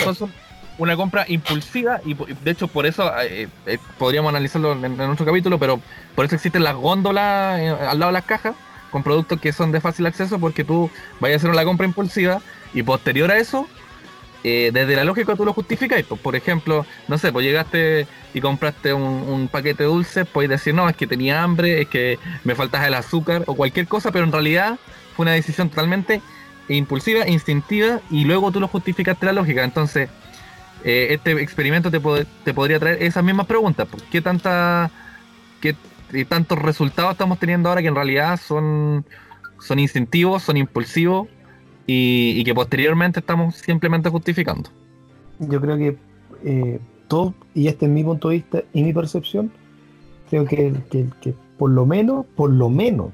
una 0.79 0.97
compra 0.97 1.25
impulsiva 1.29 2.01
y 2.05 2.13
y 2.13 2.35
de 2.43 2.51
hecho 2.51 2.67
por 2.69 2.87
eso 2.87 3.13
eh, 3.21 3.49
eh, 3.67 3.79
podríamos 3.99 4.31
analizarlo 4.31 4.73
en, 4.73 4.85
en 4.85 5.01
otro 5.11 5.27
capítulo, 5.27 5.59
pero 5.59 5.81
por 6.15 6.25
eso 6.25 6.35
existen 6.37 6.65
las 6.65 6.75
góndolas 6.75 7.59
eh, 7.61 7.69
al 7.71 7.99
lado 7.99 8.11
de 8.11 8.15
las 8.15 8.25
cajas 8.25 8.55
con 8.91 9.03
productos 9.03 9.41
que 9.41 9.53
son 9.53 9.73
de 9.73 9.81
fácil 9.81 10.07
acceso 10.07 10.39
porque 10.39 10.65
tú 10.65 10.91
vayas 11.21 11.37
a 11.37 11.39
hacer 11.41 11.51
una 11.51 11.65
compra 11.65 11.87
impulsiva 11.87 12.41
y 12.73 12.83
posterior 12.83 13.31
a 13.31 13.39
eso, 13.39 13.69
eh, 14.43 14.71
desde 14.73 14.97
la 14.97 15.05
lógica 15.05 15.37
tú 15.37 15.45
lo 15.45 15.53
justificáis. 15.53 16.07
Pues, 16.07 16.21
por 16.21 16.37
ejemplo, 16.37 16.87
no 17.09 17.19
sé, 17.19 17.33
pues 17.33 17.45
llegaste 17.45 18.07
y 18.33 18.41
compraste 18.41 18.93
un, 18.95 19.49
paquete 19.49 19.83
de 19.85 19.89
dulces, 19.89 20.27
podéis 20.27 20.51
decir, 20.51 20.75
no, 20.75 20.89
es 20.89 20.97
que 20.97 21.07
tenía 21.07 21.43
hambre, 21.43 21.83
es 21.83 21.89
que 21.89 22.19
me 22.45 22.55
faltaba 22.55 22.87
el 22.87 22.95
azúcar 22.95 23.43
o 23.47 23.55
cualquier 23.55 23.87
cosa, 23.87 24.13
pero 24.13 24.25
en 24.25 24.33
realidad 24.33 24.79
fue 25.15 25.25
una 25.25 25.33
decisión 25.33 25.69
totalmente 25.69 26.23
impulsiva, 26.69 27.27
instintiva 27.29 28.01
y 28.11 28.25
luego 28.25 28.53
tú 28.53 28.61
lo 28.61 28.69
justificaste 28.69 29.27
la 29.27 29.33
lógica. 29.33 29.65
Entonces, 29.65 30.09
eh, 30.85 31.09
este 31.11 31.33
experimento 31.43 31.91
te, 31.91 32.01
pod- 32.01 32.27
te 32.45 32.55
podría 32.55 32.79
traer 32.79 33.03
esas 33.03 33.25
mismas 33.25 33.47
preguntas. 33.47 33.89
pues, 33.91 34.03
¿Qué 34.11 34.23
tanta, 34.23 34.91
qué 35.61 35.75
tantos 36.29 36.59
resultados 36.59 37.13
estamos 37.13 37.39
teniendo 37.39 37.69
ahora 37.69 37.83
que 37.83 37.89
en 37.89 37.95
realidad 37.95 38.41
son, 38.41 39.05
son 39.59 39.79
instintivos, 39.79 40.43
son 40.43 40.57
impulsivos 40.57 41.29
y, 41.93 42.45
que 42.45 42.55
posteriormente 42.55 43.21
estamos 43.21 43.57
simplemente 43.57 44.09
justificando? 44.11 44.71
Yo 45.39 45.61
creo 45.61 45.77
que 45.77 45.97
eh, 46.45 46.79
todo, 47.09 47.35
y 47.55 47.67
este 47.69 47.87
es 47.87 47.91
mi 47.93 48.05
punto 48.05 48.29
de 48.29 48.37
vista 48.37 48.63
y 48.73 48.83
mi 48.83 48.93
percepción, 48.93 49.51
creo 50.29 50.45
que, 50.45 50.73
que- 50.91 51.07
que 51.21 51.35
por 51.59 51.71
lo 51.71 51.85
menos, 51.87 52.27
por 52.37 52.51
lo 52.51 52.69
menos, 52.71 53.11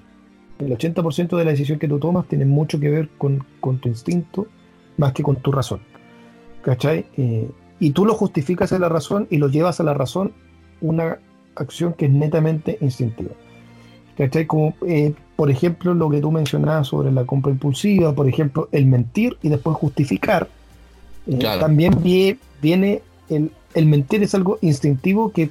el 0.58 0.70
80% 0.72 1.36
de 1.36 1.44
la 1.44 1.50
decisión 1.50 1.78
que 1.78 1.88
tú 1.88 1.98
tomas 1.98 2.26
tiene 2.28 2.44
mucho 2.44 2.78
que 2.80 2.90
ver 2.90 3.08
con, 3.18 3.44
con 3.60 3.78
tu 3.78 3.88
instinto 3.88 4.46
más 4.96 5.12
que 5.12 5.22
con 5.22 5.36
tu 5.36 5.52
razón. 5.52 5.80
¿Cachai? 6.62 7.06
Eh, 7.16 7.48
y 7.78 7.90
tú 7.90 8.04
lo 8.06 8.14
justificas 8.14 8.72
a 8.72 8.78
la 8.78 8.88
razón 8.88 9.26
y 9.30 9.36
lo 9.38 9.48
llevas 9.48 9.80
a 9.80 9.84
la 9.84 9.94
razón 9.94 10.32
una 10.80 11.18
acción 11.56 11.92
que 11.94 12.06
es 12.06 12.12
netamente 12.12 12.78
instintiva. 12.80 13.32
¿Cachai? 14.16 14.46
Como, 14.46 14.74
eh, 14.86 15.12
por 15.36 15.50
ejemplo, 15.50 15.92
lo 15.94 16.08
que 16.08 16.20
tú 16.20 16.30
mencionabas 16.32 16.88
sobre 16.88 17.12
la 17.12 17.24
compra 17.24 17.52
impulsiva, 17.52 18.14
por 18.14 18.28
ejemplo, 18.28 18.68
el 18.72 18.86
mentir 18.86 19.36
y 19.42 19.48
después 19.48 19.76
justificar. 19.76 20.48
Eh, 21.26 21.36
Claro. 21.38 21.60
También 21.60 21.92
vie- 22.02 22.38
viene 22.62 23.02
el, 23.28 23.50
el 23.74 23.86
mentir 23.86 24.22
es 24.22 24.34
algo 24.34 24.58
instintivo 24.62 25.32
que 25.32 25.50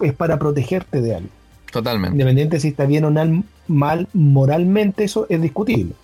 es 0.00 0.12
para 0.12 0.38
protegerte 0.38 1.00
de 1.00 1.14
algo. 1.14 1.28
Totalmente. 1.70 2.14
Independiente 2.14 2.60
si 2.60 2.68
está 2.68 2.84
bien 2.84 3.04
o 3.06 3.42
mal 3.68 4.08
moralmente, 4.12 5.04
eso 5.04 5.26
es 5.30 5.40
discutible. 5.40 5.94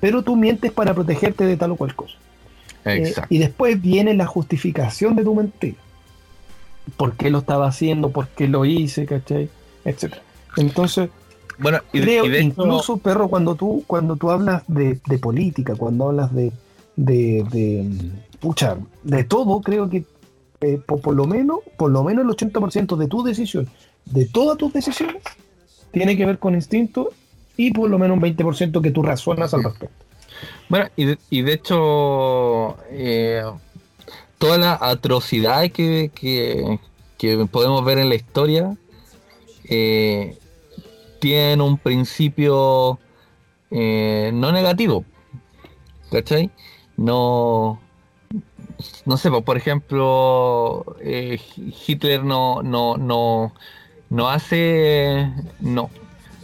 Pero 0.00 0.22
tú 0.22 0.36
mientes 0.36 0.72
para 0.72 0.94
protegerte 0.94 1.44
de 1.44 1.56
tal 1.56 1.72
o 1.72 1.76
cual 1.76 1.94
cosa. 1.94 2.14
Eh, 2.84 2.98
Exacto. 3.08 3.34
y 3.34 3.38
después 3.38 3.80
viene 3.82 4.14
la 4.14 4.26
justificación 4.26 5.14
de 5.16 5.24
tu 5.24 5.34
mentira. 5.34 5.76
¿Por 6.96 7.12
qué 7.14 7.30
lo 7.30 7.38
estaba 7.38 7.68
haciendo? 7.68 8.10
¿Por 8.10 8.28
qué 8.28 8.48
lo 8.48 8.64
hice? 8.64 9.04
¿Cachai? 9.06 9.48
Etcétera. 9.84 10.22
Entonces, 10.56 11.10
Bueno, 11.62 11.78
y, 11.92 12.00
creo, 12.00 12.24
y 12.26 12.28
de 12.28 12.38
hecho- 12.38 12.46
incluso, 12.46 12.96
perro, 12.98 13.28
cuando 13.28 13.54
tú, 13.54 13.84
cuando 13.86 14.16
tú 14.16 14.30
hablas 14.30 14.62
de, 14.66 14.98
de 15.06 15.18
política, 15.18 15.74
cuando 15.76 16.08
hablas 16.08 16.34
de, 16.34 16.52
de, 16.96 17.44
de, 17.50 17.88
pucha, 18.40 18.76
de 19.02 19.24
todo, 19.24 19.60
creo 19.60 19.88
que 19.88 20.04
eh, 20.60 20.80
por, 20.84 21.00
por 21.00 21.14
lo 21.14 21.26
menos, 21.26 21.60
por 21.76 21.90
lo 21.90 22.02
menos 22.04 22.24
el 22.24 22.30
80% 22.30 22.96
de 22.96 23.06
tu 23.08 23.22
decisión, 23.22 23.68
de 24.04 24.26
todas 24.26 24.58
tus 24.58 24.72
decisiones, 24.72 25.22
tiene 25.92 26.16
que 26.16 26.26
ver 26.26 26.38
con 26.38 26.54
instinto 26.54 27.10
y 27.56 27.70
por 27.72 27.88
lo 27.90 27.98
menos 27.98 28.16
un 28.16 28.22
20% 28.22 28.80
que 28.80 28.90
tú 28.90 29.02
razonas 29.02 29.52
al 29.54 29.62
respecto. 29.64 30.04
Bueno, 30.68 30.86
y 30.96 31.04
de, 31.04 31.18
y 31.30 31.42
de 31.42 31.52
hecho, 31.52 32.76
eh, 32.90 33.42
todas 34.38 34.58
las 34.58 34.80
atrocidades 34.80 35.72
que, 35.72 36.10
que, 36.14 36.78
que 37.18 37.46
podemos 37.50 37.84
ver 37.84 37.98
en 37.98 38.08
la 38.08 38.14
historia 38.14 38.76
eh, 39.68 40.36
tienen 41.22 41.60
un 41.60 41.78
principio 41.78 42.98
eh, 43.70 44.32
no 44.34 44.50
negativo. 44.50 45.04
¿Cachai? 46.10 46.50
No. 46.96 47.80
No 49.06 49.16
sé, 49.16 49.30
pues, 49.30 49.44
por 49.44 49.56
ejemplo, 49.56 50.96
eh, 51.00 51.38
Hitler 51.86 52.24
no, 52.24 52.64
no, 52.64 52.96
no, 52.96 53.54
no 54.10 54.28
hace. 54.30 55.30
No. 55.60 55.90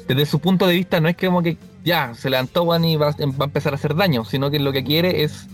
Desde 0.06 0.26
su 0.26 0.38
punto 0.38 0.68
de 0.68 0.74
vista, 0.74 1.00
no 1.00 1.08
es 1.08 1.16
como 1.16 1.42
que 1.42 1.56
ya 1.84 2.14
se 2.14 2.30
levantó 2.30 2.64
Juan 2.64 2.84
y 2.84 2.96
va, 2.96 3.10
va 3.10 3.44
a 3.44 3.44
empezar 3.44 3.72
a 3.72 3.76
hacer 3.76 3.96
daño, 3.96 4.24
sino 4.24 4.48
que 4.48 4.60
lo 4.60 4.70
que 4.70 4.84
quiere 4.84 5.24
es, 5.24 5.48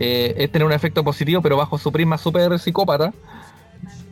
eh, 0.00 0.34
es 0.38 0.50
tener 0.50 0.64
un 0.64 0.72
efecto 0.72 1.04
positivo, 1.04 1.42
pero 1.42 1.58
bajo 1.58 1.76
su 1.76 1.92
prisma 1.92 2.16
súper 2.16 2.58
psicópata. 2.58 3.12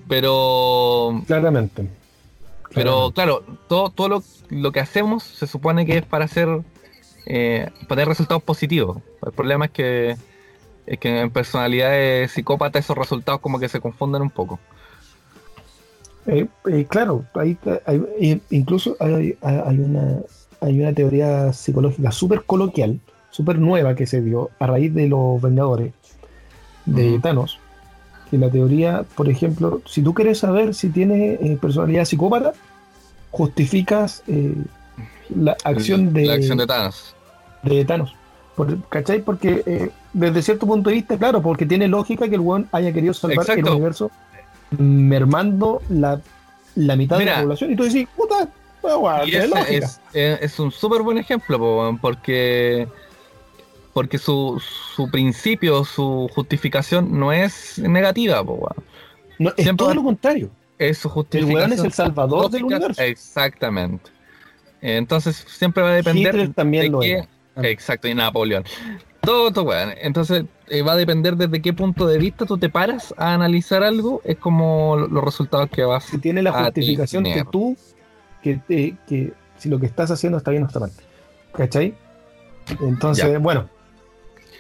Pero, 0.07 1.23
Claramente. 1.27 2.04
Pero 2.75 3.11
claro, 3.13 3.43
todo, 3.69 3.91
todo 3.91 4.09
lo, 4.09 4.23
lo 4.51 4.73
que 4.73 4.81
hacemos 4.81 5.23
se 5.23 5.47
supone 5.47 5.87
que 5.87 5.99
es 5.99 6.05
para 6.05 6.25
hacer, 6.25 6.49
eh, 7.27 7.69
para 7.89 7.89
tener 8.01 8.09
resultados 8.09 8.43
positivos. 8.43 8.99
El 9.25 9.33
problema 9.33 9.67
es 9.67 9.71
que, 9.71 10.17
es 10.87 10.99
que 10.99 11.21
en 11.21 11.31
personalidades 11.31 12.33
psicópatas 12.33 12.85
esos 12.85 12.99
resultados 12.99 13.41
como 13.41 13.59
que 13.59 13.69
se 13.69 13.81
confunden 13.81 14.23
un 14.23 14.31
poco. 14.31 14.59
Eh, 16.27 16.47
eh, 16.71 16.87
claro, 16.89 17.25
hay- 17.35 17.59
eh, 18.19 18.41
incluso 18.51 18.97
hay, 18.99 19.37
una, 19.43 20.21
hay 20.61 20.81
una 20.81 20.93
teoría 20.95 21.53
psicológica 21.53 22.11
súper 22.13 22.45
coloquial, 22.45 22.99
súper 23.31 23.59
nueva 23.59 23.95
que 23.95 24.07
se 24.07 24.23
dio 24.23 24.51
a 24.59 24.67
raíz 24.67 24.95
de 24.95 25.09
los 25.09 25.41
Vengadores 25.43 25.93
de 26.87 27.11
Ujú. 27.13 27.21
Thanos. 27.21 27.59
Que 28.31 28.39
la 28.39 28.49
teoría, 28.51 29.05
por 29.15 29.29
ejemplo, 29.29 29.81
si 29.87 30.03
tú 30.03 30.15
quieres 30.15 30.39
saber 30.39 30.75
si 30.75 30.89
tiene 30.89 31.35
eh, 31.35 31.59
personalidad 31.61 32.05
psicópata, 32.05 32.53
justificas 33.31 34.23
eh, 34.27 34.55
la 35.35 35.57
acción 35.65 36.13
de, 36.13 36.27
La 36.27 36.35
acción 36.35 36.59
de 36.59 36.67
Thanos. 36.67 37.15
de 37.63 37.85
Thanos. 37.85 38.15
Por- 38.57 38.81
¿Cachai? 38.89 39.21
Porque 39.23 39.63
eh, 39.67 39.91
desde 40.13 40.43
cierto 40.43 40.67
punto 40.67 40.91
de 40.91 40.97
vista, 40.97 41.17
claro, 41.19 41.43
porque 41.43 41.67
tiene 41.67 41.89
lógica 41.89 42.29
que 42.29 42.35
el 42.37 42.41
weón 42.41 42.69
haya 42.73 42.93
querido 42.93 43.13
salvar 43.15 43.45
el 43.51 43.65
universo 43.69 44.11
mermando 44.79 45.83
la, 45.89 46.21
la 46.75 46.97
mitad 46.97 47.19
de 47.19 47.25
la 47.27 47.43
población. 47.43 47.73
Y 47.73 47.77
tú 47.77 47.85
decís, 47.85 48.07
puta, 48.17 48.49
pues, 48.81 48.95
weón, 48.97 49.27
Y 49.27 49.31
tiene 49.31 49.45
ese 49.47 49.55
lógica. 49.55 49.87
es, 49.87 50.01
es- 50.13 50.43
es 50.43 50.59
un 50.59 50.71
súper 50.71 51.03
buen 51.03 51.19
ejemplo, 51.19 51.97
porque 52.01 52.87
porque 53.95 54.19
su, 54.19 54.61
su 54.95 55.11
principio, 55.11 55.85
su 55.85 56.29
justificación 56.35 57.19
no 57.19 57.33
es 57.33 57.79
negativa, 57.79 58.45
po, 58.45 58.55
weón. 58.55 58.85
No, 59.39 59.51
es 59.57 59.65
siempre 59.65 59.85
todo 59.87 59.95
lo 59.95 60.03
contrario. 60.03 60.51
es 60.79 60.99
su 60.99 61.09
El 61.09 61.15
justificación. 61.15 61.57
weón 61.57 61.73
es 61.73 61.85
el 61.85 61.93
salvador 61.93 62.51
del 62.51 62.65
universo. 62.65 63.01
Exactamente. 63.01 64.11
Entonces 64.83 65.37
siempre 65.49 65.83
va 65.83 65.91
a 65.91 65.95
depender 65.95 66.35
Hitler 66.35 66.53
también 66.53 66.83
de 66.85 66.91
lo 66.91 67.01
qué- 67.01 67.13
era. 67.13 67.29
Exacto, 67.69 68.09
y 68.09 68.15
Napoleón. 68.15 68.65
Todo 69.21 69.49
esto, 69.49 69.63
weón. 69.63 69.91
Entonces 70.03 70.45
eh, 70.67 70.83
va 70.83 70.93
a 70.93 70.97
depender 70.97 71.37
desde 71.37 71.63
qué 71.63 71.73
punto 71.73 72.07
de 72.07 72.19
vista 72.19 72.45
tú 72.47 72.59
te 72.59 72.69
paras 72.69 73.15
a 73.17 73.33
analizar 73.33 73.83
algo, 73.83 74.21
es 74.25 74.37
como 74.37 74.97
lo- 74.97 75.07
los 75.09 75.25
resultados 75.25 75.71
que 75.71 75.85
vas 75.85 76.05
Si 76.05 76.19
tiene 76.19 76.43
la 76.43 76.51
a 76.51 76.65
justificación 76.65 77.25
que 77.25 77.31
tener. 77.31 77.47
tú, 77.47 77.77
que, 78.43 78.57
te- 78.57 78.97
que 79.07 79.33
si 79.57 79.69
lo 79.69 79.79
que 79.81 79.87
estás 79.87 80.11
haciendo 80.11 80.37
está 80.39 80.51
bien 80.51 80.65
o 80.65 80.67
está 80.67 80.81
mal. 80.81 80.91
¿Cachai? 81.53 81.95
Entonces, 82.81 83.25
Ya. 83.31 83.39
bueno. 83.39 83.69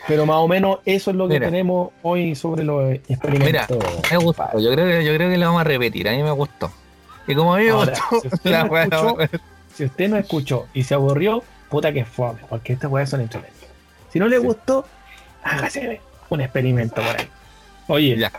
Pero 0.06 0.26
más 0.26 0.36
o 0.36 0.48
menos 0.48 0.78
eso 0.84 1.10
es 1.10 1.16
lo 1.16 1.26
que 1.28 1.34
Mira. 1.34 1.46
tenemos 1.46 1.90
hoy 2.02 2.34
sobre 2.34 2.62
los 2.64 2.92
experimentos. 3.08 3.78
Me 4.10 4.16
gustó, 4.18 4.58
yo 4.58 4.70
creo 4.72 4.86
que 4.86 5.04
yo 5.04 5.14
creo 5.14 5.30
que 5.30 5.38
lo 5.38 5.46
vamos 5.46 5.60
a 5.62 5.64
repetir, 5.64 6.08
a 6.08 6.12
mí 6.12 6.22
me 6.22 6.30
gustó. 6.30 6.70
Y 7.26 7.34
como 7.34 7.54
a 7.54 7.58
mí 7.58 7.64
me 7.64 7.70
Ahora, 7.70 7.92
gustó, 8.10 8.20
si 8.28 8.34
usted 8.34 8.50
la 8.50 8.64
no 8.64 8.76
escuchó, 8.78 9.16
Si 9.74 9.84
usted 9.84 10.08
no 10.08 10.16
escuchó 10.18 10.66
y 10.74 10.84
se 10.84 10.94
aburrió, 10.94 11.42
puta 11.70 11.92
que 11.92 12.04
fome, 12.04 12.40
porque 12.48 12.74
estas 12.74 12.90
weas 12.90 13.08
son 13.08 13.22
entretenidas. 13.22 13.68
Si 14.12 14.18
no 14.18 14.28
le 14.28 14.38
Sí. 14.38 14.44
gustó, 14.46 14.84
hágase 15.42 16.00
un 16.28 16.40
experimento 16.42 16.96
por 16.96 17.16
ahí. 17.18 17.28
Oye, 17.88 18.16
ya. 18.18 18.30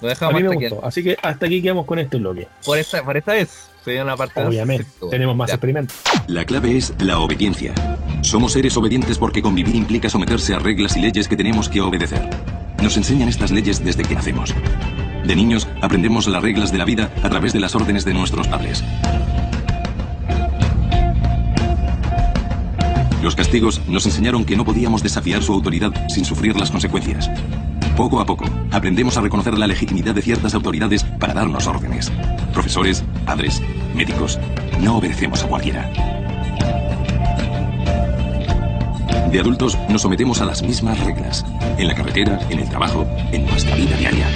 Lo 0.00 0.08
a 0.08 0.10
dejamos 0.10 0.34
mí 0.34 0.42
me 0.46 0.54
aquí. 0.54 0.68
gustó. 0.68 0.86
Así 0.86 1.02
que 1.02 1.16
hasta 1.22 1.46
aquí 1.46 1.62
quedamos 1.62 1.86
con 1.86 1.98
este 1.98 2.18
bloque. 2.18 2.46
Por 2.64 2.76
esta, 2.78 3.02
por 3.02 3.16
esta 3.16 3.32
vez. 3.32 3.70
Una 3.86 4.16
parte 4.16 4.40
Obviamente, 4.44 4.86
tenemos 5.10 5.36
más 5.36 5.48
Ya. 5.48 5.54
experimentos. 5.54 5.96
La 6.26 6.44
clave 6.44 6.76
es 6.76 6.92
la 6.98 7.20
obediencia. 7.20 7.72
Somos 8.22 8.52
seres 8.52 8.76
obedientes 8.76 9.16
porque 9.16 9.42
convivir 9.42 9.76
implica 9.76 10.10
someterse 10.10 10.54
a 10.54 10.58
reglas 10.58 10.96
y 10.96 11.00
leyes 11.00 11.28
que 11.28 11.36
tenemos 11.36 11.68
que 11.68 11.80
obedecer. 11.80 12.28
Nos 12.82 12.96
enseñan 12.96 13.28
estas 13.28 13.52
leyes 13.52 13.84
desde 13.84 14.02
que 14.02 14.16
nacemos. 14.16 14.52
De 15.24 15.36
niños 15.36 15.68
aprendemos 15.82 16.26
las 16.26 16.42
reglas 16.42 16.72
de 16.72 16.78
la 16.78 16.84
vida 16.84 17.12
a 17.22 17.28
través 17.30 17.52
de 17.52 17.60
las 17.60 17.76
órdenes 17.76 18.04
de 18.04 18.14
nuestros 18.14 18.48
padres. 18.48 18.82
Los 23.22 23.36
castigos 23.36 23.80
nos 23.88 24.04
enseñaron 24.06 24.44
que 24.44 24.56
no 24.56 24.64
podíamos 24.64 25.02
desafiar 25.02 25.42
su 25.42 25.52
autoridad 25.52 25.92
sin 26.08 26.24
sufrir 26.24 26.56
las 26.58 26.70
consecuencias. 26.72 27.30
Poco 27.96 28.20
a 28.20 28.26
poco, 28.26 28.44
aprendemos 28.72 29.16
a 29.16 29.22
reconocer 29.22 29.56
la 29.56 29.66
legitimidad 29.66 30.14
de 30.14 30.20
ciertas 30.20 30.52
autoridades 30.54 31.02
para 31.02 31.32
darnos 31.32 31.66
órdenes. 31.66 32.12
Profesores, 32.52 33.02
padres, 33.24 33.62
médicos, 33.94 34.38
no 34.82 34.98
obedecemos 34.98 35.42
a 35.42 35.48
cualquiera. 35.48 35.90
De 39.32 39.40
adultos 39.40 39.78
nos 39.88 40.02
sometemos 40.02 40.42
a 40.42 40.44
las 40.44 40.62
mismas 40.62 41.02
reglas. 41.04 41.44
En 41.78 41.88
la 41.88 41.94
carretera, 41.94 42.38
en 42.50 42.58
el 42.58 42.68
trabajo, 42.68 43.06
en 43.32 43.46
nuestra 43.46 43.74
vida 43.74 43.96
diaria. 43.96 44.26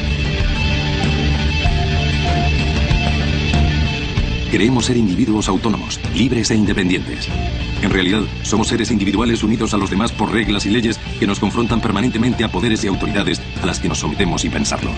Creemos 4.51 4.87
ser 4.87 4.97
individuos 4.97 5.49
autónomos, 5.49 6.01
libres 6.15 6.51
e 6.51 6.57
independientes. 6.57 7.29
En 7.83 7.91
realidad, 7.91 8.23
somos 8.43 8.67
seres 8.69 8.91
individuales 8.91 9.43
unidos 9.45 9.75
a 9.75 9.77
los 9.77 9.91
demás 9.91 10.11
por 10.11 10.33
reglas 10.33 10.67
y 10.67 10.71
leyes 10.71 10.99
que 11.21 11.27
nos 11.27 11.39
confrontan 11.39 11.81
permanentemente 11.81 12.43
a 12.43 12.49
poderes 12.51 12.83
y 12.85 12.89
autoridades 12.89 13.41
a 13.63 13.67
las 13.67 13.79
que 13.79 13.89
nos 13.89 13.99
sometemos 13.99 14.43
sin 14.43 14.51
pensarlo. 14.51 14.91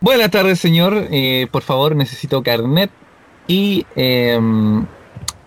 Buenas 0.00 0.30
tardes, 0.30 0.60
señor. 0.60 1.08
Eh, 1.10 1.48
por 1.50 1.62
favor, 1.62 1.96
necesito 1.96 2.42
carnet 2.42 2.90
y 3.48 3.86
eh, 3.96 4.38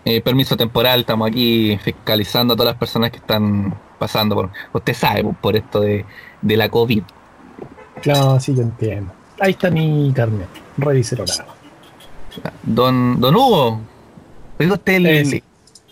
eh, 0.04 0.20
permiso 0.20 0.56
temporal. 0.56 1.00
Estamos 1.00 1.28
aquí 1.28 1.78
fiscalizando 1.82 2.54
a 2.54 2.56
todas 2.56 2.72
las 2.74 2.78
personas 2.78 3.10
que 3.10 3.18
están 3.18 3.74
pasando 3.98 4.34
por. 4.34 4.50
Usted 4.72 4.94
sabe 4.94 5.24
por- 5.40 5.56
esto 5.56 5.80
de 5.80 6.04
la 6.42 6.68
COVID. 6.68 7.02
Claro, 8.02 8.40
sí, 8.40 8.54
yo 8.54 8.62
entiendo. 8.62 9.12
Ahí 9.38 9.52
está 9.52 9.70
mi 9.70 10.12
carnet. 10.14 10.48
Revíselo. 10.76 11.24
Don, 12.62 13.20
don 13.20 13.34
Hugo, 13.34 13.80
¿es 14.58 14.70
usted 14.70 14.92
el, 14.94 15.06
Eh, 15.06 15.24
sí. 15.24 15.42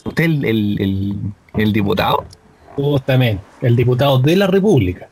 usted 0.04 0.24
el, 0.24 0.44
el- 0.44 0.80
el- 0.80 1.16
el 1.62 1.72
diputado? 1.72 2.24
Justamente. 2.76 3.42
El 3.60 3.74
diputado 3.76 4.18
de 4.18 4.36
la 4.36 4.46
República. 4.46 5.08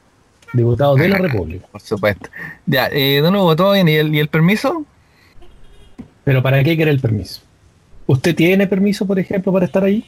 Diputado 0.52 0.94
de 0.94 1.08
la 1.08 1.18
República. 1.18 1.66
Por 1.72 1.80
supuesto. 1.80 2.30
Ya, 2.66 2.88
eh, 2.92 3.20
don 3.20 3.34
Hugo, 3.34 3.56
¿todo 3.56 3.72
bien? 3.72 3.88
¿Y 3.88 3.94
el, 3.96 4.14
y 4.14 4.20
el 4.20 4.28
permiso? 4.28 4.84
Pero 6.24 6.42
¿para 6.42 6.62
qué 6.62 6.76
quiere 6.76 6.90
el 6.90 7.00
permiso? 7.00 7.40
¿Usted 8.06 8.34
tiene 8.36 8.66
permiso, 8.66 9.06
por 9.06 9.18
ejemplo, 9.18 9.52
para 9.52 9.66
estar 9.66 9.82
ahí? 9.82 10.04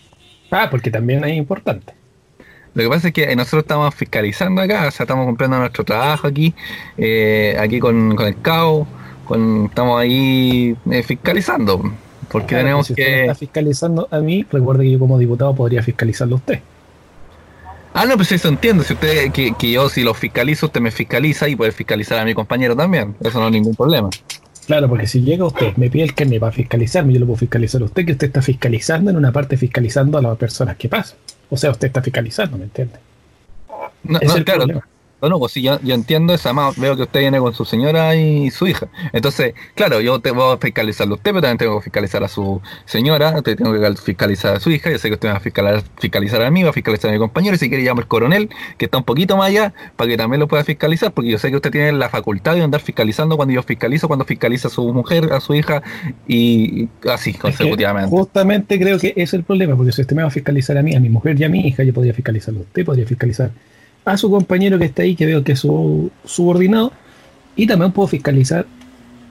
Ah, 0.51 0.69
porque 0.71 0.91
también 0.91 1.25
es 1.25 1.37
importante. 1.37 1.93
Lo 2.75 2.83
que 2.83 2.89
pasa 2.89 3.09
es 3.09 3.15
que 3.15 3.35
nosotros 3.35 3.63
estamos 3.63 3.95
fiscalizando 3.95 4.63
acá, 4.63 4.87
o 4.89 4.91
sea, 4.91 5.05
estamos 5.05 5.27
cumpliendo 5.27 5.59
nuestro 5.59 5.85
trabajo 5.85 6.27
aquí, 6.27 6.55
eh, 6.97 7.57
aquí 7.59 7.81
con, 7.81 8.15
con 8.15 8.27
el 8.27 8.41
CAO, 8.41 8.87
con, 9.25 9.67
estamos 9.67 10.01
ahí 10.01 10.77
eh, 10.91 11.03
fiscalizando, 11.03 11.83
porque 12.31 12.49
Claro, 12.49 12.65
tenemos 12.65 12.87
si 12.87 12.93
usted 12.93 13.05
me 13.05 13.11
que... 13.11 13.21
está 13.23 13.35
fiscalizando 13.35 14.09
a 14.11 14.19
mí, 14.21 14.47
recuerde 14.51 14.85
que 14.85 14.93
yo 14.93 14.99
como 14.99 15.19
diputado 15.19 15.55
podría 15.55 15.83
fiscalizarlo 15.83 16.37
a 16.37 16.39
usted. 16.39 16.61
Ah, 17.95 18.07
no, 18.07 18.17
pues 18.17 18.31
eso 18.31 18.49
entiendo, 18.49 18.85
si 18.85 18.93
usted, 18.93 19.33
que, 19.33 19.55
que 19.59 19.73
yo 19.73 19.89
si 19.89 20.03
lo 20.05 20.15
fiscalizo, 20.15 20.67
usted 20.67 20.81
me 20.81 20.91
fiscaliza 20.91 21.49
y 21.49 21.57
puede 21.57 21.73
fiscalizar 21.73 22.19
a 22.19 22.25
mi 22.25 22.35
compañero 22.35 22.77
también, 22.77 23.17
eso 23.21 23.41
no 23.41 23.47
es 23.47 23.53
ningún 23.53 23.75
problema. 23.75 24.11
Claro, 24.67 24.87
porque 24.89 25.07
si 25.07 25.23
llega 25.23 25.47
usted, 25.47 25.75
me 25.77 25.89
pide 25.89 26.05
el 26.05 26.15
carnet 26.15 26.41
para 26.41 26.53
fiscalizarme, 26.53 27.15
yo 27.15 27.21
lo 27.21 27.27
puedo 27.27 27.39
fiscalizar 27.39 27.81
a 27.81 27.87
usted, 27.87 28.05
que 28.05 28.13
usted 28.13 28.27
está 28.27 28.43
fiscalizando 28.43 29.11
en 29.11 29.17
una 29.17 29.33
parte 29.33 29.57
fiscalizando 29.57 30.19
a 30.19 30.23
las 30.23 30.37
personas 30.37 30.77
que 30.77 30.91
pasan. 30.91 31.17
O 31.51 31.57
sea, 31.57 31.71
usted 31.71 31.89
está 31.89 32.03
fiscalizando, 32.03 32.59
¿me 32.59 32.65
entiende? 32.65 32.99
No, 34.05 34.19
no, 34.19 34.19
es 34.21 34.35
el 34.35 34.45
claro. 34.45 34.67
No, 35.21 35.29
no, 35.29 35.39
pues 35.39 35.53
sí, 35.53 35.63
yo, 35.63 35.81
yo 35.83 35.95
entiendo 35.95 36.33
eso, 36.33 36.49
además 36.49 36.79
veo 36.79 36.97
que 36.97 37.03
usted 37.03 37.21
viene 37.21 37.39
con 37.41 37.53
su 37.53 37.65
señora 37.65 38.15
y 38.15 38.51
su 38.51 38.67
hija. 38.69 38.87
Entonces, 39.13 39.55
claro, 39.75 40.01
yo 40.01 40.21
te 40.21 40.31
voy 40.31 40.55
a 40.55 40.59
fiscalizarlo 40.59 41.15
a 41.15 41.17
usted, 41.17 41.33
pero 41.33 41.43
también 41.43 41.59
tengo 41.59 41.79
que 41.79 41.85
fiscalizar 41.85 42.23
a 42.23 42.29
su 42.29 42.61
señora, 42.85 43.43
te 43.43 43.57
tengo 43.57 43.73
que 43.73 43.97
fiscalizar 43.97 44.57
a 44.57 44.61
su 44.61 44.71
hija, 44.71 44.91
yo 44.91 44.99
sé 44.99 45.09
que 45.09 45.15
usted 45.15 45.29
me 45.29 45.33
va 45.33 45.39
a 45.39 45.41
fiscalizar, 45.41 45.83
fiscalizar 45.99 46.43
a 46.43 46.51
mí, 46.51 46.63
va 46.63 46.71
a 46.71 46.73
fiscalizar 46.73 47.11
a 47.11 47.13
mi 47.13 47.19
compañero, 47.19 47.57
y 47.57 47.59
si 47.59 47.69
quiere 47.69 47.83
llamo 47.83 48.01
al 48.01 48.07
coronel, 48.07 48.49
que 48.77 48.85
está 48.85 48.99
un 48.99 49.05
poquito 49.05 49.37
más 49.37 49.49
allá, 49.49 49.75
para 49.97 50.09
que 50.09 50.17
también 50.17 50.39
lo 50.39 50.47
pueda 50.47 50.63
fiscalizar, 50.63 51.13
porque 51.13 51.31
yo 51.31 51.39
sé 51.39 51.51
que 51.51 51.57
usted 51.57 51.73
tiene 51.73 51.93
la 51.93 52.09
facultad 52.09 52.55
de 52.55 52.63
andar 52.63 52.81
fiscalizando 52.81 53.37
cuando 53.37 53.55
yo 53.55 53.63
fiscalizo, 53.65 54.07
cuando 54.07 54.25
fiscaliza 54.25 54.69
a 54.69 54.71
su 54.71 54.93
mujer, 54.93 55.33
a 55.33 55.41
su 55.41 55.55
hija, 55.55 55.83
y 56.29 56.89
así 57.11 57.35
consecutivamente. 57.35 58.09
justamente 58.09 58.79
creo 58.79 58.99
que 58.99 59.09
ese 59.09 59.23
es 59.23 59.35
el 59.35 59.43
problema, 59.43 59.77
porque 59.77 59.91
si 59.91 60.01
usted 60.01 60.15
me 60.15 60.23
va 60.23 60.29
a 60.29 60.31
fiscalizar 60.31 60.79
a 60.79 60.83
mí, 60.83 60.95
a 60.95 61.01
mi 61.01 61.09
mujer 61.09 61.41
y 61.41 61.45
a 61.45 61.49
mi 61.49 61.67
hija, 61.67 61.83
yo 61.83 61.93
podría 61.93 62.15
fiscalizarlo 62.15 62.61
a 62.61 62.63
usted, 62.63 62.85
podría 62.85 63.07
fiscalizar 63.07 63.51
a 64.13 64.17
su 64.19 64.31
compañero 64.31 64.79
que 64.79 64.85
está 64.87 65.03
ahí, 65.03 65.15
que 65.15 65.27
veo 65.27 65.43
que 65.45 65.53
es 65.53 65.61
su 65.61 66.11
subordinado, 66.25 66.93
y 67.57 67.67
también 67.67 67.93
puedo 67.93 68.09
fiscalizar 68.09 68.67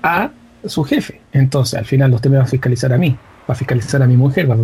a 0.03 0.31
su 0.65 0.83
jefe. 0.83 1.21
Entonces, 1.33 1.77
al 1.79 1.85
final 1.85 2.13
usted 2.13 2.29
me 2.29 2.37
va 2.37 2.43
a 2.43 2.47
fiscalizar 2.47 2.91
a 2.93 2.97
mí, 2.97 3.15
va 3.49 3.53
a 3.53 3.55
fiscalizar 3.55 4.01
a 4.01 4.07
mi 4.07 4.15
mujer, 4.17 4.49
va 4.49 4.57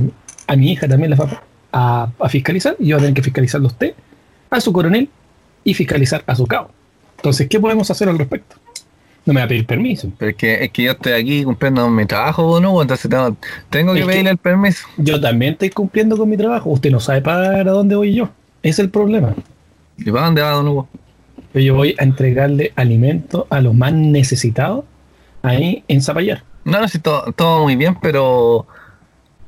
a, 0.47 0.55
mi 0.55 0.71
hija 0.71 0.87
también 0.87 1.11
la 1.11 1.15
va 1.17 1.41
a, 1.71 2.09
a 2.19 2.29
fiscalizar, 2.29 2.75
y 2.79 2.87
yo 2.87 2.95
voy 2.97 3.01
a 3.01 3.05
tener 3.07 3.13
que 3.15 3.21
fiscalizarlo 3.23 3.67
a 3.67 3.71
usted, 3.71 3.93
a 4.49 4.59
su 4.61 4.71
coronel, 4.73 5.09
y 5.63 5.73
fiscalizar 5.73 6.23
a 6.27 6.35
su 6.35 6.45
cabo. 6.45 6.69
Entonces, 7.17 7.47
¿qué 7.47 7.59
podemos 7.59 7.89
hacer 7.89 8.09
al 8.09 8.17
respecto? 8.19 8.57
No 9.25 9.31
me 9.33 9.39
va 9.39 9.45
a 9.45 9.47
pedir 9.47 9.65
permiso. 9.65 10.11
Pero 10.17 10.31
es 10.31 10.35
que, 10.35 10.65
es 10.65 10.71
que 10.71 10.83
yo 10.83 10.91
estoy 10.91 11.13
aquí 11.13 11.43
cumpliendo 11.45 11.89
mi 11.89 12.05
trabajo, 12.05 12.59
¿no? 12.59 12.81
Entonces 12.81 13.09
tengo, 13.09 13.37
tengo 13.69 13.93
que 13.93 13.99
Es 14.01 14.05
que- 14.05 14.11
pedirle 14.11 14.31
el 14.31 14.37
permiso. 14.37 14.85
Yo 14.97 15.21
también 15.21 15.53
estoy 15.53 15.69
cumpliendo 15.69 16.17
con 16.17 16.29
mi 16.29 16.35
trabajo. 16.35 16.69
Usted 16.71 16.91
no 16.91 16.99
sabe 16.99 17.21
para 17.21 17.63
dónde 17.63 17.95
voy 17.95 18.13
yo. 18.13 18.29
Es 18.61 18.79
el 18.79 18.89
problema. 18.89 19.33
¿Y 19.97 20.11
para 20.11 20.25
dónde 20.25 20.41
va, 20.41 20.49
don 20.51 20.67
Hugo? 20.67 20.87
Yo 21.53 21.75
voy 21.75 21.95
a 21.99 22.03
entregarle 22.03 22.73
alimento 22.75 23.47
a 23.49 23.61
los 23.61 23.73
más 23.75 23.93
necesitados 23.93 24.85
ahí 25.43 25.83
en 25.87 26.01
Zapallar. 26.01 26.43
No, 26.65 26.79
no, 26.81 26.87
sí, 26.87 26.99
todo, 26.99 27.31
todo 27.33 27.63
muy 27.63 27.75
bien, 27.75 27.95
pero. 28.01 28.65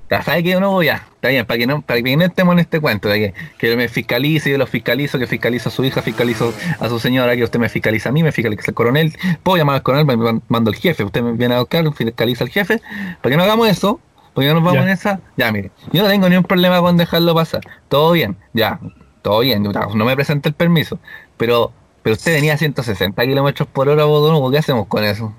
Ya 0.08 0.22
sabe 0.22 0.44
que 0.44 0.56
uno 0.56 0.84
ya, 0.84 1.08
está 1.16 1.30
bien, 1.30 1.48
para 1.48 1.58
que 1.58 1.66
no, 1.66 1.82
para 1.82 2.00
que 2.00 2.16
no 2.16 2.24
estemos 2.24 2.54
en 2.54 2.60
este 2.60 2.80
cuento, 2.80 3.10
de 3.10 3.20
que, 3.20 3.34
que 3.58 3.76
me 3.76 3.88
fiscalice, 3.88 4.52
yo 4.52 4.58
lo 4.60 4.68
fiscalizo, 4.68 5.18
que 5.18 5.26
fiscalizo 5.26 5.70
a 5.70 5.72
su 5.72 5.84
hija, 5.84 6.04
fiscalizo 6.04 6.54
a 6.80 6.88
su 6.90 7.00
señora, 7.00 7.36
que 7.36 7.44
usted 7.44 7.58
me 7.60 7.70
fiscaliza 7.70 8.10
a 8.10 8.12
mí, 8.12 8.22
me 8.22 8.32
fiscaliza 8.32 8.66
al 8.68 8.76
coronel, 8.76 9.14
puedo 9.42 9.58
llamar 9.58 9.78
al 9.78 9.82
coronel, 9.82 10.06
me 10.06 10.16
man- 10.16 10.44
mando 10.48 10.70
al 10.70 10.76
jefe, 10.76 11.04
usted 11.04 11.24
me 11.24 11.32
viene 11.32 11.56
a 11.56 11.60
buscar, 11.60 11.92
fiscaliza 11.92 12.44
al 12.44 12.52
jefe, 12.52 12.80
para 13.20 13.32
que 13.34 13.36
no 13.38 13.42
hagamos 13.44 13.68
eso, 13.68 14.00
porque 14.36 14.48
no 14.50 14.54
nos 14.54 14.64
vamos 14.64 14.78
Ya. 14.78 14.84
en 14.84 14.90
esa, 14.90 15.20
ya 15.38 15.52
mire, 15.52 15.72
yo 15.92 16.04
no 16.04 16.08
tengo 16.10 16.30
ni 16.30 16.36
un 16.38 16.44
problema 16.44 16.80
con 16.82 16.98
dejarlo 16.98 17.34
pasar, 17.34 17.62
todo 17.90 18.12
bien, 18.12 18.38
ya, 18.54 18.80
todo 19.26 19.40
bien, 19.40 19.64
no 19.64 20.06
me 20.06 20.14
presenta 20.14 20.50
el 20.50 20.54
permiso, 20.54 21.00
pero, 21.36 21.72
pero 22.04 22.14
usted 22.14 22.32
venía 22.32 22.54
a 22.54 22.58
160 22.58 23.26
kilómetros 23.26 23.68
por 23.68 23.90
hora, 23.90 24.06
vos, 24.06 24.22
don 24.22 24.36
Hugo, 24.36 24.52
¿qué 24.52 24.60
hacemos 24.60 24.86
con 24.86 25.04
eso? 25.04 25.34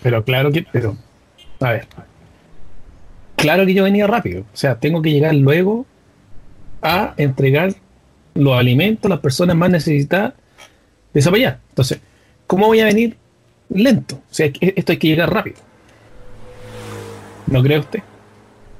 Pero 0.00 0.22
claro 0.22 0.52
que. 0.52 0.64
Pero. 0.70 0.96
A 1.58 1.72
ver. 1.72 1.88
Claro 3.34 3.66
que 3.66 3.74
yo 3.74 3.82
venía 3.82 4.06
rápido. 4.06 4.42
O 4.42 4.56
sea, 4.56 4.78
tengo 4.78 5.02
que 5.02 5.10
llegar 5.10 5.34
luego 5.34 5.86
a 6.82 7.14
entregar 7.16 7.74
los 8.34 8.56
alimentos 8.56 9.06
a 9.06 9.14
las 9.14 9.18
personas 9.18 9.56
más 9.56 9.70
necesitadas 9.70 10.34
de 11.12 11.20
Zapallar. 11.20 11.58
Entonces, 11.70 11.98
¿cómo 12.46 12.66
voy 12.68 12.78
a 12.78 12.84
venir 12.84 13.16
lento? 13.70 14.14
O 14.14 14.34
sea, 14.34 14.52
esto 14.60 14.92
hay 14.92 14.98
que 14.98 15.08
llegar 15.08 15.34
rápido. 15.34 15.56
¿No 17.48 17.60
cree 17.60 17.80
usted? 17.80 18.04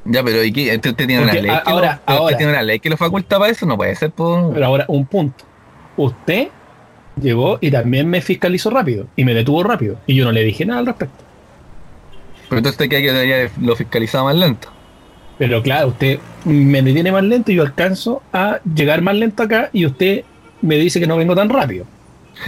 Ya, 0.08 0.22
pero 0.22 0.44
¿y 0.44 0.52
qué? 0.52 0.74
¿Usted, 0.74 0.94
tiene 0.94 1.20
una 1.20 1.32
ley 1.32 1.42
que 1.42 1.50
ahora- 1.64 1.86
lo, 1.88 1.92
usted 1.94 2.14
ahora- 2.14 2.36
tiene 2.36 2.52
una 2.52 2.62
ley 2.62 2.80
que 2.80 2.90
lo 2.90 2.96
faculta 2.96 3.38
para 3.38 3.50
eso? 3.50 3.66
No 3.66 3.76
puede 3.76 3.94
ser 3.94 4.10
por... 4.10 4.52
Pero 4.52 4.66
ahora, 4.66 4.84
un 4.88 5.06
punto. 5.06 5.44
Usted 5.96 6.48
llegó 7.20 7.58
y 7.60 7.70
también 7.70 8.08
me 8.08 8.20
fiscalizó 8.20 8.70
rápido 8.70 9.06
y 9.16 9.24
me 9.24 9.34
detuvo 9.34 9.62
rápido 9.62 9.98
y 10.06 10.14
yo 10.14 10.24
no 10.24 10.32
le 10.32 10.44
dije 10.44 10.64
nada 10.66 10.80
al 10.80 10.86
respecto. 10.86 11.24
Pero 12.48 12.58
entonces 12.58 12.88
que 12.88 13.00
debería 13.00 13.50
lo 13.60 13.74
fiscalizaba 13.74 14.24
más 14.24 14.36
lento. 14.36 14.68
Pero 15.38 15.62
claro, 15.62 15.88
usted 15.88 16.18
me 16.44 16.80
detiene 16.82 17.12
más 17.12 17.22
lento 17.22 17.52
y 17.52 17.56
yo 17.56 17.62
alcanzo 17.62 18.22
a 18.32 18.60
llegar 18.74 19.02
más 19.02 19.14
lento 19.16 19.42
acá 19.42 19.70
y 19.72 19.84
usted 19.84 20.24
me 20.62 20.76
dice 20.76 21.00
que 21.00 21.06
no 21.06 21.16
vengo 21.16 21.34
tan 21.34 21.48
rápido. 21.48 21.84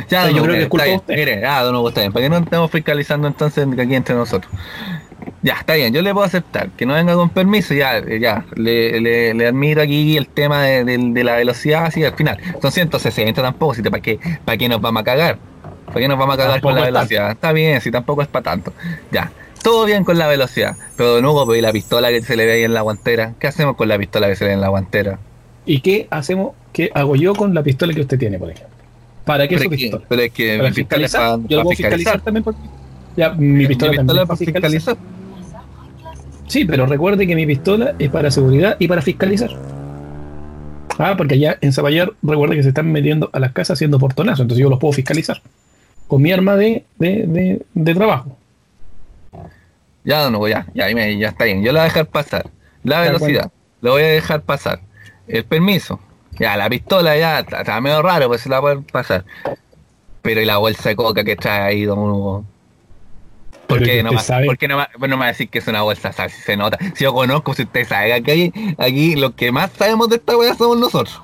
Ya, 0.08 0.30
yo 0.30 0.42
creo 0.42 0.54
que 0.54 0.62
es 0.62 0.68
culpa 0.68 0.84
de 0.84 0.96
usted. 0.96 1.14
Mire, 1.14 1.46
ah, 1.46 1.62
don 1.62 1.74
Hugo, 1.76 1.88
está 1.88 2.00
bien. 2.02 2.12
¿Para 2.12 2.24
qué 2.24 2.30
no 2.30 2.38
estamos 2.38 2.70
fiscalizando 2.70 3.26
entonces 3.26 3.66
aquí 3.78 3.94
entre 3.94 4.14
nosotros? 4.14 4.52
Ya, 5.42 5.54
está 5.54 5.74
bien, 5.74 5.92
yo 5.92 6.02
le 6.02 6.12
puedo 6.12 6.26
aceptar. 6.26 6.70
Que 6.70 6.86
no 6.86 6.94
venga 6.94 7.14
con 7.14 7.30
permiso, 7.30 7.74
ya, 7.74 8.02
ya. 8.18 8.44
Le, 8.56 9.00
le, 9.00 9.34
le 9.34 9.46
admiro 9.46 9.82
aquí 9.82 10.16
el 10.16 10.26
tema 10.28 10.62
de, 10.64 10.84
de- 10.84 10.98
de 10.98 11.24
la 11.24 11.36
velocidad, 11.36 11.86
así 11.86 12.02
al 12.04 12.14
final. 12.14 12.38
Son 12.62 12.70
160 12.72 13.40
tampoco, 13.42 13.74
si 13.74 13.82
te, 13.82 13.90
¿para 13.90 14.02
qué, 14.02 14.18
¿para 14.44 14.56
qué 14.58 14.68
nos 14.68 14.80
vamos 14.80 15.00
a 15.00 15.04
cagar? 15.04 15.38
¿Para 15.86 16.00
qué 16.00 16.08
nos 16.08 16.18
vamos 16.18 16.34
a 16.34 16.38
cagar 16.38 16.52
Tampoco 16.54 16.74
con 16.74 16.80
la 16.80 16.88
es 16.88 16.92
tanto. 16.92 16.98
velocidad? 17.08 17.30
Está 17.32 17.52
bien, 17.52 17.80
si 17.80 17.90
tampoco 17.90 18.22
es 18.22 18.28
para 18.28 18.42
tanto. 18.42 18.72
Ya. 19.10 19.30
Todo 19.62 19.86
bien 19.86 20.04
con 20.04 20.16
la 20.18 20.26
velocidad, 20.28 20.76
pero 20.96 21.14
don 21.14 21.24
Hugo, 21.26 21.44
pues, 21.46 21.58
¿y 21.58 21.62
la 21.62 21.72
pistola 21.72 22.10
que 22.10 22.22
se 22.22 22.36
le 22.36 22.46
ve 22.46 22.52
ahí 22.52 22.62
en 22.62 22.74
la 22.74 22.82
guantera? 22.82 23.34
¿Qué 23.40 23.46
hacemos 23.48 23.74
con 23.76 23.88
la 23.88 23.98
pistola 23.98 24.28
que 24.28 24.36
se 24.36 24.44
le 24.44 24.48
ve 24.50 24.54
en 24.54 24.60
la 24.60 24.68
guantera? 24.68 25.18
¿Y 25.66 25.80
qué 25.80 26.06
hacemos? 26.10 26.52
¿Qué 26.72 26.90
hago 26.94 27.16
yo 27.16 27.34
con 27.34 27.54
la 27.54 27.62
pistola 27.62 27.92
que 27.92 28.00
usted 28.02 28.18
tiene, 28.18 28.38
por 28.38 28.50
ejemplo? 28.50 28.74
¿Para 29.24 29.48
qué 29.48 29.56
es 29.56 29.62
su 29.62 29.68
pistola? 29.68 30.04
pero 30.08 30.22
es 30.22 30.30
que 30.32 30.56
¿Para 30.58 30.68
mi 30.70 30.74
pistola 30.74 31.06
fiscalizar? 31.08 31.20
para, 31.20 31.48
Yo 31.48 31.56
lo 31.58 31.62
puedo 31.64 31.76
fiscalizar 31.76 31.98
fiscalizar. 31.98 32.20
también 32.24 32.44
por... 32.44 32.54
Ya, 33.16 33.30
mi 33.30 33.46
Mi 33.48 33.66
pistola, 33.66 33.90
pistola 33.90 34.06
también 34.06 34.22
es 34.22 34.26
para 34.28 34.36
fiscalizar. 34.38 34.96
Sí, 36.48 36.64
pero 36.64 36.86
recuerde 36.86 37.26
que 37.26 37.34
mi 37.34 37.46
pistola 37.46 37.94
es 37.98 38.10
para 38.10 38.30
seguridad 38.30 38.76
y 38.78 38.88
para 38.88 39.02
fiscalizar. 39.02 39.50
Ah, 40.98 41.14
porque 41.16 41.34
allá 41.34 41.58
en 41.60 41.72
Zapallar, 41.72 42.12
recuerde 42.22 42.56
que 42.56 42.62
se 42.62 42.70
están 42.70 42.90
metiendo 42.90 43.30
a 43.32 43.38
las 43.38 43.52
casas 43.52 43.76
haciendo 43.76 43.98
portonazos, 43.98 44.40
entonces 44.40 44.62
yo 44.62 44.68
los 44.68 44.80
puedo 44.80 44.92
fiscalizar. 44.92 45.40
Con 46.08 46.22
mi 46.22 46.32
arma 46.32 46.56
de, 46.56 46.84
de, 46.98 47.26
de, 47.26 47.62
de 47.74 47.94
trabajo. 47.94 48.36
Ya, 50.04 50.26
Hugo, 50.28 50.48
ya, 50.48 50.66
ya, 50.74 50.88
ya 50.90 51.28
está 51.28 51.44
bien. 51.44 51.62
Yo 51.62 51.70
la 51.70 51.80
voy 51.80 51.84
a 51.84 51.92
dejar 51.92 52.06
pasar. 52.06 52.50
La 52.82 53.02
velocidad, 53.02 53.52
lo 53.82 53.92
voy 53.92 54.02
a 54.02 54.06
dejar 54.06 54.40
pasar. 54.42 54.80
El 55.26 55.44
permiso, 55.44 56.00
ya, 56.38 56.56
la 56.56 56.70
pistola 56.70 57.16
ya 57.16 57.40
está, 57.40 57.80
medio 57.80 58.00
raro, 58.00 58.28
pues 58.28 58.40
se 58.40 58.48
la 58.48 58.60
pueden 58.60 58.84
pasar. 58.84 59.24
Pero 60.22 60.40
y 60.40 60.46
la 60.46 60.56
bolsa 60.56 60.88
de 60.88 60.96
coca 60.96 61.22
que 61.22 61.36
trae 61.36 61.60
ahí, 61.60 61.84
don 61.84 61.98
Hugo. 61.98 62.44
¿Por 63.68 63.78
qué 63.80 63.84
que 63.98 64.02
no, 64.02 64.12
va- 64.12 64.20
sabe- 64.20 64.46
por 64.46 64.56
qué 64.58 64.66
no, 64.66 64.76
va- 64.78 64.88
no 64.98 65.08
me 65.08 65.16
va 65.16 65.24
a 65.26 65.28
decir 65.28 65.48
que 65.50 65.58
es 65.58 65.68
una 65.68 65.82
bolsa 65.82 66.10
sal 66.12 66.30
si 66.30 66.40
se 66.42 66.56
nota? 66.56 66.78
Si 66.94 67.04
yo 67.04 67.12
conozco, 67.12 67.52
si 67.54 67.62
usted 67.64 67.86
sabe, 67.86 68.12
aquí, 68.14 68.52
aquí 68.78 69.14
los 69.14 69.32
que 69.34 69.52
más 69.52 69.70
sabemos 69.72 70.08
de 70.08 70.16
esta 70.16 70.36
weá 70.36 70.54
somos 70.54 70.78
nosotros. 70.78 71.20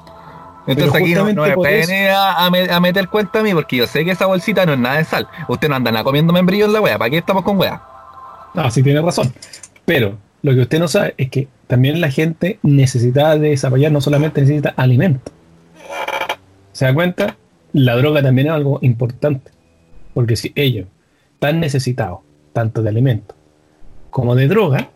Entonces 0.66 0.94
aquí 0.94 1.14
no, 1.14 1.30
no 1.32 1.42
me 1.42 1.54
pueden 1.54 1.90
ir 1.90 2.08
a, 2.10 2.44
a 2.46 2.50
me- 2.50 2.70
a 2.70 2.80
meter 2.80 3.08
cuenta 3.08 3.40
a 3.40 3.42
mí 3.42 3.52
porque 3.54 3.76
yo 3.76 3.86
sé 3.86 4.04
que 4.04 4.10
esa 4.12 4.26
bolsita 4.26 4.64
no 4.66 4.74
es 4.74 4.78
nada 4.78 4.96
de 4.98 5.04
sal. 5.04 5.26
Usted 5.48 5.68
no 5.68 5.76
anda 5.76 5.90
nada 5.90 6.04
comiendo 6.04 6.32
membrillo 6.32 6.66
en 6.66 6.72
la 6.72 6.80
weá. 6.80 6.96
¿Para 6.98 7.10
qué 7.10 7.18
estamos 7.18 7.44
con 7.44 7.58
weá? 7.58 7.82
No, 8.54 8.70
sí 8.70 8.82
tiene 8.82 9.00
razón. 9.02 9.32
Pero 9.84 10.16
lo 10.42 10.52
que 10.54 10.60
usted 10.60 10.78
no 10.78 10.88
sabe 10.88 11.14
es 11.18 11.30
que 11.30 11.48
también 11.66 12.00
la 12.00 12.10
gente 12.10 12.58
necesita 12.62 13.36
desarrollar, 13.38 13.90
no 13.92 14.00
solamente 14.00 14.40
necesita 14.42 14.74
alimento. 14.76 15.32
¿Se 16.72 16.84
da 16.84 16.94
cuenta? 16.94 17.36
La 17.72 17.96
droga 17.96 18.22
también 18.22 18.48
es 18.48 18.52
algo 18.52 18.78
importante. 18.82 19.50
Porque 20.12 20.36
si 20.36 20.52
ellos 20.54 20.86
están 21.34 21.60
necesitados 21.60 22.20
tanto 22.54 22.82
de 22.82 22.88
alimento 22.88 23.34
como 24.14 24.36
de 24.36 24.46
droga, 24.46 24.90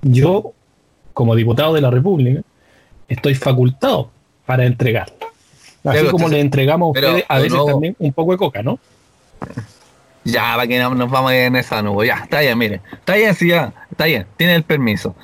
yo, 0.00 0.54
como 1.12 1.34
diputado 1.34 1.74
de 1.74 1.82
la 1.82 1.90
República, 1.90 2.40
estoy 3.06 3.34
facultado 3.34 4.10
para 4.46 4.64
entregar. 4.64 5.12
Así 5.84 5.98
Pero 5.98 6.10
como 6.10 6.28
le 6.28 6.40
entregamos 6.40 6.90
a 6.90 6.92
pero, 6.94 7.08
ustedes 7.08 7.26
a 7.28 7.38
veces 7.38 7.66
también 7.66 7.94
un 7.98 8.14
poco 8.14 8.32
de 8.32 8.38
coca, 8.38 8.62
¿no? 8.62 8.78
Ya, 10.24 10.54
para 10.56 10.66
que 10.66 10.78
no 10.78 10.94
nos 10.94 11.10
vamos 11.10 11.32
en 11.32 11.54
esa 11.56 11.82
nube. 11.82 12.06
Ya, 12.06 12.14
está 12.14 12.40
bien, 12.40 12.56
mire. 12.56 12.80
Está 12.92 13.14
bien, 13.14 13.34
sí, 13.34 13.48
ya. 13.48 13.74
Está 13.90 14.06
bien. 14.06 14.26
Tiene 14.38 14.54
el 14.54 14.62
permiso. 14.62 15.14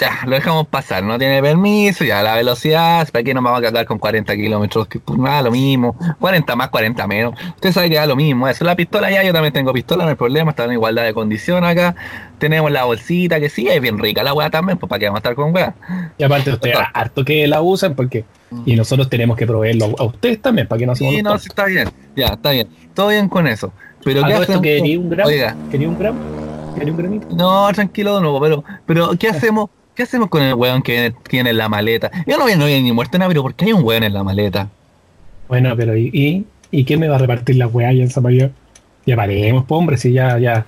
Ya, 0.00 0.20
lo 0.26 0.36
dejamos 0.36 0.66
pasar. 0.68 1.02
No 1.02 1.18
tiene 1.18 1.42
permiso. 1.42 2.04
Ya, 2.04 2.22
la 2.22 2.34
velocidad. 2.36 3.08
¿Para 3.10 3.22
qué 3.22 3.34
nos 3.34 3.42
vamos 3.42 3.58
a 3.58 3.62
cargar 3.62 3.86
con 3.86 3.98
40 3.98 4.34
kilómetros? 4.36 4.86
Pues 5.04 5.18
nada, 5.18 5.42
lo 5.42 5.50
mismo. 5.50 5.96
40 6.20 6.56
más, 6.56 6.68
40 6.68 7.06
menos. 7.06 7.34
Usted 7.56 7.72
sabe 7.72 7.90
que 7.90 7.96
da 7.96 8.06
lo 8.06 8.16
mismo. 8.16 8.48
Eso, 8.48 8.64
la 8.64 8.76
pistola 8.76 9.10
ya, 9.10 9.22
yo 9.22 9.32
también 9.32 9.52
tengo 9.52 9.72
pistola, 9.72 10.04
no 10.04 10.10
hay 10.10 10.16
problema. 10.16 10.50
Está 10.50 10.64
en 10.64 10.72
igualdad 10.72 11.04
de 11.04 11.14
condición 11.14 11.64
acá. 11.64 11.94
Tenemos 12.38 12.70
la 12.70 12.84
bolsita, 12.84 13.40
que 13.40 13.48
sí, 13.48 13.68
es 13.68 13.80
bien 13.80 13.98
rica 13.98 14.22
la 14.22 14.34
weá 14.34 14.50
también. 14.50 14.78
Pues 14.78 14.88
para 14.88 15.00
qué 15.00 15.06
vamos 15.06 15.18
a 15.18 15.20
estar 15.20 15.34
con 15.34 15.54
weá. 15.54 15.74
Y 16.16 16.22
aparte 16.22 16.52
ustedes 16.52 16.76
harto 16.94 17.24
que 17.24 17.46
la 17.48 17.60
usan 17.62 17.94
porque 17.94 18.24
y 18.64 18.76
nosotros 18.76 19.10
tenemos 19.10 19.36
que 19.36 19.46
proveerlo 19.46 19.94
a 19.98 20.04
ustedes 20.04 20.40
también 20.40 20.66
para 20.66 20.78
que 20.78 20.86
no 20.86 20.92
hacemos 20.92 21.14
Sí, 21.14 21.22
no, 21.22 21.38
sí, 21.38 21.48
está 21.48 21.66
bien. 21.66 21.88
Ya, 22.16 22.28
está 22.28 22.50
bien. 22.50 22.68
Todo 22.94 23.08
bien 23.08 23.28
con 23.28 23.46
eso. 23.46 23.72
Pero 24.04 24.24
¿A 24.24 24.28
¿qué 24.28 24.34
hacemos? 24.34 24.62
quería 24.62 24.98
un 24.98 25.10
gramo? 25.10 25.28
Oiga, 25.28 25.56
¿Quería 25.70 25.88
un 25.88 25.98
gramo? 25.98 26.18
¿Quería 26.74 26.92
un 26.92 26.98
gramito? 26.98 27.26
No, 27.34 27.68
tranquilo 27.72 28.14
de 28.16 28.20
nuevo, 28.22 28.40
pero, 28.40 28.64
pero 28.86 29.10
¿qué 29.18 29.28
hacemos? 29.28 29.70
¿Qué 29.98 30.04
hacemos 30.04 30.28
con 30.28 30.42
el 30.42 30.54
weón 30.54 30.80
que 30.82 31.12
tiene 31.28 31.50
en 31.50 31.56
la 31.58 31.68
maleta? 31.68 32.08
Yo 32.24 32.38
no 32.38 32.44
vi, 32.46 32.54
no 32.54 32.66
ni 32.66 32.92
muerte 32.92 33.18
nada, 33.18 33.28
pero 33.28 33.42
¿por 33.42 33.54
qué 33.56 33.64
hay 33.64 33.72
un 33.72 33.82
weón 33.82 34.04
en 34.04 34.12
la 34.14 34.22
maleta? 34.22 34.68
Bueno, 35.48 35.74
pero 35.76 35.96
¿y, 35.96 36.08
y, 36.12 36.46
¿y 36.70 36.84
quién 36.84 37.00
me 37.00 37.08
va 37.08 37.16
a 37.16 37.18
repartir 37.18 37.56
la 37.56 37.66
weá 37.66 37.88
allá 37.88 38.04
en 38.04 38.08
Zapallo? 38.08 38.50
Ya 39.06 39.16
paremos, 39.16 39.64
po, 39.64 39.74
hombre, 39.76 39.96
si 39.96 40.12
ya, 40.12 40.38
ya. 40.38 40.64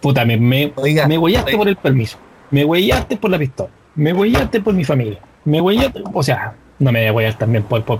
Puta, 0.00 0.24
me, 0.24 0.36
me, 0.36 0.72
Oiga, 0.76 1.08
me 1.08 1.18
huellaste 1.18 1.48
oiga. 1.50 1.58
por 1.58 1.66
el 1.68 1.74
permiso. 1.74 2.16
Me 2.52 2.64
huellaste 2.64 3.16
por 3.16 3.30
la 3.32 3.40
pistola. 3.40 3.70
Me 3.96 4.12
huellaste 4.12 4.60
por 4.60 4.72
mi 4.72 4.84
familia. 4.84 5.18
Me 5.44 5.60
huellaste, 5.60 6.04
o 6.12 6.22
sea, 6.22 6.54
no 6.78 6.92
me 6.92 7.00
voy 7.00 7.08
a 7.08 7.12
huellar 7.12 7.38
también 7.38 7.64
por, 7.64 7.82
por, 7.84 7.98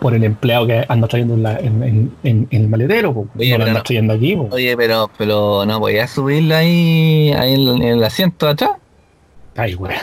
por 0.00 0.14
el 0.14 0.24
empleado 0.24 0.66
que 0.68 0.86
ando 0.88 1.06
trayendo 1.06 1.34
en, 1.34 1.42
la- 1.42 1.58
en, 1.58 1.82
en- 1.82 2.12
en- 2.24 2.48
en 2.50 2.62
el 2.62 2.68
maletero, 2.68 3.12
po. 3.12 3.26
Oye, 3.36 3.50
no 3.52 3.58
lo 3.58 3.64
pero 3.64 3.68
ando 3.68 3.78
no- 3.80 3.82
trayendo 3.84 4.14
aquí, 4.14 4.36
po. 4.36 4.48
Oye, 4.52 4.74
pero, 4.74 5.10
pero 5.18 5.66
no 5.66 5.78
voy 5.80 5.98
a 5.98 6.06
subirla 6.08 6.58
ahí, 6.58 7.30
ahí 7.36 7.52
en, 7.54 7.68
en 7.68 7.82
el 7.82 8.04
asiento 8.04 8.46
de 8.46 8.52
atrás. 8.52 8.70
Ay, 9.56 9.74
weón, 9.74 9.94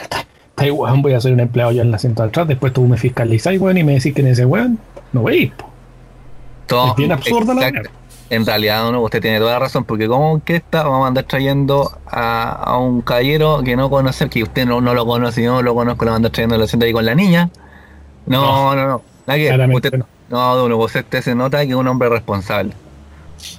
ahí, 0.58 0.72
weón, 0.72 1.02
voy 1.02 1.14
a 1.14 1.22
ser 1.22 1.34
un 1.34 1.40
empleado 1.40 1.72
yo 1.72 1.82
en 1.82 1.90
el 1.90 1.96
asiento 1.96 2.22
de 2.24 2.30
atrás, 2.30 2.48
después 2.48 2.74
tú 2.74 2.86
me 2.88 2.98
fiscalizás, 2.98 3.58
weón, 3.60 3.78
y 3.78 3.84
me 3.84 3.94
decís 3.94 4.14
que 4.14 4.22
en 4.22 4.28
ese 4.28 4.46
weón 4.46 4.78
no 5.14 5.24
veis, 5.24 5.52
Es 6.68 6.96
bien 6.96 7.12
absurda 7.12 7.54
la 7.54 7.68
exacto. 7.68 7.90
En 8.30 8.46
realidad, 8.46 8.92
no, 8.92 9.02
usted 9.02 9.22
tiene 9.22 9.40
toda 9.40 9.54
la 9.54 9.60
razón, 9.60 9.86
porque 9.86 10.08
¿cómo 10.08 10.44
que 10.44 10.58
está? 10.58 10.84
Vamos 10.84 11.06
a 11.06 11.08
andar 11.08 11.24
trayendo 11.24 11.92
a, 12.06 12.52
a 12.52 12.78
un 12.78 13.02
caballero 13.02 13.64
que 13.64 13.76
no 13.76 13.90
conoce, 13.90 14.30
que 14.30 14.44
usted 14.44 14.68
no, 14.68 14.82
no 14.82 14.94
lo 14.94 15.04
conoce, 15.08 15.42
yo 15.42 15.54
no 15.54 15.62
lo 15.64 15.74
conozco, 15.74 16.06
lo 16.06 16.12
va 16.12 16.16
a 16.16 16.18
andar 16.18 16.32
trayendo 16.32 16.56
la 16.56 16.66
asiento 16.66 16.86
ahí 16.86 16.94
con 16.94 17.06
la 17.06 17.16
niña. 17.16 17.50
No, 18.28 18.76
no, 18.76 18.88
no. 18.88 19.02
Nada 19.26 19.40
que- 19.40 19.74
usted, 19.74 19.94
no. 19.94 20.06
no, 20.30 20.56
Duno, 20.58 20.78
usted 20.78 21.22
se 21.24 21.34
nota 21.34 21.64
que 21.64 21.70
es 21.70 21.76
un 21.76 21.88
hombre 21.88 22.08
responsable. 22.08 22.74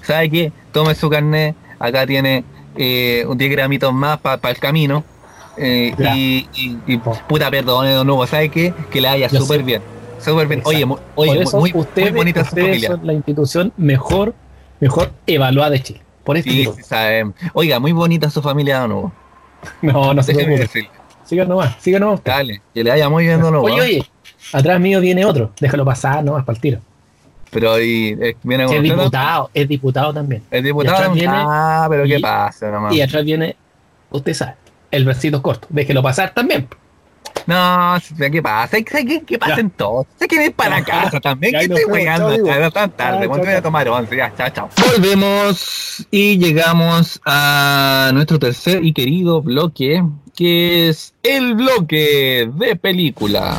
¿Sabe 0.03 0.31
qué? 0.31 0.53
Tome 0.71 0.95
su 0.95 1.11
carnet, 1.11 1.57
acá 1.81 2.07
tiene 2.07 2.45
eh, 2.77 3.25
un 3.27 3.37
10 3.37 3.51
gramitos 3.51 3.93
más 3.93 4.21
para 4.21 4.51
el 4.51 4.59
camino. 4.59 5.03
Eh, 5.61 5.95
y, 6.15 6.49
y- 6.55 6.78
y, 6.87 6.97
puta, 6.99 7.51
perdone, 7.51 7.93
don 7.93 8.09
Hugo, 8.09 8.27
¿sabe 8.27 8.49
qué? 8.49 8.73
Que 8.91 9.01
le 9.01 9.09
vaya 9.09 9.28
Ya 9.28 9.39
súper 9.39 9.62
bien. 9.62 9.82
Súper 10.19 10.47
bien. 10.49 10.62
Oye, 10.65 10.85
oye, 11.15 11.43
eso 11.43 11.59
muy, 11.59 11.73
muy 11.73 11.81
ustedes, 11.81 12.12
bonita 12.15 12.41
su 12.43 12.49
ustedes 12.49 12.66
familia. 12.69 12.89
son 12.89 13.07
la 13.07 13.12
institución 13.15 13.73
mejor, 13.77 14.35
mejor 14.81 15.12
evaluada 15.27 15.70
de 15.70 15.82
Chile. 15.82 16.01
Por 16.24 16.37
este 16.37 16.51
Sí. 16.51 16.69
Oiga, 17.55 17.78
muy 17.81 17.93
bonita 17.93 18.28
su 18.31 18.43
familia, 18.43 18.81
don 18.81 18.93
Hugo. 18.93 19.12
No, 19.82 20.12
no 20.15 20.23
se 20.23 20.35
preocupe. 20.35 20.89
Siga 21.24 21.45
nomás, 21.45 21.77
siga 21.81 21.99
nomás. 21.99 22.19
usted. 22.19 22.32
Dale, 22.32 22.61
que 22.74 22.82
le 22.85 22.91
vaya 22.91 23.09
muy 23.09 23.24
bien, 23.24 23.41
don 23.41 23.55
Hugo. 23.55 23.65
Oye, 23.66 23.81
oye, 23.81 24.07
atrás 24.53 24.81
mío 24.81 25.01
viene 25.01 25.24
otro. 25.24 25.53
Déjalo 25.61 25.85
pasar 25.85 26.23
nomás 26.24 26.45
para 26.45 26.57
el 26.57 26.61
tiro. 26.61 26.81
Pero 27.51 27.81
y, 27.81 28.16
eh, 28.20 28.37
viene 28.45 28.65
Es 28.65 28.82
diputado, 28.82 29.51
es 29.55 29.66
diputado 29.69 30.12
también. 30.15 30.43
Y 30.53 30.61
diputado. 30.62 30.97
atrás 30.99 31.12
viene- 31.15 31.32
ah, 31.35 31.87
pero 31.91 32.05
qué 32.05 32.19
y- 32.19 32.23
pasa, 32.23 32.70
nomás. 32.70 32.95
Y 32.95 33.01
atrás 33.01 33.24
viene, 33.24 33.57
usted 34.11 34.35
sabe, 34.35 34.55
el 34.91 35.05
versito 35.05 35.43
corto. 35.43 35.67
Déjelo 35.71 36.03
pasar 36.03 36.33
también. 36.35 36.69
No, 37.47 37.97
¿qué 38.31 38.43
pasa? 38.43 38.77
¿Qué, 38.77 38.85
qué, 38.85 39.23
qué 39.27 39.39
pasa 39.39 39.61
en 39.61 39.71
todo? 39.71 40.07
Sé 40.19 40.29
que 40.29 40.45
ir 40.45 40.53
para 40.55 40.79
Ya. 40.81 40.85
casa 40.85 41.21
también. 41.21 41.53
Ya, 41.53 42.19
nos 42.19 42.33
estoy 42.35 42.49
hasta 42.51 42.71
tan 42.71 42.91
tarde. 42.91 43.27
Cuando 43.27 43.47
voy 43.47 43.55
a 43.55 43.62
tomar 43.62 43.89
once. 43.89 44.17
Ya, 44.17 44.33
chao, 44.37 44.49
chao. 44.51 44.69
Volvemos 44.93 46.07
y 46.11 46.39
llegamos 46.39 47.21
a 47.25 48.11
nuestro 48.12 48.39
tercer 48.39 48.85
y 48.85 48.93
querido 48.93 49.43
bloque, 49.43 50.05
que 50.37 50.89
es 50.89 51.15
el 51.23 51.55
bloque 51.55 52.51
de 52.55 52.77
película. 52.77 53.57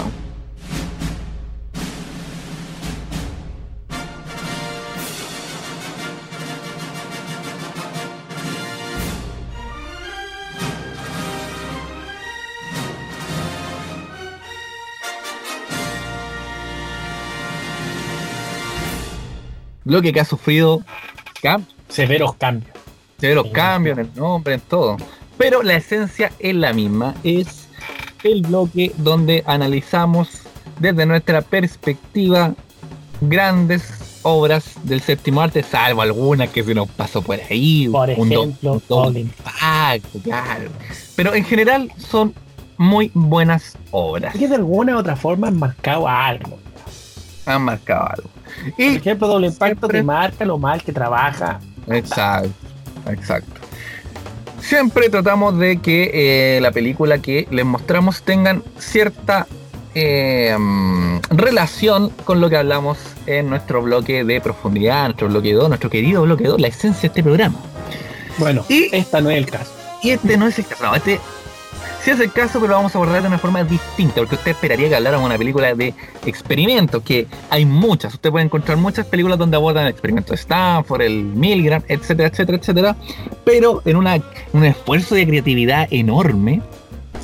Bloque 19.92 20.14
que 20.14 20.22
ha 20.22 20.26
sufrido 20.26 20.82
cam- 21.44 21.66
Severos 21.90 22.36
cambios. 22.36 22.72
severos 23.20 23.48
cambios 23.48 23.98
en 23.98 24.06
el 24.06 24.16
nombre, 24.16 24.54
en 24.54 24.62
todo. 24.62 24.96
Pero 25.38 25.64
la 25.64 25.76
esencia 25.76 26.32
es 26.40 26.56
la 26.56 26.72
misma. 26.72 27.14
Es 27.26 27.68
el 28.24 28.42
bloque 28.44 28.94
donde 28.96 29.44
analizamos 29.46 30.30
desde 30.80 31.06
nuestra 31.06 31.42
perspectiva 31.42 32.54
grandes 33.20 34.20
obras 34.24 34.76
del 34.84 35.02
séptimo 35.02 35.42
arte, 35.42 35.62
salvo 35.62 36.02
algunas 36.04 36.50
que 36.52 36.64
se 36.64 36.74
nos 36.74 36.88
pasó 36.90 37.22
por 37.22 37.38
ahí. 37.50 37.90
Por 37.92 38.10
ejemplo, 38.10 38.44
un 38.44 39.18
impacto, 39.18 40.20
claro. 40.24 40.70
Pero 41.18 41.34
en 41.36 41.44
general 41.44 41.92
son 41.98 42.34
muy 42.78 43.12
buenas 43.14 43.78
obras. 43.92 44.36
Que 44.38 44.48
de 44.48 44.56
alguna 44.56 44.96
u 44.96 45.00
otra 45.00 45.18
forma 45.18 45.50
han 45.50 45.60
marcado 45.60 46.08
algo. 46.08 46.58
Han 47.46 47.64
marcado 47.64 48.08
algo. 48.10 48.30
Por 48.76 48.86
Y 48.86 48.96
ejemplo, 48.96 49.28
doble 49.28 49.48
impacto 49.48 49.80
siempre- 49.88 50.00
te 50.00 50.04
marca 50.04 50.46
lo 50.46 50.58
mal 50.58 50.82
que 50.84 50.92
trabaja. 50.94 51.60
Exacto, 51.88 52.50
exacto. 53.08 53.60
Siempre 54.62 55.10
tratamos 55.10 55.58
de 55.58 55.78
que 55.78 56.12
eh, 56.58 56.62
la 56.62 56.72
película 56.72 57.18
que 57.20 57.48
les 57.50 57.66
mostramos 57.66 58.22
tengan 58.22 58.64
cierta 58.78 59.48
eh, 59.96 60.56
relación 61.32 62.10
con 62.24 62.40
lo 62.40 62.50
que 62.50 62.58
hablamos 62.58 62.98
en 63.26 63.50
nuestro 63.50 63.82
bloque 63.82 64.24
de 64.24 64.40
profundidad, 64.40 65.06
nuestro 65.06 65.28
bloque 65.30 65.54
2, 65.54 65.68
nuestro 65.68 65.90
querido 65.90 66.22
bloque 66.22 66.46
2, 66.46 66.62
la 66.62 66.68
esencia 66.68 67.02
de 67.02 67.08
este 67.08 67.24
programa. 67.24 67.56
Bueno, 68.38 68.64
Y- 68.70 68.96
esta 68.96 69.20
no 69.20 69.30
es 69.32 69.38
el 69.38 69.48
caso. 69.48 69.72
Y 70.04 70.12
este 70.12 70.38
no 70.38 70.48
es 70.48 70.58
el 70.60 70.66
caso, 70.66 70.84
no, 70.86 70.96
este 70.96 71.20
sí 72.04 72.12
es 72.12 72.20
el 72.20 72.32
caso, 72.32 72.60
pero 72.60 72.68
lo 72.72 72.76
vamos 72.78 72.94
a 72.96 72.98
abordar 72.98 73.22
de 73.22 73.28
una 73.28 73.38
forma 73.38 73.64
distinta, 73.64 74.16
porque 74.16 74.36
usted 74.36 74.52
esperaría 74.52 74.90
que 74.90 74.96
habláramos 74.96 75.24
de 75.24 75.30
una 75.36 75.38
película 75.38 75.74
de 75.74 75.94
experimentos, 76.26 77.02
que 77.04 77.28
hay 77.50 77.66
muchas, 77.66 78.14
usted 78.14 78.32
puede 78.32 78.46
encontrar 78.46 78.78
muchas 78.78 79.06
películas 79.06 79.38
donde 79.38 79.58
abordan 79.58 79.84
el 79.86 79.92
experimento 79.92 80.32
de 80.34 80.36
Stanford, 80.38 81.02
el 81.02 81.24
Milgram, 81.24 81.84
etcétera, 81.88 82.30
etcétera, 82.30 82.58
etcétera, 82.58 82.96
pero 83.44 83.82
en 83.86 83.96
una, 83.98 84.20
un 84.54 84.64
esfuerzo 84.66 85.16
de 85.16 85.26
creatividad 85.28 85.88
enorme, 85.92 86.62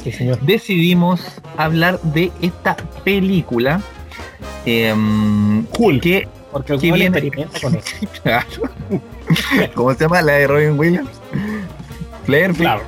Sí, 0.04 0.12
señor. 0.12 0.40
decidimos 0.42 1.22
hablar 1.58 2.00
de 2.02 2.32
esta 2.42 2.76
película 3.04 3.82
em, 4.66 5.64
Cool. 5.66 6.00
que, 6.02 6.28
Porque 6.52 6.78
que 6.78 6.92
viene- 6.92 7.06
experimenta 7.18 7.60
con 7.60 7.76
eso. 7.76 7.96
claro. 8.24 8.46
¿cómo 9.76 9.94
se 9.94 10.00
llama? 10.02 10.22
La 10.22 10.34
de 10.34 10.48
Robin 10.48 10.80
Williams. 10.80 11.10
Flair, 12.26 12.54
Claro. 12.54 12.82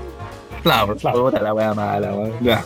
Puta 0.64 1.40
la 1.42 1.54
wea 1.54 1.74
mala, 1.74 2.14
weón. 2.14 2.34
Ya. 2.42 2.64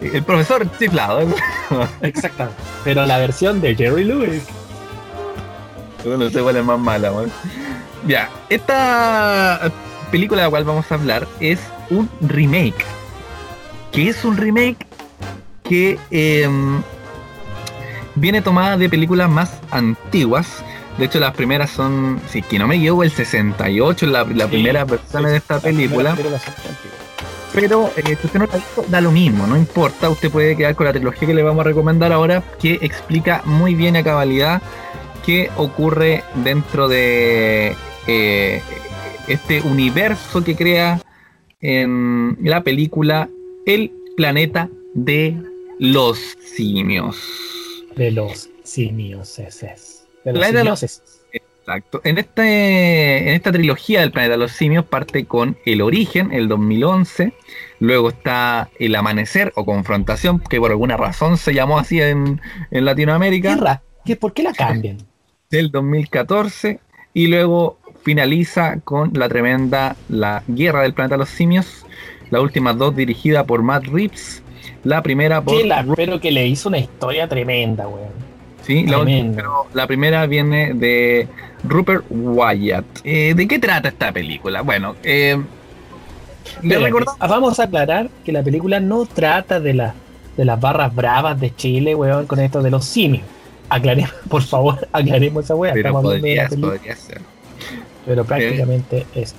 El 0.00 0.22
profesor 0.22 0.66
chiflado. 0.78 1.20
¿eh? 1.22 1.26
Exactamente. 2.02 2.60
Pero 2.84 3.04
la 3.06 3.18
versión 3.18 3.60
de 3.60 3.74
Jerry 3.74 4.04
Lewis. 4.04 4.42
No 6.04 6.30
sé 6.30 6.40
cuál 6.42 6.56
es 6.56 6.64
más 6.64 6.78
mala, 6.78 7.12
weón. 7.12 7.30
Ya. 8.06 8.28
Esta 8.48 9.70
película 10.10 10.42
de 10.42 10.46
la 10.46 10.50
cual 10.50 10.64
vamos 10.64 10.90
a 10.90 10.94
hablar 10.94 11.26
es 11.40 11.58
un 11.90 12.08
remake. 12.20 12.84
Que 13.92 14.08
es 14.08 14.24
un 14.24 14.36
remake 14.36 14.86
que 15.64 15.98
em, 16.10 16.80
viene 18.14 18.40
tomada 18.40 18.76
de 18.76 18.88
películas 18.88 19.28
más 19.28 19.50
antiguas. 19.70 20.62
De 20.96 21.04
hecho, 21.04 21.20
las 21.20 21.34
primeras 21.34 21.70
son, 21.70 22.20
si 22.28 22.42
que 22.42 22.58
no 22.58 22.66
me 22.66 22.76
equivoco, 22.76 23.02
el 23.04 23.10
68, 23.10 24.06
la, 24.06 24.24
la 24.24 24.44
Sí, 24.44 24.50
primera 24.50 24.84
versión 24.84 25.22
de 25.24 25.36
esta 25.36 25.54
La 25.54 25.60
película. 25.60 26.10
antigua. 26.10 26.38
Pero 27.60 27.90
eh, 27.96 28.02
si 28.20 28.26
usted 28.26 28.38
no 28.38 28.46
la 28.46 28.52
ha 28.52 28.56
visto, 28.56 28.84
da 28.88 29.00
lo 29.00 29.10
mismo, 29.10 29.44
no 29.46 29.56
importa. 29.56 30.08
Usted 30.10 30.30
puede 30.30 30.56
quedar 30.56 30.76
con 30.76 30.86
la 30.86 30.92
trilogía 30.92 31.26
que 31.26 31.34
le 31.34 31.42
vamos 31.42 31.62
a 31.62 31.64
recomendar 31.64 32.12
ahora, 32.12 32.42
que 32.60 32.78
explica 32.82 33.42
muy 33.44 33.74
bien 33.74 33.96
a 33.96 34.04
cabalidad 34.04 34.62
qué 35.26 35.50
ocurre 35.56 36.22
dentro 36.36 36.86
de 36.86 37.74
eh, 38.06 38.62
este 39.26 39.60
universo 39.62 40.44
que 40.44 40.54
crea 40.54 41.00
en 41.60 42.38
la 42.42 42.62
película 42.62 43.28
El 43.66 43.90
planeta 44.16 44.68
de 44.94 45.36
los 45.80 46.18
simios. 46.54 47.16
De 47.96 48.12
los 48.12 48.48
simios, 48.62 49.36
ese 49.40 49.66
es. 49.74 50.06
De 50.24 50.32
los 50.32 50.38
Planeta 50.40 50.58
de 50.58 50.64
los- 50.64 50.78
simios, 50.80 51.02
Exacto. 51.68 52.00
En, 52.04 52.18
este, 52.18 53.28
en 53.28 53.34
esta 53.34 53.52
trilogía 53.52 54.00
del 54.00 54.10
planeta 54.10 54.32
de 54.32 54.38
los 54.38 54.52
simios 54.52 54.84
parte 54.84 55.26
con 55.26 55.56
El 55.66 55.82
origen, 55.82 56.32
el 56.32 56.48
2011. 56.48 57.32
Luego 57.80 58.08
está 58.08 58.70
El 58.78 58.94
amanecer 58.96 59.52
o 59.54 59.64
confrontación, 59.64 60.40
que 60.40 60.58
por 60.58 60.70
alguna 60.70 60.96
razón 60.96 61.36
se 61.36 61.52
llamó 61.54 61.78
así 61.78 62.00
en, 62.00 62.40
en 62.70 62.84
Latinoamérica, 62.84 63.54
¿Qué 63.54 63.60
ra- 63.60 63.82
qué- 64.04 64.16
¿Por 64.16 64.32
qué 64.32 64.42
la 64.42 64.52
cambian? 64.52 64.98
del 65.50 65.70
2014. 65.70 66.80
Y 67.14 67.26
luego 67.26 67.78
finaliza 68.02 68.80
con 68.80 69.12
la 69.14 69.28
tremenda 69.28 69.96
La 70.08 70.42
guerra 70.46 70.82
del 70.82 70.94
planeta 70.94 71.14
de 71.16 71.18
los 71.20 71.28
simios. 71.30 71.84
Las 72.30 72.40
últimas 72.42 72.76
dos 72.78 72.94
dirigidas 72.96 73.44
por 73.44 73.62
Matt 73.62 73.86
Reeves. 73.86 74.42
La 74.84 75.02
primera 75.02 75.40
por 75.42 75.64
la, 75.64 75.84
pero 75.96 76.20
que 76.20 76.30
le 76.30 76.46
hizo 76.46 76.68
una 76.68 76.78
historia 76.78 77.28
tremenda, 77.28 77.88
weón. 77.88 78.08
Sí, 78.62 78.84
la, 78.86 79.02
pero 79.34 79.66
la 79.72 79.86
primera 79.86 80.26
viene 80.26 80.74
de 80.74 81.26
Rupert 81.64 82.04
Wyatt. 82.10 82.84
Eh, 83.04 83.34
¿De 83.34 83.48
qué 83.48 83.58
trata 83.58 83.88
esta 83.88 84.12
película? 84.12 84.62
Bueno, 84.62 84.94
eh, 85.02 85.36
le 85.36 86.68
Espérate, 86.74 86.84
recordamos. 86.86 87.16
ah, 87.20 87.26
Vamos 87.26 87.60
a 87.60 87.64
aclarar 87.64 88.08
que 88.24 88.32
la 88.32 88.42
película 88.42 88.80
no 88.80 89.04
trata 89.06 89.60
de, 89.60 89.74
la, 89.74 89.94
de 90.36 90.44
las 90.44 90.60
barras 90.60 90.94
bravas 90.94 91.38
de 91.40 91.54
Chile, 91.54 91.94
weón, 91.94 92.26
con 92.26 92.38
esto 92.40 92.62
de 92.62 92.70
los 92.70 92.84
simios. 92.84 93.24
Aclaremos, 93.68 94.12
por 94.28 94.42
favor, 94.42 94.88
aclaremos 94.92 95.44
esa 95.44 95.54
weá. 95.54 95.72
Pero 95.74 95.92
podría, 96.00 96.48
ser. 96.48 97.20
pero 98.06 98.24
prácticamente 98.24 99.06
es. 99.14 99.34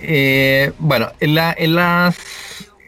Eh, 0.00 0.72
bueno, 0.78 1.08
en, 1.20 1.34
la, 1.34 1.54
en 1.56 1.74
las 1.74 2.16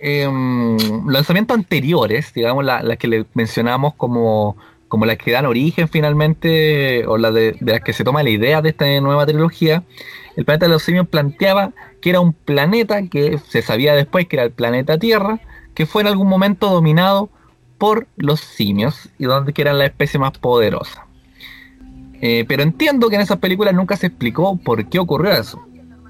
em, 0.00 0.76
lanzamientos 1.08 1.56
anteriores, 1.56 2.32
digamos, 2.34 2.64
la- 2.64 2.82
las 2.82 2.96
que 2.98 3.08
le 3.08 3.26
mencionamos 3.34 3.94
como, 3.94 4.56
como 4.88 5.06
las 5.06 5.18
que 5.18 5.32
dan 5.32 5.46
origen 5.46 5.88
finalmente, 5.88 7.06
o 7.06 7.18
las 7.18 7.34
de, 7.34 7.56
las 7.60 7.80
que 7.80 7.92
se 7.92 8.04
toma 8.04 8.22
la 8.22 8.30
idea 8.30 8.62
de 8.62 8.70
esta 8.70 8.86
nueva 9.00 9.26
trilogía, 9.26 9.82
el 10.36 10.44
planeta 10.44 10.66
de 10.66 10.72
los 10.72 10.82
simios 10.82 11.08
planteaba 11.08 11.72
que 12.00 12.10
era 12.10 12.20
un 12.20 12.32
planeta 12.32 13.06
que 13.08 13.38
se 13.38 13.62
sabía 13.62 13.94
después 13.94 14.26
que 14.26 14.36
era 14.36 14.44
el 14.44 14.52
planeta 14.52 14.98
Tierra, 14.98 15.40
que 15.74 15.86
fue 15.86 16.02
en 16.02 16.08
algún 16.08 16.28
momento 16.28 16.70
dominado 16.70 17.30
por 17.78 18.06
los 18.16 18.40
simios 18.40 19.08
y 19.18 19.24
donde 19.24 19.52
que 19.52 19.62
eran 19.62 19.78
la 19.78 19.86
especie 19.86 20.18
más 20.18 20.38
poderosa. 20.38 21.06
Eh, 22.20 22.44
pero 22.48 22.62
entiendo 22.62 23.08
que 23.08 23.16
en 23.16 23.22
esas 23.22 23.38
películas 23.38 23.74
nunca 23.74 23.96
se 23.96 24.06
explicó 24.06 24.56
por 24.56 24.88
qué 24.88 24.98
ocurrió 24.98 25.32
eso. 25.32 25.62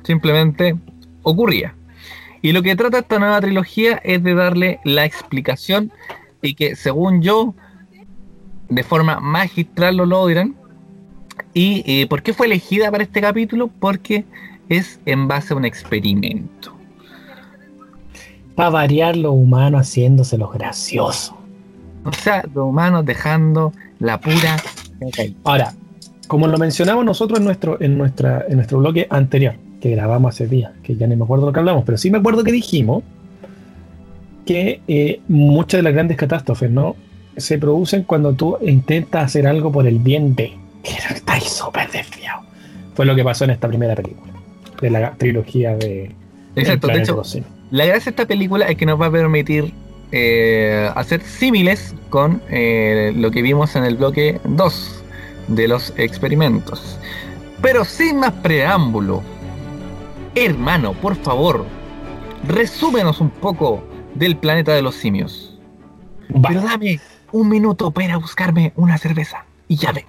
Simplemente 0.04 0.76
ocurría. 1.22 1.74
Y 2.42 2.52
lo 2.52 2.62
que 2.62 2.76
trata 2.76 2.98
esta 2.98 3.18
nueva 3.18 3.40
trilogía 3.40 4.00
es 4.04 4.22
de 4.22 4.34
darle 4.34 4.80
la 4.84 5.04
explicación 5.04 5.90
y 6.42 6.54
que 6.54 6.76
según 6.76 7.22
yo, 7.22 7.54
de 8.68 8.82
forma 8.82 9.20
magistral 9.20 9.96
lo 9.96 10.06
logran. 10.06 10.54
¿Y 11.54 11.82
eh, 11.86 12.06
por 12.06 12.22
qué 12.22 12.34
fue 12.34 12.46
elegida 12.46 12.90
para 12.90 13.02
este 13.02 13.20
capítulo? 13.20 13.68
Porque 13.68 14.24
es 14.68 15.00
en 15.06 15.28
base 15.28 15.54
a 15.54 15.56
un 15.56 15.64
experimento. 15.64 16.74
Para 18.54 18.70
variar 18.70 19.16
lo 19.16 19.32
humano 19.32 19.78
haciéndose 19.78 20.38
los 20.38 20.52
graciosos. 20.52 21.34
O 22.04 22.12
sea, 22.12 22.42
los 22.54 22.68
humanos 22.68 23.04
dejando 23.04 23.72
la 23.98 24.20
pura... 24.20 24.56
Ahora, 25.44 25.74
como 26.26 26.46
lo 26.46 26.58
mencionamos 26.58 27.04
nosotros 27.04 27.38
en 27.38 27.44
nuestro, 27.44 27.80
en 27.80 27.98
nuestra, 27.98 28.44
en 28.48 28.56
nuestro 28.56 28.78
bloque 28.78 29.06
anterior, 29.10 29.54
que 29.80 29.90
grabamos 29.90 30.34
hace 30.34 30.46
días, 30.46 30.72
que 30.82 30.96
ya 30.96 31.06
ni 31.06 31.16
me 31.16 31.24
acuerdo 31.24 31.46
lo 31.46 31.52
que 31.52 31.58
hablamos, 31.58 31.84
pero 31.84 31.98
sí 31.98 32.10
me 32.10 32.18
acuerdo 32.18 32.44
que 32.44 32.52
dijimos 32.52 33.02
que 34.44 34.80
eh, 34.88 35.20
muchas 35.28 35.78
de 35.78 35.82
las 35.82 35.92
grandes 35.92 36.16
catástrofes, 36.16 36.70
¿no? 36.70 36.96
Se 37.36 37.58
producen 37.58 38.04
cuando 38.04 38.32
tú 38.32 38.56
intentas 38.62 39.24
hacer 39.24 39.46
algo 39.46 39.70
por 39.72 39.86
el 39.86 39.98
bien 39.98 40.34
de. 40.34 40.56
Que 40.82 40.92
estáis 41.14 41.44
súper 41.44 41.90
desviado. 41.90 42.42
Fue 42.94 43.04
lo 43.04 43.14
que 43.14 43.24
pasó 43.24 43.44
en 43.44 43.50
esta 43.50 43.68
primera 43.68 43.94
película, 43.94 44.32
de 44.80 44.90
la 44.90 45.12
trilogía 45.14 45.76
de. 45.76 46.14
Exacto, 46.54 46.86
de 46.88 47.02
hecho. 47.02 47.22
La 47.70 47.84
gracia 47.84 48.04
de 48.04 48.10
esta 48.10 48.26
película 48.26 48.66
es 48.66 48.76
que 48.76 48.86
nos 48.86 49.00
va 49.00 49.06
a 49.06 49.10
permitir 49.10 49.72
eh, 50.12 50.88
hacer 50.94 51.20
símiles 51.22 51.94
con 52.10 52.40
eh, 52.48 53.12
lo 53.16 53.30
que 53.30 53.42
vimos 53.42 53.74
en 53.74 53.84
el 53.84 53.96
bloque 53.96 54.40
2 54.44 55.04
de 55.48 55.68
los 55.68 55.92
experimentos. 55.96 56.98
Pero 57.60 57.84
sin 57.84 58.20
más 58.20 58.32
preámbulo, 58.32 59.22
hermano, 60.34 60.92
por 60.92 61.16
favor, 61.16 61.66
resúmenos 62.46 63.20
un 63.20 63.30
poco 63.30 63.82
del 64.14 64.36
planeta 64.36 64.72
de 64.72 64.82
los 64.82 64.94
simios. 64.94 65.58
Pero 66.42 66.60
dame 66.60 67.00
un 67.32 67.48
minuto 67.48 67.90
para 67.90 68.06
ir 68.06 68.12
a 68.12 68.16
buscarme 68.18 68.72
una 68.76 68.98
cerveza 68.98 69.44
y 69.68 69.76
ya 69.76 69.92
ven. 69.92 70.04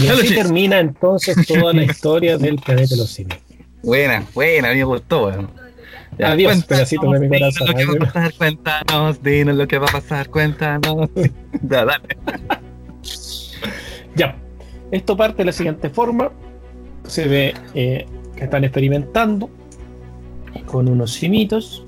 Y 0.00 0.08
así 0.08 0.34
termina 0.34 0.80
entonces 0.80 1.46
toda 1.46 1.72
la 1.72 1.84
historia 1.90 2.36
del 2.36 2.56
planeta 2.56 2.94
de 2.94 2.96
los 2.96 3.10
simios. 3.10 3.38
Buena, 3.82 4.24
buena, 4.34 4.68
me 4.68 4.82
gustó. 4.84 5.30
Ya, 6.18 6.30
Adiós, 6.32 6.52
cuéntanos, 6.52 6.64
pedacito 6.66 7.10
de 7.10 7.20
mi 7.20 7.28
dinos 7.28 7.58
corazón. 7.58 7.66
lo 7.66 7.74
que 7.74 7.86
va 7.86 7.94
a 7.94 8.12
pasar, 8.12 8.34
cuéntanos, 8.34 9.22
dinos 9.22 9.56
lo 9.56 9.68
que 9.68 9.78
va 9.78 9.86
a 9.86 9.92
pasar, 9.92 10.30
cuéntanos. 10.30 11.10
Ya, 11.62 11.84
dale. 11.84 12.08
Ya, 14.16 14.36
esto 14.90 15.16
parte 15.16 15.38
de 15.38 15.44
la 15.46 15.52
siguiente 15.52 15.88
forma. 15.90 16.30
Se 17.06 17.26
ve 17.26 17.54
eh, 17.74 18.06
que 18.36 18.44
están 18.44 18.64
experimentando 18.64 19.50
con 20.66 20.88
unos 20.88 21.12
simitos. 21.12 21.86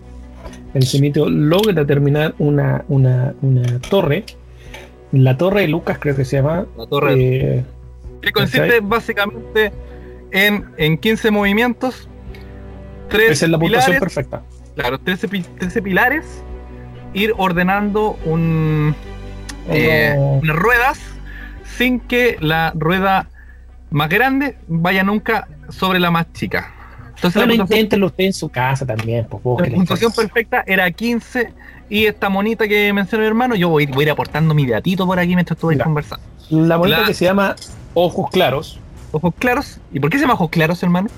El 0.75 0.83
simito 0.85 1.29
logra 1.29 1.87
terminar 1.87 2.35
una, 2.39 2.85
una, 2.89 3.35
una 3.43 3.79
torre. 3.81 4.25
La 5.13 5.37
torre 5.39 5.63
de 5.63 5.69
Lucas 5.69 5.99
creo 5.99 6.15
que 6.17 6.25
se 6.25 6.37
llama. 6.37 6.67
La 6.77 6.87
torre 6.87 7.15
eh, 7.17 7.65
que 8.21 8.33
consiste 8.33 8.81
básicamente 8.81 9.73
en, 10.33 10.67
en 10.77 10.99
15 10.99 11.31
movimientos, 11.31 12.09
tres 13.09 13.31
esa 13.33 13.47
es 13.47 13.51
la 13.53 13.59
puntuación 13.59 13.97
pilares, 13.97 14.15
perfecta. 14.15 14.43
claro, 14.75 14.99
13, 14.99 15.29
pi- 15.29 15.45
13 15.59 15.83
pilares, 15.83 16.43
ir 17.15 17.33
ordenando 17.39 18.19
un, 18.27 18.95
eh, 19.71 20.13
Uno- 20.17 20.39
unas 20.43 20.57
ruedas 20.57 21.01
sin 21.77 22.01
que 22.01 22.37
la 22.41 22.73
rueda 22.75 23.29
más 23.91 24.09
grande 24.09 24.57
vaya 24.67 25.05
nunca 25.05 25.49
sobre 25.71 25.99
la 25.99 26.11
más 26.11 26.33
chica. 26.33 26.73
Entonces 27.15 27.47
Bueno, 27.47 27.55
inténtenlo 27.63 28.07
usted 28.07 28.25
en 28.25 28.33
su 28.33 28.49
casa 28.49 28.85
también. 28.85 29.27
Pues, 29.29 29.43
la 29.43 29.51
busque 29.51 29.71
la 29.71 29.77
puntuación 29.77 30.13
perfecta 30.13 30.65
era 30.67 30.91
15 30.91 31.53
y 31.89 32.05
esta 32.07 32.29
monita 32.29 32.69
que 32.69 32.93
mencionó 32.93 33.23
mi 33.23 33.29
hermano, 33.29 33.55
yo 33.55 33.69
voy, 33.71 33.87
voy 33.87 34.01
a 34.01 34.07
ir 34.07 34.11
aportando 34.11 34.53
mi 34.55 34.67
datito 34.67 35.07
por 35.07 35.19
aquí 35.19 35.35
mientras 35.35 35.59
Ya. 35.59 35.85
conversando. 35.85 36.25
La 36.51 36.77
moneda 36.79 37.01
la- 37.01 37.07
que 37.07 37.15
se 37.15 37.25
llama 37.25 37.57
Ojos 37.95 38.31
Claros. 38.31 38.79
Ojos 39.13 39.33
claros. 39.39 39.81
¿Y 39.93 40.01
por 40.01 40.11
qué 40.11 40.19
se 40.19 40.23
llama 40.25 40.35
ojos 40.35 40.51
claros, 40.51 40.83
hermano? 40.83 41.09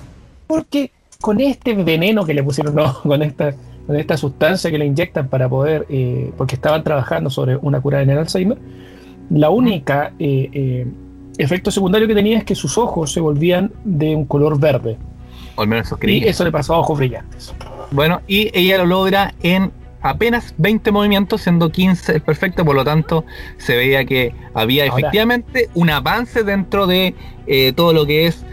Porque 0.47 0.93
con 1.20 1.41
este 1.41 1.75
veneno 1.75 2.25
que 2.25 2.33
le 2.35 2.43
pusieron, 2.45 2.75
no, 2.77 2.95
con 3.03 3.23
esta, 3.23 3.55
con 3.87 3.97
esta 3.97 4.16
sustancia 4.16 4.70
que 4.70 4.79
le 4.79 4.87
inyectan 4.87 5.29
para 5.29 5.49
poder, 5.49 5.85
eh, 5.89 6.31
porque 6.37 6.55
estaban 6.55 6.85
trabajando 6.85 7.29
sobre 7.29 7.57
una 7.57 7.81
cura 7.81 8.03
en 8.03 8.11
el 8.11 8.19
Alzheimer, 8.19 8.57
la 9.31 9.51
única 9.51 10.12
eh, 10.20 10.49
eh, 10.53 10.87
efecto 11.39 11.70
secundario 11.70 12.06
que 12.09 12.15
tenía 12.15 12.39
es 12.39 12.44
que 12.44 12.55
sus 12.55 12.77
ojos 12.78 13.12
se 13.12 13.20
volvían 13.20 13.73
de 13.85 14.15
un 14.15 14.24
color 14.27 14.59
verde. 14.59 14.98
O 15.56 15.62
al 15.62 15.69
menos 15.69 15.86
eso 15.86 15.97
Y 15.97 16.01
creí. 16.01 16.24
eso 16.24 16.44
le 16.44 16.52
pasó 16.52 16.74
a 16.74 16.78
ojos 16.78 16.98
brillantes. 16.98 17.55
Bueno, 17.90 18.20
y 18.27 18.51
ella 18.59 18.78
lo 18.78 18.86
logra 18.86 19.35
en 19.43 19.73
apenas 20.02 20.55
20 20.59 20.93
movimientos, 20.93 21.40
siendo 21.43 21.70
15 21.70 22.12
el 22.16 22.20
perfecto, 22.23 22.65
por 22.65 22.77
lo 22.77 22.85
tanto 22.85 23.24
se 23.56 23.77
veía 23.77 24.05
que 24.05 24.32
había 24.55 24.85
Ahora- 24.85 24.98
efectivamente 24.98 25.69
un 25.74 25.90
avance 25.90 26.44
dentro 26.44 26.86
de 26.86 27.15
eh, 27.47 27.73
todo 27.74 27.93
lo 27.93 28.05
que 28.06 28.27
es 28.27 28.44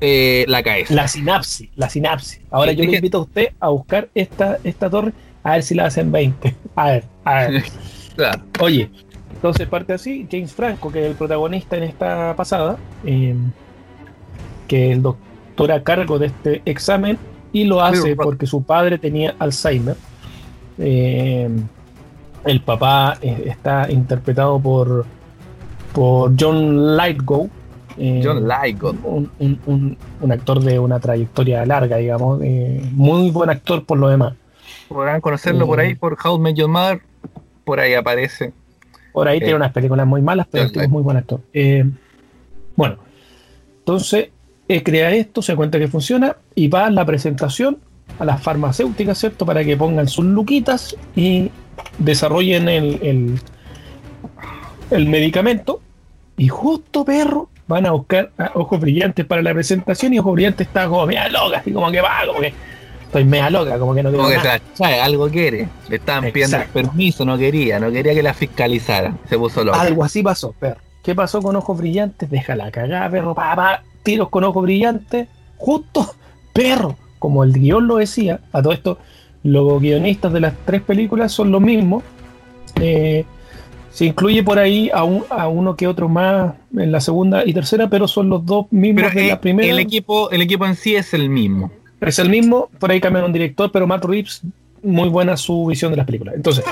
eh, 0.00 0.44
la 0.48 0.62
cabeza. 0.62 0.92
La 0.92 1.08
sinapsis, 1.08 1.70
la 1.76 1.88
sinapsis. 1.88 2.40
Ahora 2.50 2.72
Sí, 2.72 2.76
yo 2.78 2.84
le 2.84 2.96
invito 2.96 3.18
a 3.18 3.20
usted 3.22 3.48
a 3.60 3.68
buscar 3.68 4.08
esta, 4.14 4.58
esta 4.64 4.90
torre, 4.90 5.12
a 5.42 5.52
ver 5.52 5.62
si 5.62 5.74
la 5.74 5.86
hacen 5.86 6.12
20. 6.12 6.54
A 6.76 6.86
ver, 6.90 7.04
a 7.24 7.34
ver. 7.46 7.64
Claro. 8.16 8.42
Oye, 8.60 8.90
Entonces 9.34 9.68
parte 9.68 9.92
así, 9.92 10.26
James 10.30 10.52
Franco, 10.52 10.90
que 10.90 11.00
es 11.00 11.06
el 11.10 11.14
protagonista 11.16 11.76
en 11.76 11.82
esta 11.84 12.34
pasada, 12.36 12.76
eh, 13.04 13.34
que 14.68 14.92
el 14.92 15.02
doctor 15.02 15.72
a 15.72 15.82
cargo 15.82 16.18
de 16.18 16.26
este 16.26 16.62
examen 16.64 17.18
y 17.52 17.64
lo 17.64 17.82
hace 17.82 18.16
porque 18.16 18.46
su 18.46 18.62
padre 18.62 18.98
tenía 18.98 19.34
Alzheimer. 19.38 19.96
Eh, 20.78 21.48
el 22.44 22.60
papá 22.60 23.18
eh, 23.22 23.44
está 23.46 23.90
interpretado 23.90 24.58
por, 24.58 25.04
por 25.92 26.32
John 26.38 26.96
Lithgow. 26.96 27.48
eh, 27.98 28.22
John 28.24 28.48
Lygon. 28.48 28.98
un, 29.04 29.30
un- 29.38 29.60
un- 29.66 29.96
un 30.20 30.32
actor 30.32 30.60
de 30.60 30.78
una 30.78 30.98
trayectoria 30.98 31.64
larga, 31.66 31.96
digamos, 31.98 32.40
eh, 32.42 32.82
muy 32.92 33.30
buen 33.30 33.50
actor 33.50 33.84
por 33.84 33.98
lo 33.98 34.08
demás. 34.08 34.34
Podrán 34.88 35.20
conocerlo 35.20 35.66
por 35.66 35.80
Eh. 35.80 35.84
ahí, 35.88 35.94
por 35.94 36.16
How 36.24 36.38
Met 36.38 36.56
Your 36.56 36.68
Mother. 36.68 37.00
Por 37.64 37.78
ahí 37.80 37.94
aparece. 37.94 38.52
Por 39.14 39.28
ahí 39.28 39.38
Eh, 39.38 39.40
tiene 39.40 39.54
unas 39.54 39.72
películas 39.72 40.06
muy 40.06 40.20
malas, 40.20 40.46
pero 40.50 40.64
es 40.64 40.90
muy 40.90 41.02
buen 41.02 41.16
actor. 41.16 41.40
Eh, 41.54 41.88
bueno, 42.76 42.98
entonces 43.78 44.28
eh, 44.68 44.82
crea 44.82 45.10
esto, 45.12 45.40
se 45.40 45.54
cuenta 45.54 45.78
que 45.78 45.88
funciona 45.88 46.36
y 46.54 46.68
va 46.68 46.86
a 46.86 46.90
la 46.90 47.06
presentación 47.06 47.78
a 48.18 48.24
las 48.24 48.42
farmacéuticas, 48.42 49.16
¿cierto? 49.16 49.46
Para 49.46 49.64
que 49.64 49.76
pongan 49.76 50.08
sus 50.08 50.24
luquitas 50.24 50.96
y 51.14 51.50
desarrollen 51.98 52.68
el, 52.68 52.98
el, 53.02 53.38
el 54.90 55.06
medicamento. 55.06 55.80
Y 56.36 56.48
justo, 56.48 57.04
perro, 57.04 57.48
van 57.68 57.86
a 57.86 57.92
buscar 57.92 58.32
a 58.36 58.50
Ojos 58.54 58.80
Brillantes 58.80 59.24
para 59.24 59.42
la 59.42 59.54
presentación 59.54 60.12
y 60.12 60.18
Ojos 60.18 60.34
Brillantes 60.34 60.66
está 60.66 60.88
como 60.88 61.06
media 61.06 61.28
loca, 61.28 61.58
así 61.58 61.72
como 61.72 61.90
que 61.92 62.00
va, 62.00 62.26
como 62.26 62.40
que 62.40 62.52
estoy 63.18 63.24
media 63.24 63.48
loca, 63.50 63.78
como 63.78 63.94
que 63.94 64.02
no 64.02 64.10
Como 64.10 64.24
quiero 64.26 64.42
que 64.42 64.48
nada. 64.48 64.60
trae, 64.76 65.00
algo 65.00 65.28
quiere. 65.28 65.68
Le 65.88 65.96
estaban 65.96 66.32
pidiendo 66.32 66.58
permiso, 66.72 67.24
no 67.24 67.38
quería, 67.38 67.78
no 67.78 67.92
quería 67.92 68.12
que 68.14 68.22
la 68.22 68.34
fiscalizaran. 68.34 69.18
Se 69.28 69.38
puso 69.38 69.62
loco. 69.64 69.78
Algo 69.78 70.02
así 70.04 70.22
pasó, 70.22 70.52
perro. 70.52 70.80
¿Qué 71.02 71.14
pasó 71.14 71.40
con 71.40 71.54
ojos 71.54 71.78
brillantes? 71.78 72.28
Déjala 72.30 72.70
cagar, 72.70 73.10
perro. 73.10 73.34
Pa, 73.34 73.54
pa, 73.54 73.82
tiros 74.02 74.28
con 74.30 74.42
ojos 74.44 74.62
brillantes. 74.64 75.28
Justo, 75.58 76.14
perro. 76.52 76.96
Como 77.18 77.44
el 77.44 77.52
guion 77.52 77.86
lo 77.86 77.96
decía, 77.96 78.40
a 78.52 78.60
todo 78.62 78.72
esto, 78.72 78.98
los 79.44 79.80
guionistas 79.80 80.32
de 80.32 80.40
las 80.40 80.54
tres 80.64 80.82
películas 80.82 81.30
son 81.32 81.50
los 81.52 81.60
mismos. 81.60 82.02
Eh, 82.80 83.24
se 83.90 84.06
incluye 84.06 84.42
por 84.42 84.58
ahí 84.58 84.90
a, 84.92 85.04
un- 85.04 85.24
a 85.30 85.46
uno 85.46 85.76
que 85.76 85.86
otro 85.86 86.08
más 86.08 86.54
en 86.76 86.90
la 86.90 87.00
segunda 87.00 87.44
y 87.46 87.54
tercera, 87.54 87.88
pero 87.88 88.08
son 88.08 88.28
los 88.28 88.44
dos 88.44 88.66
mismos 88.72 89.04
Pero 89.04 89.14
de 89.14 89.26
eh, 89.26 89.28
la 89.28 89.40
primera. 89.40 89.70
el 89.70 89.78
equipo, 89.78 90.30
el 90.30 90.42
equipo 90.42 90.66
en 90.66 90.74
sí 90.74 90.96
es 90.96 91.14
el 91.14 91.28
mismo. 91.30 91.70
Es 92.08 92.18
el 92.18 92.28
mismo, 92.28 92.70
por 92.78 92.90
ahí 92.90 93.00
cambiaron 93.00 93.32
director, 93.32 93.70
pero 93.72 93.86
Matt 93.86 94.04
Reeves, 94.04 94.42
muy 94.82 95.08
buena 95.08 95.36
su 95.36 95.66
visión 95.66 95.90
de 95.90 95.96
las 95.96 96.06
películas. 96.06 96.34
Entonces, 96.34 96.64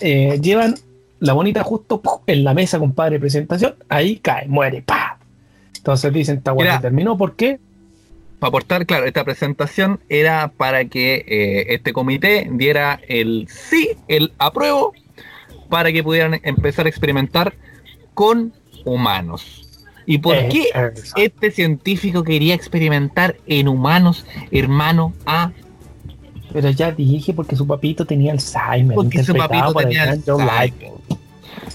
eh, 0.00 0.38
llevan 0.40 0.74
la 1.20 1.32
bonita 1.32 1.62
justo 1.62 2.00
¡pum! 2.00 2.20
en 2.26 2.44
la 2.44 2.54
mesa, 2.54 2.78
compadre, 2.78 3.18
presentación, 3.18 3.74
ahí 3.88 4.16
cae, 4.16 4.46
muere, 4.48 4.82
pa. 4.82 5.18
Entonces 5.76 6.12
dicen, 6.12 6.42
guay 6.44 6.68
Mira. 6.68 6.80
terminó, 6.80 7.16
¿por 7.16 7.36
qué? 7.36 7.58
Para 8.38 8.48
aportar, 8.48 8.84
claro, 8.84 9.06
esta 9.06 9.24
presentación 9.24 10.00
era 10.08 10.48
para 10.48 10.84
que 10.84 11.24
eh, 11.26 11.74
este 11.74 11.92
comité 11.92 12.48
diera 12.52 13.00
el 13.08 13.48
sí, 13.48 13.90
el 14.08 14.32
apruebo, 14.38 14.92
para 15.70 15.90
que 15.92 16.02
pudieran 16.02 16.40
empezar 16.42 16.86
a 16.86 16.88
experimentar 16.88 17.54
con 18.14 18.52
humanos. 18.84 19.65
¿Y 20.06 20.18
por 20.18 20.36
Eh, 20.36 20.48
qué 20.50 20.62
eh, 20.74 20.94
este 21.16 21.50
científico 21.50 22.22
quería 22.22 22.54
experimentar 22.54 23.36
en 23.46 23.68
humanos, 23.68 24.24
hermano 24.50 25.12
A? 25.26 25.50
Pero 26.52 26.70
ya 26.70 26.92
dije, 26.92 27.34
porque 27.34 27.56
su 27.56 27.66
papito 27.66 28.06
tenía 28.06 28.32
Alzheimer. 28.32 28.94
Porque 28.94 29.22
su 29.22 29.34
papito 29.34 29.72
por 29.72 29.82
tenía 29.82 30.04
Alzheimer. 30.04 30.92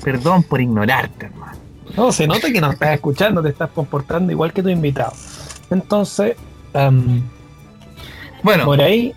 Perdón 0.03 0.43
por 0.43 0.61
ignorarte, 0.61 1.27
hermano. 1.27 1.59
No, 1.95 2.11
se 2.11 2.25
nota 2.25 2.51
que 2.51 2.61
no 2.61 2.71
estás 2.71 2.93
escuchando, 2.93 3.43
te 3.43 3.49
estás 3.49 3.69
comportando 3.69 4.31
igual 4.31 4.53
que 4.53 4.63
tu 4.63 4.69
invitado. 4.69 5.13
Entonces, 5.69 6.35
am, 6.73 7.21
Bueno, 8.43 8.65
Por 8.65 8.81
ahí 8.81 9.13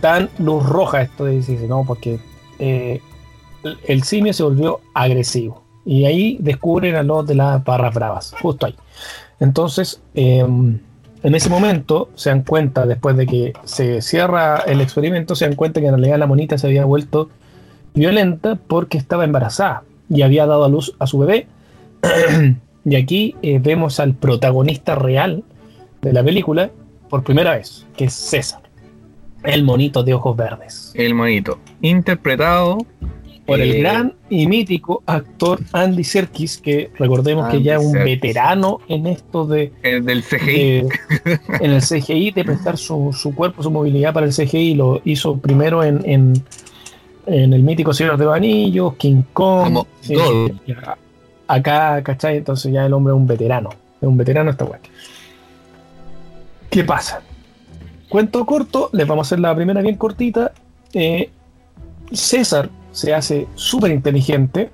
dan 0.00 0.28
luz 0.38 0.64
roja 0.66 1.02
esto 1.02 1.24
de 1.24 1.36
dice, 1.36 1.66
no, 1.68 1.84
porque 1.84 2.18
eh, 2.58 3.00
el 3.86 4.02
simio 4.02 4.32
se 4.32 4.42
volvió 4.42 4.80
agresivo. 4.94 5.62
Y 5.88 6.04
ahí 6.04 6.36
descubren 6.38 6.96
a 6.96 7.02
los 7.02 7.26
de 7.26 7.34
las 7.34 7.64
barras 7.64 7.94
bravas, 7.94 8.34
justo 8.42 8.66
ahí. 8.66 8.74
Entonces, 9.40 10.02
eh, 10.14 10.40
en 10.40 11.34
ese 11.34 11.48
momento 11.48 12.10
se 12.14 12.28
dan 12.28 12.42
cuenta, 12.42 12.84
después 12.84 13.16
de 13.16 13.26
que 13.26 13.54
se 13.64 14.02
cierra 14.02 14.58
el 14.66 14.82
experimento, 14.82 15.34
se 15.34 15.46
dan 15.46 15.54
cuenta 15.54 15.80
que 15.80 15.86
en 15.86 15.94
realidad 15.94 16.18
la 16.18 16.26
monita 16.26 16.58
se 16.58 16.66
había 16.66 16.84
vuelto 16.84 17.30
violenta 17.94 18.56
porque 18.56 18.98
estaba 18.98 19.24
embarazada 19.24 19.82
y 20.10 20.20
había 20.20 20.44
dado 20.44 20.66
a 20.66 20.68
luz 20.68 20.94
a 20.98 21.06
su 21.06 21.20
bebé. 21.20 21.46
y 22.84 22.96
aquí 22.96 23.34
eh, 23.40 23.58
vemos 23.58 23.98
al 23.98 24.12
protagonista 24.12 24.94
real 24.94 25.42
de 26.02 26.12
la 26.12 26.22
película 26.22 26.70
por 27.08 27.24
primera 27.24 27.52
vez, 27.52 27.86
que 27.96 28.04
es 28.04 28.12
César, 28.12 28.60
el 29.42 29.64
monito 29.64 30.02
de 30.02 30.12
ojos 30.12 30.36
verdes, 30.36 30.92
el 30.94 31.14
monito, 31.14 31.58
interpretado 31.80 32.76
por 33.48 33.60
el 33.60 33.72
eh, 33.76 33.80
gran 33.80 34.14
y 34.30 34.46
mítico 34.46 35.02
actor 35.06 35.58
Andy 35.72 36.04
Serkis, 36.04 36.58
que 36.58 36.90
recordemos 36.98 37.48
que 37.48 37.62
ya 37.62 37.74
es 37.76 37.84
un 37.84 37.92
Serkis. 37.92 38.20
veterano 38.20 38.78
en 38.88 39.06
esto 39.06 39.46
de, 39.46 39.72
el 39.82 40.04
del 40.04 40.22
CGI. 40.22 40.52
de- 40.52 40.88
en 41.60 41.70
el 41.72 41.80
CGI, 41.82 42.30
de 42.30 42.44
prestar 42.44 42.76
su, 42.78 43.12
su 43.12 43.34
cuerpo, 43.34 43.62
su 43.62 43.70
movilidad 43.70 44.12
para 44.14 44.26
el 44.26 44.32
CGI, 44.32 44.74
lo 44.74 45.00
hizo 45.04 45.36
primero 45.38 45.82
en, 45.82 46.00
en, 46.04 46.34
en 47.26 47.52
el 47.52 47.62
mítico 47.62 47.92
Señor 47.92 48.16
de 48.18 48.26
los 48.26 48.34
Anillos, 48.36 48.94
King 48.96 49.22
Kong, 49.32 49.64
Como 49.72 49.86
eh, 50.08 50.52
acá, 51.46 52.02
¿cachai? 52.02 52.36
Entonces 52.36 52.72
ya 52.72 52.84
el 52.86 52.92
hombre 52.92 53.12
es 53.14 53.16
un 53.16 53.26
veterano, 53.26 53.70
es 54.00 54.06
un 54.06 54.16
veterano 54.16 54.50
esta 54.50 54.64
weá. 54.66 54.78
¿Qué 56.70 56.84
pasa? 56.84 57.22
Cuento 58.08 58.44
corto, 58.44 58.90
les 58.92 59.06
vamos 59.06 59.26
a 59.26 59.28
hacer 59.28 59.40
la 59.40 59.54
primera 59.54 59.80
bien 59.80 59.96
cortita. 59.96 60.52
Eh, 60.92 61.30
César 62.12 62.70
se 62.98 63.14
hace 63.14 63.46
súper 63.54 63.92
inteligente, 63.92 64.70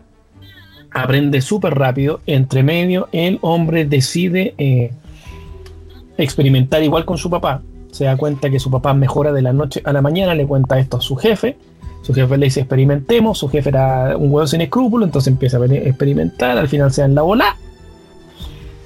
aprende 0.91 1.43
súper 1.43 1.75
rápido. 1.75 2.21
Entre 2.27 2.63
medio, 2.63 3.07
el 3.13 3.39
hombre 3.43 3.85
decide 3.85 4.55
eh, 4.57 4.93
experimentar 6.17 6.83
igual 6.83 7.05
con 7.05 7.19
su 7.19 7.29
papá. 7.29 7.61
Se 7.91 8.05
da 8.05 8.17
cuenta 8.17 8.49
que 8.49 8.59
su 8.59 8.71
papá 8.71 8.95
mejora 8.95 9.31
de 9.31 9.43
la 9.43 9.53
noche 9.53 9.83
a 9.85 9.93
la 9.93 10.01
mañana, 10.01 10.35
le 10.35 10.47
cuenta 10.47 10.79
esto 10.79 10.97
a 10.97 11.01
su 11.03 11.17
jefe. 11.17 11.59
Su 12.01 12.15
jefe 12.15 12.39
le 12.39 12.47
dice 12.47 12.61
experimentemos, 12.61 13.37
su 13.37 13.51
jefe 13.51 13.69
era 13.69 14.17
un 14.17 14.33
huevo 14.33 14.47
sin 14.47 14.63
escrúpulo, 14.63 15.05
entonces 15.05 15.31
empieza 15.31 15.59
a 15.59 15.67
experimentar, 15.67 16.57
al 16.57 16.69
final 16.69 16.91
se 16.93 17.03
da 17.03 17.07
en 17.07 17.15
la 17.15 17.23
bola. 17.23 17.57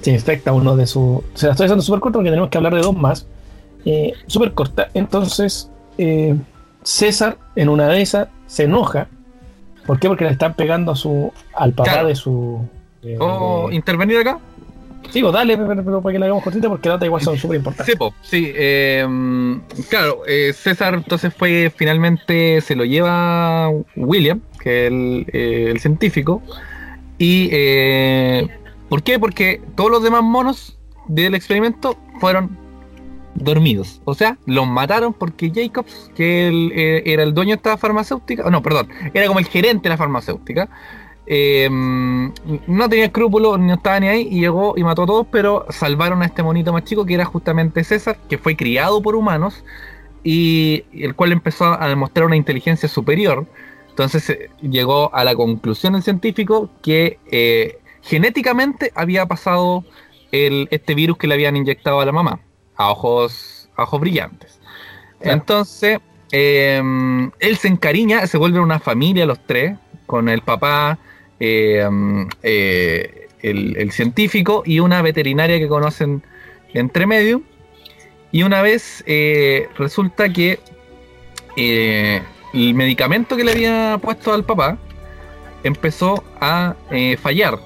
Se 0.01 0.11
infecta 0.11 0.51
uno 0.51 0.75
de 0.75 0.85
su... 0.85 1.23
Se 1.33 1.45
la 1.45 1.53
estoy 1.53 1.65
haciendo 1.65 1.81
súper 1.81 2.01
corta 2.01 2.17
porque 2.17 2.29
tenemos 2.29 2.49
que 2.49 2.57
hablar 2.57 2.75
de 2.75 2.81
dos 2.81 2.95
más. 2.95 3.25
Eh, 3.85 4.11
súper 4.27 4.53
corta. 4.53 4.89
Entonces, 4.93 5.71
eh, 5.97 6.35
César, 6.83 7.37
en 7.55 7.69
una 7.69 7.87
de 7.87 8.01
esas, 8.01 8.27
se 8.47 8.63
enoja. 8.63 9.07
¿Por 9.89 9.99
qué? 9.99 10.07
Porque 10.07 10.23
le 10.23 10.29
están 10.29 10.53
pegando 10.53 10.91
a 10.91 10.95
su, 10.95 11.33
al 11.51 11.73
papá 11.73 11.91
Claro. 11.91 12.07
de 12.09 12.13
su. 12.13 12.63
eh, 13.01 13.17
¿O 13.19 13.71
intervenir 13.71 14.17
acá? 14.19 14.37
Digo, 15.11 15.31
dale, 15.31 15.57
pero, 15.57 15.83
pero 15.83 15.99
para 15.99 16.13
que 16.13 16.19
la 16.19 16.27
hagamos 16.27 16.43
cortita 16.43 16.69
porque 16.69 16.89
las 16.89 17.01
igual 17.01 17.23
son 17.23 17.39
súper 17.39 17.57
importantes. 17.57 17.91
Sí, 17.91 17.97
po, 17.97 18.13
sí. 18.21 18.51
eh, 18.53 19.03
claro, 19.89 20.21
eh, 20.27 20.53
César 20.53 20.93
entonces 20.93 21.33
fue 21.33 21.73
finalmente, 21.75 22.61
se 22.61 22.75
lo 22.75 22.85
lleva 22.85 23.71
William, 23.95 24.41
que 24.61 24.85
es 24.85 24.91
el, 24.91 25.25
eh, 25.33 25.69
el 25.71 25.79
científico. 25.79 26.43
Y 27.17 27.49
eh, 27.51 28.47
¿por 28.89 29.01
qué? 29.01 29.17
Porque 29.17 29.59
todos 29.75 29.89
los 29.89 30.03
demás 30.03 30.21
monos 30.21 30.77
del 31.07 31.33
experimento 31.33 31.97
fueron 32.19 32.55
dormidos. 33.35 34.01
O 34.05 34.13
sea, 34.15 34.37
los 34.45 34.67
mataron 34.67 35.13
porque 35.13 35.51
Jacobs, 35.53 36.11
que 36.15 36.47
él, 36.47 36.71
eh, 36.75 37.03
era 37.05 37.23
el 37.23 37.33
dueño 37.33 37.51
de 37.51 37.55
esta 37.55 37.77
farmacéutica, 37.77 38.49
no, 38.49 38.61
perdón, 38.61 38.89
era 39.13 39.27
como 39.27 39.39
el 39.39 39.45
gerente 39.45 39.83
de 39.83 39.89
la 39.89 39.97
farmacéutica. 39.97 40.69
eh, 41.27 41.69
no 41.69 42.89
tenía 42.89 43.05
escrúpulos, 43.05 43.59
no 43.59 43.75
estaba 43.75 43.99
ni 43.99 44.07
ahí, 44.07 44.27
y 44.31 44.41
llegó 44.41 44.73
y 44.77 44.83
mató 44.83 45.03
a 45.03 45.05
todos, 45.05 45.27
pero 45.31 45.65
salvaron 45.69 46.21
a 46.23 46.25
este 46.25 46.41
monito 46.41 46.73
más 46.73 46.83
chico, 46.85 47.05
que 47.05 47.13
era 47.13 47.25
justamente 47.25 47.83
César, 47.83 48.17
que 48.27 48.37
fue 48.37 48.55
criado 48.55 49.01
por 49.01 49.15
humanos, 49.15 49.63
y 50.23 50.85
el 50.91 51.15
cual 51.15 51.31
empezó 51.31 51.79
a 51.79 51.87
demostrar 51.87 52.25
una 52.25 52.35
inteligencia 52.35 52.89
superior. 52.89 53.45
Entonces 53.89 54.29
eh, 54.29 54.49
llegó 54.61 55.13
a 55.13 55.23
la 55.23 55.35
conclusión 55.35 55.95
el 55.95 56.03
científico 56.03 56.69
que 56.81 57.19
genéticamente 58.01 58.91
había 58.95 59.25
pasado 59.25 59.83
el, 60.31 60.67
este 60.71 60.95
virus 60.95 61.17
que 61.17 61.27
le 61.27 61.35
habían 61.35 61.55
inyectado 61.55 61.99
a 61.99 62.05
la 62.05 62.11
mamá, 62.11 62.39
a 62.79 62.91
ojos, 62.91 63.69
a 63.75 63.83
ojos 63.83 63.99
brillantes. 63.99 64.59
Claro. 65.19 65.37
Entonces, 65.37 65.99
eh, 66.31 66.81
él 67.39 67.57
se 67.57 67.67
encariña, 67.67 68.25
se 68.25 68.37
vuelve 68.37 68.59
una 68.59 68.79
familia 68.79 69.25
los 69.25 69.39
tres, 69.45 69.77
con 70.05 70.29
el 70.29 70.41
papá, 70.41 70.97
eh, 71.39 71.87
eh, 72.41 73.27
el, 73.41 73.77
el 73.77 73.91
científico 73.91 74.63
y 74.65 74.79
una 74.79 75.01
veterinaria 75.01 75.59
que 75.59 75.67
conocen 75.67 76.23
entre 76.73 77.05
medio. 77.05 77.41
Y 78.31 78.43
una 78.43 78.61
vez 78.61 79.03
eh, 79.07 79.67
resulta 79.77 80.29
que 80.31 80.59
eh, 81.57 82.21
el 82.53 82.73
medicamento 82.75 83.35
que 83.35 83.43
le 83.43 83.51
había 83.51 83.99
puesto 84.01 84.33
al 84.33 84.45
papá 84.45 84.77
empezó 85.63 86.23
a 86.39 86.75
eh, 86.91 87.17
fallar. 87.17 87.59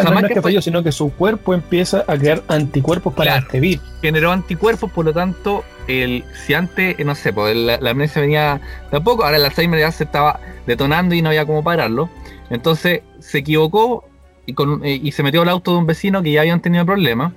O 0.00 0.02
sea, 0.02 0.10
no 0.10 0.26
es 0.26 0.32
que 0.32 0.42
falló, 0.42 0.62
sino 0.62 0.82
que 0.82 0.92
su 0.92 1.12
cuerpo 1.12 1.54
empieza 1.54 2.04
a 2.06 2.16
crear 2.16 2.42
anticuerpos 2.48 3.12
para 3.14 3.32
Claro. 3.32 3.46
este 3.46 3.60
virus. 3.60 3.84
Generó 4.00 4.32
anticuerpos, 4.32 4.90
por 4.90 5.04
lo 5.04 5.12
tanto, 5.12 5.64
el, 5.88 6.24
si 6.46 6.54
antes, 6.54 6.98
eh, 6.98 7.04
no 7.04 7.14
sé, 7.14 7.32
pues, 7.32 7.54
la, 7.56 7.78
la 7.78 7.90
amnesia 7.90 8.20
venía 8.22 8.60
de 8.90 8.96
a 8.96 9.00
poco, 9.00 9.24
ahora 9.24 9.36
el 9.36 9.44
Alzheimer 9.44 9.80
ya 9.80 9.92
se 9.92 10.04
estaba 10.04 10.40
detonando 10.66 11.14
y 11.14 11.22
no 11.22 11.28
había 11.28 11.44
cómo 11.44 11.62
pararlo. 11.62 12.08
Entonces 12.50 13.02
se 13.20 13.38
equivocó 13.38 14.04
y, 14.46 14.54
con, 14.54 14.84
eh, 14.84 15.00
y 15.02 15.12
se 15.12 15.22
metió 15.22 15.42
al 15.42 15.48
auto 15.48 15.72
de 15.72 15.78
un 15.78 15.86
vecino 15.86 16.22
que 16.22 16.32
ya 16.32 16.40
habían 16.40 16.60
tenido 16.60 16.84
problemas. 16.86 17.32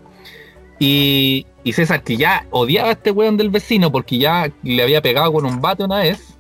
Y, 0.80 1.46
y 1.64 1.74
César, 1.74 2.04
que 2.04 2.18
ya 2.18 2.46
odiaba 2.52 2.90
a 2.90 2.92
este 2.94 3.12
weón 3.12 3.38
del 3.38 3.50
vecino 3.50 3.92
porque 3.92 4.18
ya 4.18 4.52
le 4.64 4.84
había 4.84 5.02
pegado 5.02 5.32
con 5.32 5.46
un 5.46 5.62
bate 5.62 5.84
una 5.84 6.00
vez, 6.00 6.36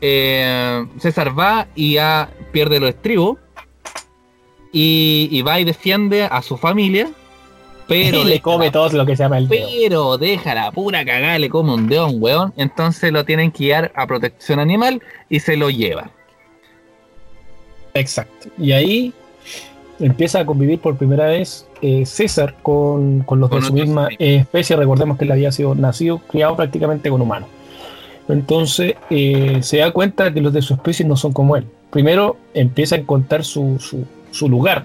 eh, 0.00 0.86
César 0.98 1.38
va 1.38 1.66
y 1.74 1.94
ya 1.94 2.30
pierde 2.52 2.78
los 2.80 2.90
estribos 2.90 3.38
y, 4.74 5.28
y 5.30 5.40
va 5.42 5.58
y 5.60 5.64
defiende 5.64 6.24
a 6.24 6.42
su 6.42 6.58
familia, 6.58 7.08
pero 7.88 8.18
y 8.20 8.24
le 8.24 8.30
deja 8.32 8.42
come 8.42 8.70
todo 8.70 8.90
lo 8.90 9.06
que 9.06 9.16
se 9.16 9.22
llama 9.22 9.38
el 9.38 9.48
dedo. 9.48 9.68
pero 9.70 10.18
deja 10.18 10.54
la 10.54 10.70
pura 10.72 11.04
cagada, 11.04 11.38
le 11.38 11.48
come 11.48 11.72
un 11.72 11.88
dedo 11.88 12.02
a 12.04 12.08
un 12.10 12.22
weón, 12.22 12.52
entonces 12.58 13.10
lo 13.12 13.24
tienen 13.24 13.50
que 13.52 13.64
llevar 13.64 13.92
a 13.94 14.06
protección 14.06 14.58
animal 14.58 15.00
y 15.30 15.40
se 15.40 15.56
lo 15.56 15.70
lleva. 15.70 16.10
Exacto. 17.94 18.48
Y 18.58 18.72
ahí 18.72 19.12
empieza 20.00 20.40
a 20.40 20.46
convivir 20.46 20.80
por 20.80 20.96
primera 20.96 21.26
vez 21.26 21.66
eh, 21.80 22.04
César 22.06 22.56
con, 22.62 23.20
con 23.20 23.38
los 23.40 23.48
Con 23.50 23.60
de 23.60 23.66
su 23.66 23.72
misma 23.72 24.08
eh, 24.18 24.36
especie. 24.36 24.74
Recordemos 24.76 25.16
que 25.16 25.24
él 25.24 25.32
había 25.32 25.52
sido 25.52 25.74
nacido, 25.74 26.18
criado 26.18 26.56
prácticamente 26.56 27.08
con 27.10 27.20
humanos. 27.22 27.48
Entonces 28.28 28.94
eh, 29.10 29.58
se 29.62 29.78
da 29.78 29.92
cuenta 29.92 30.32
que 30.32 30.40
los 30.40 30.52
de 30.52 30.62
su 30.62 30.74
especie 30.74 31.06
no 31.06 31.16
son 31.16 31.32
como 31.32 31.56
él. 31.56 31.66
Primero 31.90 32.36
empieza 32.54 32.96
a 32.96 32.98
encontrar 32.98 33.44
su, 33.44 33.78
su- 33.78 34.04
su 34.34 34.48
lugar 34.48 34.84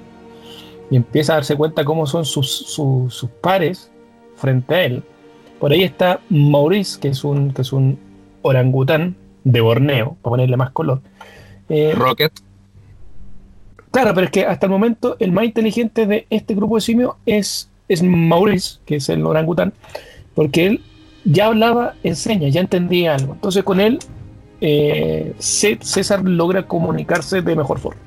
y 0.92 0.96
empieza 0.96 1.34
a 1.34 1.36
darse 1.38 1.56
cuenta 1.56 1.84
cómo 1.84 2.06
son 2.06 2.26
sus, 2.26 2.50
su- 2.52 3.08
sus 3.10 3.30
pares 3.42 3.92
frente 4.36 4.76
a 4.76 4.84
él. 4.86 5.04
Por 5.60 5.72
ahí 5.72 5.84
está 5.84 6.20
Maurice, 6.30 7.00
que 7.00 7.10
es 7.10 7.24
un, 7.24 7.52
que 7.52 7.62
es 7.64 7.74
un 7.74 7.98
orangután 8.42 9.16
de 9.44 9.62
Borneo, 9.62 10.18
para 10.22 10.32
ponerle 10.32 10.58
más 10.58 10.72
color. 10.72 11.02
Eh, 11.68 11.94
Rocket, 11.96 12.32
Claro, 13.92 14.14
pero 14.14 14.26
es 14.26 14.32
que 14.32 14.46
hasta 14.46 14.68
el 14.68 14.72
momento 14.72 15.16
el 15.20 15.32
más 15.32 15.46
inteligente 15.46 16.06
de 16.06 16.28
este 16.30 16.54
grupo 16.54 16.76
de 16.76 16.82
simios 16.82 17.14
es, 17.26 17.70
es 17.88 18.04
Maurice, 18.04 18.80
que 18.86 18.98
es 18.98 19.10
el 19.10 19.26
orangután, 19.26 19.74
porque 20.36 20.68
él 20.68 20.82
ya 21.26 21.48
hablaba 21.48 21.96
en 22.04 22.16
señas, 22.16 22.54
ya 22.54 22.62
entendía 22.62 23.16
algo. 23.16 23.34
Entonces 23.34 23.64
con 23.64 23.80
él 23.80 23.98
eh, 24.62 25.34
César 25.40 26.22
logra 26.24 26.68
comunicarse 26.68 27.42
de 27.42 27.56
mejor 27.56 27.80
forma. 27.80 28.00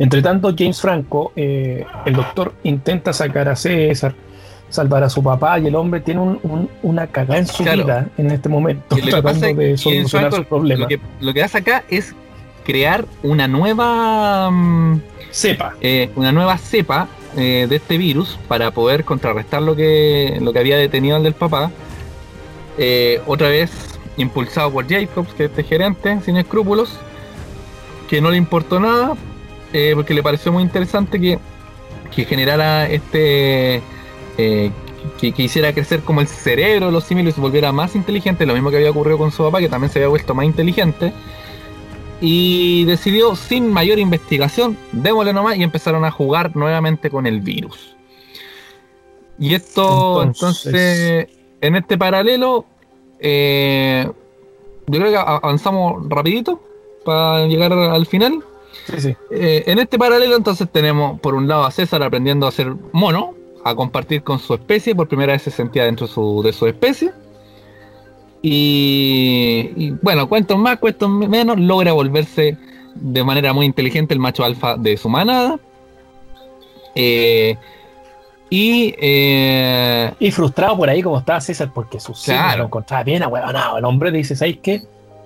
Entre 0.00 0.20
tanto, 0.22 0.52
James 0.58 0.80
Franco, 0.80 1.30
eh, 1.36 1.84
el 2.06 2.14
doctor, 2.14 2.54
intenta 2.64 3.12
sacar 3.12 3.48
a 3.48 3.54
César, 3.54 4.14
salvar 4.70 5.04
a 5.04 5.10
su 5.10 5.22
papá 5.22 5.58
y 5.60 5.66
el 5.66 5.74
hombre 5.76 6.00
tiene 6.00 6.20
un- 6.20 6.40
un- 6.42 6.68
una 6.82 7.06
cagada 7.06 7.38
en 7.38 7.46
su 7.46 7.62
Claro. 7.62 7.84
vida 7.84 8.06
en 8.18 8.30
este 8.32 8.48
momento, 8.48 8.96
tratando 8.96 9.46
es 9.46 9.56
de 9.56 9.76
solucionar 9.76 10.32
sus 10.32 10.46
problemas. 10.46 10.80
Lo 10.80 10.88
que, 10.88 11.00
lo 11.20 11.32
que 11.34 11.42
hace 11.42 11.58
acá 11.58 11.84
es 11.88 12.14
crear 12.64 13.04
una 13.22 13.46
nueva 13.46 14.50
mm, 14.50 15.00
Sepa. 15.30 15.74
eh, 15.80 16.10
una 16.16 16.32
nueva 16.32 16.56
cepa 16.58 17.06
eh, 17.36 17.66
de 17.68 17.76
este 17.76 17.96
virus 17.98 18.38
para 18.48 18.70
poder 18.72 19.04
contrarrestar 19.04 19.62
lo 19.62 19.76
que 19.76 20.36
lo 20.40 20.52
que 20.52 20.58
había 20.58 20.76
detenido 20.76 21.14
al 21.16 21.22
del 21.22 21.34
papá. 21.34 21.70
Eh, 22.78 23.20
otra 23.26 23.48
vez 23.48 23.70
impulsado 24.16 24.72
por 24.72 24.88
Jacobs, 24.88 25.32
que 25.34 25.44
es 25.44 25.50
este 25.50 25.62
gerente 25.62 26.18
sin 26.24 26.36
escrúpulos, 26.36 26.98
que 28.08 28.20
no 28.20 28.30
le 28.30 28.36
importó 28.36 28.80
nada, 28.80 29.14
eh, 29.72 29.92
porque 29.94 30.14
le 30.14 30.22
pareció 30.22 30.52
muy 30.52 30.62
interesante 30.62 31.20
que, 31.20 31.38
que 32.14 32.24
generara 32.24 32.88
este 32.88 33.82
eh, 34.38 34.70
que, 35.18 35.32
que 35.32 35.42
hiciera 35.42 35.72
crecer 35.72 36.00
como 36.00 36.20
el 36.20 36.26
cerebro 36.26 36.86
de 36.86 36.92
los 36.92 37.04
simios 37.04 37.28
y 37.28 37.32
se 37.32 37.40
volviera 37.40 37.72
más 37.72 37.94
inteligente, 37.96 38.46
lo 38.46 38.54
mismo 38.54 38.70
que 38.70 38.76
había 38.76 38.90
ocurrido 38.90 39.18
con 39.18 39.32
su 39.32 39.42
papá, 39.42 39.60
que 39.60 39.68
también 39.68 39.90
se 39.90 39.98
había 39.98 40.08
vuelto 40.08 40.34
más 40.34 40.44
inteligente. 40.44 41.12
Y 42.22 42.84
decidió, 42.84 43.34
sin 43.34 43.72
mayor 43.72 43.98
investigación, 43.98 44.76
démosle 44.92 45.32
nomás 45.32 45.56
y 45.56 45.62
empezaron 45.62 46.04
a 46.04 46.10
jugar 46.10 46.54
nuevamente 46.54 47.08
con 47.08 47.26
el 47.26 47.40
virus. 47.40 47.96
Y 49.38 49.54
esto, 49.54 50.22
Entonces- 50.22 50.66
entonces, 50.66 51.28
en 51.62 51.76
este 51.76 51.96
paralelo, 51.96 52.66
eh, 53.20 54.06
yo 54.86 54.98
creo 55.00 55.10
que 55.10 55.16
avanzamos 55.16 56.06
rapidito 56.10 56.60
para 57.06 57.46
llegar 57.46 57.72
al 57.72 58.04
final. 58.04 58.44
Sí, 58.86 59.00
sí. 59.00 59.16
Eh, 59.30 59.64
en 59.66 59.78
este 59.78 59.98
paralelo 59.98 60.36
entonces 60.36 60.68
tenemos 60.70 61.20
por 61.20 61.34
un 61.34 61.46
lado 61.48 61.64
a 61.64 61.70
César 61.70 62.02
aprendiendo 62.02 62.46
a 62.46 62.50
ser 62.52 62.72
mono, 62.92 63.34
a 63.64 63.74
compartir 63.74 64.22
con 64.22 64.38
su 64.38 64.54
especie, 64.54 64.94
por 64.94 65.08
primera 65.08 65.32
vez 65.32 65.42
se 65.42 65.50
sentía 65.50 65.84
dentro 65.84 66.06
de 66.06 66.12
su, 66.12 66.42
de 66.42 66.52
su 66.52 66.66
especie. 66.66 67.10
Y, 68.42 69.70
y, 69.76 69.90
bueno, 70.02 70.28
cuentos 70.28 70.58
más, 70.58 70.78
cuentos 70.78 71.10
menos, 71.10 71.58
logra 71.60 71.92
volverse 71.92 72.56
de 72.94 73.24
manera 73.24 73.52
muy 73.52 73.66
inteligente 73.66 74.14
el 74.14 74.20
macho 74.20 74.44
alfa 74.44 74.76
de 74.76 74.96
su 74.96 75.08
manada. 75.08 75.58
Eh, 76.94 77.56
y 78.48 78.94
eh, 78.98 80.10
Y 80.18 80.30
frustrado 80.32 80.76
por 80.76 80.88
ahí 80.88 81.02
como 81.02 81.18
estaba 81.18 81.40
César 81.40 81.70
porque 81.72 82.00
sus 82.00 82.24
Claro. 82.24 82.58
lo 82.58 82.64
encontraba 82.64 83.04
bien 83.04 83.22
ahuevonado. 83.22 83.78
El 83.78 83.84
hombre 83.84 84.10
dice, 84.10 84.34
¿sabes 84.34 84.58
qué? 84.62 84.82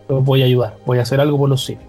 Los 0.08 0.22
voy 0.24 0.42
a 0.42 0.44
ayudar, 0.46 0.76
voy 0.84 0.98
a 0.98 1.02
hacer 1.02 1.20
algo 1.20 1.38
por 1.38 1.48
los 1.48 1.64
simios. 1.64 1.88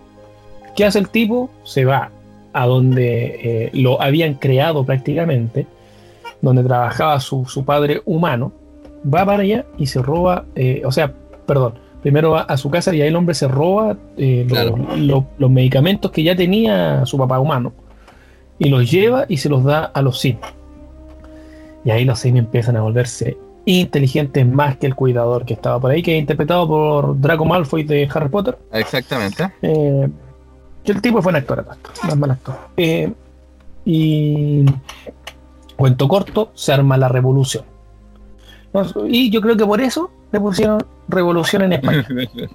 ¿Qué 0.75 0.85
hace 0.85 0.99
el 0.99 1.09
tipo? 1.09 1.49
Se 1.63 1.85
va 1.85 2.11
a 2.53 2.65
donde 2.67 3.39
eh, 3.43 3.69
lo 3.73 4.01
habían 4.01 4.35
creado 4.35 4.85
prácticamente, 4.85 5.67
donde 6.41 6.63
trabajaba 6.63 7.19
su, 7.19 7.45
su 7.45 7.65
padre 7.65 8.01
humano, 8.05 8.51
va 9.05 9.25
para 9.25 9.43
allá 9.43 9.65
y 9.77 9.87
se 9.87 10.01
roba, 10.01 10.45
eh, 10.55 10.81
o 10.85 10.91
sea, 10.91 11.13
perdón, 11.45 11.75
primero 12.01 12.31
va 12.31 12.41
a 12.41 12.57
su 12.57 12.69
casa 12.69 12.93
y 12.93 13.01
ahí 13.01 13.07
el 13.07 13.15
hombre 13.15 13.35
se 13.35 13.47
roba 13.47 13.97
eh, 14.17 14.47
los 14.97 15.51
medicamentos 15.51 16.11
que 16.11 16.23
ya 16.23 16.35
tenía 16.35 17.05
su 17.05 17.17
papá 17.17 17.39
humano 17.39 17.73
y 18.59 18.69
los 18.69 18.89
lleva 18.89 19.25
y 19.27 19.37
se 19.37 19.49
los 19.49 19.63
da 19.63 19.85
a 19.85 20.01
los 20.01 20.19
simios. 20.19 20.47
Y 21.83 21.91
ahí 21.91 22.05
los 22.05 22.19
simios 22.19 22.45
empiezan 22.45 22.77
a 22.77 22.81
volverse 22.81 23.37
inteligentes 23.65 24.47
más 24.47 24.77
que 24.77 24.87
el 24.87 24.95
cuidador 24.95 25.45
que 25.45 25.55
estaba 25.55 25.79
por 25.79 25.91
ahí, 25.91 26.03
que 26.03 26.15
es 26.15 26.19
interpretado 26.19 26.67
por 26.67 27.19
Draco 27.19 27.45
Malfoy 27.45 27.83
de 27.83 28.07
Harry 28.13 28.29
Potter. 28.29 28.57
exactamente. 28.71 29.51
Eh, 29.61 30.07
que 30.85 30.91
el 30.93 31.01
tipo 31.01 31.21
fue 31.21 31.31
un 31.31 31.35
actor, 31.37 31.65
no 32.03 32.09
es 32.09 32.17
mal 32.17 32.31
actor. 32.31 32.55
Eh, 32.77 33.11
y 33.83 34.65
cuento 35.75 36.07
corto, 36.07 36.51
se 36.55 36.73
arma 36.73 36.97
la 36.97 37.07
revolución. 37.07 37.63
Y 39.07 39.29
yo 39.29 39.41
creo 39.41 39.55
que 39.55 39.65
por 39.65 39.79
eso 39.79 40.11
le 40.31 40.39
pusieron 40.39 40.85
revolución 41.07 41.61
en 41.63 41.73
España. 41.73 42.05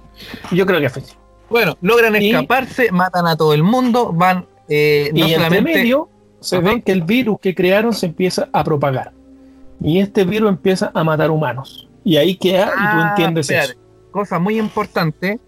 Yo 0.51 0.65
creo 0.67 0.79
que 0.79 0.89
fue 0.89 1.01
así. 1.01 1.13
bueno, 1.49 1.77
logran 1.81 2.15
Y- 2.21 2.29
escaparse, 2.31 2.91
matan 2.91 3.25
a 3.25 3.35
todo 3.35 3.53
el 3.55 3.63
mundo, 3.63 4.11
van 4.13 4.45
eh, 4.69 5.09
no 5.13 5.17
y 5.19 5.21
entre 5.23 5.35
solamente 5.35 5.73
medio 5.73 6.09
se 6.39 6.57
Ajá. 6.57 6.65
ven 6.65 6.81
que 6.83 6.91
el 6.91 7.01
virus 7.03 7.39
que 7.39 7.55
crearon 7.55 7.93
se 7.93 8.05
empieza 8.07 8.49
a 8.53 8.63
propagar. 8.63 9.11
Y 9.81 9.99
este 9.99 10.23
virus 10.23 10.49
empieza 10.49 10.91
a 10.93 11.03
matar 11.03 11.31
humanos. 11.31 11.87
Y 12.03 12.17
ahí 12.17 12.35
queda, 12.35 12.65
y 12.67 12.69
tú 12.69 12.73
Ah, 12.77 13.07
entiendes 13.09 13.49
espérate. 13.49 13.71
eso. 13.73 14.11
cosa 14.11 14.37
muy 14.37 14.59
importante, 14.59 15.39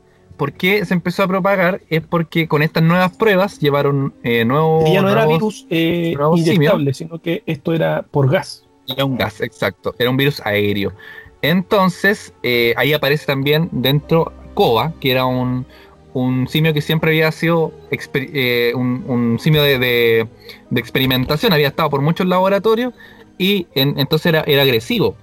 ¿por 0.43 0.51
qué 0.51 0.83
se 0.83 0.93
empezó 0.93 1.23
a 1.23 1.27
propagar? 1.29 1.79
Es 1.89 2.01
porque 2.01 2.49
con 2.49 2.63
estas 2.63 2.83
nuevas 2.83 3.15
pruebas 3.15 3.59
llevaron 3.59 4.13
eh, 4.23 4.43
nuevos... 4.43 4.89
Y 4.89 4.93
ya 4.93 5.01
no 5.01 5.09
era 5.09 5.25
virus 5.25 5.65
eh, 5.69 6.13
inyectable, 6.35 6.93
sino 6.93 7.21
que 7.21 7.43
esto 7.45 7.71
era 7.71 8.01
por 8.11 8.29
gas. 8.29 8.65
Era 8.89 9.05
un 9.05 9.15
gas, 9.15 9.39
exacto. 9.39 9.95
Era 9.97 10.09
un 10.09 10.17
virus 10.17 10.41
aéreo. 10.43 10.91
Entonces, 11.41 12.33
eh, 12.43 12.73
ahí 12.75 12.91
aparece 12.91 13.25
también 13.25 13.69
dentro 13.71 14.33
Koba, 14.53 14.91
que 14.99 15.11
era 15.11 15.23
un, 15.23 15.65
un 16.13 16.45
simio 16.49 16.73
que 16.73 16.81
siempre 16.81 17.11
había 17.11 17.31
sido 17.31 17.71
eh, 18.13 18.73
un, 18.75 19.05
un 19.07 19.39
simio 19.39 19.63
de, 19.63 19.79
de- 19.79 20.27
de 20.69 20.79
experimentación, 20.81 21.53
había 21.53 21.69
estado 21.69 21.89
por 21.89 22.01
muchos 22.01 22.27
laboratorios 22.27 22.93
y 23.37 23.67
en- 23.75 23.97
entonces 23.97 24.25
era, 24.25 24.41
era 24.45 24.63
agresivo. 24.63 25.15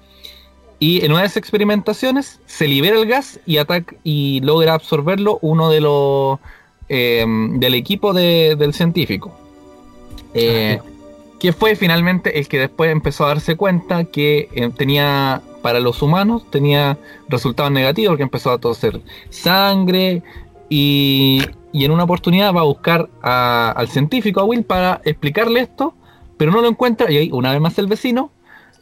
Y 0.80 1.04
en 1.04 1.12
una 1.12 1.20
de 1.20 1.26
esas 1.26 1.36
experimentaciones 1.36 2.40
se 2.46 2.66
libera 2.66 2.98
el 2.98 3.06
gas 3.06 3.38
y 3.46 3.58
ataca 3.58 3.94
y 4.02 4.40
logra 4.40 4.74
absorberlo 4.74 5.38
uno 5.42 5.70
de 5.70 5.80
los 5.80 6.38
eh, 6.88 7.24
del 7.26 7.74
equipo 7.74 8.12
de- 8.12 8.56
del 8.56 8.74
científico. 8.74 9.30
Eh, 10.34 10.80
que 11.38 11.52
fue 11.52 11.74
finalmente 11.76 12.38
el 12.38 12.48
que 12.48 12.58
después 12.58 12.90
empezó 12.90 13.24
a 13.24 13.28
darse 13.28 13.56
cuenta 13.56 14.04
que 14.04 14.48
eh, 14.54 14.70
tenía 14.76 15.40
para 15.62 15.80
los 15.80 16.00
humanos 16.02 16.44
tenía 16.50 16.96
resultados 17.28 17.70
negativos 17.72 18.12
porque 18.12 18.22
empezó 18.22 18.50
a 18.50 18.58
toser 18.58 19.00
sangre 19.28 20.22
y, 20.68 21.42
y 21.72 21.84
en 21.84 21.90
una 21.90 22.04
oportunidad 22.04 22.54
va 22.54 22.60
a 22.60 22.64
buscar 22.64 23.08
a- 23.22 23.70
al 23.76 23.88
científico 23.88 24.40
a 24.40 24.44
Will 24.44 24.64
para 24.64 25.00
explicarle 25.04 25.60
esto 25.60 25.94
pero 26.36 26.50
no 26.52 26.60
lo 26.62 26.68
encuentra 26.68 27.10
y 27.10 27.16
ahí 27.18 27.30
una 27.32 27.52
vez 27.52 27.60
más 27.60 27.78
el 27.78 27.86
vecino 27.88 28.30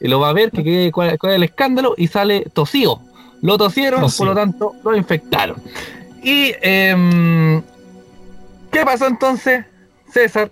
y 0.00 0.08
lo 0.08 0.20
va 0.20 0.30
a 0.30 0.32
ver 0.32 0.50
que, 0.50 0.62
que- 0.62 0.90
cuál, 0.92 1.18
cuál 1.18 1.32
es 1.32 1.36
el 1.36 1.42
escándalo 1.44 1.94
y 1.96 2.06
sale 2.08 2.46
tosido 2.52 3.00
lo 3.42 3.56
tosieron 3.58 4.00
Tosido. 4.00 4.18
por 4.18 4.26
lo 4.28 4.34
tanto 4.40 4.74
lo 4.84 4.96
infectaron 4.96 5.56
y 6.22 6.52
em, 6.62 7.62
¿Qué 8.70 8.84
pasó 8.84 9.06
entonces? 9.06 9.64
César 10.12 10.50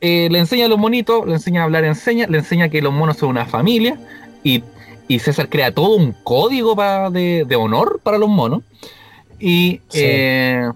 eh, 0.00 0.28
le 0.30 0.38
enseña 0.40 0.66
a 0.66 0.68
los 0.68 0.78
monitos, 0.78 1.26
le 1.26 1.34
enseña 1.34 1.60
a 1.60 1.64
hablar 1.64 1.84
en 1.84 1.94
señas, 1.94 2.28
le 2.28 2.38
enseña 2.38 2.68
que 2.68 2.82
los 2.82 2.92
monos 2.92 3.18
son 3.18 3.28
una 3.28 3.46
familia 3.46 3.96
y, 4.42 4.64
y 5.06 5.18
César 5.20 5.48
crea 5.48 5.72
todo 5.72 5.94
un 5.94 6.12
código 6.24 6.74
de, 7.10 7.44
de 7.46 7.56
honor 7.56 8.00
para 8.02 8.18
los 8.18 8.28
monos 8.28 8.62
y 9.38 9.80
Sí. 9.88 10.00
eh, 10.02 10.70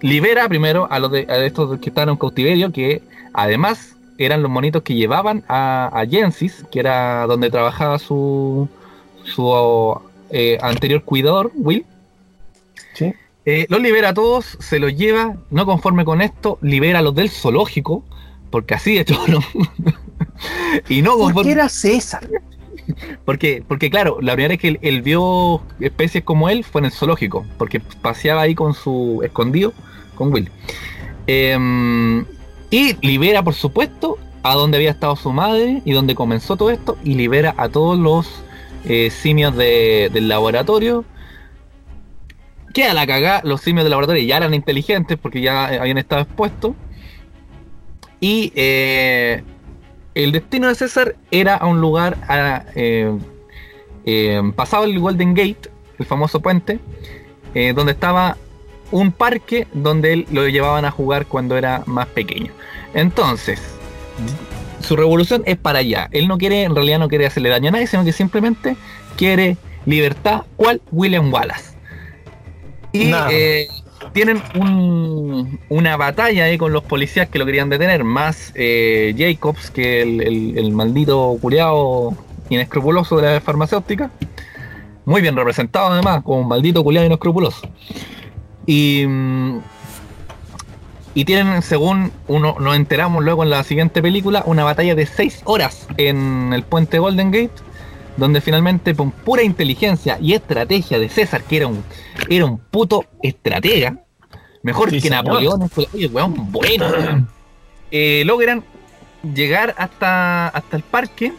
libera 0.00 0.48
primero 0.48 0.88
a 0.90 0.98
los 0.98 1.10
de, 1.12 1.26
a 1.28 1.36
estos 1.44 1.78
que 1.78 1.90
estaban 1.90 2.08
en 2.10 2.16
cautiverio 2.16 2.72
que 2.72 3.02
además 3.34 3.96
eran 4.24 4.42
los 4.42 4.50
monitos 4.50 4.82
que 4.82 4.94
llevaban 4.94 5.44
a, 5.48 5.90
a 5.92 6.06
Gensis, 6.06 6.64
que 6.70 6.80
era 6.80 7.26
donde 7.26 7.50
trabajaba 7.50 7.98
su, 7.98 8.68
su 9.24 10.00
eh, 10.30 10.58
anterior 10.60 11.02
cuidador, 11.02 11.50
Will. 11.54 11.84
Sí. 12.94 13.14
Eh, 13.46 13.66
los 13.68 13.80
libera 13.80 14.10
a 14.10 14.14
todos, 14.14 14.56
se 14.60 14.78
los 14.78 14.94
lleva, 14.94 15.36
no 15.50 15.64
conforme 15.64 16.04
con 16.04 16.20
esto, 16.20 16.58
libera 16.60 16.98
a 16.98 17.02
los 17.02 17.14
del 17.14 17.30
zoológico, 17.30 18.04
porque 18.50 18.74
así 18.74 18.94
de 18.94 19.00
hecho 19.00 19.18
no. 19.26 19.40
y 20.88 21.02
no 21.02 21.12
¿Por 21.12 21.20
conforme. 21.20 21.48
qué 21.48 21.52
era 21.52 21.68
César? 21.68 22.28
Porque, 23.24 23.62
porque 23.66 23.88
claro, 23.88 24.18
la 24.20 24.34
primera 24.34 24.52
vez 24.52 24.58
que 24.58 24.68
él, 24.68 24.78
él 24.82 25.02
vio 25.02 25.62
especies 25.78 26.24
como 26.24 26.48
él 26.48 26.64
fue 26.64 26.80
en 26.80 26.86
el 26.86 26.92
zoológico, 26.92 27.46
porque 27.56 27.80
paseaba 27.80 28.42
ahí 28.42 28.54
con 28.54 28.74
su 28.74 29.20
escondido, 29.22 29.72
con 30.16 30.32
Will. 30.32 30.50
Em, 31.26 32.24
y 32.70 32.94
libera, 33.06 33.42
por 33.42 33.54
supuesto, 33.54 34.16
a 34.42 34.54
donde 34.54 34.78
había 34.78 34.90
estado 34.90 35.16
su 35.16 35.32
madre 35.32 35.82
y 35.84 35.92
donde 35.92 36.14
comenzó 36.14 36.56
todo 36.56 36.70
esto, 36.70 36.96
y 37.04 37.14
libera 37.14 37.54
a 37.58 37.68
todos 37.68 37.98
los 37.98 38.28
eh, 38.84 39.10
simios 39.10 39.54
de- 39.56 40.08
del 40.12 40.28
laboratorio. 40.28 41.04
Queda 42.72 42.94
la 42.94 43.06
cagada, 43.06 43.42
los 43.44 43.60
simios 43.60 43.84
del 43.84 43.90
laboratorio 43.90 44.22
ya 44.22 44.36
eran 44.38 44.54
inteligentes 44.54 45.18
porque 45.20 45.40
ya 45.40 45.74
eh, 45.74 45.78
habían 45.80 45.98
estado 45.98 46.22
expuestos. 46.22 46.72
Y 48.20 48.52
eh, 48.54 49.42
el 50.14 50.32
destino 50.32 50.68
de 50.68 50.74
César 50.74 51.16
era 51.30 51.56
a 51.56 51.66
un 51.66 51.80
lugar 51.80 52.16
a, 52.28 52.64
pasado 54.54 54.84
el 54.84 54.98
Golden 54.98 55.34
Gate, 55.34 55.70
el 55.98 56.06
famoso 56.06 56.40
puente, 56.40 56.78
donde 57.74 57.92
estaba 57.92 58.36
un 58.90 59.12
parque 59.12 59.66
donde 59.72 60.12
él 60.12 60.26
lo 60.30 60.46
llevaban 60.48 60.84
a 60.84 60.90
jugar 60.90 61.26
cuando 61.26 61.56
era 61.56 61.82
más 61.86 62.06
pequeño. 62.08 62.52
Entonces, 62.94 63.60
su 64.80 64.96
revolución 64.96 65.42
es 65.46 65.56
para 65.56 65.78
allá. 65.80 66.08
Él 66.12 66.26
no 66.28 66.38
quiere, 66.38 66.62
en 66.64 66.74
realidad 66.74 66.98
no 66.98 67.08
quiere 67.08 67.26
hacerle 67.26 67.48
daño 67.50 67.68
a 67.68 67.72
nadie, 67.72 67.86
sino 67.86 68.04
que 68.04 68.12
simplemente 68.12 68.76
quiere 69.16 69.56
libertad, 69.86 70.42
cual 70.56 70.80
William 70.90 71.32
Wallace. 71.32 71.70
Y 72.92 73.04
eh, 73.30 73.68
tienen 74.12 74.42
un- 74.54 75.60
una 75.68 75.96
batalla 75.96 76.44
ahí 76.44 76.58
con 76.58 76.72
los 76.72 76.82
policías 76.82 77.28
que 77.28 77.38
lo 77.38 77.46
querían 77.46 77.68
detener, 77.70 78.02
más 78.02 78.52
eh, 78.56 79.14
Jacobs, 79.16 79.70
que 79.70 80.02
el, 80.02 80.20
el- 80.22 80.58
el 80.58 80.72
maldito 80.72 81.36
culiado 81.40 82.14
inescrupuloso 82.48 83.16
de 83.18 83.34
la 83.34 83.40
farmacéutica. 83.40 84.10
Muy 85.04 85.20
bien 85.22 85.36
representado 85.36 85.92
además, 85.92 86.22
como 86.22 86.40
un 86.40 86.48
maldito 86.48 86.82
culiado 86.82 87.06
inescrupuloso. 87.06 87.60
Y, 88.70 89.04
mm, 89.04 89.62
y 91.14 91.24
tienen, 91.24 91.60
según 91.60 92.12
uno 92.28 92.54
nos 92.60 92.76
enteramos 92.76 93.24
luego 93.24 93.42
en 93.42 93.50
la 93.50 93.64
siguiente 93.64 94.00
película, 94.00 94.44
una 94.46 94.62
batalla 94.62 94.94
de 94.94 95.06
6 95.06 95.42
horas 95.44 95.88
en 95.96 96.52
el 96.52 96.62
puente 96.62 97.00
Golden 97.00 97.32
Gate, 97.32 97.50
donde 98.16 98.40
finalmente 98.40 98.94
con 98.94 99.10
pura 99.10 99.42
inteligencia 99.42 100.18
y 100.20 100.34
estrategia 100.34 101.00
de 101.00 101.08
César, 101.08 101.42
que 101.42 101.56
era 101.56 101.66
un, 101.66 101.82
era 102.28 102.44
un 102.44 102.58
puto 102.58 103.06
estratega, 103.24 104.04
mejor 104.62 104.90
Sí, 104.90 105.00
que 105.00 105.08
señor. 105.08 105.24
Napoleón, 105.24 105.68
oye, 105.92 106.06
weón, 106.06 106.52
bueno. 106.52 106.86
Eh, 107.92 108.22
logran 108.24 108.62
llegar 109.34 109.74
hasta, 109.76 110.46
hasta 110.46 110.76
el 110.76 110.84
parque 110.84 111.32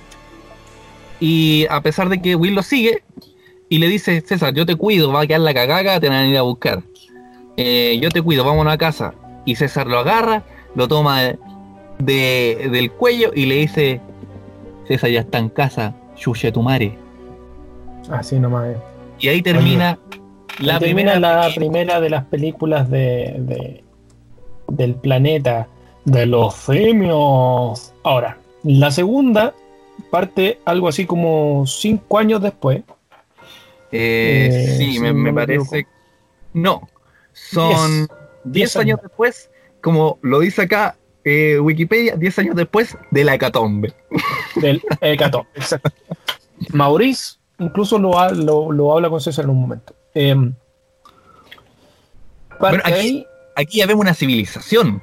y 1.22 1.66
a 1.70 1.80
pesar 1.80 2.10
de 2.10 2.22
que 2.22 2.36
Will 2.36 2.56
lo 2.56 2.62
sigue 2.62 3.03
y 3.70 3.78
le 3.78 3.88
dice, 3.88 4.20
César, 4.20 4.53
yo 4.53 4.66
te 4.66 4.76
cuido, 4.76 5.14
va 5.14 5.22
a 5.22 5.28
quedar 5.28 5.40
la 5.40 5.53
cagaga, 5.53 5.98
te 6.02 6.10
van 6.10 6.18
a 6.18 6.28
ir 6.28 6.38
a 6.38 6.41
buscar. 6.41 6.84
Eh, 7.57 7.98
yo 8.02 8.10
te 8.10 8.22
cuido, 8.22 8.44
vámonos 8.44 8.73
a 8.73 8.78
casa. 8.78 9.14
Y 9.45 9.56
César 9.56 9.88
lo 9.88 9.99
agarra, 9.99 10.44
lo 10.76 10.88
toma 10.88 11.22
de, 11.22 11.38
de- 11.99 12.69
del 12.72 12.91
cuello 12.91 13.32
y 13.36 13.45
le 13.45 13.56
dice, 13.56 14.02
César 14.88 15.10
ya 15.10 15.22
está 15.22 15.38
en 15.40 15.49
casa, 15.49 15.94
chuche 16.15 16.52
tu 16.52 16.61
madre. 16.61 16.98
Así 18.10 18.40
nomás. 18.40 18.76
Y 19.19 19.28
ahí 19.28 19.41
termina 19.41 19.98
la 20.60 20.73
Ahí 20.76 20.80
termina 20.80 21.11
primera 21.14 21.19
la 21.48 21.53
primera 21.56 22.02
de 22.02 22.10
las 22.10 22.26
películas 22.26 22.90
de, 22.90 23.36
de- 23.40 23.84
del 24.68 24.95
planeta 24.95 25.68
de 26.06 26.26
los 26.26 26.56
simios. 26.56 27.94
Ahora, 28.03 28.38
la 28.64 28.90
segunda 28.91 29.53
parte 30.10 30.60
algo 30.65 30.88
así 30.88 31.06
como 31.06 31.65
cinco 31.68 32.18
años 32.18 32.41
después. 32.41 32.84
Eh, 33.91 34.49
Eh, 34.52 34.76
sí, 34.78 34.99
me 34.99 35.14
me 35.14 35.34
parece. 35.34 35.86
No, 36.53 36.88
son 37.34 38.08
10 38.08 38.10
Diez 38.44 38.76
años 38.78 38.99
años. 38.99 38.99
después, 39.03 39.49
como 39.82 40.18
lo 40.22 40.40
dice 40.40 40.64
acá 40.64 40.98
eh, 41.24 41.60
Wikipedia, 41.60 42.16
10 42.16 42.40
años 42.40 42.56
después 42.56 42.98
de 43.12 43.24
la 43.24 43.36
hecatombe. 43.36 43.94
del 44.56 44.82
Hecatombe. 45.02 45.49
Exacto. 45.56 45.91
Maurice 46.74 47.36
incluso 47.60 47.99
lo, 47.99 48.20
ha- 48.20 48.32
lo, 48.32 48.72
lo 48.72 48.94
habla 48.94 49.10
con 49.10 49.22
César 49.22 49.45
en 49.45 49.52
un 49.52 49.62
momento. 49.62 49.94
Em, 50.16 50.53
Bueno, 52.60 52.80
aquí- 52.84 52.94
ahí, 52.94 53.28
Aquí 53.56 53.78
ya 53.80 53.86
vemos 53.86 54.02
una 54.03 54.14
civilización. 54.14 55.02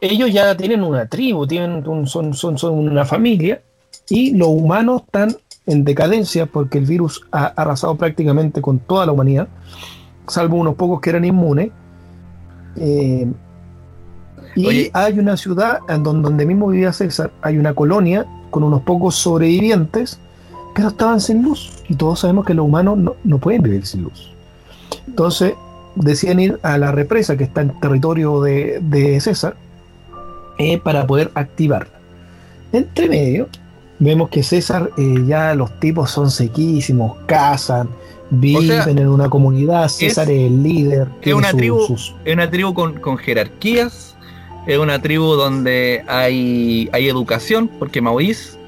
ellos 0.00 0.32
ya 0.32 0.56
tienen 0.56 0.82
una 0.82 1.06
tribu, 1.06 1.46
tienen 1.46 1.86
un- 1.86 2.06
son, 2.06 2.32
son, 2.34 2.56
son 2.58 2.74
una 2.74 3.04
familia 3.04 3.62
y 4.08 4.34
los 4.34 4.48
humanos 4.48 5.02
están 5.04 5.36
en 5.66 5.84
decadencia 5.84 6.46
porque 6.46 6.78
el 6.78 6.86
virus 6.86 7.22
ha 7.30 7.46
arrasado 7.46 7.96
prácticamente 7.96 8.60
con 8.62 8.78
toda 8.78 9.04
la 9.06 9.12
humanidad, 9.12 9.48
salvo 10.28 10.56
unos 10.56 10.74
pocos 10.74 11.00
que 11.00 11.10
eran 11.10 11.24
inmunes. 11.24 11.70
Eh, 12.76 13.26
y 14.54 14.66
Oye. 14.66 14.90
hay 14.94 15.18
una 15.18 15.36
ciudad 15.36 15.78
en 15.88 16.02
don- 16.02 16.22
donde 16.22 16.46
mismo 16.46 16.68
vivía 16.68 16.92
César, 16.92 17.30
hay 17.42 17.58
una 17.58 17.74
colonia 17.74 18.26
con 18.50 18.62
unos 18.62 18.82
pocos 18.82 19.14
sobrevivientes, 19.16 20.18
pero 20.74 20.88
estaban 20.88 21.20
sin 21.20 21.42
luz. 21.42 21.82
Y 21.88 21.94
todos 21.94 22.20
sabemos 22.20 22.44
que 22.44 22.54
los 22.54 22.66
humanos 22.66 22.98
no, 22.98 23.14
no 23.24 23.38
pueden 23.38 23.62
vivir 23.62 23.84
sin 23.86 24.02
luz. 24.04 24.32
Entonces 25.06 25.54
deciden 25.96 26.40
ir 26.40 26.60
a 26.62 26.78
la 26.78 26.92
represa 26.92 27.36
que 27.36 27.44
está 27.44 27.60
en 27.60 27.78
territorio 27.80 28.40
de, 28.40 28.78
de 28.82 29.20
César 29.20 29.56
eh, 30.58 30.78
para 30.78 31.06
poder 31.06 31.30
activarla. 31.34 31.92
Entre 32.72 33.08
medio, 33.08 33.48
vemos 33.98 34.28
que 34.28 34.42
César 34.42 34.90
eh, 34.96 35.24
ya 35.26 35.54
los 35.54 35.78
tipos 35.80 36.10
son 36.10 36.30
sequísimos, 36.30 37.16
cazan, 37.26 37.88
viven 38.30 38.66
sea, 38.68 38.84
en 38.88 39.08
una 39.08 39.28
comunidad, 39.28 39.88
César 39.88 40.30
es, 40.30 40.40
el 40.46 40.62
líder. 40.62 41.08
Es 41.22 41.34
una 41.34 41.50
su- 41.50 41.56
tribu, 41.56 41.80
sus- 41.86 42.14
es 42.24 42.34
una 42.34 42.50
tribu 42.50 42.74
con, 42.74 42.94
con 43.00 43.16
jerarquías, 43.18 44.16
es 44.66 44.78
una 44.78 45.00
tribu 45.00 45.34
donde 45.34 46.04
hay, 46.06 46.88
hay 46.92 47.08
educación, 47.08 47.68
porque 47.78 48.00
Maurice, 48.00 48.58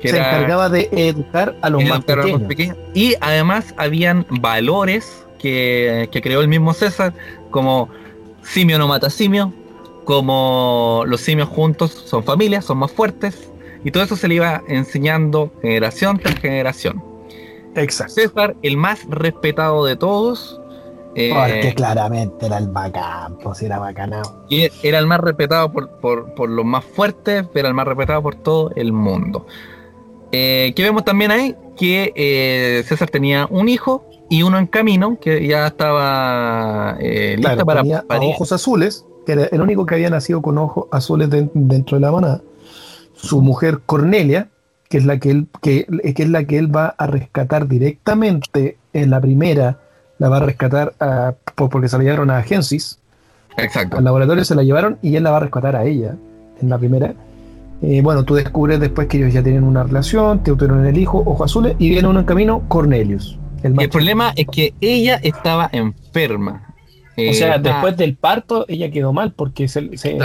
que 0.00 0.08
se 0.08 0.16
era- 0.16 0.28
encargaba 0.36 0.68
de 0.68 0.88
educar 0.92 1.56
a 1.62 1.70
los 1.70 1.82
más 1.84 1.98
educar 1.98 2.18
a 2.18 2.22
los 2.22 2.30
pequeños. 2.42 2.48
pequeños. 2.48 2.76
Y 2.94 3.14
además 3.20 3.74
habían 3.78 4.26
valores 4.28 5.24
que, 5.38 6.08
que 6.12 6.20
creó 6.20 6.40
el 6.42 6.48
mismo 6.48 6.74
César, 6.74 7.12
como 7.50 7.88
simio 8.42 8.78
no 8.78 8.86
mata 8.88 9.08
simio, 9.10 9.52
como 10.04 11.02
los 11.06 11.20
simios 11.20 11.48
juntos 11.48 11.90
son 12.06 12.22
familias, 12.22 12.64
son 12.64 12.78
más 12.78 12.92
fuertes, 12.92 13.50
y 13.84 13.90
todo 13.90 14.02
eso 14.02 14.16
se 14.16 14.28
le 14.28 14.36
iba 14.36 14.62
enseñando 14.68 15.52
generación 15.62 16.18
tras 16.18 16.36
generación. 16.38 17.02
Exacto. 17.76 18.14
César, 18.14 18.56
el 18.62 18.76
más 18.76 19.04
respetado 19.08 19.84
de 19.84 19.96
todos, 19.96 20.60
eh, 21.14 21.30
Porque 21.32 21.74
claramente 21.74 22.46
era 22.46 22.58
el 22.58 22.68
bacán, 22.68 23.38
pues 23.42 23.62
era 23.62 23.78
bacanado. 23.78 24.44
y 24.50 24.68
era 24.82 24.98
el 24.98 25.06
más 25.06 25.20
respetado 25.20 25.72
por, 25.72 25.88
por- 26.00 26.34
por 26.34 26.48
los 26.50 26.64
más 26.64 26.84
fuertes, 26.84 27.46
era 27.54 27.68
el 27.68 27.74
más 27.74 27.86
respetado 27.86 28.22
por 28.22 28.34
todo 28.36 28.70
el 28.76 28.92
mundo. 28.92 29.46
Eh, 30.32 30.72
que 30.76 30.82
vemos 30.82 31.04
también 31.04 31.30
ahí 31.30 31.54
que 31.76 32.12
eh, 32.16 32.82
César 32.86 33.08
tenía 33.10 33.46
un 33.48 33.68
hijo 33.68 34.04
y 34.28 34.42
uno 34.42 34.58
en 34.58 34.66
camino 34.66 35.18
que 35.20 35.46
ya 35.46 35.68
estaba 35.68 36.96
eh, 37.00 37.34
lista 37.36 37.50
Claro, 37.52 37.66
para 37.66 37.80
tenía 37.82 37.98
a 37.98 38.02
parir. 38.02 38.30
ojos 38.34 38.50
azules, 38.52 39.06
que 39.24 39.32
era 39.32 39.44
el 39.44 39.60
único 39.60 39.86
que 39.86 39.94
había 39.94 40.10
nacido 40.10 40.42
con 40.42 40.58
ojos 40.58 40.86
azules 40.90 41.30
de- 41.30 41.48
dentro 41.54 41.96
de 41.96 42.00
la 42.00 42.10
manada. 42.12 42.42
Su 43.14 43.40
mujer 43.40 43.80
Cornelia, 43.86 44.50
que 44.88 44.98
es 44.98 45.04
la 45.04 45.18
que 45.18 45.30
él, 45.30 45.46
que, 45.62 45.86
que 46.14 46.22
es 46.22 46.28
la 46.28 46.44
que 46.44 46.58
él 46.58 46.74
va 46.74 46.94
a 46.98 47.06
rescatar 47.06 47.66
directamente 47.68 48.76
en 48.92 49.10
la 49.10 49.20
primera, 49.20 49.78
la 50.18 50.28
va 50.28 50.36
a 50.38 50.40
rescatar 50.40 50.94
a- 51.00 51.34
por- 51.54 51.68
porque 51.70 51.88
se 51.88 51.98
la 51.98 52.04
llevaron 52.04 52.30
a 52.30 52.42
Gensis, 52.42 52.98
Exacto. 53.56 53.98
al 53.98 54.04
laboratorio 54.04 54.44
se 54.44 54.54
la 54.54 54.62
llevaron 54.62 54.98
y 55.02 55.16
él 55.16 55.22
la 55.24 55.30
va 55.30 55.38
a 55.38 55.40
rescatar 55.40 55.76
a 55.76 55.84
ella 55.84 56.14
en 56.60 56.68
la 56.68 56.78
primera. 56.78 57.14
Eh, 57.82 58.00
bueno, 58.02 58.24
tú 58.24 58.34
descubres 58.34 58.80
después 58.80 59.06
que 59.08 59.18
ellos 59.18 59.32
ya 59.34 59.42
tienen 59.42 59.62
una 59.64 59.82
relación, 59.84 60.42
te 60.42 60.50
tuvieron 60.52 60.86
el 60.86 60.96
hijo, 60.96 61.22
ojos 61.26 61.50
azules, 61.50 61.74
y 61.78 61.90
viene 61.90 62.08
uno 62.08 62.20
en 62.20 62.26
camino, 62.26 62.62
Cornelius. 62.68 63.38
El 63.62 63.74
problema 63.90 64.32
es 64.36 64.46
que 64.50 64.72
ella 64.80 65.16
estaba 65.22 65.68
enferma. 65.72 66.62
Eh, 67.16 67.30
O 67.30 67.34
sea, 67.34 67.56
está- 67.56 67.72
después 67.72 67.96
del 67.96 68.14
parto, 68.16 68.64
ella 68.68 68.90
quedó 68.90 69.12
mal 69.12 69.32
porque 69.32 69.68
se, 69.68 69.96
se-. 69.98 70.18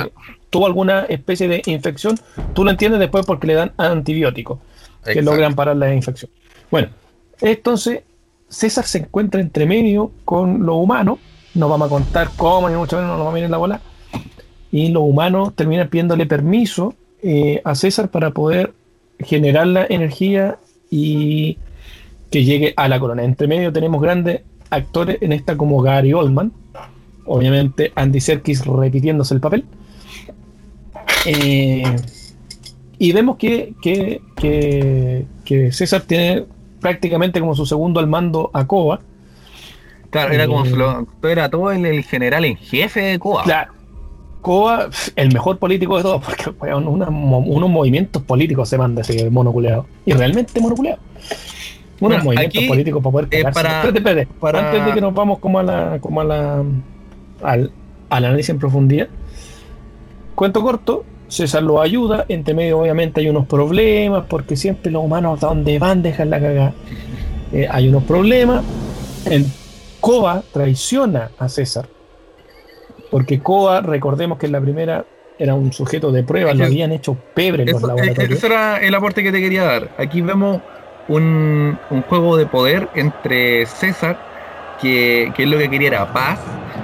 Tuvo 0.52 0.68
alguna 0.68 1.06
especie 1.06 1.48
de 1.48 1.64
infección. 1.66 2.20
Tú 2.54 2.64
lo 2.64 2.70
entiendes 2.70 3.00
después 3.00 3.26
porque 3.26 3.48
le 3.48 3.56
dan 3.56 3.72
antibióticos 3.78 4.60
que 5.04 5.12
Exacto. 5.14 5.32
logran 5.32 5.56
parar 5.56 5.78
la 5.78 5.92
infección. 5.96 6.30
Bueno, 6.70 6.90
entonces 7.42 8.04
César 8.48 8.86
se 8.86 9.00
encuentra 9.00 9.42
entre 9.42 9.66
medio 9.66 10.12
con 10.26 10.64
los 10.64 10.76
humanos. 10.76 11.18
No 11.56 11.70
vamos 11.70 11.88
a 11.88 11.90
contar 11.90 12.30
cómo, 12.38 12.70
ni 12.70 12.76
mucho 12.76 12.98
menos, 12.98 13.12
no 13.12 13.18
nos 13.18 13.26
vamos 13.26 13.36
a 13.36 13.40
ir 13.40 13.46
en 13.46 13.52
la 13.52 13.58
bola. 13.58 13.82
Y 14.72 14.90
los 14.90 15.04
humanos 15.04 15.56
terminan 15.56 15.90
pidiéndole 15.90 16.26
permiso 16.26 16.94
eh, 17.24 17.62
a 17.64 17.74
César 17.74 18.10
para 18.10 18.32
poder 18.32 18.74
generar 19.20 19.68
la 19.68 19.86
energía 19.90 20.60
y 20.90 21.58
que 22.30 22.44
llegue 22.44 22.74
a 22.76 22.88
la 22.88 23.00
corona. 23.00 23.24
Entre 23.24 23.48
medio 23.48 23.72
tenemos 23.72 24.02
grandes 24.02 24.42
actores 24.70 25.18
en 25.22 25.32
esta 25.34 25.58
como 25.58 25.82
Gary 25.82 26.14
Oldman, 26.14 26.52
obviamente 27.26 27.92
Andy 27.96 28.20
Serkis 28.20 28.66
repitiéndose 28.66 29.34
el 29.34 29.40
papel. 29.40 29.66
Eh, 31.26 31.84
y 32.98 33.12
vemos 33.14 33.38
que, 33.38 33.74
que, 33.82 34.22
que- 34.36 35.26
que 35.46 35.72
César 35.72 36.02
tiene 36.02 36.46
prácticamente 36.80 37.40
como 37.40 37.56
su 37.56 37.66
segundo 37.66 38.00
al 38.00 38.08
mando 38.08 38.50
a 38.54 38.66
Koba. 38.68 39.02
Claro, 40.10 40.34
era 40.34 40.46
como 40.48 40.66
Eh, 40.66 41.06
era 41.24 41.50
todo 41.50 41.72
el, 41.72 41.86
el 41.86 42.04
general 42.04 42.46
en 42.46 42.58
jefe 42.58 43.02
de 43.02 43.20
Coa. 43.20 43.44
Claro, 43.44 43.74
Koba, 44.42 44.88
pf, 44.88 45.12
el 45.16 45.32
mejor 45.32 45.58
político 45.60 45.98
de 45.98 46.04
todos, 46.04 46.22
porque 46.24 46.74
una 46.74 47.10
mo- 47.10 47.40
unos 47.40 47.70
movimientos 47.70 48.22
políticos 48.24 48.68
se 48.70 48.78
manda 48.78 49.02
ese 49.02 49.30
monoculeado. 49.30 49.86
Y 50.06 50.14
realmente 50.14 50.60
monoculeado. 50.60 51.00
Unos 52.00 52.00
Bueno, 52.00 52.24
movimientos 52.24 52.58
aquí, 52.58 52.68
políticos 52.68 53.04
para 53.04 53.12
poder 53.12 53.28
eh, 53.32 53.44
para- 53.54 53.84
Espérate, 53.84 53.98
espérate. 54.00 54.28
para- 54.40 54.60
Antes 54.72 54.86
de 54.88 54.94
que 54.94 55.02
nos 55.02 55.14
vamos 55.14 55.38
como 55.40 55.60
a 55.60 55.64
la, 55.64 56.00
como 56.02 56.22
a 56.22 56.24
la 56.24 56.64
al, 57.44 57.72
al 58.10 58.26
análisis 58.26 58.50
en 58.50 58.58
profundidad. 58.60 59.08
Cuento 60.36 60.62
corto, 60.64 61.06
César 61.32 61.64
lo 61.64 61.82
ayuda, 61.82 62.26
entre 62.28 62.54
medio 62.54 62.80
obviamente 62.80 63.22
hay 63.22 63.30
unos 63.30 63.46
problemas, 63.48 64.26
porque 64.28 64.58
siempre 64.58 64.92
los 64.92 65.02
humanos 65.02 65.42
a 65.42 65.48
donde 65.48 65.80
van 65.80 66.04
dejan 66.04 66.30
la 66.30 66.42
cagada. 66.42 66.74
Eh, 67.54 67.68
hay 67.72 67.88
unos 67.88 68.04
problemas. 68.04 68.64
El 69.26 69.46
Koba 70.02 70.44
traiciona 70.52 71.32
a 71.40 71.48
César. 71.48 71.88
Porque 73.10 73.40
Koba, 73.40 73.80
recordemos 73.82 74.38
que 74.38 74.48
en 74.48 74.52
la 74.52 74.60
primera 74.60 75.06
era 75.40 75.56
un 75.56 75.72
sujeto 75.72 76.12
de 76.12 76.24
prueba, 76.24 76.52
Es 76.52 76.58
lo 76.58 76.66
habían 76.66 76.92
hecho 76.92 77.18
pebre 77.34 77.64
en 77.64 77.72
los 77.72 77.78
Eso, 77.78 77.88
eh, 77.88 77.96
laboratorios. 77.96 78.38
ese 78.38 78.48
era 78.48 78.78
el 78.82 78.94
aporte 78.94 79.24
que 79.24 79.32
te 79.32 79.40
quería 79.40 79.64
dar. 79.64 79.90
Aquí 79.98 80.22
vemos 80.22 80.60
un, 81.08 81.80
un 81.90 82.02
juego 82.04 82.36
de 82.36 82.46
poder 82.46 82.90
entre 82.94 83.66
César, 83.68 84.20
que, 84.82 85.32
que 85.36 85.44
es 85.44 85.50
lo 85.50 85.58
que 85.58 85.70
quería 85.70 85.88
era 85.88 86.12
paz, 86.14 86.40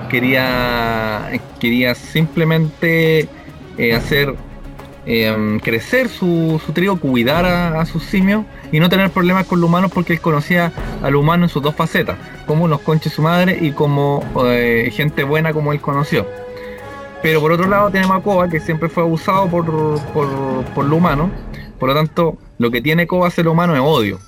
quería, 0.10 1.30
quería 1.60 1.95
simplemente 1.95 3.28
eh, 3.78 3.94
hacer 3.94 4.36
eh, 5.06 5.60
crecer 5.64 6.10
su, 6.10 6.62
su 6.66 6.74
trigo, 6.74 6.99
cuidar 6.99 7.45
a, 7.45 7.80
a 7.82 7.86
sus 7.86 8.04
simios 8.04 8.44
y 8.72 8.80
no 8.80 8.90
tener 8.90 9.10
problemas 9.12 9.45
con 9.45 9.62
los 9.62 9.70
humanos 9.70 9.91
porque 9.94 10.14
él 10.14 10.20
conocía 10.22 10.72
a 11.02 11.10
los 11.10 11.22
humanos 11.22 11.49
en 11.49 11.54
sus 11.54 11.64
dos 11.64 11.76
facetas, 11.76 12.18
como 12.45 12.66
unos 12.66 12.82
conches 12.82 13.14
su 13.14 13.22
madre 13.22 13.58
y 13.62 13.72
como 13.72 14.24
eh, 14.48 14.90
gente 14.94 15.24
buena 15.24 15.54
como 15.54 15.72
él 15.72 15.80
conoció. 15.80 16.26
Pero 17.24 17.40
por 17.41 17.52
otro 17.52 17.68
lado 17.68 17.90
tenemos 17.90 18.18
a 18.18 18.22
Koba, 18.22 18.49
que 18.49 18.60
siempre 18.60 18.90
fue 18.90 19.04
abusado 19.04 19.48
por, 19.48 19.66
por, 20.14 20.28
por 20.76 20.86
lo 20.86 20.95
humano. 20.98 21.32
Por 21.80 21.90
lo 21.90 21.95
tanto, 21.95 22.38
lo 22.58 22.70
que 22.70 22.82
tiene 22.82 23.08
Koba 23.08 23.28
hacia 23.28 23.44
lo 23.44 23.54
humano 23.54 23.74
es 23.76 23.82
odio. 23.84 24.20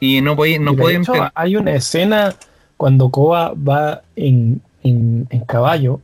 Y 0.00 0.20
no 0.20 0.36
puede, 0.36 0.58
no 0.58 0.72
puede 0.76 0.96
hecho, 0.96 1.12
hay 1.34 1.56
una 1.56 1.72
escena 1.72 2.34
cuando 2.76 3.08
Koba 3.10 3.52
va 3.54 4.02
en, 4.14 4.60
en- 4.82 5.26
en 5.30 5.40
caballo 5.40 6.00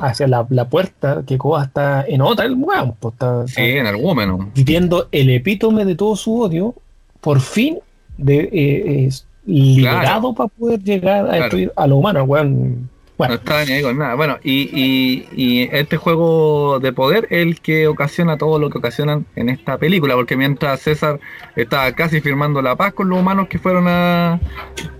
hacia 0.00 0.26
la, 0.28 0.46
la 0.50 0.68
puerta, 0.68 1.22
que 1.26 1.38
Koba 1.38 1.64
está 1.64 2.04
en 2.06 2.20
otra, 2.22 2.44
el 2.46 2.54
weón, 2.56 2.94
pues, 3.00 3.14
está, 3.14 3.46
Sí, 3.46 3.54
está 3.62 3.80
en 3.80 3.86
argumento. 3.86 4.48
viviendo 4.54 5.08
el 5.12 5.30
epítome 5.30 5.84
de 5.84 5.94
todo 5.94 6.16
su 6.16 6.40
odio, 6.40 6.74
por 7.20 7.40
fin 7.40 7.78
de, 8.18 8.48
eh, 8.52 9.06
es 9.06 9.26
liberado 9.46 10.34
para 10.34 10.48
poder 10.48 10.82
llegar 10.82 11.24
a 11.26 11.28
Claro. 11.28 11.42
destruir 11.42 11.72
a 11.76 11.86
los 11.86 11.98
humanos, 11.98 12.24
weón. 12.26 12.72
No 13.16 13.18
Bueno, 13.18 13.34
está 13.34 13.64
ni 13.64 13.72
ahí 13.74 13.82
con 13.82 13.96
nada. 13.96 14.16
Bueno, 14.16 14.38
y, 14.42 14.68
y, 14.74 15.26
y 15.36 15.68
este 15.70 15.96
juego 15.96 16.80
de 16.80 16.92
poder 16.92 17.28
es 17.30 17.42
el 17.42 17.60
que 17.60 17.86
ocasiona 17.86 18.36
todo 18.36 18.58
lo 18.58 18.70
que 18.70 18.78
ocasionan 18.78 19.24
en 19.36 19.48
esta 19.50 19.78
película, 19.78 20.14
porque 20.16 20.36
mientras 20.36 20.80
César 20.80 21.20
estaba 21.54 21.92
casi 21.92 22.20
firmando 22.20 22.60
la 22.60 22.74
paz 22.74 22.92
con 22.92 23.08
los 23.08 23.20
humanos 23.20 23.46
que 23.46 23.60
fueron 23.60 23.84
a, 23.86 24.40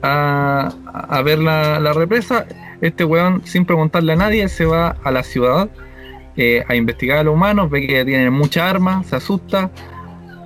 a, 0.02 0.72
a 0.92 1.22
ver 1.22 1.40
la, 1.40 1.80
la 1.80 1.92
represa, 1.92 2.46
este 2.86 3.04
weón, 3.04 3.42
sin 3.44 3.64
preguntarle 3.64 4.12
a 4.12 4.16
nadie, 4.16 4.48
se 4.48 4.64
va 4.64 4.96
a 5.04 5.10
la 5.10 5.22
ciudad 5.22 5.68
eh, 6.36 6.64
a 6.68 6.74
investigar 6.74 7.18
a 7.18 7.22
los 7.24 7.34
humanos, 7.34 7.70
ve 7.70 7.86
que 7.86 8.04
tienen 8.04 8.32
mucha 8.32 8.68
arma, 8.68 9.02
se 9.04 9.16
asusta 9.16 9.70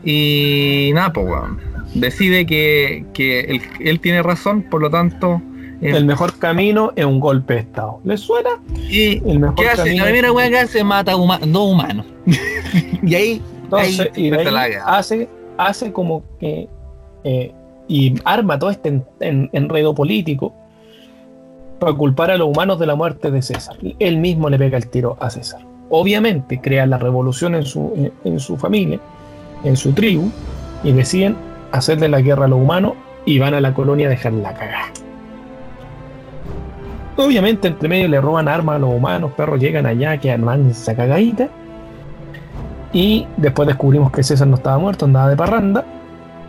y 0.05 0.91
nada, 0.95 1.13
pues 1.13 1.27
weón. 1.27 1.61
Decide 1.95 2.45
que, 2.47 3.05
que 3.15 3.41
él, 3.41 3.63
él 3.81 4.01
tiene 4.01 4.23
razón, 4.23 4.63
por 4.63 4.83
lo 4.83 4.91
tanto... 4.91 5.41
eh, 5.81 5.91
el 5.91 6.05
mejor 6.05 6.39
camino 6.39 6.93
es 6.97 7.05
un 7.07 7.19
golpe 7.19 7.55
de 7.55 7.61
Estado. 7.61 8.01
¿Les 8.05 8.21
suena? 8.21 8.51
y 8.77 9.23
El 9.29 9.39
mejor 9.41 9.57
¿Qué 9.57 9.69
hace? 9.69 9.97
La 9.97 10.05
primera 10.05 10.31
weá 10.33 10.49
que 10.51 10.59
hace 10.59 10.85
mata 10.85 11.17
huma- 11.17 11.41
dos 11.41 11.73
humanos. 11.73 12.05
y 13.03 13.15
ahí, 13.15 13.43
Entonces, 13.65 14.01
ahí 14.15 14.27
y 14.29 14.33
ahí 14.35 14.45
la 14.45 14.63
hace, 14.87 15.29
hace 15.57 15.93
como 15.93 16.23
que. 16.39 16.69
eh, 17.25 17.53
y 17.91 18.15
arma 18.27 18.59
todo 18.59 18.69
este 18.71 18.91
en- 18.91 19.05
en- 19.21 19.49
enredo 19.55 19.95
político 19.95 20.55
para 21.79 21.93
culpar 21.93 22.31
a 22.31 22.37
los 22.37 22.49
humanos 22.49 22.79
de 22.79 22.87
la 22.87 22.95
muerte 22.95 23.31
de 23.31 23.43
César. 23.43 23.77
Él 23.99 24.19
mismo 24.19 24.49
le 24.51 24.59
pega 24.59 24.77
el 24.77 24.89
tiro 24.89 25.17
a 25.21 25.31
César. 25.31 25.61
Obviamente 25.91 26.61
crea 26.61 26.87
la 26.87 26.99
revolución 26.99 27.55
en 27.55 27.65
su, 27.65 28.11
en, 28.25 28.41
su 28.41 28.57
familia, 28.57 29.01
en 29.65 29.77
su 29.77 29.93
tribu, 29.93 30.31
y 30.85 30.93
deciden 30.93 31.37
hacerle 31.73 32.09
la 32.09 32.21
guerra 32.21 32.45
a 32.45 32.49
los 32.49 32.61
humanos 32.61 32.93
y 33.25 33.39
van 33.39 33.55
a 33.55 33.61
la 33.61 33.75
colonia 33.75 34.07
a 34.07 34.11
dejar 34.11 34.33
la 34.33 34.55
cagada. 34.55 34.93
Obviamente 37.17 37.69
entre 37.69 37.89
medio 37.89 38.07
le 38.07 38.21
roban 38.21 38.49
armas 38.49 38.77
a 38.77 38.79
los 38.79 38.95
humanos, 38.95 39.33
perros 39.37 39.59
llegan 39.59 39.87
allá, 39.87 40.19
que 40.19 40.31
arman 40.31 40.71
esa 40.71 40.95
cagadita. 40.95 41.49
Y 42.93 43.27
después 43.37 43.67
descubrimos 43.67 44.13
que 44.13 44.23
César 44.23 44.47
no 44.47 44.57
estaba 44.57 44.79
muerto, 44.79 45.05
andaba 45.05 45.29
de 45.29 45.37
parranda. 45.37 45.85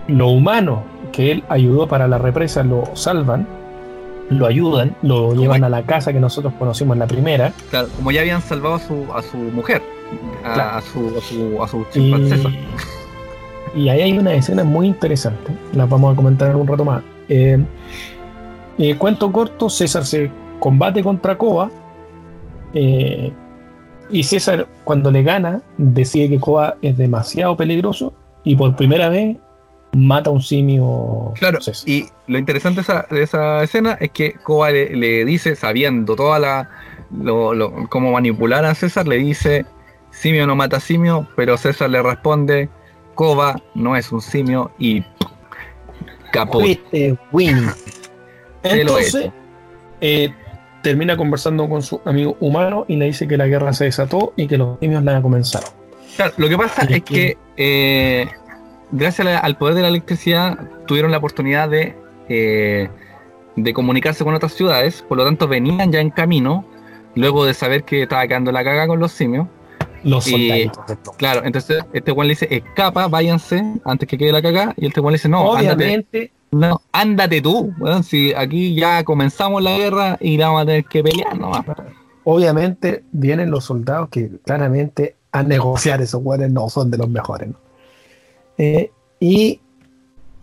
Los 0.08 0.32
humanos 0.32 0.80
que 1.12 1.32
él 1.32 1.44
ayudó 1.50 1.88
para 1.88 2.08
la 2.08 2.18
represa 2.18 2.64
lo 2.64 2.84
salvan, 2.94 3.48
lo 4.30 4.46
ayudan, 4.46 4.96
lo 5.02 5.34
llevan 5.34 5.64
a 5.64 5.70
la 5.70 5.84
casa 5.84 6.14
que 6.14 6.20
nosotros 6.20 6.54
conocimos 6.60 6.96
en 6.96 7.00
la 7.00 7.08
primera. 7.08 7.54
Claro, 7.70 7.88
como 7.96 8.12
ya 8.12 8.22
habían 8.22 8.42
salvado 8.42 8.76
a 8.76 8.80
su, 8.80 9.06
a 9.14 9.22
su 9.22 9.38
mujer, 9.38 9.82
a, 10.44 10.54
Claro. 10.54 10.78
a 10.78 10.82
su, 10.82 11.18
a 11.18 11.22
su, 11.22 11.64
a 11.64 11.68
su 11.68 11.86
Y, 13.76 13.90
ahí 13.90 14.02
hay 14.02 14.18
una 14.18 14.34
escena 14.34 14.64
muy 14.64 14.88
interesante, 14.88 15.52
la 15.74 15.86
vamos 15.86 16.14
a 16.14 16.16
comentar 16.16 16.50
en 16.52 16.58
un 16.58 16.68
rato 16.68 16.86
más. 16.86 17.02
Eh, 17.28 17.58
eh, 18.78 18.96
cuento 18.98 19.32
corto, 19.32 19.70
César 19.70 20.06
se 20.06 20.32
combate 20.60 21.04
contra 21.04 21.38
Koba. 21.38 21.70
eh, 22.74 23.32
y 24.12 24.24
César, 24.24 24.68
cuando 24.84 25.12
le 25.12 25.22
gana, 25.22 25.62
decide 25.78 26.30
que 26.30 26.40
Koba 26.40 26.78
es 26.82 26.98
demasiado 26.98 27.56
peligroso 27.56 28.12
y 28.44 28.56
por 28.56 28.76
primera 28.76 29.08
vez 29.10 29.38
mata 29.94 30.30
a 30.30 30.34
un 30.34 30.42
simio. 30.42 31.34
Claro, 31.36 31.60
César. 31.62 31.88
y 31.90 32.08
lo 32.28 32.38
interesante 32.38 32.78
de 32.78 32.82
esa, 32.84 33.06
de 33.10 33.24
esa 33.24 33.64
escena 33.64 33.98
es 34.00 34.12
que 34.12 34.34
Koba 34.34 34.72
le, 34.72 34.96
le 34.96 35.26
dice, 35.26 35.56
sabiendo 35.56 36.16
toda 36.16 36.40
la 36.40 36.70
lo, 37.12 37.54
lo- 37.56 37.88
cómo 37.90 38.12
manipular 38.12 38.64
a 38.66 38.76
César, 38.76 39.08
le 39.08 39.18
dice 39.18 39.66
simio 40.12 40.46
no 40.48 40.56
mata 40.56 40.80
simio, 40.80 41.28
pero 41.36 41.58
César 41.58 41.90
le 41.90 42.02
responde, 42.04 42.70
Koba 43.16 43.62
no 43.76 43.96
es 43.96 44.12
un 44.12 44.22
simio 44.22 44.72
y. 44.78 45.04
Se 46.32 46.38
lo 48.84 48.98
Entonces, 49.00 49.32
eh, 50.02 50.34
termina 50.84 51.18
conversando 51.18 51.68
con 51.70 51.82
su 51.82 52.02
amigo 52.06 52.38
humano 52.40 52.86
y 52.88 52.98
le 52.98 53.06
dice 53.06 53.28
que 53.28 53.38
la 53.38 53.48
guerra 53.48 53.74
se 53.74 53.86
desató 53.86 54.34
y 54.36 54.48
que 54.48 54.58
los 54.58 54.80
simios 54.80 55.04
la 55.04 55.22
comenzaron. 55.22 55.70
Claro, 56.16 56.34
lo 56.38 56.50
que 56.50 56.58
pasa 56.58 56.84
es 56.84 57.04
que 57.04 57.38
eh, 57.58 58.28
gracias 58.92 59.26
la- 59.26 59.40
al 59.40 59.58
poder 59.58 59.76
de 59.76 59.82
la 59.84 59.88
electricidad 59.90 60.58
tuvieron 60.88 61.12
la 61.12 61.18
oportunidad 61.18 61.70
de, 61.70 61.96
eh, 62.30 62.90
de 63.56 63.74
comunicarse 63.74 64.24
con 64.24 64.34
otras 64.34 64.54
ciudades, 64.54 65.04
por 65.08 65.18
lo 65.18 65.26
tanto 65.26 65.48
venían 65.48 65.92
ya 65.92 66.00
en 66.00 66.10
camino, 66.10 66.66
luego 67.16 67.46
de 67.46 67.54
saber 67.54 67.84
que 67.84 68.04
estaba 68.04 68.26
quedando 68.28 68.52
la 68.52 68.64
caga 68.64 68.88
con 68.88 69.00
los 69.00 69.12
simios. 69.12 69.48
Los 70.04 70.28
Y-. 70.28 70.72
Claro, 71.18 71.42
entonces 71.44 71.84
este 71.92 72.12
Juan 72.14 72.28
le 72.28 72.32
dice, 72.34 72.48
escapa, 72.50 73.08
váyanse 73.10 73.62
antes 73.84 74.08
que 74.08 74.18
quede 74.18 74.32
la 74.32 74.42
caga, 74.42 74.74
y 74.78 74.86
este 74.88 75.02
Juan 75.02 75.12
le 75.12 75.18
dice, 75.18 75.28
no, 75.28 75.56
ándate, 75.56 75.74
Obviamente, 75.76 76.32
no, 76.52 76.82
ándate 76.94 77.42
tú, 77.42 77.74
si 78.04 78.34
aquí 78.34 78.76
ya 78.76 79.04
comenzamos 79.04 79.62
la 79.62 79.78
guerra 79.78 80.18
y 80.22 80.38
la 80.38 80.48
vamos 80.48 80.62
a 80.64 80.66
tener 80.68 80.86
que 80.86 81.04
pelear 81.04 81.38
nomás. 81.38 81.66
obviamente 82.24 83.04
vienen 83.12 83.52
los 83.52 83.66
soldados 83.66 84.10
que 84.10 84.30
claramente 84.46 85.16
a 85.32 85.44
negociar 85.44 86.02
esos 86.02 86.24
güeyes 86.24 86.50
no 86.52 86.70
son 86.70 86.90
de 86.92 86.98
los 86.98 87.10
mejores. 87.10 87.50
¿no? 87.50 87.56
Eh, 88.60 88.92
y 89.22 89.62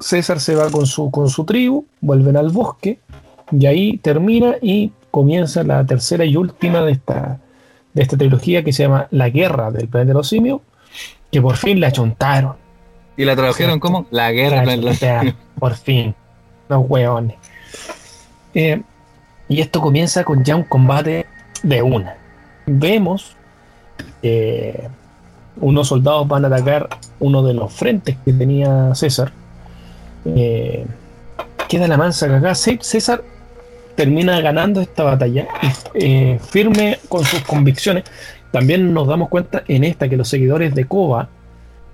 César 0.01 0.41
se 0.41 0.55
va 0.55 0.71
con 0.71 0.87
su, 0.87 1.11
con 1.11 1.29
su 1.29 1.45
tribu, 1.45 1.85
vuelven 2.01 2.37
al 2.37 2.49
bosque 2.49 2.99
y 3.53 3.67
ahí 3.67 3.99
termina 3.99 4.57
y 4.61 4.91
comienza 5.11 5.63
la 5.63 5.85
tercera 5.85 6.25
y 6.25 6.35
última 6.35 6.81
de 6.81 6.93
esta, 6.93 7.39
de 7.93 8.03
esta 8.03 8.17
trilogía 8.17 8.65
que 8.65 8.73
se 8.73 8.85
llama 8.85 9.07
La 9.11 9.29
Guerra 9.29 9.71
del 9.71 9.89
Planeta 9.89 10.09
de 10.09 10.15
los 10.15 10.29
Simios, 10.29 10.63
que 11.31 11.43
por 11.43 11.57
fin 11.57 11.79
la 11.79 11.93
chontaron. 11.93 12.57
Y 13.19 13.25
la 13.27 13.37
tradujeron 13.37 13.81
como 13.81 14.07
La 14.11 14.33
Guerra 14.33 14.63
del 14.63 14.81
Planeta 14.81 14.81
de 14.81 14.91
los 14.91 14.99
chontaron, 14.99 15.37
por 15.59 15.75
fin. 15.75 16.15
Los 16.69 16.85
hueones. 16.89 17.37
Eh, 18.55 18.83
y 19.49 19.61
esto 19.61 19.83
comienza 19.83 20.25
con 20.25 20.43
ya 20.43 20.57
un 20.57 20.65
combate 20.65 21.27
de 21.63 21.83
una. 21.83 22.17
Vemos 22.65 23.37
que 24.23 24.89
unos 25.61 25.89
soldados 25.89 26.27
van 26.29 26.45
a 26.45 26.49
atacar 26.49 26.89
uno 27.21 27.43
de 27.43 27.55
los 27.55 27.73
frentes 27.73 28.17
que 28.25 28.33
tenía 28.33 28.95
César. 28.95 29.33
Eh, 30.25 30.85
queda 31.69 31.89
la 31.89 31.97
mansa 31.97 32.27
cagada. 32.27 32.55
Cé- 32.55 32.79
César 32.81 33.23
termina 33.95 34.41
ganando 34.41 34.81
esta 34.81 35.05
batalla 35.05 35.47
eh, 35.95 36.39
firme 36.51 36.99
con 37.09 37.25
sus 37.25 37.41
convicciones. 37.43 38.05
También 38.53 38.93
nos 38.93 39.07
damos 39.09 39.29
cuenta 39.29 39.63
en 39.69 39.85
esta 39.85 40.09
que 40.09 40.17
los 40.17 40.29
seguidores 40.29 40.75
de 40.75 40.85
Koba 40.87 41.29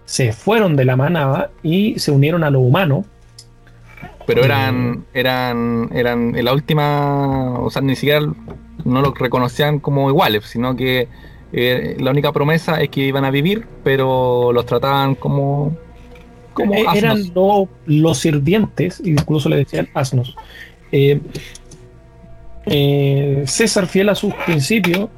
se 0.05 0.33
fueron 0.33 0.77
de 0.77 0.85
la 0.85 0.97
manada 0.97 1.51
y 1.63 1.99
se 1.99 2.11
unieron 2.11 2.45
a 2.45 2.51
lo 2.51 2.61
humano. 2.61 3.05
Pero 4.27 4.45
eran, 4.45 5.05
eran, 5.15 5.91
eran 5.93 6.37
en 6.37 6.45
la 6.45 6.53
última, 6.53 7.59
o 7.61 7.71
sea, 7.71 7.83
ni 7.83 7.97
siquiera 7.97 8.21
no 8.85 9.01
los 9.01 9.19
reconocían 9.19 9.79
como 9.81 10.09
iguales, 10.11 10.45
sino 10.47 10.77
que 10.77 11.09
eh, 11.53 11.97
la 12.01 12.11
única 12.11 12.33
promesa 12.33 12.81
es 12.81 12.89
que 12.91 13.01
iban 13.03 13.25
a 13.25 13.31
vivir, 13.31 13.67
pero 13.85 14.53
los 14.53 14.65
trataban 14.67 15.15
como, 15.15 15.77
como 16.55 16.75
Eh, 16.75 16.81
asnos. 16.87 16.97
eran 16.97 17.35
lo- 17.35 17.69
los 17.87 18.19
sirvientes, 18.19 19.01
incluso 19.05 19.49
le 19.49 19.57
decían 19.57 19.89
asnos. 19.95 20.35
Eh, 22.67 23.43
César, 23.47 23.87
fiel 23.87 24.09
a 24.09 24.15
sus 24.15 24.33
principios, 24.35 25.09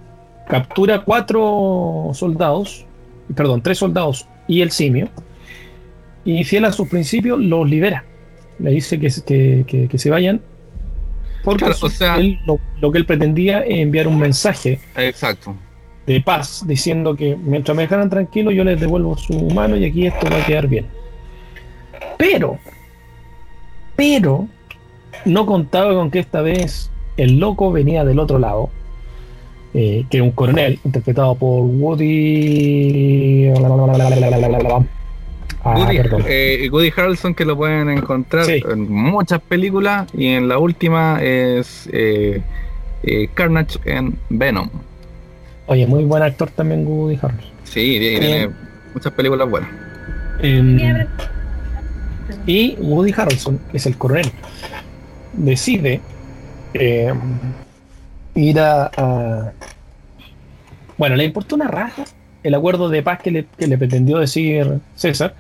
captura 0.48 1.01
cuatro 1.05 2.11
soldados, 2.15 2.86
perdón, 3.35 3.62
tres 3.62 3.78
soldados 3.78 4.27
y 4.48 4.61
el 4.62 4.70
simio, 4.70 5.09
y 6.24 6.43
fiel 6.44 6.65
a 6.65 6.73
sus 6.73 6.89
principios 6.89 7.39
los 7.39 7.69
libera. 7.69 8.05
Le 8.59 8.70
dice 8.70 8.98
que, 8.98 9.11
se- 9.11 9.24
que- 9.24 9.65
que- 9.66 9.89
que 9.89 9.98
se 9.98 10.11
vayan. 10.11 10.40
Porque 11.43 11.65
Claro, 11.66 11.78
o 11.82 11.90
sea- 11.90 12.16
él- 12.16 12.39
lo, 12.47 12.59
lo 12.81 12.90
que 12.90 12.98
él 12.98 13.05
pretendía 13.05 13.61
es 13.61 13.78
enviar 13.81 14.09
un 14.09 14.19
mensaje 14.19 14.81
Exacto. 14.97 15.55
De 16.07 16.21
paz, 16.21 16.65
diciendo 16.67 17.17
que 17.17 17.37
mientras 17.37 17.77
me 17.77 17.83
dejaran 17.85 18.11
tranquilo, 18.11 18.51
yo 18.51 18.65
les 18.65 18.79
devuelvo 18.81 19.17
su 19.17 19.49
mano 19.51 19.77
y 19.77 19.85
aquí 19.85 20.07
esto 20.07 20.27
va 20.31 20.39
a 20.39 20.45
quedar 20.47 20.69
bien. 20.69 20.87
Pero, 22.19 22.59
pero, 23.97 24.47
no 25.25 25.47
contaba 25.47 25.95
con 25.95 26.11
que 26.11 26.19
esta 26.19 26.43
vez 26.43 26.91
el 27.17 27.39
loco 27.39 27.73
venía 27.73 28.05
del 28.05 28.19
otro 28.19 28.39
lado, 28.39 28.71
eh, 29.73 30.05
que 30.11 30.19
era 30.19 30.25
un 30.25 30.33
coronel 30.33 30.79
interpretado 30.85 31.35
por 31.35 31.63
Woody. 31.63 33.53
Ah, 35.67 35.75
Woody, 35.79 35.99
eh, 36.27 36.69
Woody 36.71 36.93
Harrelson 36.95 37.35
que 37.35 37.47
lo 37.47 37.57
pueden 37.57 37.89
encontrar 37.89 38.45
Sí. 38.45 38.63
en 38.71 38.93
muchas 38.93 39.41
películas 39.41 40.07
y 40.13 40.27
en 40.27 40.47
la 40.47 40.59
última 40.59 41.19
es 41.23 41.89
eh, 41.93 42.43
eh, 43.03 43.29
Carnage 43.33 43.79
en 43.87 44.19
Venom. 44.29 44.69
Oye, 45.66 45.86
muy 45.86 46.05
buen 46.05 46.23
actor 46.23 46.51
también 46.51 46.86
Woody 46.86 47.19
Harrelson. 47.20 47.51
Sí, 47.65 47.99
tiene 47.99 48.19
Bien. 48.20 48.55
muchas 48.93 49.12
películas 49.12 49.49
buenas. 49.49 49.70
Em, 50.41 50.78
y 52.47 52.77
Woody 52.81 53.12
Harrelson, 53.16 53.59
que 53.70 53.78
es 53.78 53.86
el 53.86 53.97
coronel, 53.97 54.31
decide 55.32 56.01
em, 56.74 57.16
ir 58.35 58.61
a, 58.61 58.91
a- 58.97 59.53
Bueno, 60.99 61.16
le 61.16 61.24
importó 61.24 61.55
una 61.57 61.69
raja 61.69 62.05
el 62.43 62.55
acuerdo 62.55 62.91
de 62.91 63.03
paz 63.03 63.20
que 63.23 63.31
le, 63.31 63.47
que 63.57 63.66
le 63.66 63.78
pretendió 63.78 64.19
decir 64.19 64.81
César. 64.95 65.35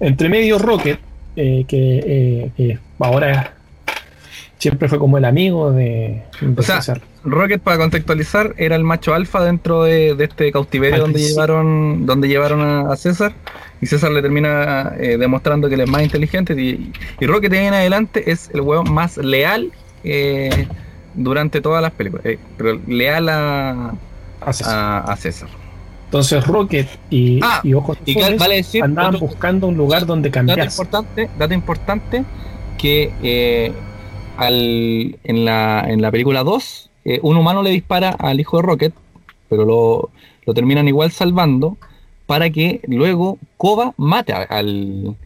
Entre 0.00 0.28
medio 0.28 0.58
Rocket, 0.58 0.98
eh, 1.36 1.64
que 1.68 1.98
eh, 1.98 2.50
eh, 2.58 2.78
ahora 2.98 3.54
siempre 4.60 4.88
fue 4.88 4.98
como 5.00 5.18
el 5.18 5.24
amigo 5.24 5.72
de, 5.72 6.22
O 6.56 6.62
sea, 6.62 6.76
César. 6.76 7.00
Rocket, 7.24 7.60
para 7.60 7.76
contextualizar, 7.78 8.54
era 8.56 8.76
el 8.76 8.84
macho 8.84 9.12
alfa 9.14 9.42
dentro 9.42 9.82
de, 9.82 10.14
de 10.14 10.24
este 10.24 10.52
cautiverio 10.52 10.94
Al 10.94 11.00
donde 11.00 11.14
principio. 11.14 11.34
llevaron, 11.42 12.06
donde 12.06 12.28
llevaron 12.28 12.60
a, 12.60 12.92
a 12.92 12.96
César. 12.96 13.32
Y 13.82 13.86
César 13.86 14.12
le 14.12 14.22
termina 14.22 14.92
eh, 14.98 15.16
demostrando 15.18 15.68
que 15.68 15.74
él 15.74 15.80
es 15.80 15.88
más 15.90 16.02
inteligente. 16.02 16.54
Y, 16.54 16.92
y 17.18 17.26
Rocket 17.26 17.50
de 17.50 17.58
ahí 17.58 17.66
en 17.66 17.74
adelante 17.74 18.30
es 18.30 18.50
el 18.54 18.60
hueón 18.60 18.92
más 18.92 19.16
leal 19.16 19.72
eh, 20.04 20.68
durante 21.14 21.60
todas 21.60 21.82
las 21.82 21.90
películas. 21.92 22.24
Eh, 22.26 22.38
pero 22.56 22.78
leal 22.86 23.28
a, 23.28 23.94
a 24.40 24.52
César. 24.52 24.74
a, 24.78 24.98
a 25.12 25.16
César. 25.16 25.48
Entonces 26.06 26.46
Rocket 26.46 26.88
y, 27.08 27.38
Ah, 27.42 27.60
y 27.62 27.72
Ojos 27.74 27.96
Y 28.04 28.18
Azules 28.18 28.38
vale 28.40 28.56
decir, 28.56 28.82
andaban 28.82 29.14
otro- 29.14 29.28
buscando 29.28 29.66
un 29.68 29.76
lugar 29.76 30.06
donde 30.06 30.28
dato 30.28 30.34
cambiarse. 30.46 30.64
importante, 30.82 31.30
dato 31.38 31.54
importante 31.54 32.24
que 32.78 33.12
eh, 33.22 33.72
al, 34.40 35.18
en, 35.24 35.44
la, 35.44 35.84
en 35.88 36.02
la 36.02 36.10
película 36.10 36.42
2, 36.44 36.90
eh, 37.04 37.20
un 37.22 37.36
humano 37.36 37.62
le 37.62 37.70
dispara 37.70 38.10
al 38.10 38.40
hijo 38.40 38.56
de 38.58 38.62
Rocket, 38.62 38.94
pero 39.48 39.64
lo, 39.64 40.10
lo 40.46 40.54
terminan 40.54 40.88
igual 40.88 41.10
salvando 41.12 41.76
para 42.26 42.50
que 42.50 42.80
luego 42.86 43.38
Koba 43.56 43.92
mate 43.96 44.32
al, 44.32 45.16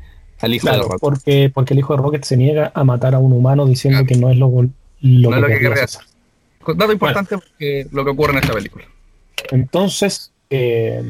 al 0.41 0.55
hijo 0.55 0.69
de 0.71 0.77
Rocket. 0.79 1.01
porque, 1.01 1.51
porque 1.53 1.75
el 1.75 1.81
hijo 1.81 1.97
de 1.97 2.03
Rocket 2.03 2.25
se 2.25 2.37
niega 2.37 2.73
a 2.75 2.85
matar 2.85 3.15
a 3.15 3.19
un 3.19 3.33
humano 3.33 3.67
diciendo 3.67 3.99
Claro. 3.99 4.07
que 4.09 4.17
no 4.17 4.31
es 4.31 4.37
lo, 4.39 4.49
lo 4.49 5.31
No 5.31 5.47
que 5.47 5.55
es 5.55 5.63
lo 5.63 5.71
que 5.71 5.77
César. 5.77 6.05
Dato 6.77 6.93
importante 6.93 7.37
porque 7.37 7.87
lo 7.93 8.05
que 8.05 8.11
ocurre 8.11 8.33
en 8.33 8.39
esta 8.39 8.55
película. 8.55 8.85
Entonces, 9.51 10.33
eh, 10.49 11.03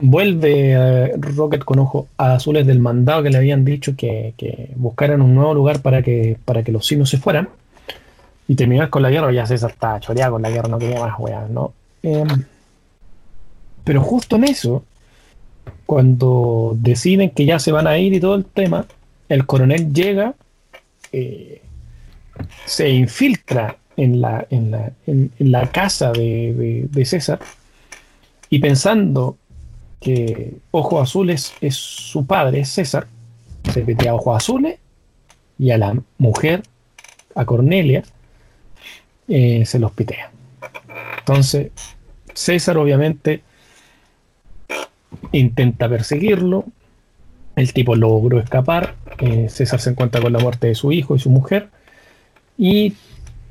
vuelve 0.00 0.72
eh, 0.72 1.12
Rocket 1.16 1.64
con 1.64 1.78
ojos 1.80 2.06
azules 2.16 2.66
del 2.66 2.78
mandado 2.78 3.22
que 3.22 3.30
le 3.30 3.38
habían 3.38 3.64
dicho 3.64 3.94
que, 3.96 4.34
buscaran 4.76 5.22
un 5.22 5.34
nuevo 5.34 5.54
lugar 5.54 5.80
para 5.80 6.02
que, 6.02 6.36
para 6.44 6.62
que 6.62 6.72
los 6.72 6.86
simios 6.86 7.10
se 7.10 7.18
fueran. 7.18 7.48
Y 8.46 8.54
terminar 8.54 8.88
con 8.88 9.02
la 9.02 9.10
guerra, 9.10 9.30
ya 9.30 9.46
César 9.46 9.70
estaba 9.72 10.00
choreado 10.00 10.32
con 10.32 10.42
la 10.42 10.50
guerra, 10.50 10.68
no 10.68 10.78
quería 10.78 11.00
más 11.00 11.18
weas, 11.18 11.50
¿no? 11.50 11.74
Em, 12.02 12.44
pero 13.84 14.00
justo 14.02 14.36
en 14.36 14.44
eso, 14.44 14.84
cuando 15.84 16.74
deciden 16.76 17.30
que 17.30 17.44
ya 17.44 17.58
se 17.58 17.72
van 17.72 17.86
a 17.86 17.98
ir 17.98 18.14
y 18.14 18.20
todo 18.20 18.36
el 18.36 18.46
tema, 18.46 18.86
el 19.28 19.44
coronel 19.44 19.92
llega, 19.92 20.34
eh, 21.12 21.60
se 22.64 22.88
infiltra 22.88 23.76
en 23.96 24.20
la, 24.22 24.46
en 24.48 24.70
la, 24.70 24.92
en, 25.06 25.30
la 25.38 25.70
casa 25.70 26.12
de 26.12 27.02
César 27.04 27.40
y 28.48 28.60
pensando 28.60 29.36
que 30.00 30.56
Ojos 30.70 31.02
Azules 31.02 31.54
es 31.60 31.74
su 31.76 32.26
padre, 32.26 32.64
César, 32.64 33.06
se 33.72 33.84
mete 33.84 34.08
a 34.08 34.14
Ojos 34.14 34.36
Azules 34.36 34.78
y 35.58 35.70
a 35.70 35.78
la 35.78 35.96
mujer, 36.18 36.62
a 37.34 37.44
Cornelia, 37.44 38.04
eh, 39.26 39.64
se 39.66 39.78
los 39.78 39.92
pitea. 39.92 40.30
Entonces, 41.18 41.72
César 42.32 42.78
obviamente 42.78 43.42
intenta 45.32 45.88
perseguirlo, 45.88 46.64
el 47.56 47.72
tipo 47.72 47.96
logró 47.96 48.38
escapar, 48.38 48.94
eh, 49.18 49.48
César 49.48 49.80
se 49.80 49.90
encuentra 49.90 50.20
con 50.20 50.32
la 50.32 50.38
muerte 50.38 50.68
de 50.68 50.74
su 50.74 50.92
hijo 50.92 51.16
y 51.16 51.18
su 51.18 51.30
mujer, 51.30 51.68
y 52.56 52.94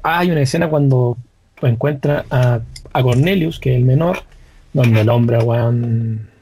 hay 0.01 0.31
una 0.31 0.41
escena 0.41 0.69
cuando 0.69 1.17
encuentra 1.61 2.25
a, 2.29 2.61
a 2.93 3.03
Cornelius, 3.03 3.59
que 3.59 3.71
es 3.71 3.77
el 3.77 3.83
menor, 3.83 4.19
donde 4.73 5.01
el 5.01 5.09
hombre, 5.09 5.39
weón. 5.39 6.36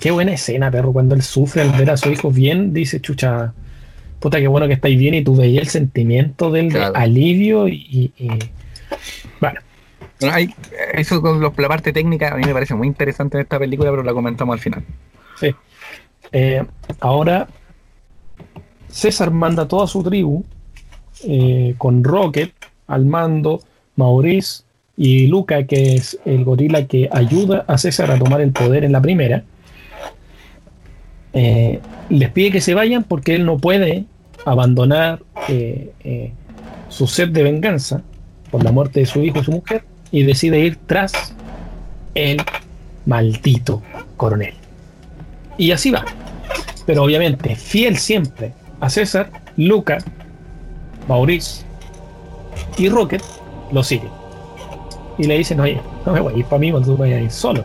Qué 0.00 0.10
buena 0.10 0.32
escena, 0.32 0.70
perro, 0.70 0.92
cuando 0.92 1.14
él 1.14 1.22
sufre 1.22 1.62
al 1.62 1.70
ver 1.72 1.90
a 1.90 1.96
su 1.96 2.10
hijo 2.10 2.30
bien, 2.30 2.72
dice, 2.72 3.00
chucha, 3.00 3.52
puta, 4.18 4.38
qué 4.38 4.48
bueno 4.48 4.66
que 4.66 4.72
estáis 4.74 4.98
bien, 4.98 5.14
y 5.14 5.22
tú 5.22 5.36
veías 5.36 5.62
el 5.64 5.68
sentimiento 5.68 6.50
del 6.50 6.68
Claro. 6.70 6.96
alivio 6.96 7.68
y, 7.68 8.10
y- 8.18 8.28
Bueno, 9.40 9.60
hay, 10.32 10.54
eso 10.94 11.20
con 11.20 11.40
los- 11.40 11.56
la 11.56 11.68
parte 11.68 11.92
técnica 11.92 12.32
a 12.32 12.36
mí 12.36 12.44
me 12.46 12.52
parece 12.52 12.74
muy 12.74 12.86
interesante 12.86 13.36
en 13.36 13.42
esta 13.42 13.58
película, 13.58 13.90
pero 13.90 14.02
la 14.02 14.12
comentamos 14.12 14.54
al 14.54 14.60
final. 14.60 14.82
sí. 15.38 15.54
Eh, 16.32 16.62
ahora, 17.00 17.48
César 18.88 19.30
manda 19.32 19.64
a 19.64 19.68
toda 19.68 19.86
su 19.86 20.02
tribu 20.02 20.44
eh, 21.24 21.74
con 21.76 22.04
Rocket 22.04 22.52
al 22.86 23.04
mando, 23.04 23.60
Maurice 23.96 24.62
y 24.96 25.26
Luca, 25.26 25.64
que 25.66 25.94
es 25.96 26.18
el 26.24 26.44
gorila 26.44 26.86
que 26.86 27.08
ayuda 27.12 27.64
a 27.66 27.78
César 27.78 28.10
a 28.10 28.18
tomar 28.18 28.40
el 28.40 28.52
poder 28.52 28.84
en 28.84 28.92
la 28.92 29.00
primera. 29.02 29.42
Eh, 31.32 31.80
les 32.08 32.30
pide 32.30 32.50
que 32.50 32.60
se 32.60 32.74
vayan 32.74 33.04
porque 33.04 33.34
él 33.34 33.44
no 33.44 33.58
puede 33.58 34.04
abandonar 34.44 35.20
eh, 35.48 35.92
eh, 36.02 36.32
su 36.88 37.06
sed 37.06 37.28
de 37.28 37.42
venganza 37.42 38.02
por 38.50 38.64
la 38.64 38.72
muerte 38.72 39.00
de 39.00 39.06
su 39.06 39.22
hijo 39.22 39.38
y 39.38 39.44
su 39.44 39.52
mujer 39.52 39.84
y 40.10 40.24
decide 40.24 40.58
ir 40.58 40.76
tras 40.86 41.34
el 42.14 42.38
maldito 43.06 43.82
coronel. 44.16 44.54
Y 45.56 45.70
así 45.70 45.90
va. 45.90 46.04
Pero 46.86 47.04
obviamente, 47.04 47.54
fiel 47.54 47.96
siempre 47.96 48.52
a 48.80 48.90
César, 48.90 49.30
Luca, 49.56 49.98
Maurice 51.06 51.64
Y 52.78 52.88
Rocket 52.88 53.22
lo 53.70 53.84
sigue. 53.84 54.08
Y 55.18 55.24
le 55.24 55.38
dicen, 55.38 55.60
oye, 55.60 55.80
no 56.06 56.12
me 56.12 56.20
voy 56.20 56.34
a 56.34 56.38
ir 56.38 56.44
para 56.46 56.58
mí 56.58 56.70
cuando 56.70 56.88
tú 56.88 56.96
vayas 56.96 57.26
a 57.26 57.30
solo. 57.30 57.64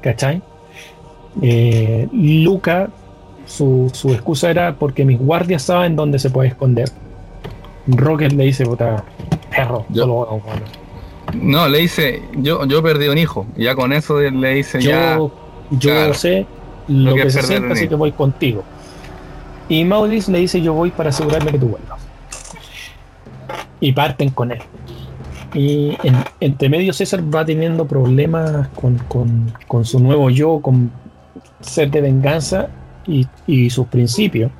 ¿Cachai? 0.00 0.42
Eh, 1.40 2.08
Luca, 2.12 2.90
su, 3.46 3.90
su 3.94 4.12
excusa 4.12 4.50
era 4.50 4.74
porque 4.74 5.04
mis 5.04 5.18
guardias 5.18 5.62
saben 5.62 5.96
dónde 5.96 6.18
se 6.18 6.30
puede 6.30 6.48
esconder. 6.48 6.88
Rocket 7.86 8.32
le 8.32 8.44
dice, 8.44 8.64
puta, 8.66 9.02
perro, 9.50 9.86
Yo- 9.88 10.06
vamos, 10.26 10.42
bueno. 10.44 10.62
No, 11.34 11.66
le 11.68 11.78
dice, 11.78 12.22
yo, 12.36 12.66
yo 12.66 12.82
perdí 12.82 13.08
un 13.08 13.16
hijo. 13.16 13.46
Y 13.56 13.64
ya 13.64 13.74
con 13.74 13.92
eso 13.92 14.20
le 14.20 14.54
dice, 14.54 14.80
ya. 14.82 15.16
yo, 15.16 15.32
yo 15.70 15.90
claro. 15.90 16.14
sé 16.14 16.46
lo 16.88 17.10
Lo 17.10 17.14
que 17.16 17.30
se 17.30 17.42
siente, 17.42 17.72
así 17.72 17.88
que 17.88 17.94
voy 17.94 18.12
contigo. 18.12 18.62
Y 19.68 19.84
Maurice 19.84 20.30
le 20.30 20.38
dice, 20.40 20.60
yo 20.60 20.74
voy 20.74 20.90
para 20.90 21.08
asegurarme 21.08 21.52
que 21.52 21.58
tú 21.58 21.68
vuelvas. 21.68 22.00
Y 23.80 23.92
parten 23.92 24.30
con 24.30 24.52
él. 24.52 24.58
Y 25.54 25.96
en- 26.02 26.24
entre 26.40 26.68
medio 26.68 26.92
César 26.92 27.22
va 27.34 27.44
teniendo 27.44 27.86
problemas 27.86 28.68
con, 28.68 28.98
con- 29.08 29.52
con 29.66 29.84
su 29.84 29.98
nuevo 30.00 30.28
yo, 30.30 30.60
con 30.60 30.90
ser 31.62 31.90
de 31.90 32.00
venganza 32.00 32.68
y, 33.06 33.26
y 33.46 33.70
sus 33.70 33.86
principios. 33.88 34.50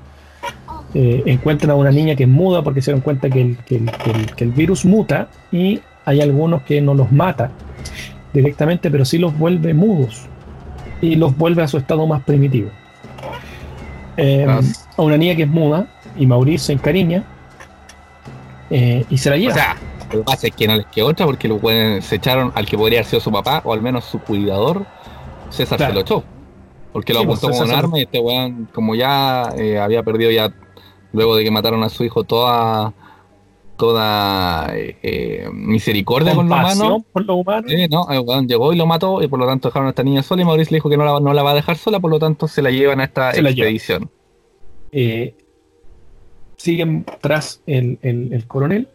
Eh, 0.95 1.23
encuentran 1.27 1.71
a 1.71 1.75
una 1.75 1.91
niña 1.91 2.15
que 2.15 2.25
es 2.25 2.29
muda 2.29 2.63
porque 2.63 2.83
se 2.83 2.93
dan 2.93 3.01
cuenta 3.01 3.31
que 3.31 3.41
el, 3.41 3.57
que 3.59 3.77
el- 3.77 3.91
que 3.91 4.11
el- 4.11 4.35
que 4.35 4.45
el 4.45 4.51
virus 4.53 4.85
muta 4.85 5.29
y 5.51 5.81
hay 6.05 6.21
algunos 6.21 6.63
que 6.63 6.81
no 6.83 6.93
los 6.95 7.11
mata 7.13 7.51
directamente, 8.35 8.91
pero 8.91 9.05
sí 9.05 9.17
los 9.19 9.37
vuelve 9.39 9.73
mudos 9.75 10.23
y 11.01 11.15
los 11.17 11.37
vuelve 11.37 11.63
a 11.63 11.69
su 11.69 11.79
estado 11.79 12.07
más 12.07 12.23
primitivo. 12.25 12.69
Eh, 14.19 14.45
Ah. 14.47 14.61
a 14.99 15.03
una 15.03 15.17
niña 15.17 15.35
que 15.35 15.45
es 15.45 15.49
muda 15.49 15.87
y 16.19 16.27
Maurice 16.27 16.67
se 16.67 16.73
encariña 16.75 17.25
eh, 18.71 19.05
y 19.09 19.17
se 19.19 19.31
la 19.31 19.37
O 19.37 19.39
lleva. 19.39 19.55
sea, 19.55 19.77
lo 20.13 20.19
que 20.19 20.25
pasa 20.25 20.47
es 20.49 20.55
que 20.55 20.67
no 20.67 20.77
les 20.77 20.87
quedó 20.87 21.07
otra 21.09 21.25
porque 21.27 21.49
lo 21.49 21.59
pueden- 21.59 22.03
se 22.03 22.17
echaron 22.17 22.53
al 22.55 22.67
que 22.67 22.77
podría 22.77 22.99
haber 22.99 23.07
sido 23.09 23.21
su 23.21 23.33
papá 23.33 23.63
o 23.65 23.73
al 23.73 23.81
menos 23.81 24.05
su 24.05 24.19
cuidador. 24.21 24.85
César 25.51 25.79
Claro. 25.79 25.93
se 25.93 25.95
lo 25.95 26.01
echó. 26.03 26.25
Porque 26.93 27.13
lo 27.15 27.21
Sí, 27.21 27.27
pues, 27.27 27.39
apuntó 27.39 27.57
con 27.59 27.67
César 27.67 27.67
un 27.67 27.73
lo- 27.73 27.79
arma 27.87 27.99
y 27.99 28.03
este 28.03 28.19
weón, 28.19 28.69
como 28.73 28.95
ya 28.95 29.53
eh, 29.57 29.79
había 29.79 30.03
perdido 30.03 30.31
ya, 30.31 30.55
luego 31.13 31.37
de 31.37 31.45
que 31.45 31.51
mataron 31.51 31.83
a 31.83 31.89
su 31.89 32.05
hijo, 32.05 32.25
toda 32.25 32.93
toda 33.77 34.77
eh, 34.77 34.97
eh, 35.03 35.49
misericordia 35.53 36.35
con 36.37 36.49
los 36.49 36.57
humanos. 36.57 37.03
por 37.13 37.25
los 37.25 37.37
humanos. 37.37 37.73
Eh, 37.73 37.89
no, 37.91 38.07
el 38.11 38.21
weón 38.21 38.47
llegó 38.47 38.73
y 38.73 38.77
lo 38.77 38.87
mató 38.87 39.21
y 39.23 39.27
por 39.29 39.41
lo 39.41 39.47
tanto 39.47 39.69
dejaron 39.69 39.87
a 39.89 39.91
esta 39.91 40.05
niña 40.05 40.23
sola 40.23 40.43
y 40.43 40.45
Mauricio 40.45 40.71
le 40.73 40.77
dijo 40.77 40.89
que 40.91 40.97
no 40.97 41.05
la, 41.05 41.19
no 41.19 41.33
la 41.33 41.43
va 41.43 41.51
a 41.51 41.55
dejar 41.55 41.77
sola, 41.77 41.99
por 41.99 42.11
lo 42.11 42.19
tanto 42.21 42.47
se 42.47 42.63
la 42.63 42.71
llevan 42.71 43.01
a 43.01 43.05
esta 43.05 43.33
Se 43.33 43.41
expedición. 43.41 44.09
eh, 44.93 45.35
siguen 46.57 47.05
tras 47.21 47.61
el, 47.67 47.99
el- 48.03 48.33
el 48.33 48.47
coronel. 48.47 48.89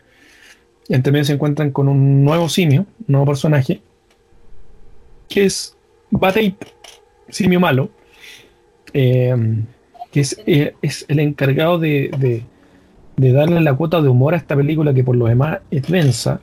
Y 0.88 0.94
entre 0.94 1.12
medio 1.12 1.26
se 1.26 1.34
encuentran 1.34 1.72
con 1.72 1.90
un 1.90 2.24
nuevo 2.24 2.48
simio, 2.48 2.82
un 3.00 3.06
nuevo 3.08 3.26
personaje, 3.26 3.82
que 5.28 5.44
es 5.46 5.76
Batey, 6.12 6.56
simio 7.30 7.60
malo, 7.60 7.90
eh, 8.94 9.36
que 10.12 10.20
es, 10.22 10.40
eh, 10.46 10.74
es 10.82 11.06
el 11.08 11.20
encargado 11.20 11.80
de, 11.80 12.10
de- 12.18 12.44
de 13.18 13.32
darle 13.32 13.60
la 13.62 13.74
cuota 13.74 14.00
de 14.02 14.10
humor 14.10 14.36
a 14.36 14.38
esta 14.38 14.56
película 14.56 14.94
que 14.94 15.04
por 15.04 15.16
lo 15.16 15.26
demás 15.26 15.60
es 15.72 15.82
densa. 15.88 16.40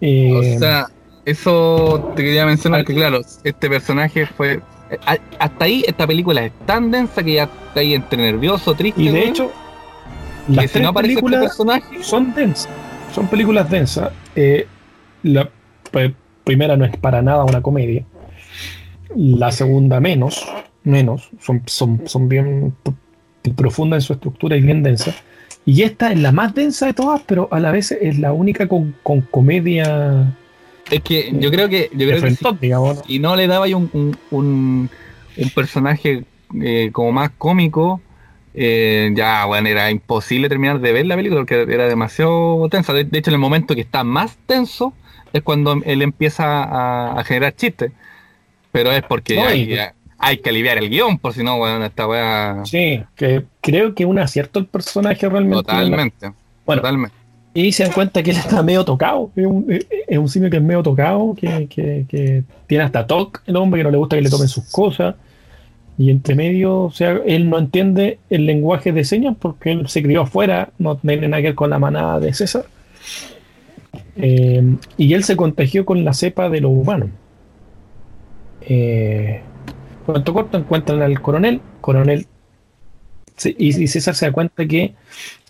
Eh, 0.00 0.56
O 0.56 0.58
sea, 0.58 0.86
eso 1.24 2.12
te 2.16 2.22
quería 2.22 2.46
mencionar 2.46 2.84
que 2.84 2.94
claro, 2.94 3.20
este 3.44 3.68
personaje 3.68 4.26
fue 4.26 4.60
a- 5.06 5.18
hasta 5.38 5.64
ahí 5.64 5.84
esta 5.86 6.06
película 6.06 6.44
es 6.44 6.52
tan 6.66 6.90
densa 6.90 7.22
que 7.22 7.34
ya 7.34 7.44
está 7.44 7.80
ahí 7.80 7.94
entre 7.94 8.18
nervioso, 8.22 8.74
triste. 8.74 9.02
y 9.02 9.08
de 9.08 9.24
hecho, 9.26 9.50
que 10.46 10.52
las 10.54 10.66
si 10.66 10.72
tres 10.72 10.82
no 10.84 10.88
aparece 10.90 11.14
este 11.14 11.22
películas 11.22 11.40
personaje, 11.56 12.02
son 12.02 12.34
densas, 12.34 12.68
son 13.14 13.26
películas 13.26 13.68
densas. 13.70 14.12
La 15.22 15.48
primera 16.44 16.76
no 16.76 16.84
es 16.84 16.96
para 16.96 17.22
nada 17.22 17.44
una 17.44 17.62
comedia. 17.62 18.04
La 19.16 19.52
segunda 19.52 20.00
menos, 20.00 20.46
menos, 20.84 21.30
son, 21.40 21.62
son, 21.66 22.02
son 22.06 22.28
bien 22.28 22.74
profundas 23.56 23.98
en 23.98 24.06
su 24.06 24.12
estructura 24.14 24.56
y 24.56 24.60
bien 24.62 24.82
densas. 24.82 25.14
Y 25.64 25.82
esta 25.82 26.12
es 26.12 26.18
la 26.20 26.32
más 26.32 26.54
densa 26.54 26.86
de 26.86 26.94
todas, 26.94 27.22
pero 27.26 27.48
a 27.52 27.60
la 27.60 27.70
vez 27.70 27.92
es 27.92 28.18
la 28.18 28.32
única 28.32 28.66
con, 28.68 28.94
con 29.02 29.20
comedia 29.22 30.36
es 30.90 31.00
que 31.02 31.32
yo 31.38 31.50
creo 31.50 31.68
que 31.68 31.88
yo 31.92 32.06
creo 32.08 32.20
que 32.20 32.30
si, 32.32 32.44
digamos. 32.60 32.96
¿no? 32.96 33.04
si 33.04 33.18
no 33.18 33.36
le 33.36 33.46
daba 33.46 33.66
un, 33.66 33.88
un, 33.92 34.16
un- 34.30 34.90
un 35.36 35.50
personaje 35.50 36.24
eh, 36.60 36.90
como 36.92 37.12
más 37.12 37.30
cómico, 37.38 38.00
eh, 38.54 39.10
ya 39.14 39.46
bueno, 39.46 39.68
era 39.68 39.90
imposible 39.90 40.48
terminar 40.50 40.80
de 40.80 40.92
ver 40.92 41.06
la 41.06 41.16
película 41.16 41.40
porque 41.40 41.62
era 41.72 41.88
demasiado 41.88 42.68
tensa. 42.68 42.92
De, 42.92 43.04
de 43.04 43.18
hecho, 43.18 43.30
en 43.30 43.34
el 43.34 43.40
momento 43.40 43.74
que 43.74 43.80
está 43.80 44.04
más 44.04 44.36
tenso 44.46 44.92
es 45.32 45.40
cuando 45.42 45.80
él 45.86 46.02
empieza 46.02 46.62
a, 46.64 47.18
a 47.18 47.24
generar 47.24 47.54
chistes. 47.56 47.92
Pero 48.72 48.90
es 48.90 49.02
porque 49.02 49.36
No, 49.36 49.44
hay, 50.18 50.38
que 50.38 50.48
aliviar 50.50 50.78
el 50.78 50.88
guion, 50.88 51.18
por 51.18 51.32
si 51.34 51.42
no, 51.44 51.58
bueno, 51.58 51.84
esta 51.84 52.06
weá. 52.08 52.62
Sí, 52.64 53.02
que 53.14 53.44
creo 53.60 53.94
que 53.94 54.04
un 54.06 54.18
acierto 54.18 54.58
el 54.58 54.66
personaje 54.66 55.28
realmente. 55.28 55.56
Totalmente. 55.62 56.32
Bueno, 56.64 56.80
Totalmente. 56.82 57.16
Y 57.54 57.70
se 57.72 57.82
dan 57.84 57.92
cuenta 57.92 58.22
que 58.22 58.30
él 58.30 58.36
está 58.38 58.62
medio 58.62 58.82
tocado. 58.84 59.30
Es 59.36 59.44
un, 59.44 59.66
es 60.08 60.18
un 60.18 60.28
simio 60.28 60.48
que 60.48 60.56
es 60.56 60.62
medio 60.62 60.82
tocado, 60.82 61.34
que, 61.34 61.66
que- 61.68 62.06
que 62.08 62.44
tiene 62.66 62.84
hasta 62.84 63.06
TOC, 63.06 63.42
el 63.46 63.56
hombre, 63.56 63.80
que 63.80 63.84
no 63.84 63.90
le 63.90 63.98
gusta 63.98 64.16
que 64.16 64.22
le 64.22 64.30
tomen 64.30 64.48
sus 64.48 64.64
cosas. 64.70 65.16
Y 65.98 66.10
entre 66.10 66.34
medio, 66.34 66.84
o 66.84 66.90
sea, 66.90 67.20
él 67.26 67.50
no 67.50 67.58
entiende 67.58 68.18
el 68.30 68.46
lenguaje 68.46 68.92
de 68.92 69.04
señas 69.04 69.36
porque 69.38 69.72
él 69.72 69.88
se 69.88 70.02
crió 70.02 70.22
afuera, 70.22 70.70
no 70.78 70.96
tiene 70.96 71.28
nada 71.28 71.42
que 71.42 71.48
ver 71.48 71.54
con 71.54 71.68
la 71.68 71.78
manada 71.78 72.18
de 72.20 72.32
César. 72.32 72.64
Eh, 74.16 74.62
y 74.96 75.12
él 75.14 75.24
se 75.24 75.36
contagió 75.36 75.84
con 75.84 76.04
la 76.04 76.14
cepa 76.14 76.48
de 76.48 76.60
los 76.60 76.70
humanos. 76.70 77.10
Eh, 78.68 79.40
cuanto 80.06 80.32
corto 80.32 80.58
encuentran 80.58 81.02
al 81.02 81.20
coronel, 81.20 81.60
coronel 81.80 82.26
y, 83.44 83.82
y 83.82 83.88
César 83.88 84.14
se 84.14 84.26
da 84.26 84.32
cuenta 84.32 84.66
que 84.66 84.94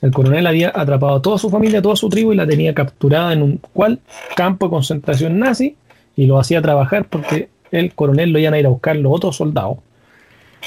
el 0.01 0.10
coronel 0.12 0.47
había 0.47 0.72
atrapado 0.74 1.16
a 1.16 1.22
toda 1.22 1.39
su 1.39 1.51
familia, 1.51 1.80
a 1.80 1.82
toda 1.82 1.97
su 1.97 2.09
tribu 2.09 2.32
y 2.32 2.36
la 2.36 2.47
tenía 2.47 2.74
capturada 2.74 3.32
en 3.32 3.43
un 3.43 3.59
cual 3.59 4.01
campo 4.36 4.66
de 4.66 4.70
concentración 4.70 5.39
nazi 5.39 5.76
y 6.16 6.26
lo 6.26 6.39
hacía 6.39 6.62
trabajar 6.62 7.06
porque 7.06 7.48
el 7.70 7.94
coronel 7.94 8.30
lo 8.32 8.39
iban 8.39 8.55
a 8.55 8.59
ir 8.59 8.66
a 8.66 8.70
buscar 8.70 8.97
los 8.97 9.12
otros 9.12 9.36
soldados 9.36 9.78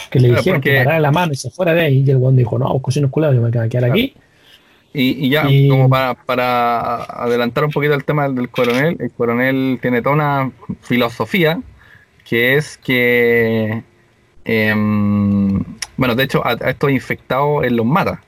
que 0.09 0.19
le 0.19 0.27
Claro, 0.27 0.41
dijeron 0.41 0.61
que 0.61 0.77
parara 0.77 0.99
la 0.99 1.11
mano 1.11 1.34
y 1.34 1.35
se 1.35 1.49
fuera 1.49 1.73
de 1.73 1.81
ahí 1.81 2.03
y 2.05 2.11
el 2.11 2.17
guan 2.17 2.35
dijo 2.35 2.59
no, 2.59 2.77
cocinos 2.80 3.11
culados, 3.11 3.35
yo 3.35 3.41
me 3.41 3.51
quedo 3.51 3.63
a 3.63 3.69
quedar 3.69 3.85
aquí 3.91 4.13
Y, 4.93 5.26
y 5.26 5.30
ya, 5.30 5.49
Y- 5.49 5.67
como 5.69 5.89
para, 5.89 6.13
para 6.15 7.03
adelantar 7.03 7.65
un 7.65 7.72
poquito 7.72 7.93
el 7.93 8.05
tema 8.05 8.30
del 8.30 8.49
coronel, 8.49 8.95
el 8.99 9.11
coronel 9.11 9.80
tiene 9.81 10.01
toda 10.01 10.15
una 10.15 10.51
filosofía 10.81 11.61
que 12.27 12.56
es 12.57 12.77
que, 12.77 13.84
em, 14.45 15.64
bueno, 15.97 16.15
de 16.15 16.23
hecho, 16.23 16.45
a, 16.45 16.52
a 16.52 16.69
estos 16.72 16.91
infectados 16.91 17.64
él 17.65 17.76
los 17.77 17.85
mata. 17.85 18.22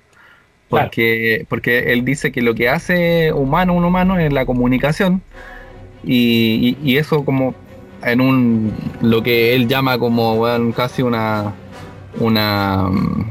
Porque, 0.69 1.45
porque 1.49 1.93
él 1.93 2.03
dice 2.05 2.31
que 2.31 2.41
lo 2.41 2.53
que 2.55 2.69
hace 2.69 3.31
humano 3.33 3.73
un 3.73 3.85
humano 3.85 4.19
es 4.19 4.33
la 4.33 4.45
comunicación 4.45 5.21
y, 6.03 6.77
y- 6.83 6.91
y 6.93 6.97
eso 6.97 7.23
como 7.25 7.55
en 8.03 8.21
un 8.21 8.73
lo 9.01 9.23
que 9.23 9.55
él 9.55 9.67
llama 9.67 9.97
como 9.99 10.35
weón, 10.35 10.71
casi 10.73 11.01
una 11.03 11.53
una 12.19 12.89
mm, 12.91 13.25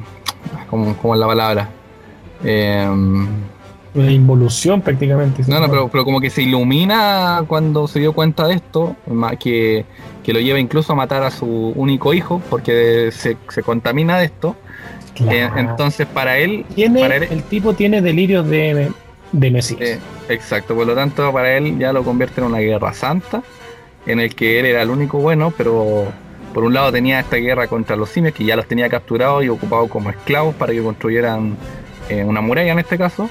¿cómo, 0.70 0.96
cómo 0.96 1.14
es 1.14 1.20
la 1.20 1.26
palabra? 1.26 1.68
Em, 2.44 3.26
una 3.96 4.12
involución 4.12 4.80
prácticamente 4.82 5.42
no, 5.48 5.58
no, 5.60 5.68
pero, 5.68 5.88
pero 5.88 6.04
como 6.04 6.20
que 6.20 6.30
se 6.30 6.42
ilumina 6.42 7.42
cuando 7.46 7.88
se 7.88 7.98
dio 8.00 8.12
cuenta 8.12 8.46
de 8.46 8.54
esto, 8.54 8.96
que, 9.40 9.84
que 10.22 10.32
lo 10.32 10.40
lleva 10.40 10.58
incluso 10.60 10.92
a 10.92 10.96
matar 10.96 11.22
a 11.22 11.30
su 11.30 11.46
único 11.74 12.12
hijo, 12.14 12.40
porque 12.50 13.10
se, 13.12 13.36
se 13.48 13.62
contamina 13.62 14.18
de 14.18 14.26
esto. 14.26 14.56
Claro. 15.14 15.32
Eh, 15.36 15.50
entonces, 15.60 16.06
para 16.06 16.36
él, 16.38 16.64
Tiene- 16.74 17.00
para 17.00 17.16
él- 17.16 17.28
el 17.30 17.42
tipo 17.44 17.72
tiene 17.72 18.02
delirios 18.02 18.46
de, 18.48 18.90
de 19.32 19.50
Mesías 19.50 19.80
eh, 19.80 19.98
exacto, 20.28 20.74
por 20.74 20.86
lo 20.86 20.94
tanto, 20.94 21.32
para 21.32 21.56
él 21.56 21.78
ya 21.78 21.92
lo 21.92 22.02
convierte 22.04 22.40
en 22.42 22.48
una 22.48 22.58
guerra 22.58 22.92
santa, 22.92 23.42
en 24.06 24.20
el 24.20 24.34
que 24.34 24.60
él 24.60 24.66
era 24.66 24.82
el 24.82 24.90
único 24.90 25.18
bueno, 25.18 25.52
pero 25.56 26.04
por 26.52 26.64
un 26.64 26.74
lado 26.74 26.92
tenía 26.92 27.20
esta 27.20 27.36
guerra 27.36 27.66
contra 27.66 27.96
los 27.96 28.10
simios, 28.10 28.34
que 28.34 28.44
ya 28.44 28.56
los 28.56 28.66
tenía 28.66 28.88
capturados 28.88 29.42
y 29.44 29.48
ocupados 29.48 29.88
como 29.90 30.10
esclavos 30.10 30.54
para 30.54 30.72
que 30.72 30.82
construyeran 30.82 31.56
eh, 32.08 32.22
una 32.22 32.40
muralla 32.40 32.72
en 32.72 32.78
este 32.78 32.96
caso. 32.98 33.28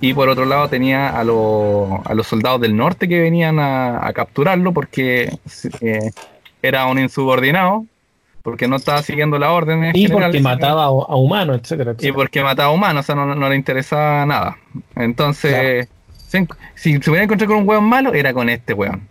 Y 0.00 0.14
por 0.14 0.28
otro 0.28 0.44
lado 0.44 0.68
tenía 0.68 1.08
a, 1.18 1.24
los- 1.24 2.00
a 2.04 2.14
los 2.14 2.26
soldados 2.26 2.60
del 2.60 2.76
norte 2.76 3.08
que 3.08 3.20
venían 3.20 3.58
a, 3.58 4.06
a 4.06 4.12
capturarlo 4.12 4.72
porque 4.72 5.36
eh, 5.80 6.10
era 6.62 6.86
un 6.86 6.98
insubordinado, 7.00 7.84
porque 8.42 8.68
no 8.68 8.76
estaba 8.76 9.02
siguiendo 9.02 9.38
la 9.38 9.50
orden. 9.52 9.90
y 9.94 10.06
porque 10.08 10.40
mataba 10.40 10.84
a, 10.84 10.86
a 10.86 11.16
humanos, 11.16 11.60
etcétera, 11.62 11.94
Y 12.00 12.12
porque 12.12 12.42
mataba 12.42 12.70
humanos, 12.70 13.04
o 13.04 13.06
sea, 13.06 13.14
no, 13.16 13.34
no 13.34 13.48
le 13.48 13.56
interesaba 13.56 14.24
nada. 14.24 14.56
Entonces, 14.94 15.88
Claro. 16.30 16.46
si, 16.74 16.92
si 16.94 17.02
se 17.02 17.10
hubiera 17.10 17.24
encontrado 17.24 17.52
con 17.54 17.62
un 17.62 17.68
hueón 17.68 17.84
malo, 17.84 18.14
era 18.14 18.32
con 18.32 18.48
este 18.48 18.74
hueón. 18.74 19.02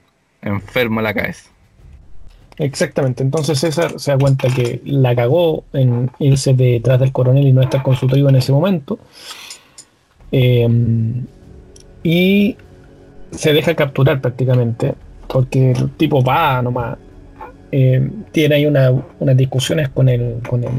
Enfermo 0.41 1.01
en 1.01 1.03
la 1.03 1.13
cabeza. 1.13 1.49
Exactamente, 2.59 3.21
entonces 3.21 3.59
César 3.59 3.99
se 3.99 4.11
da 4.11 4.17
cuenta 4.17 4.47
que 4.47 4.81
la 4.85 5.15
cagó 5.15 5.63
en 5.73 6.09
irse 6.17 6.53
detrás 6.53 6.99
del 6.99 7.11
coronel 7.11 7.45
y 7.47 7.51
no 7.53 7.61
estar 7.61 7.83
con 7.83 7.95
su 7.95 8.07
tribu 8.07 8.29
en 8.29 8.37
ese 8.37 8.51
momento. 8.51 8.97
Eh, 10.31 10.67
y 12.03 12.55
se 13.31 13.53
deja 13.53 13.75
capturar 13.75 14.21
prácticamente, 14.21 14.93
porque 15.27 15.71
el 15.71 15.89
tipo 15.91 16.23
va 16.23 16.61
nomás. 16.61 16.97
Eh, 17.71 18.09
tiene 18.31 18.55
ahí 18.55 18.65
una- 18.65 18.93
unas 19.19 19.35
discusiones 19.35 19.89
con 19.89 20.07
el, 20.07 20.35
con, 20.47 20.63
el, 20.63 20.69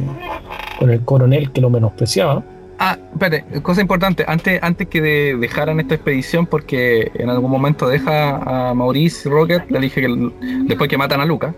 con 0.78 0.90
el 0.90 1.00
coronel 1.02 1.50
que 1.52 1.60
lo 1.60 1.68
menospreciaba. 1.68 2.42
Ah, 2.78 2.96
espérate, 3.12 3.60
cosa 3.60 3.80
importante, 3.82 4.24
antes, 4.26 4.58
antes 4.62 4.86
que 4.88 5.00
de- 5.02 5.36
dejaran 5.36 5.80
esta 5.80 5.96
expedición, 5.96 6.46
porque 6.46 7.10
en 7.14 7.28
algún 7.28 7.50
momento 7.50 7.88
deja 7.88 8.68
a 8.70 8.72
Maurice 8.74 9.28
Rocket, 9.28 9.68
le 9.70 9.80
dije 9.80 10.00
que 10.00 10.06
el- 10.06 10.32
después 10.66 10.88
que 10.88 10.96
matan 10.96 11.20
a 11.20 11.26
Luca, 11.26 11.54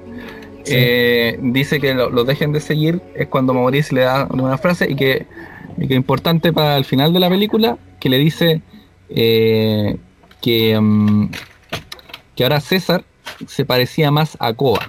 Sí. 0.64 0.74
eh, 0.76 1.38
dice 1.42 1.78
que 1.78 1.94
lo, 1.94 2.10
lo 2.10 2.24
dejen 2.24 2.52
de 2.52 2.60
seguir, 2.60 3.00
es 3.14 3.28
cuando 3.28 3.54
Maurice 3.54 3.94
le 3.94 4.00
da 4.02 4.26
una 4.30 4.58
frase 4.58 4.90
y 4.90 4.96
que, 4.96 5.26
y 5.81 5.89
que 5.89 5.94
importante 5.94 6.52
para 6.52 6.77
el 6.77 6.85
final 6.85 7.12
de 7.12 7.20
la 7.20 7.28
película, 7.28 7.78
que 7.98 8.09
le 8.09 8.19
dice 8.19 8.62
eh, 9.09 9.97
que, 10.40 10.78
mm, 10.81 11.31
que 12.36 12.43
ahora 12.44 12.61
César 12.61 13.02
se 13.47 13.65
parecía 13.65 14.11
más 14.11 14.36
a 14.39 14.52
Koa, 14.52 14.81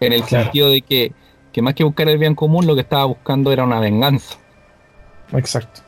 en 0.00 0.12
el 0.12 0.22
Claro. 0.22 0.44
sentido 0.44 0.70
de 0.70 0.82
que, 0.82 1.12
que 1.52 1.62
más 1.62 1.74
que 1.74 1.82
buscar 1.82 2.08
el 2.08 2.18
bien 2.18 2.34
común, 2.34 2.66
lo 2.66 2.74
que 2.74 2.82
estaba 2.82 3.04
buscando 3.06 3.50
era 3.50 3.64
una 3.64 3.80
venganza. 3.80 4.36
Exacto. 5.32 5.80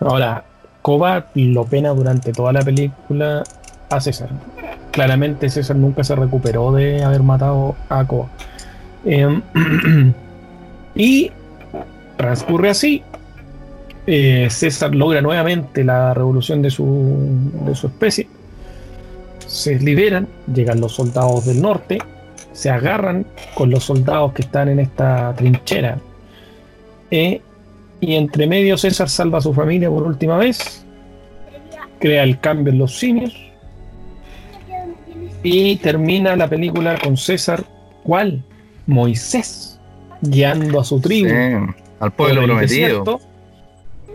Ahora, 0.00 0.44
Koba 0.82 1.26
lo 1.34 1.64
pena 1.64 1.90
durante 1.90 2.32
toda 2.32 2.52
la 2.52 2.62
película 2.62 3.42
a 3.90 4.00
César. 4.00 4.28
Claramente 4.90 5.48
César 5.48 5.76
nunca 5.76 6.04
se 6.04 6.14
recuperó 6.14 6.70
de 6.72 7.02
haber 7.02 7.22
matado 7.22 7.74
a 7.88 8.06
Koba. 8.06 8.28
Em, 9.04 9.42
y 10.94 11.32
transcurre 12.16 12.70
así. 12.70 13.02
Eh, 14.06 14.48
César 14.50 14.94
logra 14.94 15.20
nuevamente 15.22 15.82
la 15.82 16.12
revolución 16.14 16.60
de 16.62 16.70
su, 16.70 17.26
de 17.64 17.74
su 17.74 17.86
especie. 17.86 18.28
Se 19.46 19.78
liberan, 19.78 20.28
llegan 20.52 20.80
los 20.80 20.92
soldados 20.94 21.46
del 21.46 21.62
norte, 21.62 21.98
se 22.52 22.70
agarran 22.70 23.26
con 23.54 23.70
los 23.70 23.84
soldados 23.84 24.32
que 24.32 24.42
están 24.42 24.68
en 24.68 24.80
esta 24.80 25.34
trinchera. 25.34 25.98
Eh, 27.10 27.40
y 28.00 28.14
entre 28.14 28.46
medio 28.46 28.76
César 28.76 29.08
salva 29.08 29.38
a 29.38 29.40
su 29.40 29.54
familia 29.54 29.88
por 29.88 30.02
última 30.02 30.36
vez, 30.36 30.84
crea 31.98 32.22
el 32.24 32.38
cambio 32.40 32.72
en 32.72 32.78
los 32.78 32.98
simios 32.98 33.34
y 35.42 35.76
termina 35.76 36.36
la 36.36 36.48
película 36.48 36.98
con 37.02 37.16
César, 37.16 37.64
¿cuál? 38.02 38.42
Moisés, 38.86 39.78
guiando 40.20 40.80
a 40.80 40.84
su 40.84 41.00
tribu 41.00 41.28
Sí, 41.28 41.74
al 42.00 42.12
pueblo 42.12 42.42
prometido. 42.44 42.60
desierto, 42.60 43.20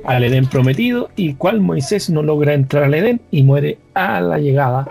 al 0.06 0.24
Edén 0.24 0.46
prometido, 0.48 1.10
y 1.16 1.34
cual 1.36 1.60
Moisés 1.62 2.10
no 2.10 2.24
logra 2.24 2.54
entrar 2.54 2.84
al 2.84 2.94
Edén 2.94 3.22
y 3.32 3.44
muere 3.44 3.78
a 3.94 4.22
la 4.22 4.38
llegada, 4.40 4.88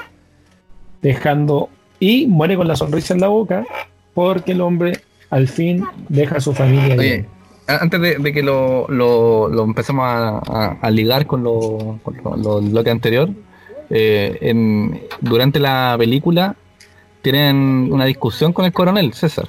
dejando 1.02 1.68
y 2.01 2.26
muere 2.26 2.56
con 2.56 2.68
la 2.68 2.76
sonrisa 2.76 3.14
en 3.14 3.20
la 3.20 3.28
boca, 3.28 3.64
porque 4.14 4.52
el 4.52 4.60
hombre 4.60 5.01
al 5.30 5.48
fin 5.48 5.85
deja 6.09 6.36
a 6.36 6.40
su 6.40 6.52
familia. 6.55 6.97
Oye, 6.98 7.26
antes 7.66 8.01
de, 8.01 8.16
de 8.18 8.32
que 8.32 8.43
lo, 8.43 8.86
lo, 8.89 9.48
lo 9.48 9.64
empecemos 9.64 10.05
a, 10.06 10.39
a- 10.39 10.78
a 10.80 10.90
ligar 10.90 11.26
con 11.26 11.43
lo, 11.43 11.98
con 12.02 12.16
lo, 12.24 12.36
lo- 12.36 12.60
bloque 12.60 12.90
anterior, 12.90 13.28
eh, 13.90 14.39
en- 14.43 15.01
durante 15.20 15.59
la 15.60 15.94
película 15.98 16.55
tienen 17.22 17.89
una 17.93 18.05
discusión 18.05 18.52
con 18.52 18.64
el 18.64 18.72
coronel 18.72 19.12
César. 19.12 19.48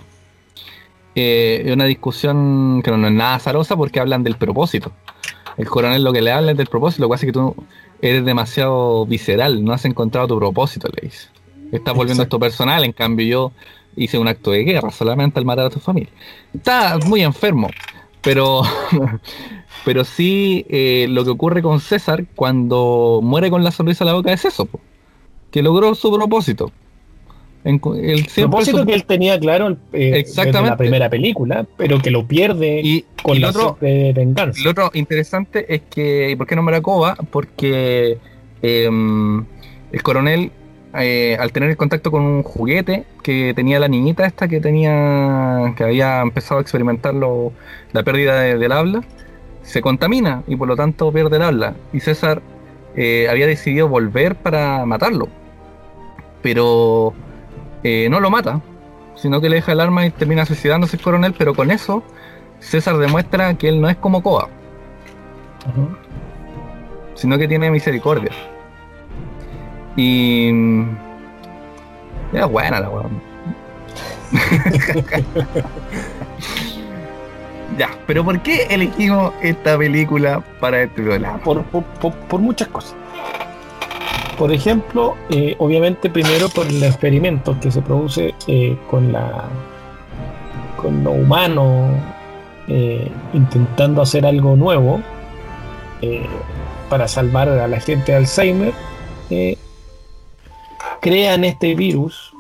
Eh, 1.16 1.70
una 1.74 1.86
discusión 1.86 2.82
que 2.84 2.92
no 2.92 3.08
es 3.08 3.14
nada 3.14 3.36
azarosa 3.36 3.76
porque 3.76 4.00
hablan 4.00 4.24
del 4.24 4.36
propósito. 4.36 4.92
El 5.60 5.68
coronel 5.68 6.06
lo 6.06 6.14
que 6.14 6.22
le 6.22 6.32
habla 6.32 6.52
es 6.52 6.58
del 6.58 6.68
propósito, 6.68 7.04
lo 7.04 7.10
que 7.10 7.16
hace 7.16 7.26
que 7.26 7.34
tú 7.34 7.54
eres 8.02 8.24
demasiado 8.24 9.06
visceral, 9.06 9.62
no 9.62 9.74
has 9.74 9.84
encontrado 9.84 10.30
tu 10.30 10.38
propósito, 10.38 10.88
le 10.96 11.10
dice. 11.10 11.28
Estás 11.74 11.94
volviendo 11.94 12.24
Exacto. 12.24 12.38
esto 12.38 12.40
personal, 12.40 12.86
en 12.86 12.94
cambio 12.94 13.28
yo 13.28 13.52
hice 13.98 14.18
un 14.18 14.30
acto 14.30 14.52
de 14.52 14.64
guerra 14.64 14.90
solamente 14.90 15.38
al 15.38 15.44
matar 15.44 15.66
a 15.66 15.70
tu 15.70 15.82
familia. 15.82 16.10
Está 16.54 16.98
muy 17.06 17.24
enfermo, 17.24 17.70
pero, 18.22 18.62
pero 19.84 20.06
sí 20.06 20.66
eh, 20.70 21.08
lo 21.10 21.26
que 21.26 21.32
ocurre 21.32 21.62
con 21.62 21.82
César 21.82 22.26
cuando 22.36 23.20
muere 23.22 23.50
con 23.50 23.62
la 23.62 23.72
sonrisa 23.72 24.06
en 24.06 24.08
la 24.08 24.14
boca 24.14 24.32
es 24.32 24.46
eso, 24.46 24.66
po, 24.66 24.80
que 25.52 25.62
logró 25.62 25.94
su 25.94 26.10
propósito. 26.10 26.72
En 27.66 27.78
propósito 27.80 28.86
que 28.86 28.94
él 28.94 29.04
tenía 29.04 29.38
claro 29.38 29.76
eh, 29.92 30.14
Exactamente. 30.16 30.70
la 30.70 30.78
primera 30.78 31.10
película, 31.10 31.66
pero 31.76 32.00
que 32.02 32.10
lo 32.10 32.26
pierde 32.26 32.80
y, 32.82 33.04
con 33.22 33.36
y 33.36 33.40
la 33.40 33.50
otro, 33.50 33.78
de 33.82 34.14
venganza. 34.14 34.62
Lo 34.64 34.72
otro 34.72 34.92
interesante 34.94 35.66
es 35.74 35.82
que, 35.90 36.32
¿y 36.32 36.36
por 36.38 36.48
qué 36.48 36.56
nombra 36.56 36.78
a 36.78 36.82
Koba? 36.82 37.16
Porque 37.32 38.18
em, 38.62 39.44
el 39.92 40.04
coronel, 40.04 40.52
eh, 40.98 41.36
al 41.40 41.52
tener 41.52 41.70
el 41.70 41.76
contacto 41.78 42.12
con 42.12 42.22
un 42.24 42.44
juguete 42.44 43.04
que 43.24 43.54
tenía 43.54 43.78
la 43.80 43.90
niñita 43.90 44.26
esta 44.26 44.48
que 44.48 44.62
tenía, 44.62 45.74
que 45.76 45.84
había 45.84 46.22
empezado 46.22 46.60
a 46.60 46.62
experimentar 46.62 47.14
lo- 47.14 47.52
la 47.92 48.04
pérdida 48.04 48.40
de- 48.40 48.58
del 48.58 48.72
habla, 48.72 49.04
se 49.64 49.82
contamina 49.82 50.44
y 50.48 50.56
por 50.56 50.68
lo 50.70 50.78
tanto 50.78 51.12
pierde 51.12 51.36
el 51.36 51.42
habla. 51.44 51.76
Y 51.92 52.00
César 52.00 52.42
eh, 52.96 53.28
había 53.30 53.48
decidido 53.48 53.88
volver 53.90 54.36
para 54.36 54.84
matarlo, 54.86 55.28
pero 56.42 57.14
eh, 57.84 58.08
no 58.10 58.20
lo 58.20 58.30
mata, 58.30 58.62
sino 59.16 59.40
que 59.42 59.50
le 59.50 59.58
deja 59.58 59.72
el 59.74 59.80
arma 59.80 60.06
y 60.06 60.12
termina 60.12 60.46
suicidándose 60.46 60.98
el 60.98 61.04
coronel, 61.04 61.34
pero 61.38 61.54
con 61.54 61.72
eso 61.72 62.04
César 62.60 62.98
demuestra 62.98 63.54
que 63.56 63.70
él 63.70 63.80
no 63.82 63.90
es 63.90 63.98
como 63.98 64.22
Koa, 64.24 64.50
Ujú. 65.70 65.90
sino 67.16 67.38
que 67.38 67.48
tiene 67.48 67.70
misericordia. 67.72 68.32
Y. 69.96 70.50
mm, 70.54 70.98
Era 72.34 72.46
buena 72.46 72.80
la 72.82 72.90
weón. 72.90 73.22
ya, 77.78 77.90
pero 78.08 78.24
¿por 78.24 78.40
qué 78.42 78.64
elegimos 78.70 79.34
esta 79.42 79.78
película 79.78 80.42
para 80.60 80.84
este 80.84 81.02
programa? 81.02 81.38
por, 81.40 81.64
por- 81.66 81.84
por- 81.84 82.14
por 82.16 82.40
muchas 82.40 82.68
cosas. 82.70 82.96
Por 84.40 84.54
ejemplo, 84.54 85.18
eh, 85.30 85.58
obviamente 85.60 86.10
primero 86.10 86.48
por 86.48 86.66
el 86.66 86.82
experimento 86.82 87.60
que 87.60 87.70
se 87.72 87.82
produce 87.82 88.34
eh, 88.48 88.78
con 88.90 89.12
la 89.12 89.44
con 90.78 91.04
lo 91.04 91.12
humano 91.12 91.90
eh, 92.70 93.12
intentando 93.34 94.02
hacer 94.02 94.26
algo 94.26 94.56
nuevo 94.56 95.02
para 96.90 97.10
salvar 97.10 97.50
a 97.50 97.68
la 97.68 97.82
gente 97.82 98.14
de 98.14 98.18
Alzheimer 98.20 98.74
crean 101.02 101.44
este 101.44 101.76
virus 101.76 102.34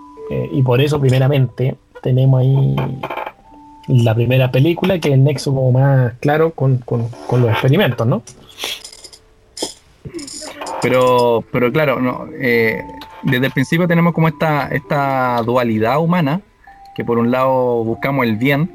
y 0.54 0.64
por 0.64 0.80
eso 0.80 1.02
primeramente 1.02 1.76
tenemos 2.02 2.40
ahí 2.40 2.76
la 3.88 4.16
primera 4.16 4.50
película 4.50 5.00
que 5.00 5.10
es 5.10 5.16
el 5.16 5.26
nexo 5.26 5.54
como 5.54 5.74
más 5.74 6.14
claro 6.22 6.52
con 6.52 6.82
los 7.30 7.50
experimentos, 7.50 8.08
¿no? 8.08 8.24
Pero, 10.81 11.43
pero 11.51 11.72
claro, 11.72 11.99
no, 11.99 12.27
eh, 12.39 12.84
desde 13.23 13.47
el 13.47 13.51
principio 13.51 13.88
tenemos 13.88 14.14
como 14.14 14.27
esta, 14.27 14.68
esta 14.69 15.41
dualidad 15.43 15.99
humana, 15.99 16.41
que 16.95 17.03
por 17.03 17.18
un 17.18 17.31
lado 17.31 17.84
buscamos 17.84 18.26
el 18.26 18.38
bien, 18.38 18.72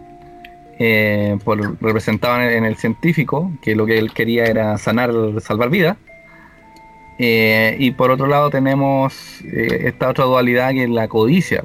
eh, 0.78 1.38
por, 1.44 1.80
representado 1.80 2.36
en 2.36 2.42
el, 2.42 2.52
en 2.54 2.64
el 2.64 2.76
científico, 2.76 3.52
que 3.62 3.74
lo 3.74 3.86
que 3.86 3.98
él 3.98 4.12
quería 4.12 4.44
era 4.44 4.76
sanar, 4.76 5.12
salvar 5.40 5.70
vidas. 5.70 5.96
Eh, 7.18 7.76
y 7.78 7.92
por 7.92 8.10
otro 8.10 8.26
lado 8.26 8.50
tenemos 8.50 9.40
eh, 9.44 9.82
esta 9.84 10.08
otra 10.08 10.24
dualidad 10.24 10.72
que 10.72 10.84
es 10.84 10.90
la 10.90 11.06
codicia, 11.06 11.64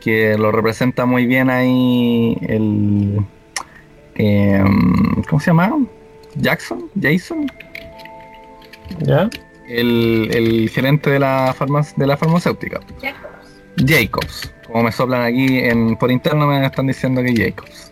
que 0.00 0.36
lo 0.36 0.50
representa 0.52 1.06
muy 1.06 1.26
bien 1.26 1.50
ahí 1.50 2.36
el... 2.42 3.24
¿Cómo 5.28 5.40
se 5.40 5.46
llama? 5.46 5.76
Jackson, 6.36 6.88
Jason, 7.00 7.46
¿Ya? 9.00 9.28
El, 9.68 10.28
el 10.32 10.68
gerente 10.70 11.10
de 11.10 11.18
la, 11.18 11.54
farmac- 11.54 11.94
de 11.96 12.06
la 12.06 12.16
farmacéutica. 12.16 12.80
Jacobs. 13.76 14.52
Como 14.66 14.84
me 14.84 14.92
soplan 14.92 15.22
aquí 15.22 15.58
en, 15.58 15.96
por 15.96 16.10
interno 16.10 16.46
me 16.46 16.64
están 16.64 16.86
diciendo 16.86 17.22
que 17.22 17.34
Jacobs. 17.34 17.90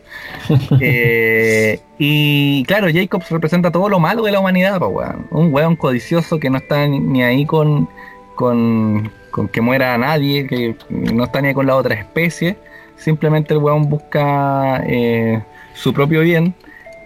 Eh, 0.80 1.78
y 1.98 2.64
claro, 2.64 2.88
Jacobs 2.92 3.30
representa 3.30 3.70
todo 3.70 3.88
lo 3.88 3.98
malo 4.00 4.22
de 4.24 4.32
la 4.32 4.40
humanidad, 4.40 4.78
pa, 4.80 4.86
weón. 4.86 5.26
Un 5.30 5.52
weón 5.52 5.76
codicioso 5.76 6.38
que 6.40 6.50
no 6.50 6.58
está 6.58 6.86
ni- 6.86 7.22
ahí 7.22 7.44
con, 7.46 7.88
con, 8.34 9.10
con 9.30 9.48
que 9.48 9.60
muera 9.60 9.96
nadie, 9.98 10.46
que 10.46 10.74
no 10.88 11.24
está 11.24 11.40
ni 11.40 11.48
ahí 11.48 11.54
con 11.54 11.66
la 11.66 11.76
otra 11.76 11.94
especie. 11.94 12.56
Simplemente 12.96 13.54
el 13.54 13.60
weón 13.60 13.88
busca 13.88 14.82
eh, 14.86 15.42
su 15.74 15.92
propio 15.92 16.20
bien 16.22 16.54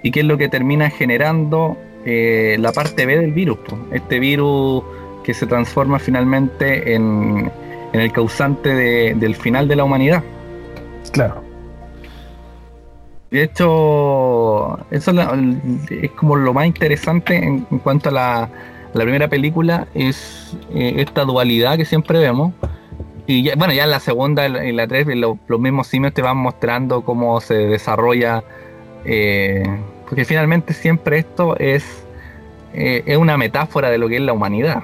y 0.03 0.11
que 0.11 0.21
es 0.21 0.27
lo 0.27 0.39
que 0.39 0.49
termina 0.49 0.89
generando 0.91 1.77
eh, 2.07 2.57
la 2.59 2.73
parte 2.73 3.05
B 3.05 3.19
del 3.19 3.33
virus. 3.33 3.59
Este 3.93 4.19
virus 4.19 4.83
que 5.25 5.35
se 5.35 5.47
transforma 5.47 5.99
finalmente 5.99 6.95
en, 6.95 7.51
en 7.93 8.01
el 8.01 8.13
causante 8.13 8.73
de- 8.75 9.15
del 9.17 9.35
final 9.35 9.67
de 9.69 9.77
la 9.77 9.85
humanidad. 9.85 10.23
Claro. 11.13 11.43
De 13.31 13.43
hecho, 13.43 14.79
eso 14.91 15.11
es, 15.11 15.17
la- 15.17 15.37
es 15.91 16.11
como 16.13 16.37
lo 16.37 16.55
más 16.55 16.67
interesante 16.67 17.37
en, 17.37 17.67
en 17.71 17.79
cuanto 17.81 18.09
a 18.09 18.13
la, 18.13 18.49
la 18.95 19.03
primera 19.03 19.29
película 19.29 19.89
es 19.95 20.57
eh, 20.75 20.95
esta 20.99 21.25
dualidad 21.25 21.77
que 21.77 21.85
siempre 21.85 22.19
vemos. 22.21 22.53
Y 23.27 23.43
ya- 23.43 23.57
bueno, 23.57 23.73
ya 23.75 23.83
en 23.85 23.91
la 23.91 23.99
segunda 24.01 24.47
y 24.65 24.73
la 24.73 24.87
3, 24.87 25.09
los 25.17 25.61
mismos 25.61 25.89
simios 25.89 26.15
te 26.15 26.23
van 26.23 26.37
mostrando 26.37 27.03
cómo 27.03 27.41
se 27.41 27.55
desarrolla. 27.55 28.45
eh, 29.05 29.65
porque 30.09 30.25
finalmente 30.25 30.73
siempre 30.73 31.19
esto 31.19 31.57
es, 31.59 31.85
eh, 32.73 33.03
es 33.07 33.17
una 33.17 33.37
metáfora 33.37 33.91
de 33.91 33.99
lo 33.99 34.09
que 34.09 34.17
es 34.17 34.23
la 34.23 34.33
humanidad. 34.33 34.83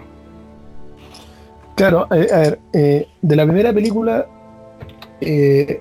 Claro, 1.75 2.07
a 2.11 2.17
ver, 2.17 2.61
eh, 2.73 3.09
de 3.23 3.37
la 3.37 3.45
primera 3.45 3.73
película, 3.73 4.27
eh, 5.21 5.81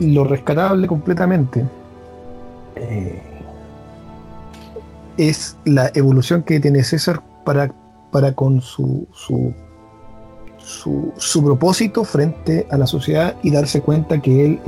lo 0.00 0.24
rescatable 0.24 0.86
completamente 0.86 1.64
es 5.16 5.56
la 5.64 5.90
evolución 5.94 6.42
que 6.42 6.58
tiene 6.58 6.82
César 6.82 7.22
para, 7.44 7.72
para 8.10 8.34
con 8.34 8.60
su, 8.60 9.06
su, 9.12 9.54
su, 10.58 11.12
su 11.16 11.44
propósito 11.44 12.04
frente 12.04 12.66
a 12.70 12.76
la 12.76 12.86
sociedad 12.86 13.36
y 13.42 13.50
darse 13.50 13.80
cuenta 13.80 14.20
que 14.20 14.46
él... 14.46 14.60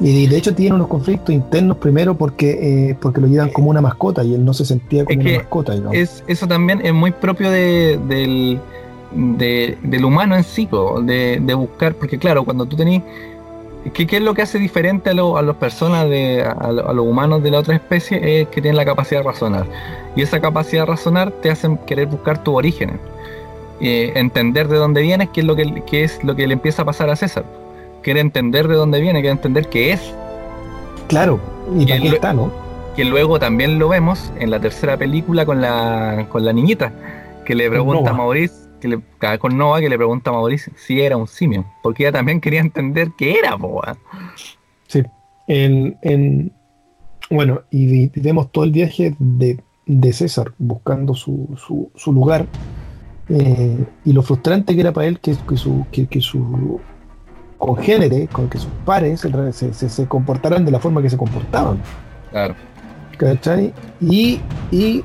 y 0.00 0.26
de 0.26 0.36
hecho 0.36 0.54
tiene 0.54 0.74
unos 0.74 0.86
conflictos 0.88 1.34
internos 1.34 1.76
primero 1.76 2.14
porque, 2.16 2.90
eh, 2.90 2.96
porque 3.00 3.20
lo 3.20 3.26
llevan 3.26 3.50
como 3.50 3.70
una 3.70 3.80
mascota 3.80 4.24
y 4.24 4.34
él 4.34 4.44
no 4.44 4.52
se 4.54 4.64
sentía 4.64 5.04
como 5.04 5.20
Es 5.20 5.26
una 5.26 5.36
mascota. 5.38 5.74
digamos. 5.74 5.94
es, 5.96 6.24
eso 6.26 6.46
también 6.48 6.80
es 6.84 6.92
muy 6.94 7.10
propio 7.12 7.50
de- 7.50 7.98
del, 8.08 8.58
de- 9.12 9.76
del 9.82 10.04
humano 10.04 10.36
en 10.36 10.44
sí, 10.44 10.68
de, 11.02 11.40
de 11.42 11.54
buscar, 11.54 11.94
porque 11.94 12.18
claro, 12.18 12.44
cuando 12.44 12.64
tú 12.66 12.76
tenés, 12.76 13.02
¿qué, 13.92 14.06
qué 14.06 14.16
es 14.16 14.22
lo 14.22 14.32
que 14.34 14.42
hace 14.42 14.58
diferente 14.58 15.10
a, 15.10 15.14
lo- 15.14 15.36
a 15.36 15.42
las 15.42 15.56
personas, 15.56 16.08
de, 16.08 16.42
a, 16.44 16.52
a 16.52 16.92
los 16.92 17.06
humanos 17.06 17.42
de 17.42 17.50
la 17.50 17.58
otra 17.58 17.74
especie? 17.74 18.40
Es 18.42 18.48
que 18.48 18.62
tienen 18.62 18.76
la 18.76 18.84
capacidad 18.84 19.20
de 19.20 19.26
razonar. 19.26 19.66
Y 20.16 20.22
esa 20.22 20.40
capacidad 20.40 20.82
de 20.82 20.86
razonar 20.86 21.30
te 21.30 21.50
hace 21.50 21.68
querer 21.86 22.06
buscar 22.06 22.42
tus 22.42 22.54
orígenes, 22.54 22.96
Eh, 23.82 24.12
entender 24.14 24.68
de 24.68 24.76
dónde 24.76 25.00
vienes, 25.00 25.30
qué 25.32 25.40
es, 25.40 25.46
lo 25.46 25.56
que, 25.56 25.82
qué 25.86 26.04
es 26.04 26.22
lo 26.22 26.34
que 26.36 26.46
le 26.46 26.52
empieza 26.52 26.82
a 26.82 26.84
pasar 26.84 27.08
a 27.08 27.16
César. 27.16 27.44
Quiere 28.02 28.20
entender 28.20 28.66
de 28.68 28.74
dónde 28.74 29.00
viene, 29.00 29.20
quiere 29.20 29.32
entender 29.32 29.68
qué 29.68 29.92
es. 29.92 30.14
Claro, 31.08 31.40
y 31.76 31.90
el- 31.90 32.02
qué 32.02 32.08
está, 32.08 32.32
¿no? 32.32 32.50
que 32.96 33.04
luego 33.04 33.38
también 33.38 33.78
lo 33.78 33.88
vemos 33.88 34.32
en 34.38 34.50
la 34.50 34.60
tercera 34.60 34.96
película 34.96 35.46
con 35.46 35.60
la, 35.60 36.26
con 36.28 36.44
la 36.44 36.52
niñita, 36.52 36.92
que 37.46 37.54
le 37.54 37.70
pregunta 37.70 38.10
a. 38.10 38.12
Maurice, 38.12 38.54
que 38.80 38.88
le, 38.88 39.00
con 39.38 39.56
Nova, 39.56 39.80
que 39.80 39.88
le 39.88 39.96
pregunta 39.96 40.30
a 40.30 40.32
Maurice 40.34 40.72
si 40.76 41.00
era 41.00 41.16
un 41.16 41.26
simio, 41.28 41.64
porque 41.82 42.02
ella 42.02 42.12
también 42.12 42.40
quería 42.40 42.60
entender 42.60 43.12
qué 43.16 43.38
era, 43.38 43.54
weón. 43.56 43.96
Sí. 44.88 45.02
En, 45.46 45.96
en- 46.02 46.52
bueno, 47.30 47.62
y 47.70 48.08
vemos 48.20 48.50
todo 48.50 48.64
el 48.64 48.72
viaje 48.72 49.14
de, 49.18 49.60
de 49.86 50.12
César 50.12 50.52
buscando 50.58 51.14
su, 51.14 51.48
su- 51.64 51.90
su 51.94 52.12
lugar 52.12 52.46
eh, 53.28 53.84
y 54.04 54.12
lo 54.12 54.22
frustrante 54.22 54.74
que 54.74 54.80
era 54.80 54.92
para 54.92 55.06
él 55.06 55.20
que, 55.20 55.36
que 55.48 55.56
su, 55.56 55.86
que, 55.92 56.06
que 56.08 56.20
su 56.20 56.80
congénere, 57.60 58.26
con 58.26 58.48
que 58.48 58.58
sus 58.58 58.70
pares 58.84 59.20
se, 59.20 59.72
se- 59.72 59.88
se- 59.88 60.06
comportaran 60.08 60.64
de 60.64 60.72
la 60.72 60.80
forma 60.80 61.00
que 61.02 61.10
se 61.10 61.16
comportaban. 61.16 61.78
Claro. 62.32 62.54
¿cachai? 63.18 63.72
Y, 64.00 64.40
y 64.72 65.04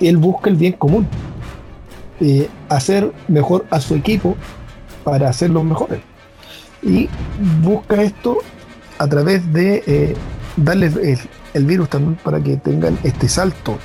él 0.00 0.16
busca 0.16 0.50
el 0.50 0.56
bien 0.56 0.72
común, 0.72 1.06
eh, 2.20 2.48
hacer 2.68 3.12
mejor 3.28 3.64
a 3.70 3.80
su 3.80 3.94
equipo 3.94 4.36
para 5.04 5.28
hacerlos 5.28 5.62
mejores. 5.64 6.00
Y 6.82 7.08
busca 7.62 8.02
esto 8.02 8.38
a 8.98 9.06
través 9.06 9.50
de 9.52 9.84
eh, 9.86 10.14
darles 10.56 10.96
el, 10.96 11.18
el 11.54 11.64
virus 11.66 11.88
también 11.88 12.16
para 12.24 12.40
que 12.42 12.56
tengan 12.56 12.98
este 13.04 13.28
salto 13.28 13.78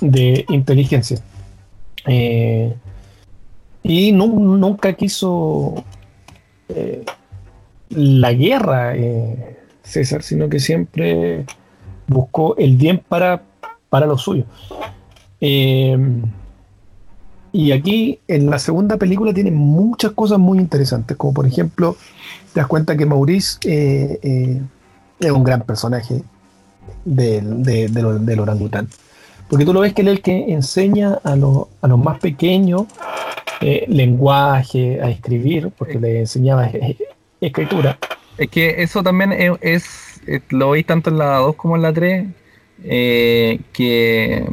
de 0.00 0.46
inteligencia. 0.48 1.18
Eh, 2.06 2.74
y 3.82 4.12
nu- 4.12 4.56
nunca 4.56 4.94
quiso 4.94 5.84
eh, 6.68 7.04
la 7.90 8.32
guerra, 8.32 8.96
eh, 8.96 9.58
César, 9.82 10.22
sino 10.22 10.48
que 10.48 10.58
siempre 10.58 11.44
buscó 12.06 12.56
el 12.56 12.76
bien 12.76 13.00
para, 13.08 13.42
para 13.88 14.06
lo 14.06 14.18
suyo. 14.18 14.44
Eh, 15.40 15.96
y 17.52 17.72
aquí 17.72 18.18
en 18.28 18.50
la 18.50 18.58
segunda 18.58 18.96
película 18.96 19.32
tiene 19.32 19.50
muchas 19.50 20.12
cosas 20.12 20.38
muy 20.38 20.58
interesantes, 20.58 21.16
como 21.16 21.32
por 21.32 21.46
ejemplo, 21.46 21.96
te 22.52 22.60
das 22.60 22.66
cuenta 22.66 22.96
que 22.96 23.06
Maurice 23.06 23.58
es 23.62 25.30
un 25.30 25.44
gran 25.44 25.62
personaje 25.62 26.22
del, 27.04 27.62
de- 27.62 28.40
orangután. 28.40 28.88
Porque 29.48 29.64
tú 29.64 29.72
lo 29.72 29.80
ves 29.80 29.92
que 29.94 30.02
él 30.02 30.08
es 30.08 30.14
el 30.16 30.22
que 30.22 30.52
enseña 30.52 31.18
a, 31.22 31.36
los- 31.36 31.66
a 31.80 31.88
los 31.88 31.98
más 31.98 32.18
pequeños 32.18 32.84
eh, 33.60 33.84
lenguaje, 33.88 35.00
a 35.00 35.08
escribir, 35.10 35.70
porque 35.76 35.98
le 35.98 36.20
enseñaba 36.20 36.66
eh, 36.66 36.96
escritura. 37.40 37.98
Es 38.38 38.48
que 38.48 38.82
eso 38.82 39.02
también 39.02 39.32
es, 39.32 39.52
es- 39.60 40.20
eh, 40.26 40.40
lo 40.50 40.70
veis 40.70 40.84
tanto 40.84 41.10
en 41.10 41.18
la 41.18 41.36
2 41.38 41.54
como 41.56 41.76
en 41.76 41.82
la 41.82 41.92
3, 41.92 42.26
eh, 42.84 43.60
que... 43.72 44.44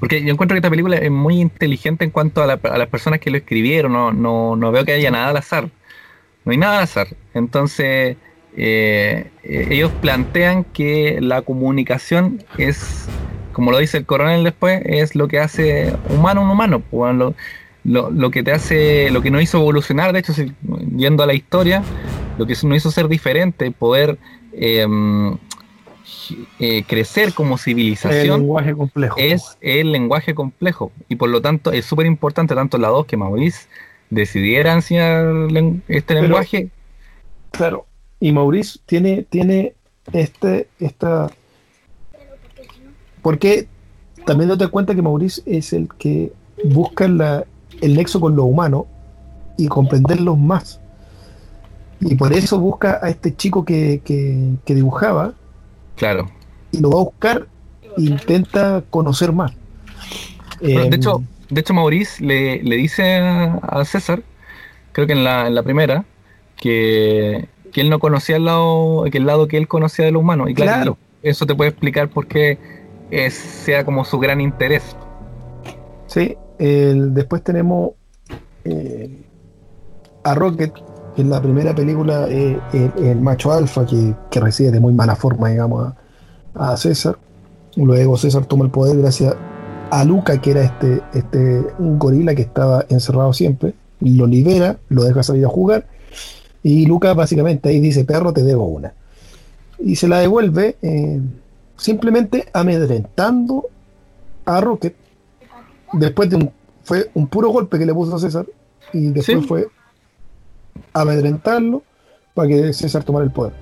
Porque 0.00 0.22
yo 0.22 0.30
encuentro 0.32 0.54
que 0.54 0.58
esta 0.58 0.70
película 0.70 0.96
es 0.96 1.10
muy 1.10 1.40
inteligente 1.40 2.04
en 2.04 2.10
cuanto 2.10 2.42
a, 2.42 2.46
la- 2.46 2.60
a 2.62 2.78
las 2.78 2.88
personas 2.88 3.18
que 3.20 3.30
lo 3.30 3.36
escribieron, 3.38 3.92
no, 3.92 4.12
no, 4.12 4.54
no 4.56 4.70
veo 4.72 4.84
que 4.84 4.92
haya 4.92 5.10
nada 5.10 5.28
al 5.30 5.36
azar, 5.36 5.68
no 6.44 6.52
hay 6.52 6.58
nada 6.58 6.78
al 6.78 6.84
azar. 6.84 7.08
Entonces, 7.34 8.16
eh, 8.56 9.30
eh, 9.42 9.66
ellos 9.70 9.92
plantean 10.00 10.64
que 10.64 11.18
la 11.20 11.42
comunicación 11.42 12.44
es, 12.58 13.06
como 13.58 13.72
lo 13.72 13.78
dice 13.78 13.98
el 13.98 14.06
coronel 14.06 14.44
después, 14.44 14.80
es 14.84 15.16
lo 15.16 15.26
que 15.26 15.40
hace 15.40 15.92
humano 16.10 16.42
un 16.42 16.50
humano, 16.50 16.78
pues, 16.78 17.12
lo, 17.16 17.34
lo, 17.82 18.08
lo 18.12 18.30
que 18.30 18.44
te 18.44 18.52
hace, 18.52 19.10
lo 19.10 19.20
que 19.20 19.32
nos 19.32 19.42
hizo 19.42 19.58
evolucionar, 19.58 20.12
de 20.12 20.20
hecho, 20.20 20.32
si- 20.32 20.52
yendo 20.96 21.24
a 21.24 21.26
la 21.26 21.34
historia, 21.34 21.82
lo 22.38 22.46
que 22.46 22.54
nos 22.62 22.76
hizo 22.76 22.92
ser 22.92 23.08
diferente, 23.08 23.72
poder 23.72 24.16
eh, 24.52 24.86
eh, 26.60 26.84
crecer 26.86 27.34
como 27.34 27.54
El 27.54 27.60
civilización, 27.60 28.40
lenguaje 28.42 28.74
complejo. 28.76 29.16
es 29.18 29.58
el 29.60 29.90
lenguaje 29.90 30.36
complejo. 30.36 30.92
Y 31.08 31.16
por 31.16 31.28
lo 31.28 31.40
tanto 31.42 31.72
es 31.72 31.84
súper 31.84 32.06
importante, 32.06 32.54
tanto 32.54 32.78
la 32.78 32.88
2 32.88 33.06
que 33.06 33.16
Maurice 33.16 33.66
decidiera 34.08 34.72
enseñar 34.72 35.26
este 35.88 36.14
Pero- 36.14 36.22
lenguaje. 36.22 36.68
Claro. 37.50 37.86
Y 38.20 38.30
Maurice 38.30 38.78
tiene, 38.86 39.24
tiene 39.28 39.74
este, 40.12 40.68
esta. 40.78 41.28
Porque 43.28 43.68
también 44.24 44.48
no 44.48 44.56
te 44.56 44.64
das 44.64 44.70
cuenta 44.70 44.94
que 44.94 45.02
Maurice 45.02 45.42
es 45.44 45.74
el 45.74 45.86
que 45.98 46.32
busca 46.64 47.06
la- 47.06 47.44
el 47.82 47.94
nexo 47.94 48.20
con 48.20 48.34
lo 48.34 48.44
humano 48.44 48.86
y 49.58 49.66
comprenderlos 49.68 50.38
más. 50.38 50.80
Y 52.00 52.14
por 52.14 52.32
eso 52.32 52.58
busca 52.58 53.00
a 53.02 53.10
este 53.10 53.36
chico 53.36 53.66
que, 53.66 54.00
que- 54.02 54.54
que 54.64 54.74
dibujaba 54.74 55.34
Claro. 55.96 56.30
y 56.72 56.78
lo 56.80 56.88
va 56.88 57.00
a 57.00 57.04
buscar 57.04 57.46
e 57.98 58.02
intenta 58.02 58.82
conocer 58.88 59.30
más. 59.30 59.52
Bueno, 60.62 60.80
Eh, 60.84 60.88
de 60.88 60.96
hecho, 60.96 61.22
de 61.50 61.60
hecho 61.60 61.74
Maurice 61.74 62.24
le, 62.24 62.62
le 62.62 62.76
dice 62.76 63.16
a, 63.18 63.56
a 63.56 63.84
César, 63.84 64.22
creo 64.92 65.06
que 65.06 65.12
en 65.12 65.22
la, 65.22 65.48
en 65.48 65.54
la 65.54 65.62
primera, 65.62 66.06
que, 66.56 67.46
que 67.74 67.82
él 67.82 67.90
no 67.90 67.98
conocía 67.98 68.36
el 68.36 68.46
lado, 68.46 69.04
que 69.12 69.18
el 69.18 69.26
lado 69.26 69.48
que 69.48 69.58
él 69.58 69.68
conocía 69.68 70.06
de 70.06 70.12
lo 70.12 70.20
humano. 70.20 70.48
Y 70.48 70.54
claro, 70.54 70.72
Claro. 70.72 70.98
eso 71.22 71.44
te 71.44 71.54
puede 71.54 71.68
explicar 71.68 72.08
por 72.08 72.26
qué 72.26 72.77
es, 73.10 73.34
sea 73.34 73.84
como 73.84 74.04
su 74.04 74.18
gran 74.18 74.40
interés. 74.40 74.96
Sí, 76.06 76.36
después 76.58 77.42
tenemos 77.42 77.92
eh, 78.64 79.24
a 80.24 80.34
Rocket, 80.34 80.72
que 81.14 81.22
en 81.22 81.30
la 81.30 81.40
primera 81.40 81.74
película 81.74 82.26
eh, 82.28 82.58
el, 82.72 83.20
macho 83.20 83.52
alfa 83.52 83.86
que, 83.86 84.14
que 84.30 84.40
recibe 84.40 84.70
de 84.70 84.80
muy 84.80 84.92
mala 84.92 85.16
forma, 85.16 85.48
digamos, 85.48 85.92
a, 86.54 86.72
a 86.72 86.76
César. 86.76 87.18
Luego 87.76 88.16
César 88.16 88.46
toma 88.46 88.64
el 88.64 88.70
poder 88.70 88.98
gracias 88.98 89.34
a 89.90 90.04
Luca, 90.04 90.40
que 90.40 90.50
era 90.50 90.62
este, 90.62 91.00
este 91.14 91.62
un 91.78 91.98
gorila 91.98 92.34
que 92.34 92.42
estaba 92.42 92.84
encerrado 92.88 93.32
siempre. 93.32 93.74
Lo 94.00 94.26
libera, 94.26 94.78
lo 94.88 95.04
deja 95.04 95.22
salir 95.22 95.44
a 95.44 95.48
jugar. 95.48 95.86
Y 96.62 96.86
Luca 96.86 97.14
básicamente 97.14 97.68
ahí 97.68 97.80
dice, 97.80 98.04
perro, 98.04 98.32
te 98.32 98.42
debo 98.42 98.64
una. 98.66 98.92
Y 99.78 99.96
se 99.96 100.08
la 100.08 100.18
devuelve 100.18 100.76
eh, 100.82 101.20
simplemente 101.78 102.48
amedrentando 102.52 103.66
a 104.44 104.60
Rocket 104.60 104.94
después 105.94 106.28
de 106.28 106.36
un 106.36 106.50
fue 106.84 107.10
un 107.14 107.26
puro 107.26 107.50
golpe 107.50 107.78
que 107.78 107.86
le 107.86 107.94
puso 107.94 108.16
a 108.16 108.18
César 108.18 108.46
y 108.92 109.08
después 109.08 109.40
Sí. 109.40 109.46
fue 109.46 109.68
amedrentarlo 110.94 111.82
para 112.34 112.48
que 112.48 112.72
César 112.72 113.04
tomara 113.04 113.24
el 113.24 113.30
poder. 113.30 113.52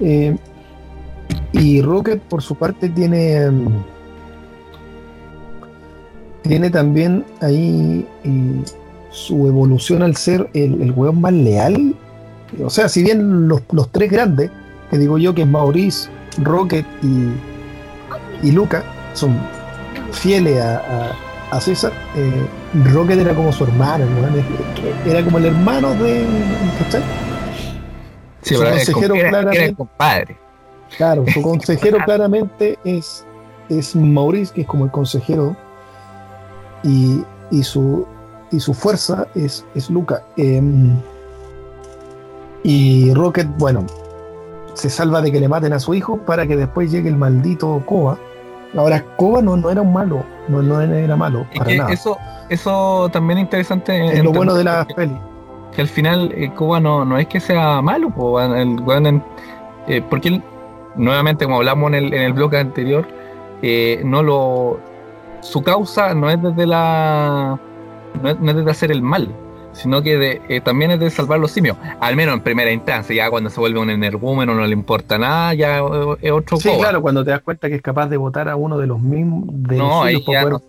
Eh, 0.00 0.36
y 1.52 1.80
Rocket 1.82 2.20
por 2.22 2.42
su 2.42 2.54
parte 2.56 2.88
tiene 2.88 3.50
mm, 3.50 3.84
tiene 6.42 6.70
también 6.70 7.24
ahí 7.40 8.06
eh, 8.24 8.62
su 9.10 9.46
evolución 9.46 10.02
al 10.02 10.16
ser 10.16 10.48
el, 10.54 10.80
el 10.82 10.92
weón 10.92 11.20
más 11.20 11.32
leal. 11.32 11.94
O 12.64 12.70
sea, 12.70 12.88
si 12.88 13.02
bien 13.02 13.48
los, 13.48 13.62
los 13.72 13.90
tres 13.90 14.10
grandes, 14.10 14.50
que 14.90 14.98
digo 14.98 15.18
yo 15.18 15.34
que 15.34 15.42
es 15.42 15.48
Maurice, 15.48 16.08
Rocket 16.42 16.84
y, 17.02 18.46
y 18.46 18.52
Luca, 18.52 18.84
son 19.14 19.36
fieles 20.12 20.60
a, 20.62 20.76
a- 20.78 21.12
a 21.52 21.60
César, 21.60 21.92
eh, 22.16 22.46
Rocket 22.92 23.18
era 23.20 23.32
como 23.34 23.52
su 23.52 23.62
hermano, 23.64 24.04
¿no? 24.06 25.10
era 25.10 25.24
como 25.24 25.38
el 25.38 25.46
hermano 25.46 25.94
de. 25.94 26.26
¿cachai? 26.80 27.02
Sí, 28.42 28.54
Su 28.56 28.62
consejero 28.64 29.14
era 29.14 29.24
el 29.24 29.30
claramente- 29.30 29.74
compadre. 29.76 30.38
Claro, 30.96 31.24
su 31.32 31.42
consejero 31.50 31.98
claramente 32.04 32.78
es, 32.84 33.24
es 33.68 33.94
Maurice, 33.94 34.52
que 34.52 34.62
es 34.62 34.66
como 34.66 34.84
el 34.86 34.90
consejero, 34.90 35.56
y, 36.82 37.22
y 37.52 37.62
su, 37.62 38.06
y 38.50 38.58
su 38.60 38.74
fuerza 38.74 39.26
es, 39.36 39.64
es 39.76 39.88
Luca. 39.88 40.22
Em, 40.36 40.96
y 42.62 43.12
Rocket, 43.14 43.46
bueno, 43.58 43.86
se 44.76 44.90
salva 44.90 45.20
de 45.22 45.32
que 45.32 45.40
le 45.40 45.48
maten 45.48 45.72
a 45.72 45.78
su 45.78 45.94
hijo 45.94 46.18
para 46.18 46.46
que 46.46 46.56
después 46.56 46.90
llegue 46.90 47.08
el 47.08 47.16
maldito 47.16 47.82
Koba. 47.86 48.18
Ahora, 48.76 49.02
Koba 49.16 49.40
no, 49.42 49.56
no 49.56 49.70
era 49.70 49.80
un 49.80 49.92
malo, 49.92 50.22
no, 50.48 50.60
no 50.62 50.80
era 50.80 51.16
malo, 51.16 51.46
para 51.56 51.70
que 51.70 51.78
nada. 51.78 51.92
eso, 51.92 52.18
eso 52.50 53.08
también 53.10 53.38
es 53.38 53.44
interesante. 53.44 53.94
es 53.96 54.02
lo 54.02 54.08
entender 54.30 54.36
bueno 54.36 54.54
de 54.54 54.64
la 54.64 54.84
que- 54.86 54.94
peli. 54.94 55.18
que 55.74 55.80
al 55.80 55.88
final 55.88 56.30
eh, 56.34 56.50
Cuba 56.54 56.78
no, 56.80 57.04
no 57.04 57.16
es 57.18 57.26
que 57.26 57.40
sea 57.40 57.80
malo, 57.80 58.10
po, 58.10 58.40
el 58.40 58.78
en- 58.88 59.22
eh, 59.88 60.02
porque 60.10 60.28
él, 60.28 60.42
nuevamente 60.96 61.44
como 61.46 61.56
hablamos 61.58 61.88
en 61.88 61.94
el, 61.94 62.14
en 62.14 62.22
el 62.22 62.32
bloque 62.34 62.58
anterior, 62.58 63.06
eh, 63.62 64.02
no 64.04 64.22
lo 64.22 64.78
su 65.40 65.62
causa 65.62 66.12
no 66.14 66.28
es 66.28 66.42
desde 66.42 66.66
la 66.66 67.58
no 68.22 68.28
es, 68.30 68.40
no 68.40 68.50
es 68.50 68.56
desde 68.56 68.70
hacer 68.70 68.90
el 68.92 69.00
mal, 69.02 69.28
sino 69.76 70.02
que 70.02 70.16
de- 70.16 70.40
eh, 70.48 70.60
también 70.60 70.90
es 70.90 71.00
de 71.00 71.10
salvar 71.10 71.38
los 71.38 71.50
simios, 71.52 71.76
al 72.00 72.16
menos 72.16 72.34
en 72.34 72.40
primera 72.40 72.70
instancia, 72.72 73.14
ya 73.14 73.30
cuando 73.30 73.50
se 73.50 73.60
vuelve 73.60 73.78
un 73.78 73.90
energúmeno 73.90 74.54
no 74.54 74.66
le 74.66 74.72
importa 74.72 75.18
nada, 75.18 75.54
ya 75.54 75.78
eh, 75.78 76.16
es 76.22 76.32
otro 76.32 76.56
Sí, 76.58 76.70
claro, 76.78 77.00
cuando 77.02 77.24
te 77.24 77.30
das 77.30 77.40
cuenta 77.42 77.68
que 77.68 77.76
es 77.76 77.82
capaz 77.82 78.08
de 78.08 78.16
votar 78.16 78.48
a 78.48 78.56
uno 78.56 78.78
de 78.78 78.86
los 78.86 79.00
mismos 79.00 79.44
de 79.48 79.76
No, 79.76 80.02
ahí 80.02 80.24
ya 80.26 80.42
poder- 80.42 80.60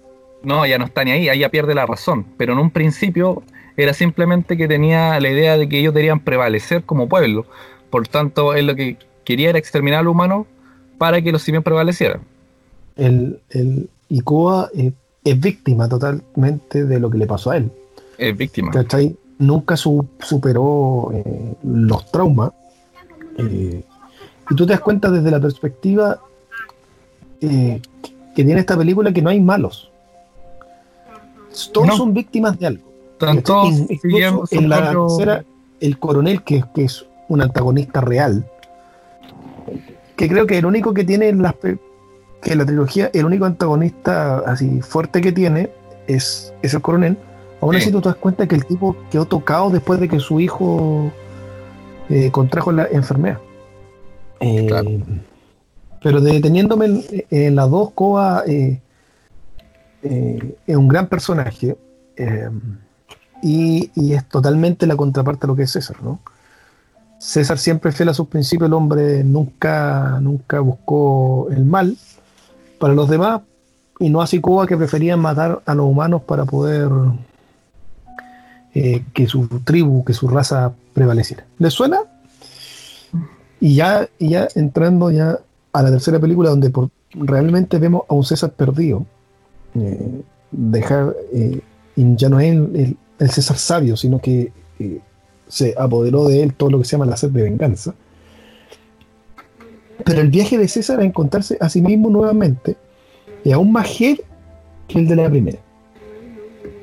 no, 0.44 0.66
ya 0.66 0.78
no 0.78 0.86
está 0.86 1.04
ni 1.04 1.12
ahí, 1.12 1.30
ahí 1.30 1.40
ya 1.40 1.50
pierde 1.50 1.74
la 1.74 1.86
razón. 1.86 2.26
Pero 2.38 2.54
en 2.54 2.60
un 2.60 2.70
principio 2.70 3.42
era 3.76 3.94
simplemente 3.94 4.56
que 4.58 4.68
tenía 4.68 5.20
la 5.20 5.30
idea 5.30 5.58
de 5.58 5.68
que 5.68 5.80
ellos 5.80 5.94
deberían 5.94 6.20
prevalecer 6.20 6.84
como 6.84 7.08
pueblo. 7.10 7.46
Por 7.90 8.08
tanto, 8.08 8.54
él 8.54 8.68
lo 8.68 8.76
que 8.76 8.98
quería 9.24 9.50
era 9.50 9.60
exterminar 9.60 10.00
al 10.02 10.08
humano 10.08 10.46
para 10.98 11.22
que 11.22 11.32
los 11.32 11.42
simios 11.42 11.64
prevalecieran. 11.64 12.22
el, 12.96 13.40
el 13.52 13.90
Ikoa 14.10 14.70
eh, 14.76 14.92
es 15.24 15.40
víctima 15.40 15.90
totalmente 15.90 16.86
de 16.86 17.00
lo 17.00 17.10
que 17.10 17.18
le 17.18 17.28
pasó 17.28 17.52
a 17.52 17.58
él. 17.58 17.70
Es 18.18 18.36
víctima. 18.36 18.72
¿cachai? 18.72 19.16
Nunca 19.40 19.78
su- 19.78 20.08
superó 20.20 21.12
eh, 21.14 21.54
los 21.64 22.12
traumas. 22.12 22.52
eh, 23.38 23.84
y 24.50 24.56
tú 24.56 24.66
te 24.66 24.72
das 24.74 24.80
cuenta 24.82 25.12
desde 25.12 25.30
la 25.30 25.40
perspectiva 25.40 26.20
eh, 27.42 27.82
que 28.36 28.44
tiene 28.44 28.60
esta 28.62 28.78
película 28.78 29.12
que 29.12 29.22
no 29.22 29.30
hay 29.30 29.42
malos. 29.42 29.92
Todos 31.74 31.88
No. 31.88 31.98
son 31.98 32.14
víctimas 32.14 32.58
de 32.60 32.68
algo. 32.68 32.84
Su 33.20 34.48
en 34.52 34.70
la 34.70 34.92
tercera, 34.92 35.44
el 35.80 35.98
coronel, 36.00 36.44
que, 36.44 36.64
que 36.74 36.84
es 36.86 37.06
un 37.30 37.42
antagonista 37.42 38.00
real, 38.00 38.46
que 40.16 40.28
creo 40.30 40.46
que 40.48 40.58
el 40.60 40.66
único 40.66 40.94
que 40.94 41.04
tiene 41.04 41.30
en 41.30 41.42
las 41.42 41.56
que 41.56 41.78
en 42.44 42.58
la 42.60 42.66
trilogía, 42.66 43.10
el 43.14 43.26
único 43.26 43.46
antagonista 43.46 44.38
así 44.40 44.82
fuerte 44.82 45.20
que 45.22 45.32
tiene 45.32 45.70
es, 46.08 46.54
es 46.62 46.74
el 46.76 46.82
coronel. 46.82 47.18
Aún 47.62 47.74
Sí. 47.74 47.82
así 47.82 47.92
tú 47.92 48.02
te 48.02 48.10
das 48.10 48.18
cuenta 48.18 48.48
que 48.48 48.56
el 48.56 48.66
tipo 48.66 48.96
quedó 49.10 49.26
tocado 49.26 49.70
después 49.70 50.00
de 50.00 50.08
que 50.08 50.20
su 50.20 50.40
hijo 50.40 51.12
eh, 52.10 52.30
contrajo 52.32 52.72
la 52.72 52.86
enfermedad. 52.92 53.40
Eh, 54.40 54.66
Claro. 54.68 54.90
Pero 56.04 56.22
deteniéndome 56.22 56.86
en, 56.86 57.04
en 57.32 57.56
las 57.56 57.70
dos, 57.70 57.90
Koa 57.92 58.44
eh, 58.46 58.80
eh, 60.04 60.56
es 60.68 60.76
un 60.76 60.88
gran 60.88 61.08
personaje. 61.08 61.76
eh, 62.16 62.50
y, 63.44 63.92
y 63.94 64.14
es 64.14 64.28
totalmente 64.28 64.88
la 64.88 64.96
contraparte 64.96 65.42
de 65.42 65.48
lo 65.48 65.56
que 65.56 65.64
es 65.64 65.72
César, 65.72 65.98
¿no? 66.02 66.20
César 67.20 67.60
siempre 67.60 67.92
fiel 67.92 68.10
a 68.10 68.14
sus 68.16 68.28
principios, 68.28 68.68
el 68.68 68.74
hombre 68.74 69.24
nunca, 69.24 70.18
nunca 70.22 70.60
buscó 70.60 71.48
el 71.52 71.64
mal 71.66 71.96
para 72.80 72.94
los 72.96 73.08
demás, 73.10 73.42
y 74.00 74.10
no 74.10 74.22
así 74.22 74.40
Cuba 74.42 74.66
que 74.66 74.76
preferían 74.78 75.20
matar 75.20 75.62
a 75.68 75.76
los 75.76 75.86
humanos 75.86 76.24
para 76.24 76.46
poder 76.46 76.90
eh, 78.80 79.04
que 79.12 79.26
su 79.26 79.48
tribu, 79.64 80.06
que 80.06 80.14
su 80.14 80.28
raza 80.28 80.72
prevaleciera. 80.94 81.48
¿Les 81.58 81.74
suena? 81.74 82.02
Y 83.60 83.74
ya, 83.74 84.08
ya 84.20 84.48
entrando 84.54 85.10
ya 85.10 85.40
a 85.74 85.82
la 85.82 85.90
tercera 85.90 86.20
película 86.20 86.52
donde 86.52 86.72
realmente 87.16 87.80
vemos 87.80 88.04
a 88.08 88.14
un 88.14 88.24
César 88.24 88.52
perdido. 88.52 89.04
eh, 89.74 90.22
dejar 90.52 91.16
eh, 91.34 91.60
ya 91.96 92.30
no 92.30 92.40
es 92.40 92.54
el, 92.54 92.98
César 93.32 93.58
sabio, 93.58 93.98
sino 93.98 94.20
que 94.20 94.52
se 95.48 95.74
apoderó 95.76 96.28
de 96.28 96.44
él 96.44 96.54
todo 96.54 96.70
lo 96.70 96.78
que 96.78 96.86
se 96.86 96.92
llama 96.92 97.08
la 97.08 97.18
sed 97.18 97.32
de 97.32 97.42
venganza. 97.42 97.96
Pero 100.06 100.22
el 100.22 100.30
viaje 100.30 100.60
de 100.60 100.68
César 100.68 101.00
a 101.00 101.04
encontrarse 101.04 101.58
a 101.60 101.68
sí 101.68 101.82
mismo 101.82 102.12
nuevamente 102.12 102.78
es 103.44 103.54
aún 103.54 103.72
más 103.72 103.88
heavy 103.88 104.22
que 104.88 105.00
el 105.00 105.08
de 105.08 105.16
la 105.16 105.28
primera. 105.28 105.58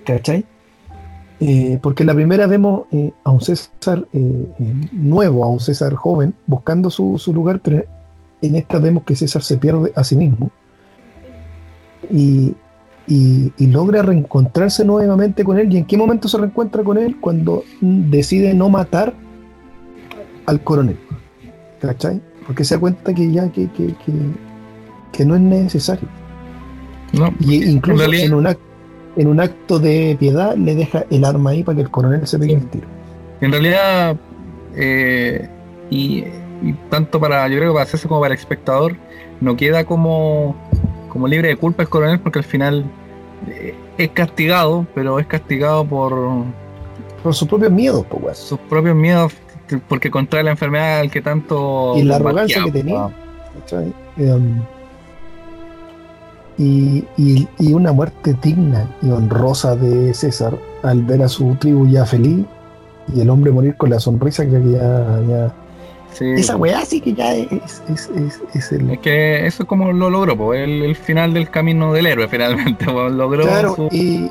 ¿Cachai? 0.05 0.45
Eh, 1.41 1.79
porque 1.83 2.03
en 2.05 2.07
la 2.09 2.15
primera 2.15 2.47
vemos 2.47 2.85
eh, 2.93 3.13
a 3.25 3.31
un 3.31 3.41
César 3.41 4.07
eh, 4.13 4.47
eh, 4.59 4.75
nuevo, 4.93 5.45
a 5.45 5.49
un 5.49 5.61
César 5.61 5.95
joven, 5.95 6.33
buscando 6.47 6.91
su, 6.91 7.19
su 7.19 7.35
lugar, 7.35 7.61
pero 7.61 7.85
en 8.41 8.57
esta 8.57 8.79
vemos 8.79 9.03
que 9.05 9.17
César 9.17 9.43
se 9.43 9.57
pierde 9.59 9.93
a 9.97 10.05
sí 10.05 10.17
mismo 10.17 10.51
y, 12.11 12.55
y- 13.07 13.53
y 13.57 13.67
logra 13.67 14.03
reencontrarse 14.03 14.85
nuevamente 14.85 15.45
con 15.45 15.59
él. 15.59 15.73
¿Y 15.73 15.79
en 15.79 15.85
qué 15.87 15.97
momento 15.97 16.29
se 16.29 16.39
reencuentra 16.39 16.83
con 16.85 16.99
él? 16.99 17.17
Cuando 17.21 17.65
decide 17.81 18.55
no 18.55 18.69
matar 18.69 19.15
al 20.47 20.61
coronel. 20.63 20.99
¿Cachai? 21.81 22.21
Porque 22.47 22.65
se 22.65 22.75
da 22.75 22.81
cuenta 22.81 23.13
que 23.15 23.31
ya 23.33 23.49
que, 23.51 23.71
que, 23.73 23.87
que- 23.89 24.45
que 25.13 25.25
no 25.25 25.35
es 25.37 25.41
necesario. 25.41 26.09
No, 27.13 27.33
Y 27.41 27.65
incluso 27.65 28.03
En 28.05 28.11
realidad- 28.11 28.27
en, 28.27 28.35
un 28.35 28.47
acto, 28.47 28.63
en 29.17 29.29
un 29.29 29.41
acto 29.41 29.79
de 29.79 30.17
piedad 30.19 30.57
le 30.57 30.75
deja 30.75 31.05
el 31.11 31.25
arma 31.25 31.51
ahí 31.51 31.63
para 31.63 31.77
que 31.77 31.83
el 31.83 31.91
coronel 31.91 32.27
se 32.27 32.39
pegue 32.39 32.55
Sí. 32.55 32.61
el 32.63 32.69
tiro. 32.71 32.87
En 33.41 33.53
realidad, 33.53 34.17
eh, 34.77 35.49
y, 35.91 36.25
y 36.63 36.73
tanto 36.91 37.21
para, 37.21 37.47
yo 37.49 37.57
creo 37.59 37.71
que 37.71 37.75
para 37.75 37.85
hacerse 37.85 38.09
como 38.09 38.21
para 38.21 38.35
el 38.35 38.41
espectador, 38.41 38.97
no 39.41 39.57
queda 39.57 39.85
como, 39.85 40.57
como 41.09 41.29
libre 41.29 41.49
de 41.49 41.57
culpa 41.57 41.83
el 41.83 41.89
coronel 41.89 42.21
porque 42.21 42.39
al 42.39 42.45
final 42.45 42.85
eh, 43.49 43.75
es 43.99 44.09
castigado, 44.11 44.87
pero 44.95 45.19
es 45.19 45.27
castigado 45.27 45.85
por 45.85 46.45
Por 47.23 47.35
sus 47.35 47.49
propios 47.49 47.73
miedos, 47.73 48.05
pues, 48.09 48.39
sus 48.39 48.59
propios 48.59 48.97
miedos, 48.97 49.33
porque 49.89 50.11
contrae 50.11 50.43
la 50.43 50.51
enfermedad 50.53 51.01
al 51.01 51.11
que 51.11 51.21
tanto... 51.23 51.95
Y 51.97 52.03
la 52.05 52.17
arrogancia 52.17 52.63
que 52.65 52.73
tenía. 52.73 53.09
Em, 54.17 54.61
y, 56.59 57.05
y- 57.17 57.49
y 57.59 57.73
una 57.73 57.93
muerte 57.93 58.37
digna 58.43 58.89
y 59.03 59.11
honrosa 59.11 59.75
de 59.77 60.15
César 60.15 60.57
al 60.83 61.03
ver 61.03 61.23
a 61.23 61.29
su 61.29 61.55
tribu 61.57 61.87
ya 61.89 62.07
feliz 62.07 62.45
y 63.15 63.21
el 63.21 63.29
hombre 63.31 63.51
morir 63.51 63.77
con 63.77 63.91
la 63.91 63.99
sonrisa, 64.01 64.45
creo 64.47 64.63
que 64.63 64.71
ya. 64.73 65.21
ya- 65.29 65.55
Sí, 66.13 66.27
esa 66.37 66.55
weá 66.57 66.85
sí 66.85 67.01
que 67.01 67.13
ya 67.13 67.35
es, 67.35 67.83
es, 67.93 68.09
es- 68.15 68.41
es 68.55 68.71
el. 68.73 68.89
Es 68.91 68.99
que 69.01 69.47
eso 69.47 69.65
es 69.65 69.69
como 69.69 69.93
lo 69.93 70.09
logró, 70.11 70.37
po, 70.37 70.55
el, 70.55 70.83
el 70.85 70.95
final 70.95 71.35
del 71.35 71.51
camino 71.51 71.93
del 71.93 72.07
héroe 72.07 72.29
finalmente, 72.29 72.85
po, 72.85 73.09
logró 73.09 73.43
Claro, 73.43 73.75
su- 73.75 73.89
y, 73.91 74.31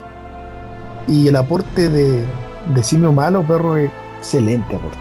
y 1.09 1.27
el 1.27 1.35
aporte 1.35 1.89
de, 1.89 2.23
de 2.73 2.83
simio 2.83 3.11
malo, 3.11 3.43
perro, 3.43 3.75
es 3.75 3.91
excelente 4.19 4.77
aporte. 4.77 4.97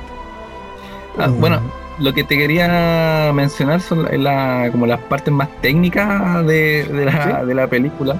Ah, 1.18 1.28
bueno, 1.28 1.60
lo 1.98 2.12
que 2.12 2.24
te 2.24 2.36
quería 2.36 3.30
mencionar 3.34 3.80
son 3.80 4.06
la- 4.24 4.68
como 4.72 4.86
las 4.86 5.00
partes 5.00 5.32
más 5.32 5.48
técnicas 5.60 6.44
de, 6.46 6.84
de 6.84 7.04
la, 7.04 7.40
Sí. 7.40 7.46
de 7.46 7.54
la 7.54 7.66
película, 7.68 8.16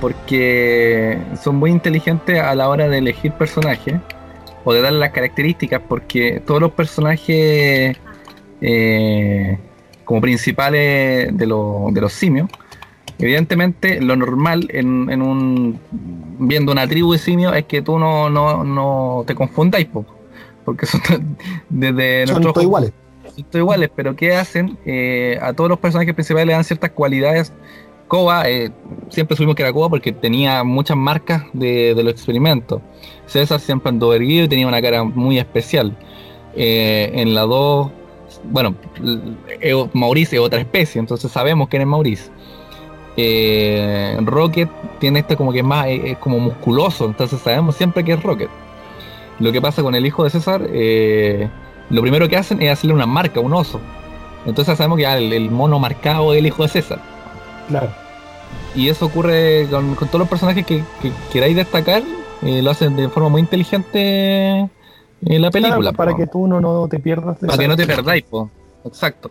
porque 0.00 1.18
son 1.42 1.56
muy 1.56 1.70
inteligentes 1.70 2.40
a 2.40 2.54
la 2.54 2.68
hora 2.68 2.88
de 2.88 2.98
elegir 2.98 3.32
personajes 3.32 3.94
o 4.64 4.72
de 4.72 4.82
dar 4.82 4.92
las 4.92 5.10
características, 5.10 5.80
porque 5.88 6.42
todos 6.46 6.60
los 6.60 6.72
personajes 6.72 7.96
eh, 8.60 9.58
como 10.04 10.20
principales 10.20 11.36
de, 11.36 11.46
lo- 11.46 11.86
de 11.90 12.00
los 12.00 12.12
simios, 12.12 12.48
evidentemente 13.18 14.00
lo 14.00 14.14
normal 14.16 14.66
en, 14.70 15.08
en 15.10 15.22
un 15.22 15.78
viendo 16.38 16.72
una 16.72 16.86
tribu 16.86 17.12
de 17.12 17.18
simios 17.18 17.56
es 17.56 17.64
que 17.64 17.80
tú 17.82 17.98
no, 17.98 18.28
no, 18.28 18.62
no 18.64 19.24
te 19.26 19.34
confundáis, 19.34 19.86
po, 19.86 20.04
porque 20.64 20.86
son 20.86 21.00
desde 21.68 22.26
son 22.26 22.42
iguales. 22.60 22.92
Iguales, 23.52 23.90
pero 23.94 24.16
¿qué 24.16 24.34
hacen? 24.34 24.78
Eh, 24.84 25.38
a 25.40 25.52
todos 25.52 25.70
los 25.70 25.78
personajes 25.78 26.14
principales 26.14 26.46
le 26.46 26.52
dan 26.52 26.64
ciertas 26.64 26.90
cualidades. 26.90 27.52
Koba, 28.08 28.48
eh, 28.48 28.70
siempre 29.08 29.36
supimos 29.36 29.56
que 29.56 29.62
era 29.62 29.72
Koba 29.72 29.88
porque 29.88 30.12
tenía 30.12 30.62
muchas 30.62 30.96
marcas 30.96 31.44
de, 31.52 31.94
los 31.96 32.12
experimentos. 32.12 32.80
César 33.26 33.60
siempre 33.60 33.88
andó 33.88 34.14
erguido 34.14 34.44
y 34.44 34.48
tenía 34.48 34.66
una 34.66 34.80
cara 34.80 35.02
muy 35.04 35.38
especial. 35.38 35.96
Eh, 36.54 37.10
en 37.14 37.34
la 37.34 37.42
2, 37.42 37.90
bueno, 38.44 38.74
Maurice 39.92 40.36
es 40.36 40.42
otra 40.42 40.60
especie, 40.60 40.98
entonces 40.98 41.30
sabemos 41.30 41.68
quién 41.68 41.82
es 41.82 41.88
Maurice. 41.88 42.30
eh, 43.16 44.16
Rocket 44.22 44.68
tiene 44.98 45.20
este 45.20 45.36
como 45.36 45.52
que 45.52 45.62
más, 45.62 45.86
es 45.88 46.18
como 46.18 46.38
musculoso, 46.38 47.06
entonces 47.06 47.40
sabemos 47.40 47.76
siempre 47.76 48.04
que 48.04 48.12
es 48.12 48.22
Rocket. 48.22 48.50
Lo 49.38 49.52
que 49.52 49.60
pasa 49.60 49.82
con 49.82 49.94
el 49.94 50.06
hijo 50.06 50.24
de 50.24 50.30
César, 50.30 50.66
eh, 50.70 51.48
lo 51.90 52.02
primero 52.02 52.28
que 52.28 52.36
hacen 52.36 52.60
es 52.62 52.70
hacerle 52.70 52.94
una 52.94 53.06
marca, 53.06 53.40
un 53.40 53.54
oso. 53.54 53.80
Entonces 54.46 54.76
sabemos 54.76 54.96
que 54.96 55.02
ya 55.02 55.16
el, 55.16 55.32
el 55.32 55.50
mono 55.50 55.78
marcado 55.78 56.32
es 56.32 56.38
el 56.38 56.46
hijo 56.46 56.62
de 56.62 56.68
César. 56.68 57.00
Claro. 57.68 57.88
Y 58.74 58.88
eso 58.88 59.06
ocurre 59.06 59.66
con, 59.70 59.94
con 59.94 60.08
todos 60.08 60.20
los 60.20 60.28
personajes 60.28 60.64
que, 60.64 60.82
que 61.00 61.10
queráis 61.32 61.56
destacar, 61.56 62.02
eh, 62.42 62.62
lo 62.62 62.70
hacen 62.70 62.96
de 62.96 63.08
forma 63.08 63.28
muy 63.28 63.40
inteligente 63.40 64.58
en 64.60 65.42
la 65.42 65.50
película. 65.50 65.78
Claro, 65.78 65.96
para 65.96 66.12
po. 66.12 66.16
que 66.18 66.26
tú 66.26 66.46
no, 66.46 66.60
no 66.60 66.86
te 66.88 66.98
pierdas 66.98 67.40
de 67.40 67.46
Para 67.46 67.58
que 67.58 67.68
no 67.68 67.76
te 67.76 67.86
perdáis, 67.86 68.24
po. 68.24 68.50
Exacto. 68.84 69.30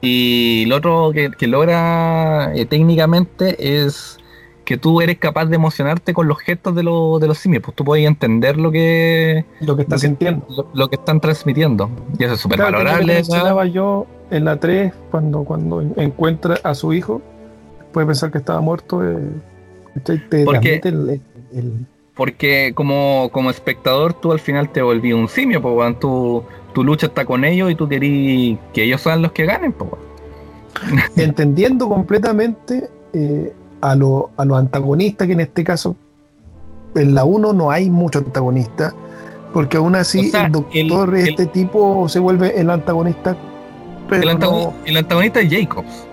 Y 0.00 0.66
lo 0.66 0.76
otro 0.76 1.10
que, 1.12 1.30
que 1.30 1.46
logra 1.46 2.52
eh, 2.54 2.66
técnicamente 2.66 3.82
es 3.82 4.18
que 4.68 4.76
tú 4.76 5.00
eres 5.00 5.16
capaz 5.16 5.46
de 5.46 5.56
emocionarte 5.56 6.12
con 6.12 6.28
los 6.28 6.38
gestos 6.40 6.74
de, 6.74 6.82
los 6.82 7.18
de 7.22 7.26
los 7.26 7.38
simios. 7.38 7.62
Pues 7.62 7.74
tú 7.74 7.84
puedes 7.86 8.06
entender 8.06 8.58
lo 8.58 8.70
que, 8.70 9.46
lo 9.60 9.74
que 9.78 9.84
lo 9.84 9.88
que- 9.88 9.98
sintiendo. 9.98 10.44
lo, 10.54 10.68
lo 10.74 10.88
que 10.90 10.96
están 10.96 11.20
transmitiendo. 11.20 11.88
Y 12.18 12.24
eso 12.24 12.34
es 12.34 12.40
súper 12.40 12.58
Claro, 12.58 12.72
lo 12.72 12.78
valorable. 12.84 13.14
mencionaba 13.14 13.64
yo 13.64 14.06
en 14.30 14.44
la 14.44 14.60
3, 14.60 14.92
cuando, 15.10 15.44
cuando 15.44 15.80
encuentra 15.96 16.58
a 16.62 16.74
su 16.74 16.92
hijo, 16.92 17.22
puede 17.92 18.06
pensar 18.08 18.30
que 18.30 18.36
estaba 18.36 18.60
muerto. 18.60 19.02
eh, 19.02 19.16
Porque- 20.44 20.80
transmite 20.80 20.88
el, 20.90 21.20
el- 21.54 21.86
Porque 22.14 22.72
como, 22.74 23.30
como 23.32 23.48
espectador 23.48 24.12
tú 24.12 24.32
al 24.32 24.40
final 24.40 24.68
te 24.70 24.82
volví 24.82 25.14
un 25.14 25.28
simio, 25.28 25.62
pues 25.62 25.74
weón. 25.74 25.98
tu, 25.98 26.42
tu 26.74 26.84
lucha 26.84 27.06
está 27.06 27.24
con 27.24 27.42
ellos 27.46 27.70
y 27.70 27.74
tú 27.74 27.88
querís 27.88 28.58
que 28.74 28.82
ellos 28.84 29.00
sean 29.00 29.22
los 29.22 29.32
que 29.32 29.46
ganen, 29.46 29.72
pues 29.72 29.92
entendiendo 31.16 31.88
completamente 31.88 32.88
eh, 33.14 33.52
a 33.80 33.94
los 33.94 34.24
a 34.36 34.44
los 34.44 34.58
antagonistas, 34.58 35.26
que 35.26 35.32
en 35.34 35.40
este 35.40 35.64
caso 35.64 35.96
en 36.94 37.14
la 37.14 37.24
1 37.24 37.52
no 37.52 37.70
hay 37.70 37.90
mucho 37.90 38.18
antagonista, 38.20 38.92
porque 39.52 39.76
aún 39.76 39.94
así 39.96 40.28
O 40.28 40.30
sea, 40.30 40.46
el 40.46 40.52
doctor, 40.52 41.16
el- 41.16 41.28
este 41.28 41.46
tipo, 41.46 42.08
se 42.08 42.18
vuelve 42.18 42.58
el 42.60 42.70
antagonista. 42.70 43.36
Pero 44.08 44.22
El, 44.22 44.28
antago- 44.30 44.72
no- 44.72 44.86
el 44.86 44.96
antagonista 44.96 45.40
es 45.40 45.50
Jacobs. 45.52 46.06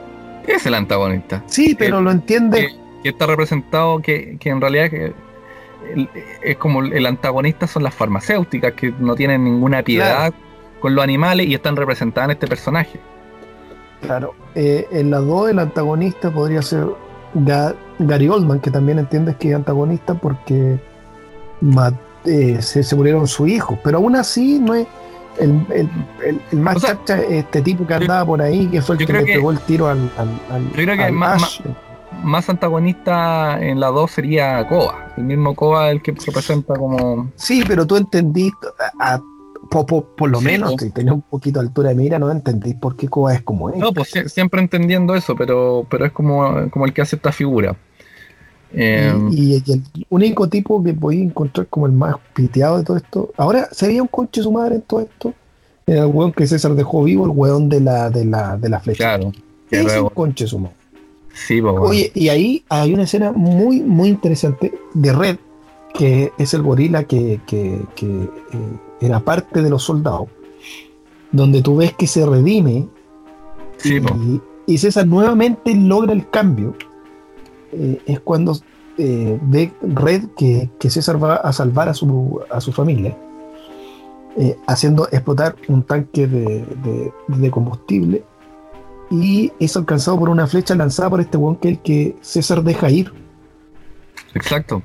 Es 0.48 0.66
el 0.66 0.74
antagonista. 0.76 1.42
sí, 1.48 1.76
pero 1.77 2.02
lo 2.02 2.11
entiende. 2.11 2.69
que 3.03 3.10
está 3.10 3.26
representado 3.26 4.00
que, 4.00 4.38
que 4.40 4.50
en 4.50 4.60
realidad 4.61 4.90
que 4.90 5.14
es 6.44 6.58
como 6.58 6.82
el 6.82 7.06
antagonista 7.06 7.68
son 7.68 7.84
las 7.84 7.94
farmacéuticas 7.94 8.74
que 8.74 8.92
no 9.00 9.16
tienen 9.16 9.44
ninguna 9.44 9.84
piedad 9.84 10.34
con 10.80 10.95
los 10.95 11.03
animales 11.03 11.48
y 11.48 11.53
están 11.53 11.76
representadas 11.76 12.27
en 12.27 12.32
este 12.32 12.48
personaje. 12.48 13.00
Claro, 14.02 14.34
eh, 14.56 14.88
en 14.92 15.10
la 15.11 15.19
2 15.19 15.50
el 15.52 15.60
antagonista 15.60 16.32
podría 16.32 16.61
ser 16.61 16.85
Ga- 17.35 17.75
Gary 17.99 18.27
Oldman, 18.30 18.59
que 18.59 18.72
también 18.72 18.97
entiendes 18.99 19.35
que 19.35 19.49
es 19.49 19.55
antagonista 19.55 20.14
porque 20.15 20.80
eh, 22.25 22.57
se, 22.61 22.83
se 22.83 22.95
murieron 22.95 23.27
sus 23.27 23.47
hijos, 23.49 23.77
pero 23.83 23.97
aún 23.97 24.15
así 24.15 24.59
no 24.59 24.73
es 24.73 24.88
el, 25.39 25.51
el- 25.69 25.89
el- 26.25 26.41
el 26.51 26.59
más 26.59 26.77
O 26.77 26.80
sea, 26.80 26.91
chacha, 27.05 27.22
este 27.23 27.61
tipo 27.61 27.85
que 27.85 27.93
yo- 27.93 27.99
andaba 28.01 28.25
por 28.25 28.41
ahí, 28.41 28.67
que 28.67 28.81
fue 28.81 28.95
el 28.95 29.01
yo 29.01 29.07
que 29.07 29.14
le 29.14 29.25
pegó 29.25 29.51
el 29.51 29.59
tiro 29.59 29.88
al, 29.88 30.09
al, 30.17 30.30
al- 30.51 30.72
creo 30.73 30.95
que 30.95 31.03
al 31.03 31.14
más-. 31.14 31.61
Más 32.23 32.49
antagonista 32.49 33.59
en 33.61 33.80
la 33.80 33.88
2 33.88 34.09
sería 34.09 34.65
Koba. 34.67 35.09
El 35.17 35.25
mismo 35.25 35.53
Koba 35.53 35.91
el 35.91 36.01
que 36.01 36.15
se 36.17 36.31
presenta 36.31 36.73
como... 36.75 37.30
Sí, 37.35 37.64
pero 37.67 37.85
tú 37.85 37.97
entendiste, 37.97 38.67
a- 38.99 39.15
a- 39.15 39.22
po- 39.69 39.85
po- 39.85 40.06
por, 40.16 40.30
lo 40.30 40.40
Sí, 40.40 40.45
menos, 40.45 40.76
si 40.80 40.90
tenés 40.92 41.14
un 41.14 41.22
poquito 41.22 41.60
de 41.60 41.68
altura 41.68 41.90
de 41.90 41.95
mira, 41.95 42.19
no 42.19 42.32
entendís 42.32 42.76
por 42.76 42.95
qué 42.95 43.08
Koba 43.08 43.34
es 43.34 43.42
como 43.42 43.69
es. 43.69 43.77
No, 43.77 43.92
pues 43.92 44.14
sie- 44.14 44.27
siempre 44.30 44.61
entendiendo 44.61 45.16
eso, 45.16 45.35
pero, 45.35 45.85
pero 45.90 46.06
es 46.06 46.11
como, 46.11 46.69
como 46.69 46.85
el 46.85 46.94
que 46.94 47.02
hace 47.02 47.16
esta 47.16 47.32
figura. 47.32 47.76
Eh, 48.74 49.14
Y, 49.32 49.64
y 49.66 49.72
el 49.72 49.84
único 50.10 50.50
tipo 50.50 50.84
que 50.84 50.94
podía 50.94 51.24
encontrar 51.24 51.68
como 51.68 51.85
el 51.85 51.92
más 51.94 52.16
piteado 52.34 52.77
de 52.77 52.84
todo 52.84 52.98
esto. 52.98 53.32
Ahora 53.38 53.69
sería 53.72 54.02
un 54.02 54.08
conche 54.08 54.42
su 54.42 54.52
madre 54.52 54.76
en 54.76 54.82
todo 54.82 55.02
esto. 55.02 55.34
El 55.85 56.06
weón 56.08 56.32
que 56.34 56.48
César 56.48 56.74
dejó 56.74 57.03
vivo, 57.03 57.26
el 57.26 57.32
weón 57.32 57.69
de 57.69 57.80
la, 57.80 58.10
de 58.10 58.26
la, 58.26 58.58
de 58.58 58.69
la 58.69 58.80
flecha. 58.80 59.18
claro. 59.18 59.32
Que 59.69 59.82
es 59.82 59.98
un 59.98 60.10
conche 60.10 60.45
su 60.48 60.60
madre. 60.60 60.76
sí, 61.34 61.61
pues, 61.61 61.72
bueno. 61.74 61.88
Oye, 61.90 62.11
y 62.16 62.30
ahí 62.30 62.64
hay 62.69 62.94
una 62.94 63.03
escena 63.03 63.32
muy, 63.32 63.82
muy 63.82 64.10
interesante 64.10 64.74
de 64.94 65.14
Red, 65.14 65.38
que 65.98 66.32
es 66.38 66.53
el 66.53 66.61
gorila 66.64 67.03
que, 67.06 67.40
que- 67.48 67.82
que, 67.95 68.06
eh, 68.06 68.30
era 69.01 69.19
parte 69.19 69.61
de 69.61 69.69
los 69.69 69.83
soldados, 69.83 70.27
donde 71.32 71.61
tú 71.61 71.77
ves 71.77 71.93
que 71.93 72.07
se 72.07 72.25
redime 72.25 72.88
Sí, 73.77 73.98
y, 74.67 74.74
y 74.74 74.77
César 74.77 75.06
nuevamente 75.06 75.75
logra 75.75 76.14
el 76.14 76.30
cambio. 76.30 76.75
Eh, 77.74 78.01
es 78.06 78.19
cuando 78.22 78.57
eh, 78.98 79.38
ve 79.43 79.74
Red 79.82 80.30
que, 80.38 80.69
que 80.80 80.90
César 80.90 81.22
va 81.22 81.35
a 81.35 81.51
salvar 81.51 81.90
a 81.90 81.93
su, 81.93 82.40
a 82.49 82.61
su 82.61 82.72
familia, 82.72 83.17
eh, 84.38 84.57
haciendo 84.67 85.07
explotar 85.11 85.56
un 85.67 85.83
tanque 85.83 86.25
de, 86.27 86.65
de- 86.83 87.11
de 87.27 87.51
combustible 87.51 88.24
y 89.11 89.51
es 89.59 89.75
alcanzado 89.75 90.17
por 90.17 90.30
una 90.30 90.48
flecha 90.48 90.74
lanzada 90.74 91.09
por 91.09 91.19
este 91.22 91.38
que 91.61 91.69
el 91.69 91.80
que 91.80 92.15
César 92.22 92.64
deja 92.64 92.90
ir. 92.90 93.11
Exacto. 94.33 94.82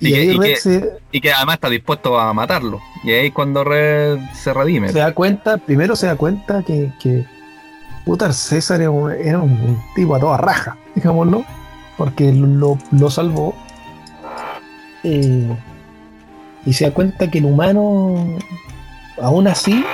Y, 0.00 0.08
Y 0.08 0.12
que- 0.12 0.18
ahí 0.18 0.28
y 0.30 0.36
Red 0.38 0.44
que- 0.46 0.56
se, 0.56 0.90
Y 1.12 1.20
que 1.20 1.32
además 1.32 1.54
está 1.56 1.68
dispuesto 1.68 2.18
a 2.18 2.32
matarlo. 2.32 2.80
Y 3.04 3.10
ahí 3.12 3.26
es 3.28 3.32
cuando 3.32 3.64
Red 3.64 4.18
se 4.34 4.52
redime. 4.54 4.88
se 4.90 4.98
da 4.98 5.12
cuenta, 5.14 5.58
primero 5.58 5.94
se 5.96 6.06
da 6.06 6.16
cuenta 6.16 6.62
que, 6.62 6.92
que 7.00 7.26
puta, 8.04 8.32
César 8.32 8.80
era 8.80 8.90
un, 8.90 9.10
era 9.12 9.38
un 9.38 9.78
tipo 9.94 10.14
a 10.14 10.20
toda 10.20 10.36
raja, 10.38 10.76
digámoslo, 10.94 11.44
porque 11.98 12.32
lo, 12.32 12.78
lo 12.92 13.10
salvó. 13.10 13.54
Eh, 15.04 15.48
y 16.66 16.72
se 16.72 16.84
da 16.86 16.92
cuenta 16.94 17.30
que 17.30 17.38
el 17.38 17.44
humano, 17.46 18.38
aún 19.20 19.48
así, 19.48 19.84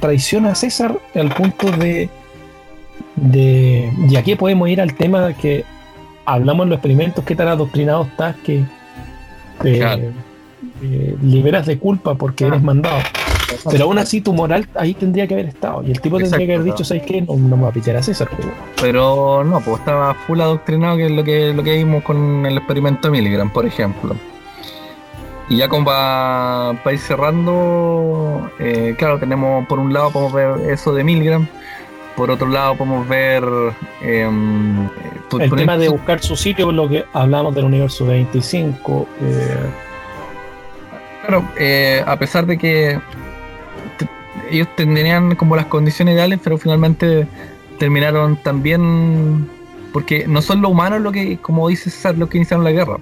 traiciona 0.00 0.50
a 0.52 0.54
César 0.54 0.98
al 1.14 1.34
punto 1.34 1.70
de, 1.72 2.08
de. 3.16 3.92
Y 4.08 4.16
aquí 4.16 4.34
podemos 4.36 4.68
ir 4.68 4.80
al 4.80 4.94
tema 4.94 5.32
que 5.34 5.64
hablamos 6.24 6.64
en 6.64 6.70
los 6.70 6.76
experimentos, 6.78 7.24
qué 7.24 7.34
tan 7.36 7.48
adoctrinado 7.48 8.04
estás 8.04 8.36
que 8.36 8.64
te 9.62 9.78
Claro. 9.78 10.02
eh, 10.82 11.16
liberas 11.22 11.66
de 11.66 11.78
culpa 11.78 12.14
porque 12.14 12.46
eres 12.46 12.62
mandado. 12.62 12.98
Pero 13.70 13.84
aún 13.84 13.98
así 13.98 14.20
tu 14.20 14.34
moral 14.34 14.68
ahí 14.74 14.92
tendría 14.94 15.26
que 15.26 15.34
haber 15.34 15.46
estado. 15.46 15.82
Y 15.82 15.90
el 15.90 16.00
tipo 16.00 16.18
tendría 16.18 16.46
que 16.46 16.54
haber 16.54 16.64
dicho, 16.64 16.84
¿sabes 16.84 17.02
qué? 17.04 17.22
No, 17.22 17.34
no 17.36 17.56
me 17.56 17.62
va 17.62 17.68
a 17.70 17.72
pichar 17.72 17.96
a 17.96 18.02
César. 18.02 18.28
pero- 18.36 18.52
Pero 18.80 19.44
no, 19.44 19.60
pues 19.60 19.78
estaba 19.78 20.14
full 20.14 20.40
adoctrinado, 20.40 20.96
que 20.98 21.06
es 21.06 21.12
lo 21.12 21.24
que, 21.24 21.52
lo 21.54 21.62
que 21.62 21.76
vimos 21.76 22.02
con 22.04 22.44
el 22.44 22.58
experimento 22.58 23.10
Milgram, 23.10 23.50
por 23.50 23.64
ejemplo. 23.66 24.14
Y 25.48 25.56
ya 25.56 25.68
como 25.68 25.86
para 25.86 26.74
ir 26.92 26.98
cerrando, 26.98 28.50
eh, 28.58 28.94
claro, 28.98 29.18
tenemos 29.18 29.66
por 29.66 29.78
un 29.78 29.92
lado 29.94 30.10
podemos 30.10 30.32
ver 30.34 30.70
eso 30.70 30.92
de 30.92 31.04
Milgram, 31.04 31.48
por 32.18 32.30
otro 32.32 32.48
lado 32.48 32.74
podemos 32.76 33.06
ver 33.08 33.44
por- 35.30 35.40
El 35.42 35.50
tema 35.54 35.78
de 35.78 35.88
buscar 35.88 36.20
su 36.20 36.34
sitio, 36.36 36.72
lo 36.72 36.88
que 36.88 37.04
hablamos 37.12 37.54
del 37.54 37.64
universo 37.66 38.06
25. 38.06 39.06
eh, 39.22 39.56
Claro, 41.22 41.44
eh, 41.58 42.02
a 42.06 42.16
pesar 42.18 42.44
de 42.46 42.58
que 42.58 42.98
ellos 44.50 44.66
tendrían 44.76 45.34
como 45.36 45.54
las 45.56 45.66
condiciones 45.66 46.14
ideales, 46.14 46.40
pero 46.42 46.58
finalmente 46.58 47.26
terminaron 47.78 48.36
también 48.42 49.48
porque 49.92 50.26
no 50.26 50.40
son 50.42 50.60
los 50.62 50.70
humanos 50.72 51.00
lo 51.02 51.12
que, 51.12 51.36
como 51.38 51.68
dice 51.68 51.90
César, 51.90 52.16
los 52.18 52.28
que 52.30 52.38
iniciaron 52.38 52.64
la 52.64 52.72
guerra. 52.72 52.96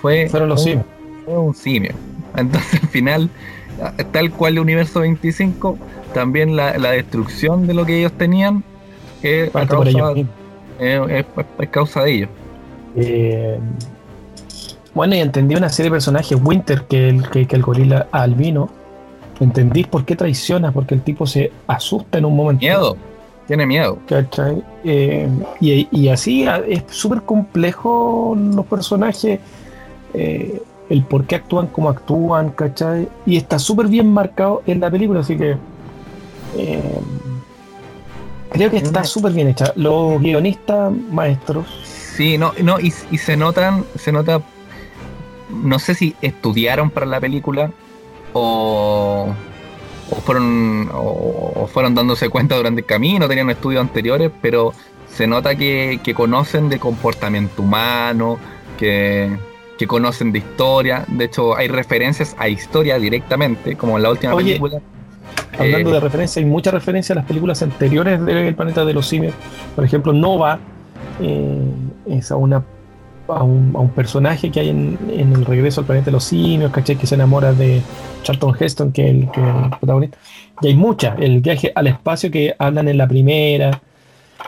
Fue 0.00 0.28
fueron 0.30 0.48
los 0.48 0.60
un- 0.60 0.64
simios. 0.64 0.86
fue 1.26 1.38
un 1.38 1.54
simio. 1.54 1.92
Entonces 2.36 2.80
al 2.82 2.88
final, 2.88 3.28
tal 4.12 4.30
cual 4.30 4.54
el 4.54 4.60
universo 4.60 5.00
25, 5.00 5.76
también 6.12 6.56
la, 6.56 6.78
la 6.78 6.90
destrucción 6.92 7.66
de 7.66 7.74
lo 7.74 7.84
que 7.84 7.98
ellos 7.98 8.12
tenían 8.12 8.62
es, 9.22 9.50
por 9.50 9.88
ellos 9.88 10.14
mismos. 10.14 10.36
es- 10.78 11.26
es- 11.36 11.44
es 11.58 11.68
causa 11.68 12.02
de 12.02 12.12
ellos. 12.12 12.28
Eh, 12.96 13.58
bueno, 14.94 15.14
y 15.14 15.20
entendí 15.20 15.54
una 15.54 15.68
serie 15.70 15.88
de 15.90 15.94
personajes, 15.94 16.38
Winter, 16.42 16.84
que 16.84 17.08
el, 17.08 17.28
que, 17.30 17.46
que 17.46 17.56
el 17.56 17.62
gorila 17.62 18.06
albino. 18.12 18.68
Entendí 19.40 19.84
por 19.84 20.04
qué 20.04 20.14
traiciona, 20.14 20.70
porque 20.70 20.94
el 20.94 21.00
tipo 21.02 21.26
se 21.26 21.50
asusta 21.66 22.18
en 22.18 22.26
un 22.26 22.36
momento. 22.36 22.60
Miedo, 22.60 22.96
tiene 23.48 23.66
miedo. 23.66 23.98
Eh, 24.84 25.28
y, 25.60 25.88
y 25.90 26.08
así 26.08 26.46
a- 26.46 26.58
es 26.58 26.84
súper 26.90 27.22
complejo 27.22 28.36
los 28.38 28.66
personajes, 28.66 29.40
eh, 30.14 30.62
el 30.90 31.02
por 31.04 31.24
qué 31.24 31.36
actúan 31.36 31.68
como 31.68 31.88
actúan, 31.88 32.50
¿cachai? 32.50 33.08
Y 33.24 33.36
está 33.38 33.58
súper 33.58 33.86
bien 33.86 34.12
marcado 34.12 34.62
en 34.66 34.78
la 34.80 34.90
película, 34.90 35.20
así 35.20 35.36
que 35.36 35.56
eh, 36.56 37.00
creo 38.50 38.70
que 38.70 38.78
está 38.78 39.04
súper 39.04 39.32
bien 39.32 39.48
hecha. 39.48 39.72
Los 39.76 40.20
guionistas 40.20 40.92
maestros, 41.10 41.66
Sí, 42.14 42.36
no, 42.36 42.52
no, 42.62 42.78
y, 42.78 42.92
y 43.10 43.16
se 43.18 43.38
notan, 43.38 43.86
se 43.96 44.12
nota, 44.12 44.42
no 45.50 45.78
sé 45.78 45.94
si 45.94 46.14
estudiaron 46.20 46.90
para 46.90 47.06
la 47.06 47.18
película 47.20 47.70
o, 48.34 49.28
o 50.10 50.16
fueron, 50.16 50.90
o, 50.92 51.52
o 51.56 51.66
fueron 51.68 51.94
dándose 51.94 52.28
cuenta 52.28 52.54
durante 52.54 52.82
el 52.82 52.86
camino, 52.86 53.28
tenían 53.28 53.48
estudios 53.48 53.80
anteriores, 53.80 54.30
pero 54.42 54.74
se 55.10 55.26
nota 55.26 55.54
que, 55.54 56.00
que 56.04 56.12
conocen 56.12 56.68
de 56.68 56.78
comportamiento 56.78 57.62
humano, 57.62 58.38
que, 58.78 59.34
que 59.78 59.86
conocen 59.86 60.30
de 60.30 60.40
historia. 60.40 61.06
De 61.08 61.24
hecho, 61.24 61.56
hay 61.56 61.68
referencias 61.68 62.36
a 62.38 62.48
historia 62.48 62.98
directamente, 62.98 63.74
como 63.74 63.96
en 63.96 64.02
la 64.02 64.10
última 64.10 64.34
Oye, 64.34 64.58
película. 64.58 64.80
Hablando 65.58 65.90
Eh, 65.90 65.94
de 65.94 66.00
referencia, 66.00 66.40
hay 66.40 66.46
muchas 66.46 66.72
referencias 66.72 67.16
a 67.16 67.20
las 67.20 67.26
películas 67.26 67.62
anteriores 67.62 68.24
del 68.24 68.54
planeta 68.54 68.84
de 68.84 68.94
los 68.94 69.06
simios. 69.06 69.34
Por 69.74 69.84
ejemplo, 69.84 70.12
Nova 70.12 70.58
eh, 71.20 71.60
es 72.08 72.30
a, 72.30 72.36
una, 72.36 72.62
a, 73.28 73.42
un, 73.42 73.72
a 73.74 73.80
un 73.80 73.90
personaje 73.90 74.50
que 74.50 74.60
hay 74.60 74.70
en, 74.70 74.98
en 75.10 75.32
el 75.32 75.44
regreso 75.44 75.80
al 75.82 75.86
planeta 75.86 76.06
de 76.06 76.12
los 76.12 76.24
simios, 76.24 76.72
¿cachai? 76.72 76.96
Que 76.96 77.06
se 77.06 77.16
enamora 77.16 77.52
de 77.52 77.82
Charlton 78.22 78.56
Heston, 78.58 78.92
que 78.92 79.04
es 79.04 79.10
el, 79.10 79.30
que 79.30 79.40
es 79.40 79.46
el 79.46 79.70
protagonista. 79.78 80.18
Y 80.62 80.68
hay 80.68 80.74
muchas. 80.74 81.18
El 81.18 81.40
viaje 81.40 81.70
al 81.74 81.86
espacio 81.86 82.30
que 82.30 82.54
hablan 82.58 82.88
en 82.88 82.96
la 82.96 83.06
primera. 83.06 83.80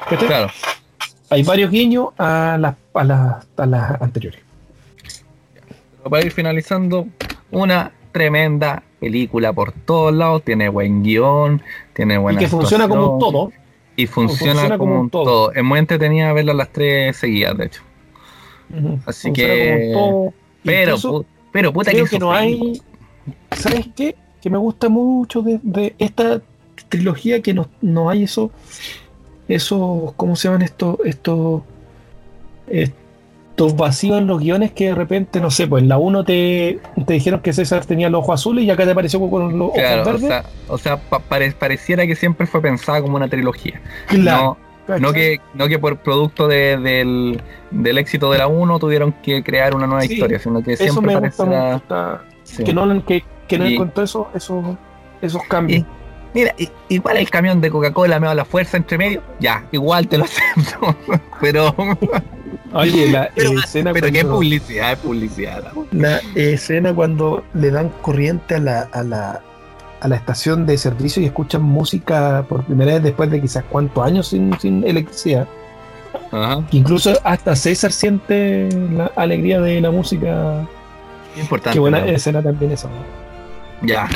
¿cachai? 0.09 0.27
Claro. 0.27 0.49
Hay 1.31 1.43
varios 1.43 1.71
guiños 1.71 2.09
a 2.17 2.57
las, 2.59 2.75
a 2.95 3.05
las, 3.05 3.47
a 3.57 3.67
las 3.67 4.01
anteriores. 4.01 4.41
Pero 5.99 6.11
para 6.11 6.25
ir 6.25 6.33
finalizando, 6.33 7.07
una 7.51 7.91
tremenda 8.13 8.83
película 9.05 9.53
por 9.53 9.73
todos 9.73 10.13
lados, 10.15 10.43
tiene 10.45 10.69
buen 10.69 11.03
guion, 11.03 11.63
tiene 11.93 12.15
Y 12.15 12.19
buena 12.19 12.39
que 12.41 12.49
funciona 12.49 12.89
como 12.89 13.13
un 13.15 13.19
todo. 13.19 13.53
Y 13.97 14.07
funciona, 14.07 14.53
funciona 14.55 14.79
como, 14.79 14.91
como 14.93 15.01
un 15.03 15.11
todo. 15.11 15.25
todo. 15.25 15.53
Es 15.53 15.63
muy 15.63 15.79
entretenida 15.79 16.33
verla 16.33 16.55
las 16.55 16.71
tres 16.71 17.17
seguidas, 17.17 17.57
de 17.59 17.67
hecho. 17.67 17.83
Así 19.07 19.29
Funciona 19.29 19.35
que- 19.35 19.91
como 19.95 20.19
un 20.23 20.31
todo. 20.31 20.35
Pero, 20.65 20.97
Incluso- 20.97 21.25
pero 21.53 21.73
puta 21.73 21.91
creo 21.91 22.05
que, 22.05 22.11
que 22.11 22.19
no 22.19 22.33
hay. 22.33 22.81
¿Sabes 23.53 23.87
qué? 23.95 24.17
Que 24.43 24.51
me 24.51 24.59
gusta 24.59 24.89
mucho 24.89 25.43
de, 25.43 25.61
de 25.63 25.95
esta 25.99 26.41
trilogía 26.89 27.41
que 27.43 27.53
no, 27.55 27.69
no 27.83 28.09
hay 28.11 28.25
eso. 28.25 28.51
Esos. 29.47 30.13
¿Cómo 30.15 30.35
se 30.37 30.49
llaman 30.49 30.63
estos? 30.63 30.97
Estos. 31.05 31.63
Estos 33.57 33.77
vacíos 33.77 34.19
en 34.19 34.27
los 34.27 34.41
guiones 34.41 34.73
que 34.73 34.87
de 34.87 34.97
repente, 34.97 35.41
no 35.41 35.49
sé, 35.49 35.69
pues 35.69 35.85
en 35.85 35.89
la 35.89 35.97
1 35.97 36.25
te, 36.25 36.81
te 37.07 37.13
dijeron 37.13 37.39
que 37.39 37.53
César 37.53 37.85
tenía 37.87 38.11
los 38.11 38.19
ojos 38.25 38.41
azules 38.41 38.65
y 38.65 38.71
acá 38.71 38.85
te 38.85 38.91
apareció 38.91 39.21
con 39.31 39.57
los 39.57 39.69
ojos 39.69 39.79
Claro, 39.79 40.03
o 40.03 40.05
verdes. 40.07 40.21
sea, 40.27 40.45
o 40.67 40.77
sea 40.77 40.97
pa- 40.97 41.21
pare- 41.21 41.53
pareciera 41.53 42.05
que 42.05 42.17
siempre 42.17 42.49
fue 42.49 42.61
pensada 42.61 43.01
como 43.01 43.15
una 43.15 43.29
trilogía. 43.29 43.81
claro. 44.09 44.57
No, 44.89 44.99
no 44.99 45.13
que, 45.13 45.41
no 45.55 45.69
que 45.69 45.79
por 45.79 45.99
producto 45.99 46.49
de- 46.49 46.79
del, 46.79 47.41
del 47.71 47.99
éxito 47.99 48.29
de 48.33 48.39
la 48.39 48.49
1 48.49 48.79
tuvieron 48.81 49.13
que 49.23 49.45
crear 49.45 49.77
una 49.77 49.87
nueva 49.87 50.03
Sí, 50.03 50.15
historia, 50.15 50.41
sino 50.41 50.61
que 50.61 50.73
Eso 50.73 50.83
siempre 50.83 51.15
me 51.15 51.21
gusta 51.29 51.45
pareciera- 51.45 51.65
mucho. 51.75 51.77
está- 51.77 52.25
sí. 52.43 52.65
Que 52.65 52.75
no, 52.75 53.07
que, 53.07 53.25
que 53.47 53.59
no 53.59 53.69
Y- 53.69 53.75
encontró 53.75 54.03
eso, 54.03 54.29
eso, 54.35 54.77
esos 55.23 55.43
cambios. 55.45 55.83
Y- 55.83 55.87
Mira, 56.35 56.53
igual 56.89 57.19
el 57.19 57.31
camión 57.31 57.61
de 57.61 57.71
Coca-Cola 57.71 58.19
me 58.19 58.27
da 58.27 58.35
la 58.35 58.45
fuerza 58.45 58.77
entre 58.77 58.99
medio, 58.99 59.23
ya, 59.39 59.65
igual 59.71 60.09
te 60.09 60.19
lo 60.19 60.25
acepto. 60.25 60.97
pero 61.41 61.73
Oye, 62.75 63.11
la 63.11 63.31
pero, 63.35 63.53
escena 63.59 63.93
pero 63.93 64.07
qué 64.09 64.13
cuando- 64.21 64.35
publicidad, 64.35 64.93
es 64.93 64.99
publicidad. 64.99 65.73
la- 65.93 66.09
La 66.11 66.21
escena 66.35 66.93
cuando 66.95 67.45
le 67.55 67.71
dan 67.71 67.91
corriente 68.03 68.57
a 68.57 68.59
la, 68.59 68.81
a 68.93 69.03
la, 69.03 69.41
a 70.01 70.09
la 70.09 70.17
estación 70.17 70.67
de 70.67 70.77
servicio 70.77 71.23
y 71.23 71.27
escuchan 71.27 71.63
música 71.63 72.45
por 72.49 72.65
primera 72.65 72.95
vez 72.95 73.03
después 73.03 73.31
de 73.31 73.41
quizás 73.41 73.65
cuántos 73.69 74.05
años 74.05 74.29
sin, 74.29 74.59
sin 74.61 74.85
electricidad. 74.87 75.47
Ajá, 76.31 76.63
Incluso 76.73 77.13
hasta 77.25 77.55
César 77.57 77.93
siente 77.93 78.69
la 78.93 79.11
alegría 79.17 79.61
de 79.61 79.81
la 79.81 79.91
música. 79.91 80.67
importante. 81.37 81.75
Qué 81.75 81.81
buena 81.81 82.01
¿no? 82.01 82.07
escena 82.07 82.43
también 82.43 82.73
esa. 82.73 82.89
Ya. 83.83 84.09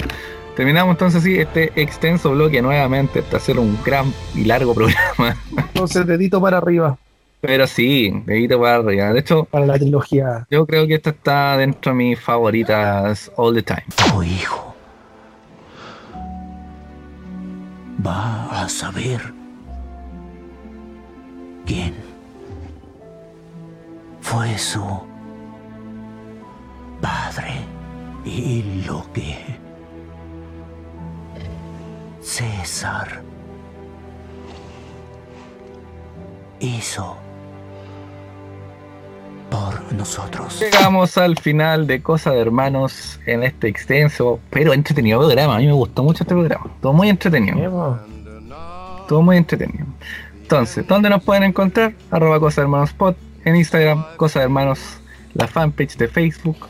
Terminamos 0.57 0.95
entonces 0.95 1.23
sí 1.23 1.39
este 1.39 1.71
extenso 1.81 2.33
bloque 2.33 2.61
nuevamente 2.61 3.21
hasta 3.21 3.37
hacer 3.37 3.59
un 3.61 3.79
gran 3.85 4.13
y 4.35 4.45
largo 4.45 4.75
programa. 4.75 5.37
Entonces, 5.57 6.05
dedito 6.07 6.41
para 6.41 6.57
arriba 6.59 6.99
Pero 7.41 7.67
sí, 7.67 8.13
dedito 8.27 8.61
para 8.61 8.77
arriba. 8.77 9.13
De 9.13 9.21
hecho, 9.21 9.45
para 9.45 9.67
la 9.67 9.79
trilogía. 9.79 10.47
yo 10.51 10.67
creo 10.67 10.87
que 10.87 10.95
esta 10.95 11.11
está 11.11 11.57
dentro 11.57 11.93
de 11.93 11.99
mis 11.99 12.21
favoritas 12.21 13.31
all 13.37 13.55
the 13.55 13.63
time. 13.63 13.85
Tu 14.11 14.23
hijo 14.25 14.75
va 18.05 18.63
a 18.63 18.69
saber 18.69 19.21
quién 21.65 21.95
fue 24.21 24.59
su 24.59 24.85
padre 27.01 27.53
y 28.25 28.83
lo 28.87 29.07
que 29.13 29.37
César 32.21 33.23
hizo 36.61 37.17
por 39.51 39.93
nosotros. 39.93 40.61
Llegamos 40.61 41.17
al 41.19 41.39
final 41.39 41.87
de 41.87 42.03
Cosa 42.03 42.31
de 42.33 42.41
Hermanos 42.41 43.21
en 43.27 43.43
este 43.43 43.69
extenso, 43.69 44.41
pero 44.51 44.73
entretenido 44.73 45.21
programa. 45.21 45.57
A 45.57 45.59
mí 45.59 45.67
me 45.67 45.73
gustó 45.73 46.03
mucho 46.03 46.25
este 46.25 46.35
programa. 46.35 46.67
Todo 46.81 46.93
muy 46.93 47.09
entretenido. 47.09 48.01
Todo 49.09 49.23
muy 49.23 49.37
entretenido. 49.37 49.87
Entonces, 50.43 50.87
¿dónde 50.87 51.11
nos 51.11 51.23
pueden 51.23 51.45
encontrar? 51.45 51.95
Arroba 52.11 52.41
Cosa 52.41 52.61
de 52.61 52.65
Hermanos 52.65 52.93
Pod 52.93 53.15
en 53.45 53.57
Instagram, 53.57 54.05
Cosa 54.17 54.41
de 54.41 54.45
Hermanos, 54.47 55.01
la 55.35 55.47
fanpage 55.47 55.97
de 55.97 56.09
Facebook 56.09 56.69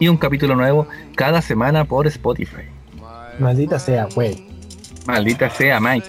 y 0.00 0.08
un 0.08 0.16
capítulo 0.16 0.54
nuevo 0.56 0.88
cada 1.14 1.40
semana 1.40 1.84
por 1.84 2.06
Spotify. 2.06 2.64
Maldita 3.38 3.78
sea, 3.78 4.08
güey. 4.14 4.46
Maldita 5.06 5.50
sea 5.50 5.80
Mike. 5.80 6.06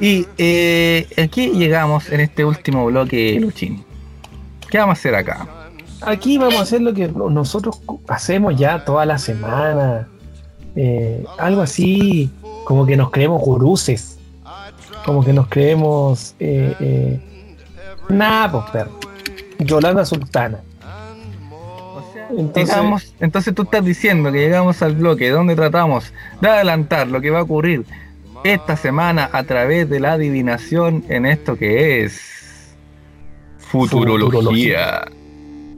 Y 0.00 0.26
eh, 0.38 1.06
aquí 1.22 1.50
llegamos 1.50 2.10
en 2.10 2.20
este 2.20 2.44
último 2.44 2.86
bloque, 2.86 3.38
Luchín. 3.40 3.84
¿Qué 4.70 4.78
vamos 4.78 4.98
a 4.98 5.00
hacer 5.00 5.14
acá? 5.14 5.46
Aquí 6.02 6.38
vamos 6.38 6.56
a 6.56 6.62
hacer 6.62 6.80
lo 6.80 6.94
que 6.94 7.08
nosotros 7.08 7.80
hacemos 8.08 8.56
ya 8.56 8.84
toda 8.84 9.04
la 9.04 9.18
semana. 9.18 10.08
Eh, 10.76 11.24
algo 11.38 11.62
así, 11.62 12.30
como 12.64 12.86
que 12.86 12.96
nos 12.96 13.10
creemos 13.10 13.42
guruses. 13.42 14.18
Como 15.04 15.24
que 15.24 15.32
nos 15.32 15.48
creemos. 15.48 16.34
Eh, 16.38 16.74
eh, 16.80 17.20
nada, 18.08 18.50
pues, 18.52 18.64
perro. 18.70 18.98
Yolanda 19.58 20.04
Sultana. 20.04 20.60
Entonces, 22.30 22.68
Llegamos- 22.76 23.14
entonces 23.18 23.54
tú 23.54 23.62
estás 23.62 23.84
diciendo 23.84 24.30
que 24.30 24.38
llegamos 24.38 24.80
al 24.82 24.94
bloque 24.94 25.30
donde 25.30 25.56
tratamos 25.56 26.12
de 26.40 26.48
adelantar 26.48 27.08
lo 27.08 27.20
que 27.20 27.30
va 27.30 27.40
a 27.40 27.42
ocurrir 27.42 27.84
esta 28.44 28.76
semana 28.76 29.28
a 29.32 29.42
través 29.42 29.90
de 29.90 29.98
la 29.98 30.12
adivinación 30.12 31.04
en 31.08 31.26
esto 31.26 31.56
que 31.56 32.04
es 32.04 32.20
futurología, 33.70 35.04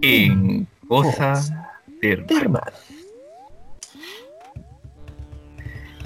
en 0.00 0.66
cosas 0.88 1.52
hermano. 2.02 2.72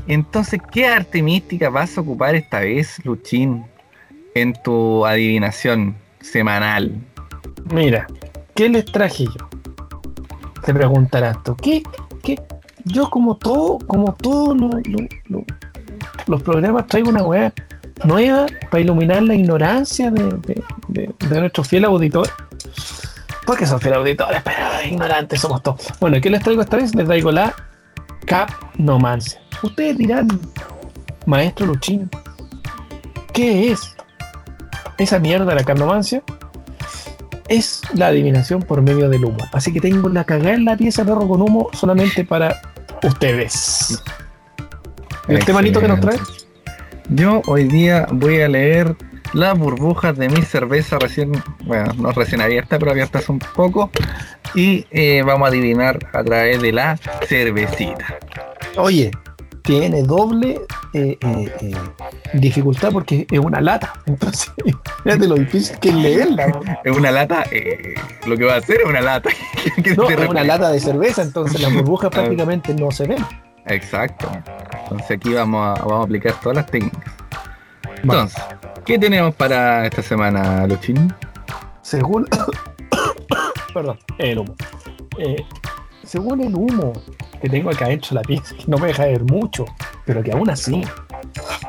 Entonces, 0.09 0.61
¿qué 0.71 0.87
arte 0.87 1.23
mística 1.23 1.69
vas 1.69 1.97
a 1.99 2.01
ocupar 2.01 2.35
esta 2.35 2.61
vez, 2.61 3.05
Luchín, 3.05 3.65
en 4.35 4.53
tu 4.63 5.05
adivinación 5.05 5.97
semanal? 6.21 6.93
Mira, 7.73 8.07
¿qué 8.55 8.69
les 8.69 8.85
traje 8.85 9.25
yo? 9.25 9.49
Te 10.65 10.73
preguntarás 10.75 11.43
tú, 11.43 11.57
¿qué? 11.57 11.83
¿Qué? 12.23 12.41
Yo 12.85 13.11
como 13.11 13.37
todo, 13.37 13.79
como 13.87 14.15
todos 14.15 14.57
lo- 14.57 14.69
lo- 14.69 15.09
lo- 15.29 15.45
los 16.27 16.43
programas 16.43 16.87
traigo 16.87 17.09
una 17.09 17.25
weá 17.25 17.53
nueva 18.05 18.47
para 18.71 18.81
iluminar 18.81 19.23
la 19.23 19.35
ignorancia 19.35 20.11
de, 20.11 20.23
de, 20.23 20.63
de, 20.89 21.15
de 21.29 21.41
nuestros 21.41 21.69
fieles 21.69 21.89
auditores. 21.89 22.33
Porque 23.47 23.67
son 23.67 23.81
fieles 23.81 23.99
auditores, 23.99 24.43
pero 24.43 24.59
ignorantes 24.85 25.41
somos 25.41 25.63
todos. 25.63 25.87
Bueno, 26.01 26.21
¿qué 26.21 26.31
les 26.31 26.43
traigo 26.43 26.63
esta 26.63 26.77
vez? 26.77 26.95
Les 26.95 27.07
traigo 27.07 27.31
la 27.31 27.55
capnomancia. 28.27 29.41
Ustedes 29.63 29.97
dirán, 29.99 30.29
maestro 31.27 31.67
Luchín, 31.67 32.11
¿qué 33.33 33.71
es 33.71 33.97
esa 34.99 35.19
mierda 35.19 35.55
la 35.55 35.65
capnomancia? 35.65 36.23
es 37.49 37.83
la 37.95 38.09
adivinación 38.09 38.63
por 38.63 38.83
medio 38.83 39.09
del 39.09 39.25
humo. 39.25 39.39
Así 39.53 39.73
que 39.73 39.81
tengo 39.81 40.09
la 40.09 40.25
cagada 40.25 40.55
en 40.55 40.65
la 40.65 40.77
pieza 40.77 41.05
perro 41.05 41.29
con 41.29 41.43
humo 41.43 41.69
solamente 41.73 42.25
para 42.25 42.61
ustedes. 43.03 44.03
¿Y 45.29 45.35
este 45.35 45.53
manito 45.53 45.81
que 45.81 45.89
nos 45.89 46.01
trae? 46.01 46.19
Yo 47.09 47.41
hoy 47.47 47.65
día 47.65 48.07
voy 48.11 48.41
a 48.41 48.49
leer 48.49 48.97
las 49.33 49.57
burbujas 49.59 50.17
de 50.17 50.29
mi 50.29 50.43
cerveza 50.43 50.99
recién, 50.99 51.33
bueno, 51.65 51.93
no 51.99 52.11
recién 52.11 52.41
abierta, 52.41 52.79
pero 52.79 52.91
abiertas 52.91 53.29
un 53.29 53.39
poco. 53.39 53.91
Y 54.55 54.87
eh, 54.91 55.23
vamos 55.25 55.47
a 55.47 55.51
adivinar 55.51 55.99
a 56.13 56.25
través 56.25 56.61
de 56.61 56.73
la 56.73 56.99
cervecita. 57.27 58.19
Oye, 58.77 59.11
tiene 59.63 60.03
doble 60.03 60.61
eh, 60.95 61.17
eh, 61.21 61.75
dificultad 62.35 62.91
porque 62.93 63.27
es 63.31 63.39
una 63.39 63.61
lata. 63.61 63.93
Entonces, 64.07 64.51
fíjate 65.05 65.29
lo 65.29 65.37
difícil 65.37 65.79
que 65.79 65.91
es 65.91 65.95
leerla. 65.95 66.61
Es 66.85 66.97
una 66.97 67.11
lata, 67.13 67.45
lo 68.27 68.37
que 68.37 68.45
va 68.45 68.55
a 68.55 68.59
hacer 68.59 68.81
es 68.81 68.87
una 68.87 69.01
lata. 69.01 69.31
que 69.83 69.95
No, 69.97 70.09
es 70.09 70.29
una 70.29 70.45
lata 70.45 70.71
de 70.71 70.81
cerveza, 70.81 71.23
entonces 71.23 71.61
las 71.61 71.73
burbujas 71.73 72.11
prácticamente 72.11 72.75
no 72.75 72.91
se 72.91 73.07
ven. 73.07 73.25
Exacto. 73.67 74.31
Entonces 74.87 75.11
aquí 75.11 75.35
vamos 75.35 75.67
a, 75.67 75.83
vamos 75.83 76.01
a 76.01 76.05
aplicar 76.05 76.41
todas 76.41 76.57
las 76.57 76.67
técnicas. 76.67 77.03
Entonces, 78.03 78.43
¿qué 78.85 78.99
tenemos 78.99 79.35
para 79.35 79.85
esta 79.87 80.01
semana, 80.01 80.67
Luchín? 80.67 81.13
Según. 81.83 82.27
Perdón, 83.75 83.99
el 84.19 84.39
humo. 84.39 84.55
Eh, 85.19 85.45
según 86.05 86.41
el 86.41 86.55
humo 86.55 86.93
que 87.41 87.49
tengo 87.49 87.71
acá 87.71 87.91
hecho 87.91 88.15
la 88.15 88.23
pieza, 88.23 88.55
que 88.55 88.65
no 88.69 88.79
me 88.79 88.89
deja 88.89 89.07
ver 89.07 89.25
mucho, 89.25 89.65
pero 90.05 90.23
que 90.23 90.33
aún 90.33 90.49
así 90.49 90.83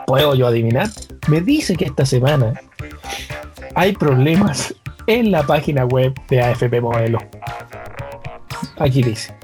puedo 0.05 0.35
yo 0.35 0.47
adivinar, 0.47 0.89
me 1.27 1.41
dice 1.41 1.75
que 1.75 1.85
esta 1.85 2.05
semana 2.05 2.53
hay 3.75 3.93
problemas 3.93 4.73
en 5.07 5.31
la 5.31 5.43
página 5.43 5.85
web 5.85 6.13
de 6.29 6.41
AFP 6.41 6.81
Modelo. 6.81 7.19
Aquí 8.77 9.01
dice. 9.01 9.35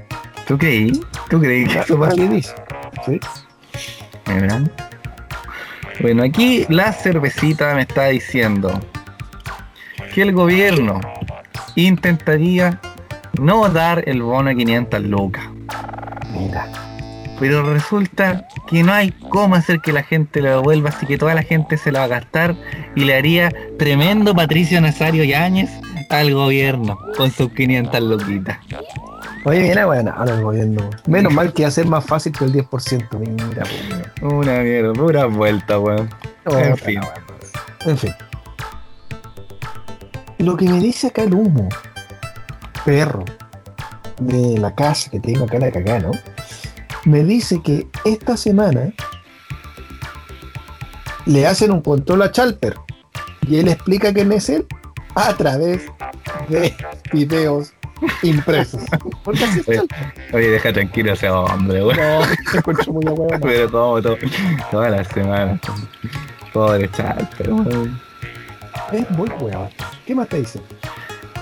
¿Tú 0.48 0.58
creí? 0.58 0.92
¿Tú 1.30 1.40
creí 1.40 1.66
que 1.66 1.80
eso 1.80 2.00
pasa? 2.00 2.14
Aquí 2.14 2.27
dice. 2.27 2.53
¿sí? 3.06 3.19
Bueno, 6.02 6.24
aquí 6.24 6.66
la 6.69 6.92
cervecita 6.92 7.76
me 7.76 7.82
está 7.82 8.08
diciendo 8.08 8.80
que 10.14 10.22
el 10.22 10.32
gobierno 10.32 11.00
intentaría 11.76 12.80
no 13.40 13.68
dar 13.69 14.03
el 14.08 14.22
bono 14.22 14.50
de 14.50 14.56
500 14.56 15.02
lucas. 15.03 15.45
Mira. 16.34 16.68
Pero 17.40 17.74
resulta 17.74 18.48
que 18.68 18.84
no 18.84 18.93
hay 18.93 19.11
cómo 19.11 19.56
hacer 19.56 19.82
que 19.82 19.92
la 19.92 20.03
gente 20.03 20.42
lo 20.42 20.50
devuelva, 20.50 20.90
así 20.90 21.06
que 21.06 21.18
toda 21.18 21.34
la 21.34 21.43
gente 21.43 21.77
se 21.77 21.92
la 21.92 22.00
va 22.00 22.06
a 22.06 22.10
gastar 22.10 22.56
y 22.95 23.03
le 23.03 23.16
haría 23.16 23.52
tremendo 23.77 24.35
Patricio 24.35 24.80
Nazario 24.80 25.24
Yáñez 25.24 25.69
al 26.10 26.34
gobierno 26.34 26.98
con 27.18 27.32
sus 27.32 27.52
500 27.52 28.02
luquitas. 28.02 28.60
Oye, 29.46 29.62
viene 29.62 29.84
bueno, 29.84 30.14
ahora 30.16 30.36
el 30.36 30.44
gobierno. 30.44 30.90
Menos 31.06 31.34
mal 31.34 31.52
que 31.52 31.64
va 31.64 31.68
a 31.68 31.72
ser 31.72 31.86
más 31.86 32.06
fácil 32.06 32.32
que 32.32 32.46
el 32.46 32.54
10%. 32.54 33.20
Mira, 33.20 33.64
pues, 33.64 33.84
mira. 33.90 34.14
Una 34.22 34.60
mierda, 34.60 34.94
pura 34.94 35.26
vuelta, 35.26 35.80
weón. 35.80 36.10
En 36.46 36.78
fin. 36.78 37.02
En 37.86 37.98
fin. 37.98 38.14
Lo 40.38 40.56
que 40.56 40.66
me 40.66 40.80
dice 40.80 41.08
acá 41.08 41.24
el 41.24 41.34
humo, 41.34 41.68
perro, 42.86 43.26
de 44.20 44.58
la 44.58 44.74
casa 44.74 45.10
que 45.12 45.20
tengo 45.20 45.46
acá 45.46 45.56
en 45.56 45.62
la 45.62 45.72
cagá, 45.72 46.00
¿no? 46.00 46.12
Me 47.06 47.24
dice 47.24 47.62
que 47.62 47.88
esta 48.06 48.38
semana 48.38 48.94
le 51.26 51.48
hacen 51.48 51.72
un 51.72 51.82
control 51.82 52.22
a 52.22 52.32
Chalper 52.32 52.76
y 53.42 53.58
él 53.58 53.68
explica 53.68 54.14
quién 54.14 54.32
es 54.32 54.50
él 54.50 54.66
a 55.16 55.34
través 55.34 55.84
de 56.48 56.74
videos 57.14 57.74
impresos. 58.23 58.82
Porque 59.23 59.43
así 59.43 59.59
es 59.59 59.67
Oye, 59.67 59.82
oye, 60.33 60.49
deja 60.49 60.73
tranquilo 60.73 61.11
a 61.11 61.14
ese 61.14 61.30
hombre, 61.30 61.83
weón. 61.83 61.98
No, 61.98 62.25
se 62.51 62.57
encuentra 62.57 62.85
muy. 62.91 63.03
Pero 63.41 63.69
todo, 63.69 64.01
todo, 64.01 64.17
toda 64.72 64.90
la 64.90 65.03
semana. 65.03 65.59
Pobre 66.51 66.90
chat, 66.91 67.23
pero 67.38 67.56
weón. 67.56 67.99
Es 68.91 69.09
muy 69.11 69.30
hueón. 69.40 69.69
¿Qué 70.06 70.14
más 70.15 70.27
te 70.27 70.38
dice? 70.38 70.59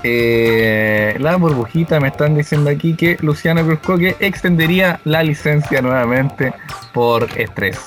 Eh, 0.03 1.15
la 1.19 1.35
burbujita 1.35 1.99
me 1.99 2.07
están 2.07 2.35
diciendo 2.35 2.69
aquí 2.72 2.95
que 2.95 3.17
Luciano 3.22 3.64
Cruzcoque 3.64 4.15
extendería 4.19 4.99
la 5.06 5.22
licencia 5.23 5.81
nuevamente 5.81 6.53
por 6.93 7.27
estrés. 7.38 7.80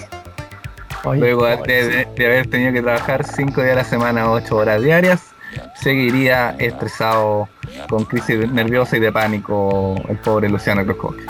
Oye, 1.03 1.21
Luego 1.21 1.47
de, 1.47 1.57
de- 1.89 2.09
de 2.17 2.27
haber 2.27 2.47
tenido 2.49 2.73
que 2.73 2.83
trabajar 2.83 3.25
5 3.27 3.61
días 3.63 3.73
a 3.73 3.77
la 3.77 3.85
semana, 3.85 4.31
8 4.31 4.57
horas 4.57 4.81
diarias, 4.83 5.34
seguiría 5.75 6.51
estresado 6.59 7.49
con 7.89 8.05
crisis 8.05 8.51
nerviosa 8.51 8.97
y 8.97 9.01
de 9.01 9.13
pánico 9.13 9.95
el 10.09 10.19
pobre 10.19 10.49
Luciano 10.49 10.85
Cruzcoque. 10.85 11.25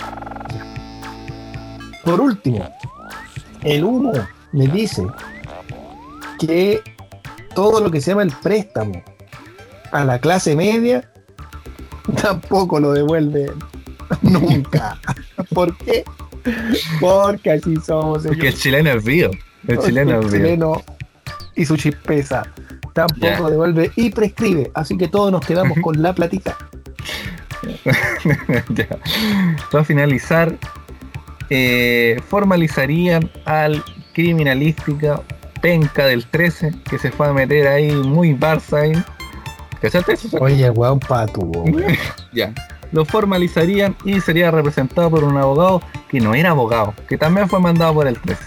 Por 2.05 2.21
último, 2.21 2.69
el 3.63 3.85
humo 3.85 4.13
me 4.53 4.67
dice 4.69 5.07
que 6.39 6.83
todo 7.55 7.81
lo 7.81 7.91
que 7.91 8.01
se 8.01 8.11
llama 8.11 8.23
el 8.23 8.33
préstamo 8.43 9.03
a 9.93 10.05
la 10.05 10.19
clase 10.19 10.55
media 10.55 11.11
tampoco 12.23 12.81
lo 12.81 12.93
devuelve 12.93 13.51
nunca. 14.23 14.99
¿Por 15.55 15.77
qué? 15.79 16.05
Porque 17.01 17.53
así 17.53 17.77
somos. 17.77 18.27
Porque 18.27 18.49
el 18.49 18.55
chileno 18.55 18.91
es 18.91 19.05
vivo. 19.05 19.31
El 19.67 19.79
chileno 19.79 20.21
es 20.21 20.31
vivo. 20.31 20.85
y 21.57 21.65
su 21.65 21.77
chispeza 21.77 22.43
tampoco 22.95 23.51
devuelve 23.51 23.91
y 23.97 24.11
prescribe. 24.11 24.71
Así 24.73 24.97
que 24.97 25.09
todos 25.09 25.31
nos 25.31 25.45
quedamos 25.45 25.77
con 25.83 26.01
la 26.01 26.15
platita. 26.15 26.57
Ya. 28.71 28.89
Para 29.71 29.85
finalizar, 29.85 30.55
eh, 31.51 32.21
formalizarían 32.29 33.31
al 33.45 33.83
criminalística 34.13 35.21
penca 35.61 36.07
del 36.07 36.27
13 36.27 36.73
que 36.89 36.99
se 36.99 37.11
fue 37.11 37.29
a 37.29 37.33
meter 37.33 37.67
ahí 37.67 37.91
muy 37.91 38.35
Barça 38.35 38.83
ahí. 38.83 39.05
¿Cachaste 39.81 40.13
eso? 40.13 40.29
Oye, 40.41 40.71
weón, 40.71 41.01
patuo. 41.01 41.65
Ya. 42.33 42.53
Lo 42.93 43.05
formalizarían 43.05 43.97
y 44.05 44.21
sería 44.21 44.51
representado 44.51 45.11
por 45.11 45.25
un 45.25 45.37
abogado 45.37 45.83
que 46.09 46.21
no 46.21 46.35
era 46.35 46.51
abogado, 46.51 46.95
que 47.09 47.19
también 47.19 47.49
fue 47.49 47.61
mandado 47.61 47.95
por 47.95 48.07
el 48.07 48.19
13. 48.19 48.43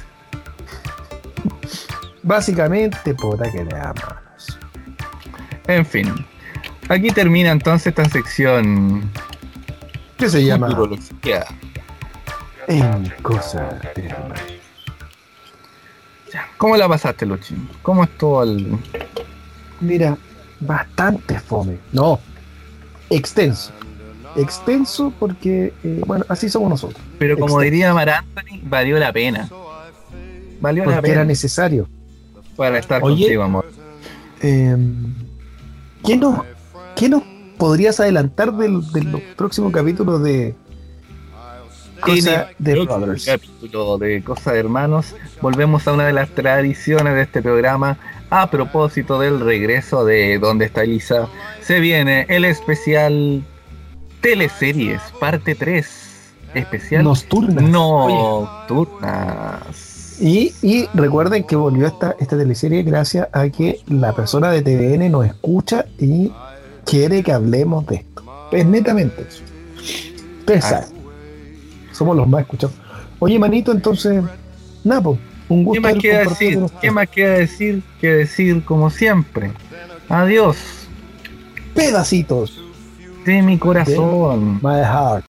Básicamente, 2.24 3.14
puta 3.14 3.52
que 3.52 3.64
le 3.66 3.76
amamos. 3.76 4.27
En 5.68 5.86
fin. 5.86 6.14
Aquí 6.90 7.10
termina 7.10 7.52
entonces 7.52 7.88
esta 7.88 8.06
sección. 8.06 9.10
¿Qué 10.18 10.30
se 10.30 10.44
llama? 10.44 10.68
Futurología. 10.68 11.46
En 12.68 13.14
cosa 13.22 13.80
de. 13.96 14.14
¿Cómo 16.58 16.76
la 16.78 16.88
pasaste, 16.88 17.26
Luchín? 17.26 17.68
¿Cómo 17.82 18.04
estuvo 18.04 18.44
el.? 18.44 18.78
Mira, 19.80 20.18
bastante 20.60 21.40
fome. 21.40 21.78
No, 21.92 22.20
extenso. 23.10 23.72
Extenso 24.36 25.12
porque, 25.20 25.74
eh, 25.84 26.02
bueno, 26.06 26.26
así 26.30 26.50
somos 26.50 26.70
nosotros. 26.70 27.02
Pero 27.18 27.36
como 27.36 27.56
Extenso. 27.60 27.62
diría 27.62 27.94
Mar 27.94 28.10
Anthony, 28.10 28.60
valió 28.64 29.00
la 29.00 29.12
pena. 29.12 29.50
Valió 30.62 30.84
la 30.86 30.96
Porque 30.96 31.12
era 31.12 31.22
pena 31.22 31.26
necesario. 31.26 31.88
para 32.56 32.78
estar 32.80 33.02
Oye. 33.04 33.24
contigo, 33.24 33.44
amor. 33.44 33.72
Eh, 34.42 34.76
¿qué, 36.08 36.18
nos, 36.18 36.40
¿Qué 36.96 37.10
nos 37.10 37.22
podrías 37.58 38.00
adelantar 38.00 38.54
del, 38.54 38.82
de 38.92 39.04
los 39.04 39.22
próximos 39.36 39.74
capítulos 39.74 40.24
de 40.24 40.56
Cosa 42.00 42.50
de 42.58 42.86
Brothers? 42.86 43.26
capítulo 43.26 43.98
de 43.98 44.24
Cosa 44.24 44.54
de 44.54 44.60
Hermanos, 44.60 45.14
volvemos 45.42 45.86
a 45.88 45.94
una 45.94 46.06
de 46.08 46.14
las 46.14 46.30
tradiciones 46.30 47.14
de 47.14 47.22
este 47.24 47.42
programa. 47.42 47.98
A 48.30 48.52
propósito 48.52 49.22
del 49.22 49.40
regreso 49.40 50.04
de 50.04 50.38
Donde 50.38 50.66
está 50.66 50.84
Elisa, 50.84 51.30
se 51.62 51.80
viene 51.80 52.26
el 52.28 52.44
especial 52.44 53.42
Teleseries, 54.20 55.02
parte 55.18 55.56
3. 55.56 56.34
Especial 56.54 57.06
Nocturnas. 57.06 57.64
Nocturnas. 57.64 58.68
Y, 60.20 60.54
y 60.62 60.88
recuerden 60.94 61.44
que 61.44 61.56
volvió 61.56 61.86
esta, 61.88 62.16
esta 62.20 62.38
teleserie 62.38 62.84
gracias 62.84 63.28
a 63.32 63.48
que 63.50 63.82
la 63.88 64.14
persona 64.14 64.50
de 64.52 64.62
TVN 64.62 65.12
nos 65.12 65.26
escucha 65.26 65.86
y 66.00 66.32
quiere 66.86 67.22
que 67.24 67.32
hablemos 67.32 67.86
de 67.86 67.96
esto. 67.98 68.24
Es 68.52 68.66
netamente 68.66 69.26
eso. 69.28 69.44
Ustedes 70.40 70.66
Ah. 70.66 70.70
saben. 70.70 70.98
Somos 71.92 72.16
los 72.18 72.28
más 72.28 72.42
escuchados. 72.42 72.76
Oye, 73.20 73.38
manito, 73.40 73.72
entonces, 73.72 74.24
Napo, 74.84 75.18
un 75.50 75.64
gusto 75.64 75.82
¿Qué 75.82 75.94
más 75.94 76.02
queda 76.02 76.20
decir? 76.22 76.60
¿Qué 76.82 76.92
más 76.92 77.10
queda 77.10 77.34
decir 77.34 77.84
que 78.00 78.08
decir 78.14 78.64
como 78.64 78.90
siempre? 78.90 79.52
Adiós 80.10 80.58
Pedacitos. 81.76 82.64
de 83.26 83.42
mi 83.42 83.58
corazón. 83.58 84.60
My 84.64 84.82
heart. 84.82 85.26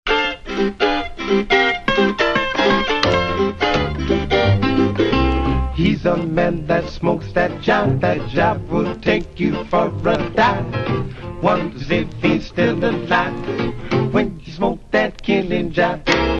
A 6.06 6.16
man 6.16 6.68
that 6.68 6.88
smokes 6.88 7.32
that 7.32 7.60
job. 7.60 8.00
That 8.00 8.28
job 8.28 8.68
will 8.68 8.94
take 9.00 9.40
you 9.40 9.64
for 9.64 9.88
a 9.88 10.30
dive. 10.36 11.42
Wonders 11.42 11.90
if 11.90 12.06
he's 12.22 12.46
still 12.46 12.78
alive 12.84 14.14
when 14.14 14.40
you 14.44 14.52
smoke 14.52 14.78
that 14.92 15.20
killing 15.20 15.72
job. 15.72 16.26